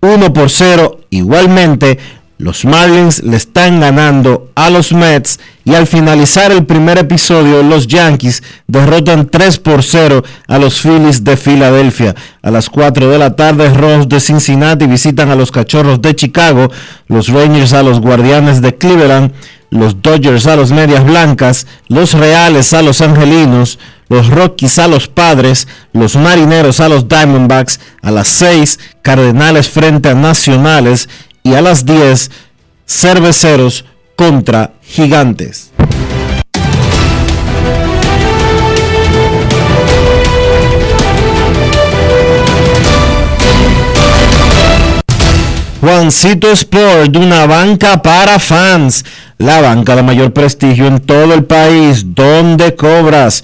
1 0.05 0.33
por 0.33 0.49
0. 0.49 1.01
Igualmente, 1.09 1.97
los 2.37 2.65
Marlins 2.65 3.23
le 3.23 3.37
están 3.37 3.79
ganando 3.79 4.51
a 4.55 4.69
los 4.69 4.91
Mets 4.91 5.39
y 5.63 5.73
al 5.73 5.87
finalizar 5.87 6.51
el 6.51 6.65
primer 6.65 6.97
episodio, 6.97 7.63
los 7.63 7.87
Yankees 7.87 8.43
derrotan 8.67 9.29
3 9.29 9.57
por 9.59 9.83
0 9.83 10.21
a 10.47 10.57
los 10.57 10.81
Phillies 10.81 11.23
de 11.23 11.37
Filadelfia. 11.37 12.13
A 12.41 12.51
las 12.51 12.69
4 12.69 13.09
de 13.09 13.17
la 13.17 13.35
tarde, 13.35 13.73
Rojos 13.73 14.09
de 14.09 14.19
Cincinnati 14.19 14.85
visitan 14.85 15.31
a 15.31 15.35
los 15.35 15.49
Cachorros 15.49 16.01
de 16.01 16.13
Chicago, 16.13 16.69
los 17.07 17.29
Rangers 17.29 17.73
a 17.73 17.83
los 17.83 18.01
Guardianes 18.01 18.61
de 18.61 18.75
Cleveland, 18.75 19.31
los 19.69 20.01
Dodgers 20.01 20.45
a 20.45 20.55
los 20.55 20.71
Medias 20.71 21.05
Blancas, 21.05 21.67
los 21.87 22.13
Reales 22.13 22.73
a 22.73 22.81
los 22.81 23.01
Angelinos, 23.01 23.79
los 24.09 24.29
Rockies 24.29 24.79
a 24.79 24.87
los 24.87 25.07
Padres, 25.07 25.67
los 25.93 26.15
Marineros 26.15 26.79
a 26.79 26.89
los 26.89 27.07
Diamondbacks, 27.07 27.79
a 28.01 28.11
las 28.11 28.27
6 28.29 28.79
Cardenales 29.01 29.69
frente 29.69 30.09
a 30.09 30.15
Nacionales 30.15 31.09
y 31.43 31.53
a 31.53 31.61
las 31.61 31.85
10 31.85 32.31
Cerveceros 32.87 33.85
contra 34.15 34.73
Gigantes. 34.81 35.71
Juancito 45.81 46.51
Sport, 46.51 47.15
una 47.15 47.45
banca 47.45 48.01
para 48.01 48.39
fans, 48.39 49.05
la 49.37 49.61
banca 49.61 49.95
de 49.95 50.01
mayor 50.01 50.33
prestigio 50.33 50.87
en 50.87 50.99
todo 50.99 51.35
el 51.35 51.43
país, 51.43 52.15
donde 52.15 52.75
cobras 52.75 53.43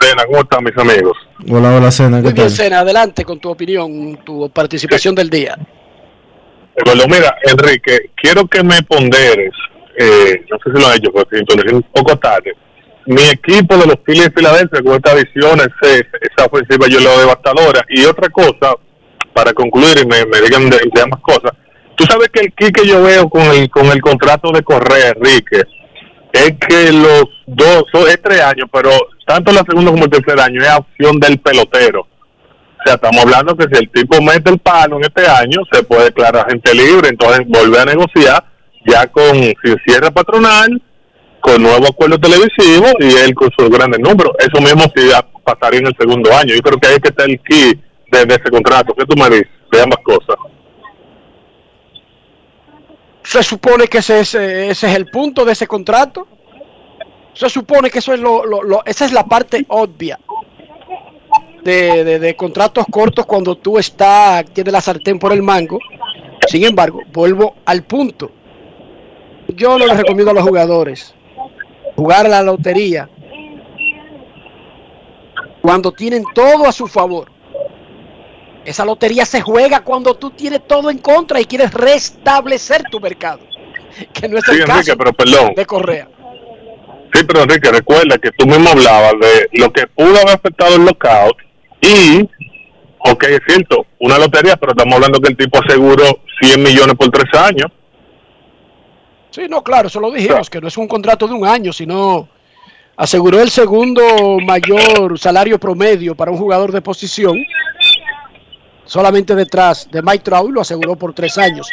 Cena, 0.00 0.24
¿cómo 0.26 0.40
están 0.40 0.64
mis 0.64 0.76
amigos? 0.76 1.16
Hola, 1.48 1.76
hola, 1.76 1.90
Cena. 1.92 2.16
¿qué 2.16 2.24
Muy 2.24 2.32
bien, 2.32 2.48
tal? 2.48 2.50
Sena, 2.50 2.80
adelante 2.80 3.24
con 3.24 3.38
tu 3.38 3.48
opinión, 3.48 4.18
tu 4.24 4.50
participación 4.50 5.14
del 5.14 5.30
día. 5.30 5.56
Bueno, 6.84 7.04
mira, 7.06 7.36
Enrique, 7.42 8.10
quiero 8.16 8.46
que 8.46 8.62
me 8.62 8.82
ponderes, 8.82 9.52
eh, 9.98 10.42
no 10.50 10.56
sé 10.64 10.70
si 10.74 10.80
lo 10.80 10.88
han 10.88 10.96
hecho, 10.96 11.12
porque 11.12 11.36
sintonicé 11.36 11.74
un 11.74 11.82
poco 11.92 12.16
tarde. 12.18 12.52
Mi 13.06 13.22
equipo 13.24 13.76
de 13.76 13.86
los 13.86 13.96
Phillies 14.06 14.26
de 14.26 14.30
Filadelfia 14.32 14.80
con 14.82 14.94
esta 14.94 15.14
visión, 15.14 15.58
ese- 15.60 16.06
esa 16.20 16.46
ofensiva 16.46 16.86
yo 16.88 17.00
lo 17.00 17.18
devastadora. 17.18 17.84
Y 17.88 18.04
otra 18.04 18.28
cosa, 18.30 18.74
para 19.34 19.52
concluir 19.52 19.98
y 20.02 20.06
me, 20.06 20.24
me 20.26 20.40
digan 20.40 20.70
de, 20.70 20.78
de 20.78 21.02
ambas 21.02 21.20
cosas, 21.20 21.52
tú 21.96 22.04
sabes 22.04 22.28
que 22.32 22.40
el 22.40 22.52
key 22.54 22.70
que 22.72 22.86
yo 22.86 23.02
veo 23.02 23.28
con 23.28 23.42
el, 23.42 23.68
con 23.70 23.86
el 23.86 24.00
contrato 24.00 24.50
de 24.52 24.62
Correa, 24.62 25.10
Enrique, 25.16 25.62
es 26.32 26.52
que 26.66 26.92
los 26.92 27.24
dos, 27.46 27.84
son, 27.92 28.08
es 28.08 28.20
tres 28.22 28.40
años, 28.40 28.66
pero 28.72 28.90
tanto 29.26 29.52
la 29.52 29.62
segunda 29.68 29.90
como 29.90 30.04
el 30.04 30.10
tercer 30.10 30.40
año 30.40 30.62
es 30.62 30.70
opción 30.78 31.18
del 31.20 31.38
pelotero. 31.38 32.06
O 32.84 32.84
sea, 32.84 32.94
estamos 32.94 33.22
hablando 33.22 33.54
que 33.56 33.66
si 33.72 33.82
el 33.84 33.90
tipo 33.90 34.20
mete 34.20 34.50
el 34.50 34.58
palo 34.58 34.96
en 34.96 35.04
este 35.04 35.26
año, 35.28 35.60
se 35.70 35.82
puede 35.84 36.04
declarar 36.06 36.48
gente 36.50 36.74
libre, 36.74 37.08
entonces 37.10 37.46
volver 37.46 37.80
a 37.80 37.84
negociar 37.84 38.44
ya 38.86 39.06
con 39.06 39.34
sin 39.36 39.76
cierre 39.86 40.10
patronal, 40.10 40.82
con 41.40 41.62
nuevo 41.62 41.86
acuerdo 41.86 42.18
televisivo 42.18 42.86
y 42.98 43.14
él 43.14 43.34
con 43.34 43.50
sus 43.56 43.70
grandes 43.70 44.00
números. 44.00 44.32
Eso 44.40 44.60
mismo 44.60 44.82
sí 44.96 45.08
pasaría 45.44 45.80
en 45.80 45.86
el 45.86 45.96
segundo 45.96 46.32
año. 46.36 46.54
Yo 46.54 46.60
creo 46.62 46.78
que 46.78 46.88
ahí 46.88 46.98
que 46.98 47.08
está 47.10 47.24
el 47.24 47.40
key 47.42 47.80
de, 48.10 48.22
ese 48.34 48.50
contrato. 48.50 48.94
¿Qué 48.94 49.04
tú 49.06 49.16
me 49.16 49.30
dices 49.30 49.48
de 49.70 49.80
ambas 49.82 49.98
cosas? 50.04 50.36
Se 53.22 53.42
supone 53.42 53.86
que 53.86 53.98
ese, 53.98 54.20
es, 54.20 54.34
ese 54.34 54.90
es 54.90 54.96
el 54.96 55.06
punto 55.06 55.44
de 55.44 55.52
ese 55.52 55.66
contrato. 55.68 56.26
Se 57.34 57.48
supone 57.48 57.90
que 57.90 58.00
eso 58.00 58.12
es 58.12 58.20
lo, 58.20 58.44
lo- 58.44 58.62
lo- 58.62 58.84
esa 58.84 59.04
es 59.04 59.12
la 59.12 59.24
parte 59.24 59.64
obvia 59.68 60.18
de, 61.64 62.04
de- 62.04 62.18
de 62.18 62.36
contratos 62.36 62.84
cortos 62.90 63.26
cuando 63.26 63.56
tú 63.56 63.78
estás, 63.78 64.44
tienes 64.52 64.72
la 64.72 64.80
sartén 64.80 65.18
por 65.18 65.32
el 65.32 65.42
mango. 65.42 65.78
Sin 66.48 66.64
embargo, 66.64 67.00
vuelvo 67.12 67.54
al 67.64 67.82
punto. 67.84 68.30
Yo 69.48 69.78
no 69.78 69.86
les 69.86 69.96
recomiendo 69.96 70.30
a 70.30 70.34
los 70.34 70.42
jugadores 70.44 71.14
jugar 71.94 72.26
a 72.26 72.28
la 72.28 72.42
lotería 72.42 73.08
cuando 75.60 75.92
tienen 75.92 76.24
todo 76.34 76.66
a 76.66 76.72
su 76.72 76.86
favor. 76.88 77.30
Esa 78.64 78.84
lotería 78.84 79.24
se 79.24 79.40
juega 79.40 79.80
cuando 79.80 80.14
tú 80.14 80.30
tienes 80.30 80.66
todo 80.66 80.90
en 80.90 80.98
contra 80.98 81.40
y 81.40 81.44
quieres 81.44 81.72
restablecer 81.74 82.82
tu 82.90 83.00
mercado. 83.00 83.40
Que 84.12 84.28
no 84.28 84.38
es 84.38 84.44
Sí, 84.44 84.52
el 84.52 84.60
Enrique, 84.62 84.72
caso 84.78 84.96
pero 84.96 85.12
perdón. 85.12 85.52
de 85.54 85.66
Correa. 85.66 86.08
Sí, 87.12 87.24
pero 87.26 87.42
Enrique, 87.42 87.70
recuerda 87.70 88.16
que 88.18 88.30
tú 88.32 88.46
mismo 88.46 88.70
hablabas 88.70 89.12
de 89.20 89.60
lo 89.60 89.70
que 89.72 89.86
pudo 89.86 90.16
haber 90.16 90.30
afectado 90.36 90.76
el 90.76 90.84
lockout 90.84 91.36
y, 91.82 92.22
ok, 93.00 93.24
es 93.24 93.40
cierto, 93.46 93.86
una 93.98 94.16
lotería, 94.16 94.56
pero 94.56 94.72
estamos 94.72 94.94
hablando 94.94 95.20
que 95.20 95.30
el 95.30 95.36
tipo 95.36 95.58
aseguró 95.58 96.20
100 96.40 96.62
millones 96.62 96.94
por 96.96 97.10
tres 97.10 97.34
años. 97.34 97.70
Sí, 99.30 99.42
no, 99.48 99.64
claro, 99.64 99.88
eso 99.88 99.98
lo 99.98 100.10
dijimos, 100.10 100.48
que 100.48 100.60
no 100.60 100.68
es 100.68 100.76
un 100.76 100.86
contrato 100.86 101.26
de 101.26 101.34
un 101.34 101.46
año, 101.46 101.72
sino 101.72 102.28
aseguró 102.96 103.40
el 103.40 103.50
segundo 103.50 104.38
mayor 104.44 105.18
salario 105.18 105.58
promedio 105.58 106.14
para 106.14 106.30
un 106.30 106.38
jugador 106.38 106.70
de 106.70 106.82
posición, 106.82 107.36
solamente 108.84 109.34
detrás 109.34 109.90
de 109.90 110.02
Mike 110.02 110.22
Trout, 110.24 110.50
lo 110.52 110.60
aseguró 110.60 110.96
por 110.96 111.14
tres 111.14 111.36
años. 111.38 111.68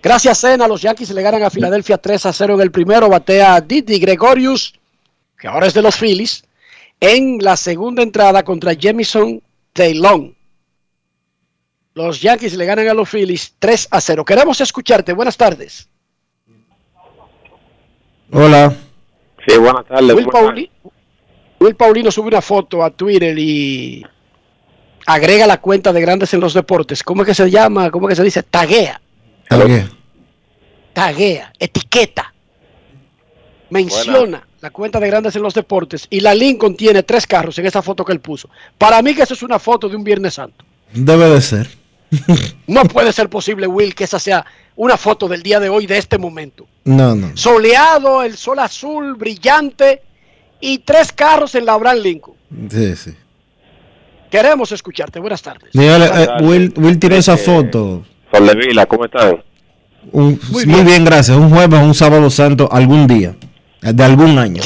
Gracias, 0.00 0.38
Sena, 0.38 0.68
los 0.68 0.82
Yankees 0.82 1.10
le 1.10 1.22
ganan 1.22 1.42
a 1.42 1.50
Filadelfia 1.50 1.98
3 1.98 2.26
a 2.26 2.32
0 2.32 2.54
en 2.54 2.60
el 2.60 2.70
primero, 2.70 3.08
batea 3.08 3.60
Didi 3.60 3.98
Gregorius, 3.98 4.74
que 5.36 5.48
ahora 5.48 5.66
es 5.66 5.74
de 5.74 5.82
los 5.82 5.96
Phillies, 5.96 6.44
en 7.00 7.38
la 7.40 7.56
segunda 7.56 8.02
entrada 8.02 8.44
contra 8.44 8.74
Jamison 9.78 10.02
Taylor. 10.02 10.34
Los 11.94 12.20
Yankees 12.20 12.54
le 12.54 12.64
ganan 12.64 12.88
a 12.88 12.94
los 12.94 13.08
Phillies 13.08 13.54
3 13.58 13.88
a 13.90 14.00
0. 14.00 14.24
Queremos 14.24 14.60
escucharte. 14.60 15.12
Buenas 15.12 15.36
tardes. 15.36 15.88
Hola. 18.30 18.74
Sí, 19.46 19.56
buenas 19.58 19.84
tardes. 19.86 20.14
Will, 20.14 20.70
Will 21.58 21.76
Paulino 21.76 22.10
sube 22.10 22.28
una 22.28 22.42
foto 22.42 22.84
a 22.84 22.90
Twitter 22.90 23.36
y 23.38 24.04
agrega 25.06 25.46
la 25.46 25.60
cuenta 25.60 25.92
de 25.92 26.00
Grandes 26.00 26.32
en 26.34 26.40
los 26.40 26.54
Deportes. 26.54 27.02
¿Cómo 27.02 27.22
es 27.22 27.26
que 27.26 27.34
se 27.34 27.50
llama? 27.50 27.90
¿Cómo 27.90 28.08
es 28.08 28.12
que 28.12 28.16
se 28.16 28.24
dice? 28.24 28.42
Taguea. 28.44 29.00
¿Qué? 29.48 29.88
Taguea. 30.92 31.52
Etiqueta. 31.58 32.32
Menciona 33.70 34.47
la 34.60 34.70
cuenta 34.70 34.98
de 35.00 35.06
Grandes 35.06 35.36
en 35.36 35.42
los 35.42 35.54
Deportes 35.54 36.06
y 36.10 36.20
la 36.20 36.34
Lincoln 36.34 36.76
tiene 36.76 37.02
tres 37.02 37.26
carros 37.26 37.58
en 37.58 37.66
esa 37.66 37.80
foto 37.82 38.04
que 38.04 38.12
él 38.12 38.20
puso. 38.20 38.48
Para 38.76 39.00
mí 39.02 39.14
que 39.14 39.22
eso 39.22 39.34
es 39.34 39.42
una 39.42 39.58
foto 39.58 39.88
de 39.88 39.96
un 39.96 40.04
Viernes 40.04 40.34
Santo. 40.34 40.64
Debe 40.92 41.28
de 41.30 41.40
ser. 41.40 41.68
No 42.66 42.84
puede 42.84 43.12
ser 43.12 43.28
posible, 43.30 43.66
Will, 43.66 43.94
que 43.94 44.04
esa 44.04 44.18
sea 44.18 44.44
una 44.76 44.96
foto 44.96 45.26
del 45.28 45.42
día 45.42 45.58
de 45.60 45.68
hoy, 45.68 45.86
de 45.86 45.96
este 45.98 46.18
momento. 46.18 46.66
No, 46.84 47.14
no. 47.14 47.30
Soleado, 47.36 48.22
el 48.22 48.36
sol 48.36 48.58
azul, 48.58 49.14
brillante 49.14 50.02
y 50.60 50.78
tres 50.78 51.12
carros 51.12 51.54
en 51.54 51.64
la 51.66 51.72
Abraham 51.74 51.98
Lincoln. 51.98 52.36
Sí, 52.70 52.96
sí. 52.96 53.14
Queremos 54.30 54.70
escucharte. 54.72 55.18
Buenas 55.20 55.40
tardes. 55.42 55.70
Dígale, 55.72 56.06
eh, 56.06 56.28
Will, 56.42 56.72
Will 56.76 56.98
tiró 56.98 57.16
esa 57.16 57.34
Eh, 57.34 57.38
foto. 57.38 58.04
Sol 58.32 58.46
de 58.46 58.54
Vila, 58.54 58.84
¿cómo 58.86 59.04
están? 59.06 59.42
Un- 60.12 60.38
muy, 60.50 60.64
bien. 60.84 61.04
gracias. 61.04 61.36
Un 61.36 61.50
jueves, 61.50 61.80
un 61.80 61.94
sábado 61.94 62.28
santo, 62.30 62.68
algún 62.70 63.06
día. 63.06 63.34
De 63.80 64.04
algún 64.04 64.38
año. 64.38 64.62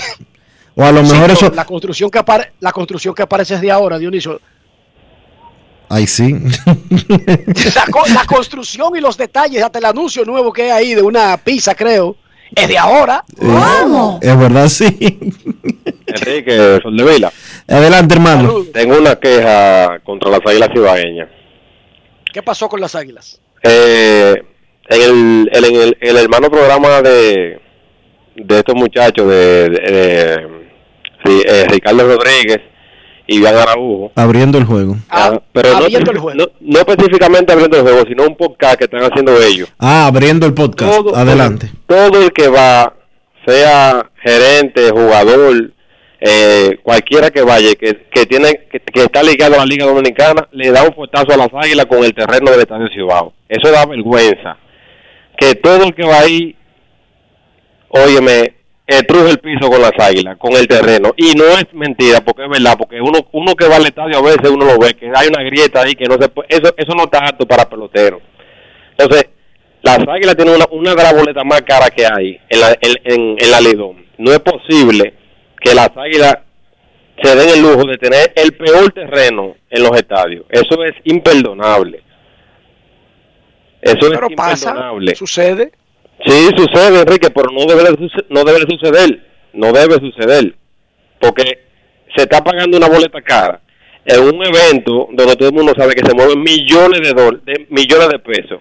O 0.75 0.83
a 0.85 0.91
lo 0.93 1.03
mejor 1.03 1.31
eso. 1.31 1.51
la 1.55 1.65
construcción 1.67 2.11
que 2.11 2.19
apare- 2.19 2.53
la 2.61 2.73
construcción 2.73 3.15
que 3.15 3.23
aparece 3.23 3.55
es 3.55 3.61
de 3.61 3.71
ahora, 3.71 3.99
Dionisio. 3.99 4.41
Ay, 5.89 6.07
sí. 6.07 6.33
La, 7.77 7.85
co- 7.91 8.07
la 8.15 8.25
construcción 8.25 8.97
y 8.97 9.01
los 9.01 9.19
detalles, 9.19 9.63
hasta 9.63 9.79
el 9.79 9.85
anuncio 9.85 10.25
nuevo 10.25 10.51
que 10.51 10.63
hay 10.63 10.71
ahí 10.71 10.95
de 10.95 11.03
una 11.03 11.37
pizza, 11.37 11.75
creo, 11.75 12.17
es 12.55 12.67
de 12.67 12.79
ahora. 12.79 13.23
Eh, 13.39 14.19
Es 14.23 14.39
verdad, 14.39 14.69
sí. 14.69 14.87
Enrique, 16.07 16.79
Sol 16.83 16.97
de 16.97 17.05
Vila. 17.05 17.33
Adelante, 17.69 18.15
hermano. 18.15 18.65
Tengo 18.73 18.97
una 18.99 19.17
queja 19.17 19.99
contra 20.05 20.31
las 20.31 20.41
águilas 20.47 20.71
cibaeñas. 20.73 21.29
¿Qué 22.33 22.43
pasó 22.43 22.71
con 22.71 22.81
las 22.81 22.95
águilas? 22.95 23.39
Eh, 23.63 24.43
en, 24.89 25.03
el, 25.03 25.51
en, 25.53 25.65
el, 25.65 25.97
en 26.01 26.09
el 26.09 26.17
hermano 26.17 26.51
programa 26.51 27.03
de, 27.03 27.61
de 28.37 28.59
estos 28.59 28.75
muchachos, 28.75 29.27
de, 29.29 29.69
de- 29.71 29.81
de- 29.81 30.47
sí, 31.25 31.43
eh, 31.47 31.67
Ricardo 31.69 32.07
Rodríguez 32.07 32.61
y 33.27 33.37
Iván 33.37 33.55
Araújo, 33.57 34.11
Abriendo 34.17 34.59
el 34.59 34.65
juego. 34.65 34.97
ah, 35.11 35.41
pero 35.53 35.71
no, 35.71 35.77
abriendo 35.79 36.11
el 36.11 36.19
juego. 36.19 36.39
no, 36.39 36.47
no 36.61 36.79
específicamente 36.81 37.53
abriendo 37.53 37.77
el 37.77 37.83
juego, 37.85 38.05
sino 38.09 38.25
un 38.25 38.37
podcast 38.37 38.77
que 38.77 38.85
están 38.85 39.03
haciendo 39.03 39.37
ellos. 39.43 39.73
Ah, 39.79 40.07
abriendo 40.07 40.47
el 40.47 40.55
podcast. 40.55 40.93
Todo- 40.93 41.17
Adelante. 41.17 41.71
Todo 41.87 42.23
el 42.23 42.33
que 42.33 42.49
va, 42.49 42.93
sea 43.47 44.11
gerente, 44.23 44.91
jugador, 44.91 45.71
eh, 46.21 46.79
cualquiera 46.83 47.31
que 47.31 47.43
vaya, 47.43 47.75
que, 47.75 48.07
que 48.13 48.27
tiene 48.27 48.61
que, 48.71 48.81
que 48.81 49.03
está 49.03 49.23
ligado 49.23 49.55
a 49.55 49.59
la 49.59 49.67
Liga 49.67 49.87
Dominicana, 49.87 50.47
le 50.53 50.71
da 50.71 50.83
un 50.85 50.95
fuetazo 50.95 51.33
a 51.33 51.37
las 51.37 51.49
águilas 51.53 51.87
con 51.87 52.05
el 52.05 52.15
terreno 52.15 52.51
del 52.51 52.61
Estadio 52.61 52.89
Cibao. 52.95 53.33
Eso 53.49 53.71
da 53.73 53.85
vergüenza. 53.87 54.57
Que 55.39 55.55
todo 55.57 55.85
el 55.85 55.95
que 55.95 56.05
va 56.07 56.21
ahí, 56.21 56.55
óyeme, 57.93 58.55
eh, 58.87 59.03
truje 59.07 59.31
el 59.31 59.39
piso 59.39 59.71
con 59.71 59.81
las 59.81 59.93
águilas, 59.99 60.37
con 60.39 60.53
el 60.55 60.67
terreno. 60.67 61.13
Y 61.17 61.35
no 61.35 61.45
es 61.45 61.67
mentira, 61.73 62.21
porque 62.21 62.45
es 62.45 62.51
verdad, 62.51 62.77
porque 62.77 63.01
uno 63.01 63.21
uno 63.33 63.55
que 63.55 63.69
va 63.69 63.77
al 63.77 63.87
estadio 63.87 64.19
a 64.19 64.23
veces 64.23 64.51
uno 64.51 64.65
lo 64.67 64.79
ve, 64.79 64.95
que 64.95 65.07
hay 65.15 65.29
una 65.29 65.43
grieta 65.45 65.83
ahí 65.83 65.95
que 65.95 66.07
no 66.07 66.17
se 66.21 66.29
puede, 66.29 66.49
eso, 66.51 66.75
eso 66.77 66.93
no 66.95 67.05
está 67.05 67.19
apto 67.27 67.47
para 67.47 67.69
pelotero. 67.69 68.21
Entonces, 68.99 69.29
las 69.83 69.99
águilas 70.07 70.37
tienen 70.37 70.55
una, 70.55 70.67
una 70.71 70.95
de 70.95 71.03
las 71.03 71.15
boletas 71.15 71.45
más 71.45 71.63
caras 71.63 71.91
que 71.91 72.05
hay 72.05 72.39
en 72.49 72.61
la, 72.61 72.71
en, 72.81 72.95
en, 73.05 73.37
en 73.39 73.51
la 73.51 73.61
Lidón. 73.61 74.05
No 74.19 74.31
es 74.33 74.41
posible 74.41 75.15
que 75.61 75.75
las 75.75 75.91
águilas 75.97 76.39
se 77.23 77.37
den 77.37 77.49
el 77.51 77.63
lujo 77.63 77.85
de 77.87 77.97
tener 77.99 78.33
el 78.37 78.53
peor 78.53 78.93
terreno 78.93 79.55
en 79.71 79.83
los 79.83 79.93
estadios. 79.97 80.45
Eso 80.51 80.83
es 80.85 80.93
imperdonable. 81.05 82.03
Eso 83.81 83.97
Pero 84.11 84.29
es 84.29 84.37
pasa, 84.37 84.71
imperdonable. 84.71 85.15
sucede. 85.15 85.73
Sí, 86.25 86.49
sucede, 86.57 87.01
Enrique, 87.01 87.31
pero 87.31 87.51
no 87.51 87.67
debe, 87.67 87.97
no 88.29 88.45
debe 88.45 88.61
de 88.61 88.77
suceder. 88.77 89.27
No 89.53 89.73
debe 89.73 89.95
suceder. 89.95 90.55
Porque 91.21 91.43
se 92.17 92.23
está 92.23 92.43
pagando 92.43 92.77
una 92.77 92.89
boleta 92.89 93.21
cara 93.23 93.61
en 94.05 94.21
un 94.21 94.45
evento 94.45 95.09
donde 95.13 95.37
todo 95.37 95.49
el 95.49 95.55
mundo 95.55 95.73
sabe 95.77 95.95
que 95.95 96.07
se 96.07 96.15
mueven 96.15 96.43
millones 96.43 97.01
de, 97.01 97.15
de 97.45 97.67
millones 97.71 98.09
de 98.09 98.19
pesos. 98.19 98.61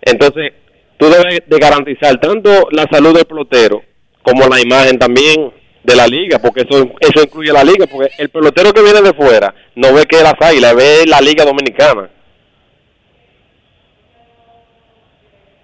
Entonces, 0.00 0.52
tú 0.98 1.06
debes 1.06 1.42
de 1.46 1.58
garantizar 1.58 2.18
tanto 2.20 2.68
la 2.72 2.86
salud 2.90 3.14
del 3.14 3.24
pelotero 3.24 3.82
como 4.22 4.48
la 4.48 4.60
imagen 4.60 4.98
también 4.98 5.52
de 5.82 5.96
la 5.96 6.06
liga, 6.06 6.38
porque 6.38 6.62
eso 6.62 6.92
eso 7.00 7.22
incluye 7.22 7.52
la 7.52 7.64
liga, 7.64 7.86
porque 7.86 8.10
el 8.18 8.28
pelotero 8.28 8.72
que 8.72 8.82
viene 8.82 9.02
de 9.02 9.14
fuera 9.14 9.54
no 9.74 9.92
ve 9.92 10.06
que 10.06 10.16
es 10.16 10.22
las 10.22 10.40
águilas, 10.40 10.76
ve 10.76 11.04
la 11.06 11.20
liga 11.20 11.44
dominicana. 11.44 12.08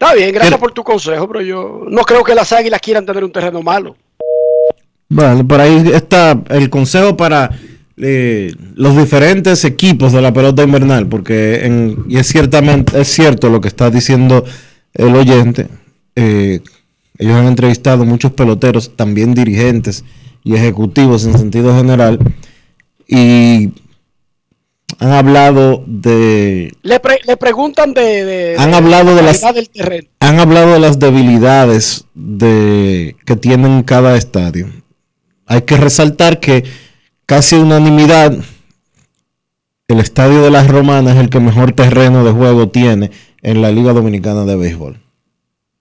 Está 0.01 0.15
bien, 0.15 0.33
gracias 0.33 0.59
por 0.61 0.71
tu 0.73 0.85
consejo, 0.85 1.27
pero 1.27 1.41
yo 1.43 1.83
no 1.89 2.03
creo 2.03 2.23
que 2.23 2.35
las 2.35 2.53
águilas 2.53 2.81
quieran 2.81 3.05
tener 3.05 3.25
un 3.25 3.33
terreno 3.33 3.63
malo. 3.63 3.97
Bueno, 5.09 5.47
por 5.47 5.61
ahí 5.61 5.91
está 5.93 6.41
el 6.51 6.71
consejo 6.71 7.17
para 7.17 7.51
eh, 7.97 8.55
los 8.77 8.97
diferentes 8.97 9.65
equipos 9.65 10.13
de 10.13 10.23
la 10.23 10.33
pelota 10.33 10.63
invernal, 10.63 11.09
porque 11.09 11.65
en- 11.67 12.05
y 12.09 12.17
es 12.19 12.29
ciertamente 12.29 13.01
es 13.01 13.09
cierto 13.09 13.49
lo 13.49 13.61
que 13.61 13.67
está 13.67 13.91
diciendo 13.91 14.45
el 14.95 15.17
oyente. 15.17 15.67
eh, 16.15 16.61
ellos 17.19 17.35
han 17.35 17.47
entrevistado 17.49 18.05
muchos 18.05 18.31
peloteros, 18.33 18.95
también 18.95 19.35
dirigentes 19.35 20.05
y 20.45 20.55
ejecutivos 20.55 21.27
en 21.27 21.37
sentido 21.37 21.75
general, 21.77 22.21
y 23.09 23.71
han 24.99 25.13
hablado 25.13 25.85
de 25.87 26.73
Le, 26.83 27.01
pre- 27.01 27.21
le 27.27 27.37
preguntan 27.37 27.93
de, 27.95 28.25
de- 28.25 28.57
Han 28.59 28.75
hablado 28.75 29.15
de 29.15 29.23
la 29.23 29.33
las- 29.33 29.55
del 29.55 29.69
terreno. 29.69 30.09
han 30.21 30.41
hablado 30.41 30.73
de 30.73 30.79
las 30.81 30.99
debilidades 30.99 32.07
de, 32.15 33.17
que 33.25 33.37
tienen 33.37 33.83
cada 33.83 34.17
estadio. 34.17 34.69
Hay 35.47 35.63
que 35.63 35.77
resaltar 35.77 36.41
que 36.41 36.65
casi 37.27 37.57
unanimidad 37.57 38.35
el 39.89 40.01
estadio 40.01 40.43
de 40.43 40.51
las 40.51 40.69
Romanas 40.69 41.15
es 41.17 41.21
el 41.21 41.31
que 41.31 41.41
mejor 41.41 41.73
terreno 41.73 42.25
de 42.25 42.33
juego 42.33 42.69
tiene 42.69 43.11
en 43.43 43.63
la 43.63 43.71
Liga 43.71 43.93
Dominicana 43.93 44.45
de 44.45 44.57
Béisbol. 44.57 45.01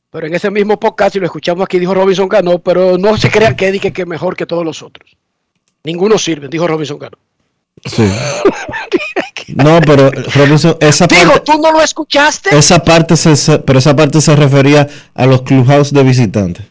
Pero 0.10 0.28
en 0.28 0.34
ese 0.36 0.50
mismo 0.50 0.80
podcast, 0.80 1.16
y 1.16 1.20
lo 1.20 1.26
escuchamos 1.26 1.66
aquí, 1.66 1.80
dijo 1.80 1.94
Robinson 1.94 2.30
Cano, 2.30 2.60
pero 2.60 2.98
no 2.98 3.18
se 3.18 3.30
crean 3.30 3.56
que 3.58 3.72
dije 3.72 3.92
que 3.92 4.04
es 4.04 4.08
mejor 4.08 4.36
que 4.38 4.46
todos 4.46 4.64
los 4.64 4.82
otros. 4.82 5.18
Ninguno 5.84 6.18
sirve, 6.18 6.48
dijo 6.48 6.66
Robinson 6.68 6.98
Cano. 6.98 7.18
Sí. 7.86 8.10
No, 9.56 9.80
pero 9.80 10.12
Robinson, 10.12 10.76
esa 10.82 11.08
Digo, 11.08 11.32
parte, 11.32 11.52
¿tú 11.54 11.62
no 11.62 11.72
lo 11.72 11.82
escuchaste? 11.82 12.56
esa 12.58 12.84
parte 12.84 13.16
se, 13.16 13.60
pero 13.60 13.80
esa 13.80 13.96
parte 13.96 14.20
se 14.20 14.36
refería 14.36 14.88
a 15.16 15.26
los 15.26 15.44
clubhouse 15.44 15.94
de 15.94 16.04
visitantes. 16.04 16.66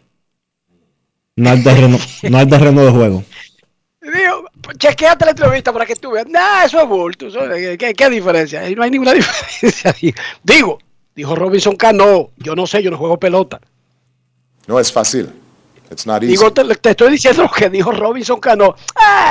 No 1.36 1.50
al 1.50 1.62
terreno, 1.64 1.98
no 2.30 2.38
al 2.38 2.48
terreno 2.48 2.84
de 2.84 2.90
juego. 2.90 3.24
Digo, 4.02 4.44
chequeate 4.78 5.24
la 5.24 5.30
entrevista 5.30 5.72
para 5.72 5.86
que 5.86 5.96
tú 5.96 6.10
veas. 6.10 6.26
Nah, 6.28 6.64
eso 6.64 6.80
es 6.82 6.86
bulto. 6.88 7.28
eso- 7.28 7.40
¿qué, 7.78 7.94
qué 7.94 8.10
diferencia? 8.10 8.60
Ahí 8.60 8.74
No 8.74 8.82
hay 8.82 8.90
ninguna 8.90 9.12
diferencia. 9.14 9.94
Digo, 10.42 10.78
dijo 11.14 11.34
Robinson 11.34 11.76
Cano, 11.76 12.30
yo 12.36 12.54
no 12.54 12.66
sé, 12.66 12.82
yo 12.82 12.90
no 12.90 12.98
juego 12.98 13.18
pelota. 13.18 13.58
No 14.66 14.78
es 14.78 14.92
fácil. 14.92 15.30
It's 15.90 16.06
not 16.06 16.22
easy. 16.22 16.32
Digo, 16.32 16.52
te, 16.52 16.62
te 16.76 16.90
estoy 16.90 17.10
diciendo 17.12 17.44
lo 17.44 17.50
que 17.50 17.70
dijo 17.70 17.90
Robinson 17.90 18.38
Cano. 18.38 18.74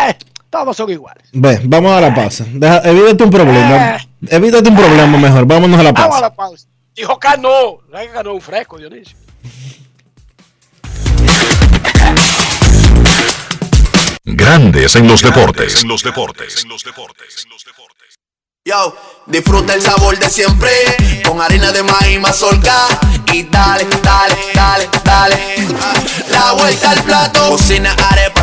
Eh, 0.07 0.15
todos 0.55 0.77
son 0.77 0.89
iguales. 0.89 1.27
Ve, 1.33 1.59
vamos 1.65 1.91
a 1.91 2.01
la 2.01 2.13
pausa. 2.13 2.45
Deja, 2.47 2.77
evítate 2.89 3.23
un 3.23 3.29
problema. 3.29 3.97
Evítate 4.27 4.69
un 4.69 4.75
problema 4.75 5.17
mejor. 5.17 5.45
Vámonos 5.45 5.79
a 5.79 5.83
la 5.83 5.91
Vamos 5.91 6.05
a 6.05 6.09
pausa. 6.09 6.21
la 6.21 6.33
pausa. 6.33 6.67
Dijo 6.95 7.19
Cano. 7.19 7.79
Es 7.93 8.25
un 8.25 8.41
fresco, 8.41 8.77
Dionisio. 8.77 9.17
Grandes 14.23 14.95
en 14.95 15.07
los 15.07 15.21
deportes. 15.21 15.81
En 15.83 15.89
los 15.89 16.03
deportes. 16.03 16.65
Yo, 18.67 18.95
disfruta 19.27 19.75
el 19.75 19.81
sabor 19.81 20.17
de 20.17 20.27
siempre 20.27 20.71
con 21.27 21.39
harina 21.39 21.71
de 21.71 21.83
maíz 21.83 22.19
mazorca 22.19 22.87
y 23.31 23.43
dale, 23.43 23.85
dale, 24.01 24.35
dale, 24.55 24.89
dale. 25.03 25.37
La 26.31 26.53
vuelta 26.53 26.89
al 26.89 27.03
plato, 27.03 27.49
cocina 27.51 27.95
arepa, 28.09 28.34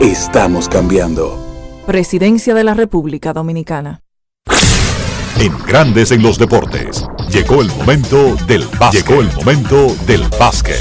Estamos 0.00 0.68
cambiando. 0.68 1.36
Presidencia 1.84 2.54
de 2.54 2.62
la 2.62 2.72
República 2.72 3.32
Dominicana. 3.32 4.02
En 5.40 5.52
Grandes 5.66 6.12
en 6.12 6.22
los 6.22 6.38
deportes. 6.38 7.04
Llegó 7.32 7.62
el 7.62 7.68
momento 7.70 8.36
del 8.46 8.64
básquet. 8.78 9.04
Llegó 9.04 9.20
el 9.20 9.32
momento 9.34 9.96
del 10.06 10.22
básquet. 10.38 10.78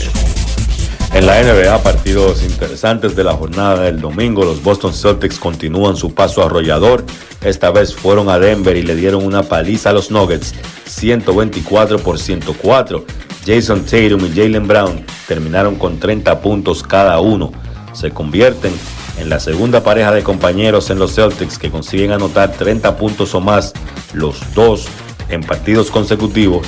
En 1.15 1.25
la 1.25 1.41
NBA, 1.41 1.81
partidos 1.81 2.43
interesantes 2.43 3.15
de 3.15 3.23
la 3.23 3.33
jornada 3.33 3.85
del 3.85 3.99
domingo, 3.99 4.45
los 4.45 4.61
Boston 4.61 4.93
Celtics 4.93 5.39
continúan 5.39 5.95
su 5.95 6.13
paso 6.13 6.45
arrollador. 6.45 7.03
Esta 7.41 7.71
vez 7.71 7.95
fueron 7.95 8.29
a 8.29 8.37
Denver 8.37 8.77
y 8.77 8.83
le 8.83 8.95
dieron 8.95 9.25
una 9.25 9.41
paliza 9.41 9.89
a 9.89 9.93
los 9.93 10.11
Nuggets, 10.11 10.53
124 10.85 11.97
por 11.97 12.19
104. 12.19 13.03
Jason 13.43 13.83
Tatum 13.83 14.27
y 14.27 14.29
Jalen 14.29 14.67
Brown 14.67 15.03
terminaron 15.27 15.73
con 15.73 15.99
30 15.99 16.39
puntos 16.39 16.83
cada 16.83 17.19
uno. 17.19 17.51
Se 17.93 18.11
convierten 18.11 18.73
en 19.17 19.29
la 19.29 19.39
segunda 19.39 19.83
pareja 19.83 20.11
de 20.11 20.23
compañeros 20.23 20.89
en 20.89 20.99
los 20.99 21.15
Celtics 21.15 21.57
que 21.57 21.71
consiguen 21.71 22.11
anotar 22.11 22.51
30 22.53 22.97
puntos 22.97 23.33
o 23.35 23.41
más 23.41 23.73
los 24.13 24.37
dos 24.53 24.87
en 25.29 25.41
partidos 25.41 25.91
consecutivos, 25.91 26.65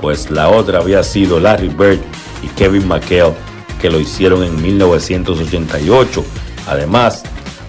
pues 0.00 0.30
la 0.30 0.48
otra 0.48 0.78
había 0.78 1.02
sido 1.02 1.38
Larry 1.38 1.68
Bird 1.68 2.00
y 2.42 2.48
Kevin 2.48 2.88
McHale 2.88 3.34
que 3.80 3.90
lo 3.90 4.00
hicieron 4.00 4.44
en 4.44 4.60
1988. 4.60 6.24
Además, 6.66 7.22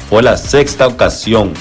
fue 0.09 0.21
la 0.23 0.37
sexta 0.37 0.87
ocasión 0.87 1.53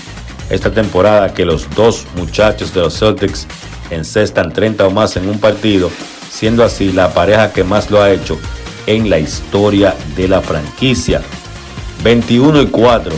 esta 0.50 0.72
temporada 0.72 1.32
que 1.32 1.44
los 1.44 1.68
dos 1.74 2.06
muchachos 2.16 2.74
de 2.74 2.80
los 2.80 2.98
Celtics 2.98 3.46
encestan 3.90 4.52
30 4.52 4.86
o 4.86 4.90
más 4.90 5.16
en 5.16 5.28
un 5.28 5.38
partido, 5.38 5.90
siendo 6.30 6.64
así 6.64 6.92
la 6.92 7.12
pareja 7.14 7.52
que 7.52 7.64
más 7.64 7.90
lo 7.90 8.02
ha 8.02 8.10
hecho 8.10 8.38
en 8.86 9.08
la 9.08 9.18
historia 9.18 9.94
de 10.16 10.26
la 10.26 10.40
franquicia. 10.40 11.22
21 12.02 12.62
y 12.62 12.66
4 12.66 13.12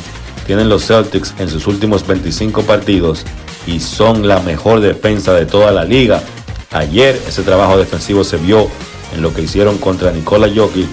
tienen 0.46 0.68
los 0.68 0.86
Celtics 0.86 1.34
en 1.38 1.48
sus 1.48 1.66
últimos 1.66 2.06
25 2.06 2.62
partidos 2.62 3.24
y 3.66 3.78
son 3.78 4.26
la 4.26 4.40
mejor 4.40 4.80
defensa 4.80 5.32
de 5.34 5.46
toda 5.46 5.70
la 5.70 5.84
liga. 5.84 6.22
Ayer 6.72 7.20
ese 7.28 7.42
trabajo 7.42 7.78
defensivo 7.78 8.24
se 8.24 8.38
vio 8.38 8.68
en 9.14 9.22
lo 9.22 9.32
que 9.32 9.42
hicieron 9.42 9.78
contra 9.78 10.10
Nikola 10.10 10.48
Jokic, 10.52 10.88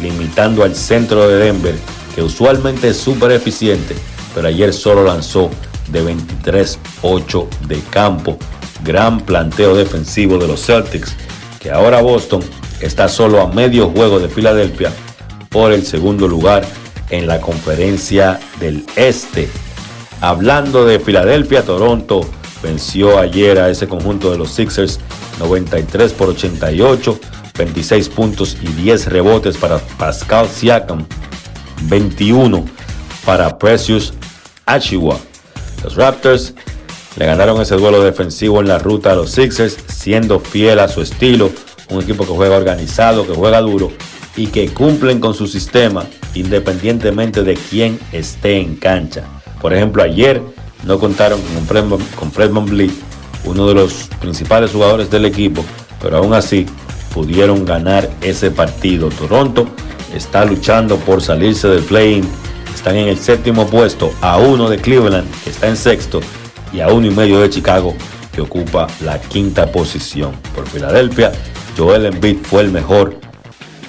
limitando 0.00 0.64
al 0.64 0.74
centro 0.74 1.28
de 1.28 1.36
Denver, 1.36 1.74
que 2.14 2.22
usualmente 2.22 2.88
es 2.88 2.96
súper 2.96 3.32
eficiente, 3.32 3.94
pero 4.34 4.48
ayer 4.48 4.72
solo 4.72 5.04
lanzó 5.04 5.50
de 5.90 6.02
23-8 6.02 7.48
de 7.68 7.80
campo. 7.90 8.38
Gran 8.82 9.20
planteo 9.20 9.74
defensivo 9.74 10.38
de 10.38 10.48
los 10.48 10.64
Celtics, 10.64 11.14
que 11.60 11.70
ahora 11.70 12.00
Boston 12.00 12.42
está 12.80 13.08
solo 13.08 13.40
a 13.40 13.48
medio 13.48 13.88
juego 13.90 14.18
de 14.18 14.28
Filadelfia 14.28 14.92
por 15.50 15.72
el 15.72 15.84
segundo 15.84 16.26
lugar 16.26 16.66
en 17.10 17.26
la 17.26 17.40
conferencia 17.40 18.40
del 18.60 18.84
Este. 18.96 19.48
Hablando 20.20 20.84
de 20.84 21.00
Filadelfia, 21.00 21.62
Toronto 21.62 22.22
venció 22.62 23.18
ayer 23.18 23.58
a 23.58 23.68
ese 23.68 23.86
conjunto 23.86 24.30
de 24.30 24.38
los 24.38 24.50
Sixers 24.50 24.98
93 25.38 26.12
por 26.12 26.30
88, 26.30 27.18
26 27.56 28.08
puntos 28.08 28.56
y 28.62 28.66
10 28.66 29.06
rebotes 29.06 29.56
para 29.56 29.78
Pascal 29.98 30.48
Siakam, 30.48 31.06
21 31.82 32.64
para 33.24 33.58
Precious 33.58 34.14
Achiwa. 34.66 35.18
Los 35.82 35.96
Raptors 35.96 36.54
le 37.16 37.26
ganaron 37.26 37.60
ese 37.60 37.76
duelo 37.76 38.02
defensivo 38.02 38.60
en 38.60 38.68
la 38.68 38.78
ruta 38.78 39.12
a 39.12 39.14
los 39.14 39.30
Sixers, 39.30 39.76
siendo 39.86 40.40
fiel 40.40 40.78
a 40.78 40.88
su 40.88 41.02
estilo, 41.02 41.52
un 41.90 42.02
equipo 42.02 42.24
que 42.24 42.32
juega 42.32 42.56
organizado, 42.56 43.26
que 43.26 43.34
juega 43.34 43.60
duro 43.60 43.92
y 44.36 44.46
que 44.48 44.72
cumplen 44.72 45.20
con 45.20 45.34
su 45.34 45.46
sistema 45.46 46.06
independientemente 46.34 47.42
de 47.42 47.54
quién 47.54 47.98
esté 48.12 48.58
en 48.58 48.76
cancha. 48.76 49.24
Por 49.60 49.72
ejemplo, 49.72 50.02
ayer 50.02 50.42
no 50.84 50.98
contaron 50.98 51.40
con 52.16 52.30
Fred, 52.30 52.50
con 52.50 52.68
uno 53.44 53.68
de 53.68 53.74
los 53.74 54.08
principales 54.20 54.72
jugadores 54.72 55.10
del 55.10 55.24
equipo, 55.24 55.64
pero 56.00 56.18
aún 56.18 56.34
así 56.34 56.66
pudieron 57.12 57.64
ganar 57.64 58.10
ese 58.20 58.50
partido. 58.50 59.08
Toronto 59.08 59.66
está 60.14 60.44
luchando 60.44 60.96
por 60.96 61.22
salirse 61.22 61.68
del 61.68 61.82
play-in. 61.82 62.28
Están 62.74 62.96
en 62.96 63.08
el 63.08 63.18
séptimo 63.18 63.66
puesto, 63.66 64.12
a 64.20 64.38
uno 64.38 64.68
de 64.68 64.78
Cleveland, 64.78 65.28
que 65.42 65.50
está 65.50 65.68
en 65.68 65.76
sexto, 65.76 66.20
y 66.72 66.80
a 66.80 66.88
uno 66.88 67.06
y 67.06 67.10
medio 67.10 67.40
de 67.40 67.48
Chicago, 67.48 67.94
que 68.32 68.40
ocupa 68.40 68.88
la 69.00 69.20
quinta 69.20 69.70
posición. 69.70 70.32
Por 70.54 70.68
Filadelfia, 70.68 71.32
Joel 71.78 72.06
Embiid 72.06 72.38
fue 72.42 72.62
el 72.62 72.72
mejor 72.72 73.16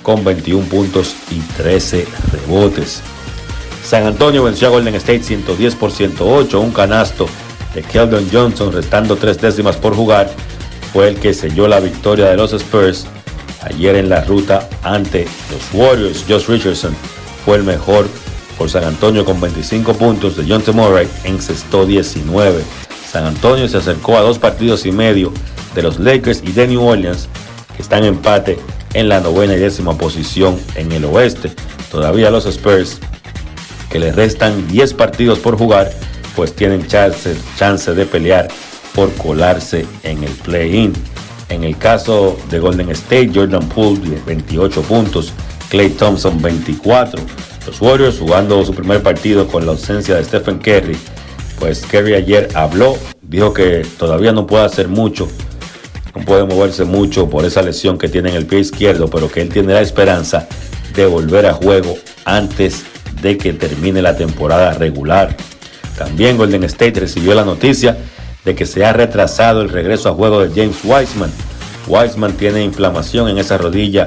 con 0.06 0.24
21 0.24 0.68
puntos 0.68 1.16
y 1.32 1.40
13 1.58 2.08
rebotes. 2.32 3.02
San 3.84 4.06
Antonio 4.06 4.44
venció 4.44 4.68
a 4.68 4.72
Golden 4.72 4.94
State 4.96 5.24
110 5.24 5.76
por 5.76 5.92
108, 5.92 6.60
un 6.60 6.72
canasto 6.72 7.28
de 7.74 7.82
Keldon 7.82 8.28
Johnson 8.32 8.72
restando 8.72 9.16
tres 9.16 9.42
décimas 9.42 9.78
por 9.78 9.96
jugar 9.96 10.30
fue 10.94 11.10
el 11.10 11.20
que 11.20 11.34
selló 11.34 11.68
la 11.68 11.80
victoria 11.80 12.28
de 12.28 12.38
los 12.38 12.54
Spurs 12.54 13.08
ayer 13.64 13.96
en 13.96 14.08
la 14.08 14.24
ruta 14.24 14.70
ante 14.84 15.28
los 15.52 15.74
Warriors. 15.74 16.24
Josh 16.30 16.48
Richardson 16.48 16.96
fue 17.44 17.58
el 17.58 17.64
mejor 17.64 18.08
por 18.60 18.70
San 18.70 18.84
Antonio 18.84 19.26
con 19.26 19.42
25 19.42 19.96
puntos 19.96 20.38
de 20.38 20.46
John 20.48 20.62
T. 20.62 20.72
Murray 20.72 21.08
encestó 21.24 21.86
19. 21.86 22.64
San 23.12 23.26
Antonio 23.26 23.68
se 23.68 23.78
acercó 23.78 24.18
a 24.18 24.22
dos 24.22 24.38
partidos 24.38 24.86
y 24.86 24.92
medio 24.92 25.34
de 25.74 25.82
los 25.82 26.00
Lakers 26.00 26.44
y 26.44 26.52
de 26.52 26.68
New 26.68 26.86
Orleans 26.86 27.28
que 27.76 27.82
están 27.82 28.04
en 28.04 28.14
empate 28.14 28.60
en 28.96 29.10
la 29.10 29.20
novena 29.20 29.54
y 29.56 29.60
décima 29.60 29.98
posición 29.98 30.58
en 30.76 30.92
el 30.94 31.06
oeste. 31.06 31.52
Todavía 31.92 32.32
los 32.32 32.46
Spurs, 32.46 32.98
que 33.92 34.00
les 34.00 34.16
restan 34.16 34.68
10 34.70 34.94
partidos 34.94 35.40
por 35.40 35.58
jugar, 35.58 35.92
pues 36.36 36.56
tienen 36.56 36.88
chance, 36.88 37.36
chance 37.58 37.94
de 37.94 38.06
pelear 38.06 38.48
por 38.96 39.12
colarse 39.14 39.86
en 40.04 40.24
el 40.24 40.32
play-in. 40.32 40.94
En 41.50 41.64
el 41.64 41.78
caso 41.78 42.38
de 42.50 42.60
Golden 42.60 42.90
State, 42.92 43.32
Jordan 43.36 43.68
Poole 43.70 44.20
28 44.26 44.82
puntos, 44.84 45.34
Clay 45.70 45.90
Thompson 45.90 46.42
24. 46.42 47.22
Los 47.68 47.82
Warriors 47.82 48.18
jugando 48.18 48.64
su 48.64 48.74
primer 48.74 49.04
partido 49.04 49.46
con 49.48 49.66
la 49.66 49.74
ausencia 49.74 50.16
de 50.16 50.24
Stephen 50.24 50.60
Curry. 50.60 50.98
Pues 51.60 51.86
Curry 51.86 52.14
ayer 52.14 52.48
habló, 52.54 52.98
dijo 53.22 53.54
que 53.54 53.86
todavía 53.98 54.32
no 54.32 54.48
puede 54.48 54.66
hacer 54.66 54.88
mucho 54.88 55.28
no 56.16 56.24
puede 56.24 56.46
moverse 56.46 56.86
mucho 56.86 57.30
por 57.30 57.46
esa 57.46 57.62
lesión 57.62 57.98
que 57.98 58.08
tiene 58.08 58.30
en 58.30 58.36
el 58.36 58.46
pie 58.46 58.60
izquierdo, 58.60 59.10
pero 59.10 59.30
que 59.30 59.42
él 59.42 59.50
tiene 59.50 59.74
la 59.74 59.82
esperanza 59.82 60.48
de 60.96 61.06
volver 61.06 61.46
a 61.46 61.54
juego 61.54 61.98
antes 62.24 62.86
de 63.22 63.38
que 63.38 63.54
termine 63.54 64.02
la 64.02 64.16
temporada 64.16 64.74
regular. 64.74 65.36
También 65.98 66.38
Golden 66.38 66.64
State 66.64 67.02
recibió 67.02 67.36
la 67.36 67.44
noticia 67.44 67.98
de 68.46 68.56
que 68.56 68.66
se 68.66 68.86
ha 68.86 68.94
retrasado 68.94 69.62
el 69.62 69.70
regreso 69.70 70.10
a 70.10 70.14
juego 70.14 70.42
de 70.42 70.50
James 70.50 70.78
Wiseman. 70.84 71.32
Wiseman 71.88 72.34
tiene 72.34 72.64
inflamación 72.64 73.28
en 73.28 73.38
esa 73.38 73.58
rodilla, 73.58 74.06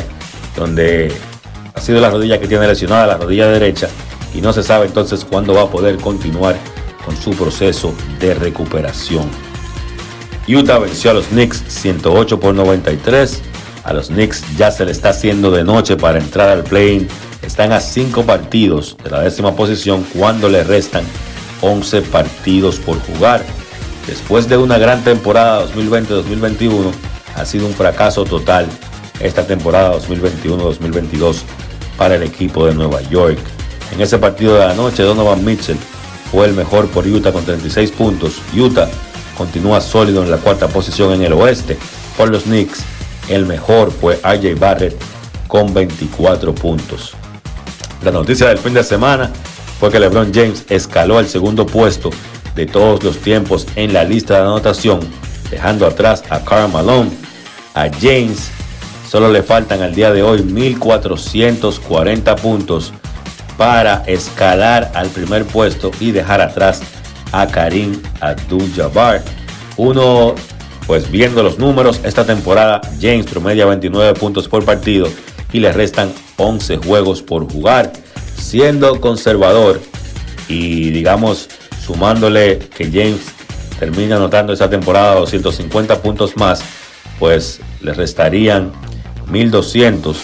donde 0.57 1.13
ha 1.75 1.81
sido 1.81 2.01
la 2.01 2.11
rodilla 2.11 2.41
que 2.41 2.49
tiene 2.49 2.67
lesionada, 2.67 3.07
la 3.07 3.17
rodilla 3.19 3.49
derecha, 3.49 3.89
y 4.35 4.41
no 4.41 4.53
se 4.53 4.63
sabe 4.63 4.87
entonces 4.87 5.25
cuándo 5.25 5.55
va 5.55 5.63
a 5.63 5.71
poder 5.71 5.97
continuar 5.97 6.57
con 7.05 7.17
su 7.17 7.31
proceso 7.31 7.95
de 8.19 8.35
recuperación. 8.35 9.48
Utah 10.49 10.79
venció 10.79 11.11
a 11.11 11.15
los 11.15 11.27
Knicks 11.27 11.63
108 11.69 12.41
por 12.41 12.55
93. 12.55 13.43
A 13.85 13.93
los 13.93 14.09
Knicks 14.09 14.43
ya 14.57 14.71
se 14.71 14.87
le 14.87 14.93
está 14.93 15.11
haciendo 15.11 15.51
de 15.51 15.63
noche 15.63 15.97
para 15.97 16.19
entrar 16.19 16.49
al 16.49 16.65
play-in. 16.65 17.07
Están 17.43 17.73
a 17.73 17.81
5 17.81 18.25
partidos 18.25 18.97
de 19.05 19.11
la 19.11 19.21
décima 19.21 19.55
posición 19.55 20.05
cuando 20.15 20.49
le 20.49 20.65
restan 20.65 21.05
11 21.61 22.03
partidos 22.03 22.77
por 22.77 22.99
jugar. 23.01 23.45
Después 24.07 24.49
de 24.49 24.57
una 24.57 24.79
gran 24.79 25.05
temporada 25.05 25.67
2020-2021, 25.67 26.93
ha 27.37 27.45
sido 27.45 27.67
un 27.67 27.75
fracaso 27.75 28.25
total 28.25 28.67
esta 29.21 29.47
temporada 29.47 29.99
2021-2022 29.99 31.43
para 31.99 32.15
el 32.15 32.23
equipo 32.23 32.67
de 32.67 32.75
Nueva 32.75 33.03
York. 33.03 33.39
En 33.93 34.01
ese 34.01 34.17
partido 34.17 34.55
de 34.55 34.67
la 34.67 34.75
noche, 34.75 35.03
Donovan 35.03 35.45
Mitchell 35.45 35.77
fue 36.31 36.47
el 36.47 36.55
mejor 36.55 36.89
por 36.89 37.07
Utah 37.07 37.33
con 37.33 37.45
36 37.45 37.91
puntos. 37.91 38.37
Utah 38.57 38.89
continúa 39.39 39.81
sólido 39.81 40.23
en 40.25 40.31
la 40.31 40.39
cuarta 40.39 40.69
posición 40.69 41.15
en 41.15 41.23
el 41.23 41.33
oeste. 41.33 41.79
Por 42.17 42.29
los 42.29 42.43
Knicks, 42.43 42.81
el 43.29 43.47
mejor 43.47 43.93
fue 43.93 44.17
RJ 44.17 44.59
Barrett 44.59 44.97
con 45.47 45.73
24 45.73 46.55
puntos. 46.55 47.15
La 48.03 48.11
noticia 48.11 48.49
del 48.49 48.59
fin 48.59 48.75
de 48.75 48.83
semana 48.83 49.31
fue 49.79 49.91
que 49.91 50.01
LeBron 50.01 50.35
James 50.35 50.65
escaló 50.69 51.19
al 51.19 51.29
segundo 51.29 51.65
puesto 51.65 52.11
de 52.55 52.67
todos 52.67 53.03
los 53.05 53.19
tiempos 53.19 53.67
en 53.77 53.93
la 53.93 54.03
lista 54.03 54.35
de 54.35 54.41
anotación, 54.41 55.01
dejando 55.51 55.87
atrás 55.87 56.25
a 56.31 56.45
Karl 56.45 56.73
Malone. 56.73 57.11
A 57.75 57.89
James 58.01 58.51
solo 59.09 59.31
le 59.31 59.45
faltan 59.45 59.83
al 59.83 59.95
día 59.95 60.13
de 60.13 60.23
hoy 60.23 60.43
1440 60.43 62.37
puntos 62.37 62.93
para 63.57 64.03
escalar 64.07 64.91
al 64.95 65.09
primer 65.09 65.45
puesto 65.45 65.91
y 66.01 66.11
dejar 66.11 66.41
atrás 66.41 66.81
a 67.33 67.47
Karim 67.47 68.01
Abdul-Jabbar. 68.21 69.23
Uno, 69.77 70.35
pues 70.87 71.11
viendo 71.11 71.43
los 71.43 71.59
números, 71.59 72.01
esta 72.05 72.25
temporada 72.25 72.81
James 73.01 73.27
promedia 73.27 73.67
29 73.67 74.15
puntos 74.19 74.49
por 74.49 74.65
partido 74.65 75.09
y 75.53 75.61
le 75.61 75.73
restan 75.73 76.13
11 76.37 76.79
juegos 76.79 77.23
por 77.23 77.51
jugar, 77.51 77.93
siendo 78.37 79.01
conservador 79.01 79.81
y 80.49 80.91
digamos 80.91 81.49
sumándole 81.85 82.59
que 82.59 82.87
James 82.87 83.21
termina 83.79 84.17
anotando 84.17 84.53
esta 84.53 84.69
temporada 84.69 85.15
250 85.15 86.03
puntos 86.03 86.37
más, 86.37 86.61
pues 87.19 87.61
le 87.81 87.95
restarían 87.95 88.73
1200 89.31 90.19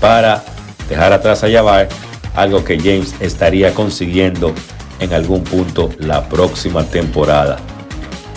para 0.00 0.44
dejar 0.88 1.12
atrás 1.12 1.42
a 1.42 1.50
Jabbar, 1.50 1.88
algo 2.34 2.64
que 2.64 2.78
James 2.78 3.14
estaría 3.20 3.74
consiguiendo 3.74 4.54
en 5.00 5.12
algún 5.12 5.44
punto 5.44 5.90
la 5.98 6.28
próxima 6.28 6.84
temporada. 6.84 7.58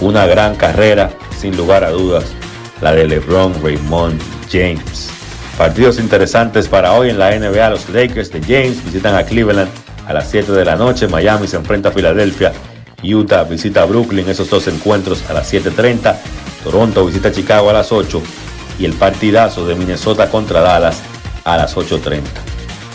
Una 0.02 0.26
gran 0.26 0.56
carrera, 0.56 1.12
sin 1.38 1.56
lugar 1.58 1.84
a 1.84 1.92
dudas, 1.92 2.26
la 2.82 2.94
de 2.94 3.08
LeBron 3.08 3.54
Raymond 3.62 4.22
James. 4.52 5.10
Partidos 5.58 6.00
interesantes 6.00 6.70
para 6.70 6.94
hoy 6.94 7.10
en 7.10 7.20
la 7.20 7.38
NBA. 7.38 7.70
Los 7.70 7.90
Lakers 7.90 8.32
de 8.32 8.42
James 8.42 8.84
visitan 8.86 9.16
a 9.16 9.26
Cleveland 9.26 9.70
a 10.08 10.14
las 10.14 10.30
7 10.30 10.54
de 10.54 10.64
la 10.64 10.78
noche. 10.78 11.08
Miami 11.08 11.48
se 11.48 11.58
enfrenta 11.58 11.90
a 11.90 11.92
Filadelfia. 11.92 12.54
Utah 13.04 13.44
visita 13.44 13.82
a 13.82 13.86
Brooklyn. 13.86 14.30
Esos 14.30 14.50
dos 14.50 14.68
encuentros 14.68 15.30
a 15.30 15.34
las 15.34 15.52
7.30. 15.54 16.16
Toronto 16.64 17.06
visita 17.06 17.28
a 17.28 17.32
Chicago 17.34 17.70
a 17.70 17.74
las 17.74 17.92
8. 17.92 18.22
Y 18.80 18.86
el 18.86 18.94
partidazo 18.94 19.68
de 19.68 19.76
Minnesota 19.76 20.30
contra 20.30 20.62
Dallas 20.62 21.02
a 21.44 21.58
las 21.58 21.76
8.30. 21.76 22.49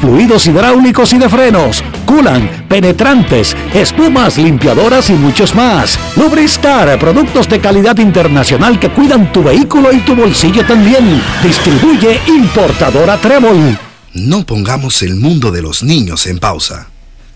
fluidos 0.00 0.46
hidráulicos 0.46 1.12
y 1.12 1.18
de 1.18 1.28
frenos, 1.28 1.82
culan, 2.04 2.66
penetrantes, 2.68 3.56
espumas, 3.74 4.38
limpiadoras 4.38 5.10
y 5.10 5.14
muchos 5.14 5.54
más. 5.54 5.98
Lubristar, 6.16 6.98
productos 6.98 7.48
de 7.48 7.60
calidad 7.60 7.98
internacional 7.98 8.78
que 8.78 8.90
cuidan 8.90 9.32
tu 9.32 9.42
vehículo 9.42 9.92
y 9.92 9.98
tu 10.00 10.14
bolsillo 10.14 10.64
también. 10.66 11.22
Distribuye 11.42 12.20
importadora 12.26 13.16
Trébol. 13.18 13.78
No 14.14 14.46
pongamos 14.46 15.02
el 15.02 15.16
mundo 15.16 15.50
de 15.50 15.62
los 15.62 15.82
niños 15.82 16.26
en 16.26 16.38
pausa. 16.38 16.88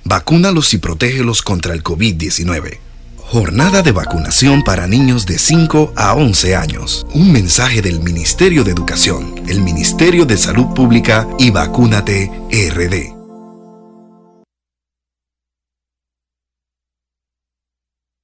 Vacúnalos 0.04 0.72
y 0.74 0.78
protégelos 0.78 1.42
contra 1.42 1.74
el 1.74 1.82
COVID-19. 1.82 2.89
Jornada 3.30 3.80
de 3.82 3.92
vacunación 3.92 4.64
para 4.64 4.88
niños 4.88 5.24
de 5.24 5.38
5 5.38 5.92
a 5.94 6.14
11 6.16 6.56
años. 6.56 7.06
Un 7.14 7.30
mensaje 7.30 7.80
del 7.80 8.00
Ministerio 8.00 8.64
de 8.64 8.72
Educación, 8.72 9.36
el 9.46 9.60
Ministerio 9.60 10.26
de 10.26 10.36
Salud 10.36 10.74
Pública 10.74 11.28
y 11.38 11.50
Vacúnate 11.50 12.28
RD. 12.50 13.14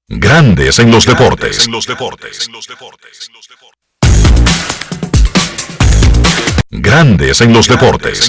Grandes 0.09 0.81
en 0.81 0.91
los 0.91 1.07
deportes. 1.07 1.69
Grandes 6.71 7.41
en 7.43 7.53
los 7.53 7.69
deportes. 7.69 8.29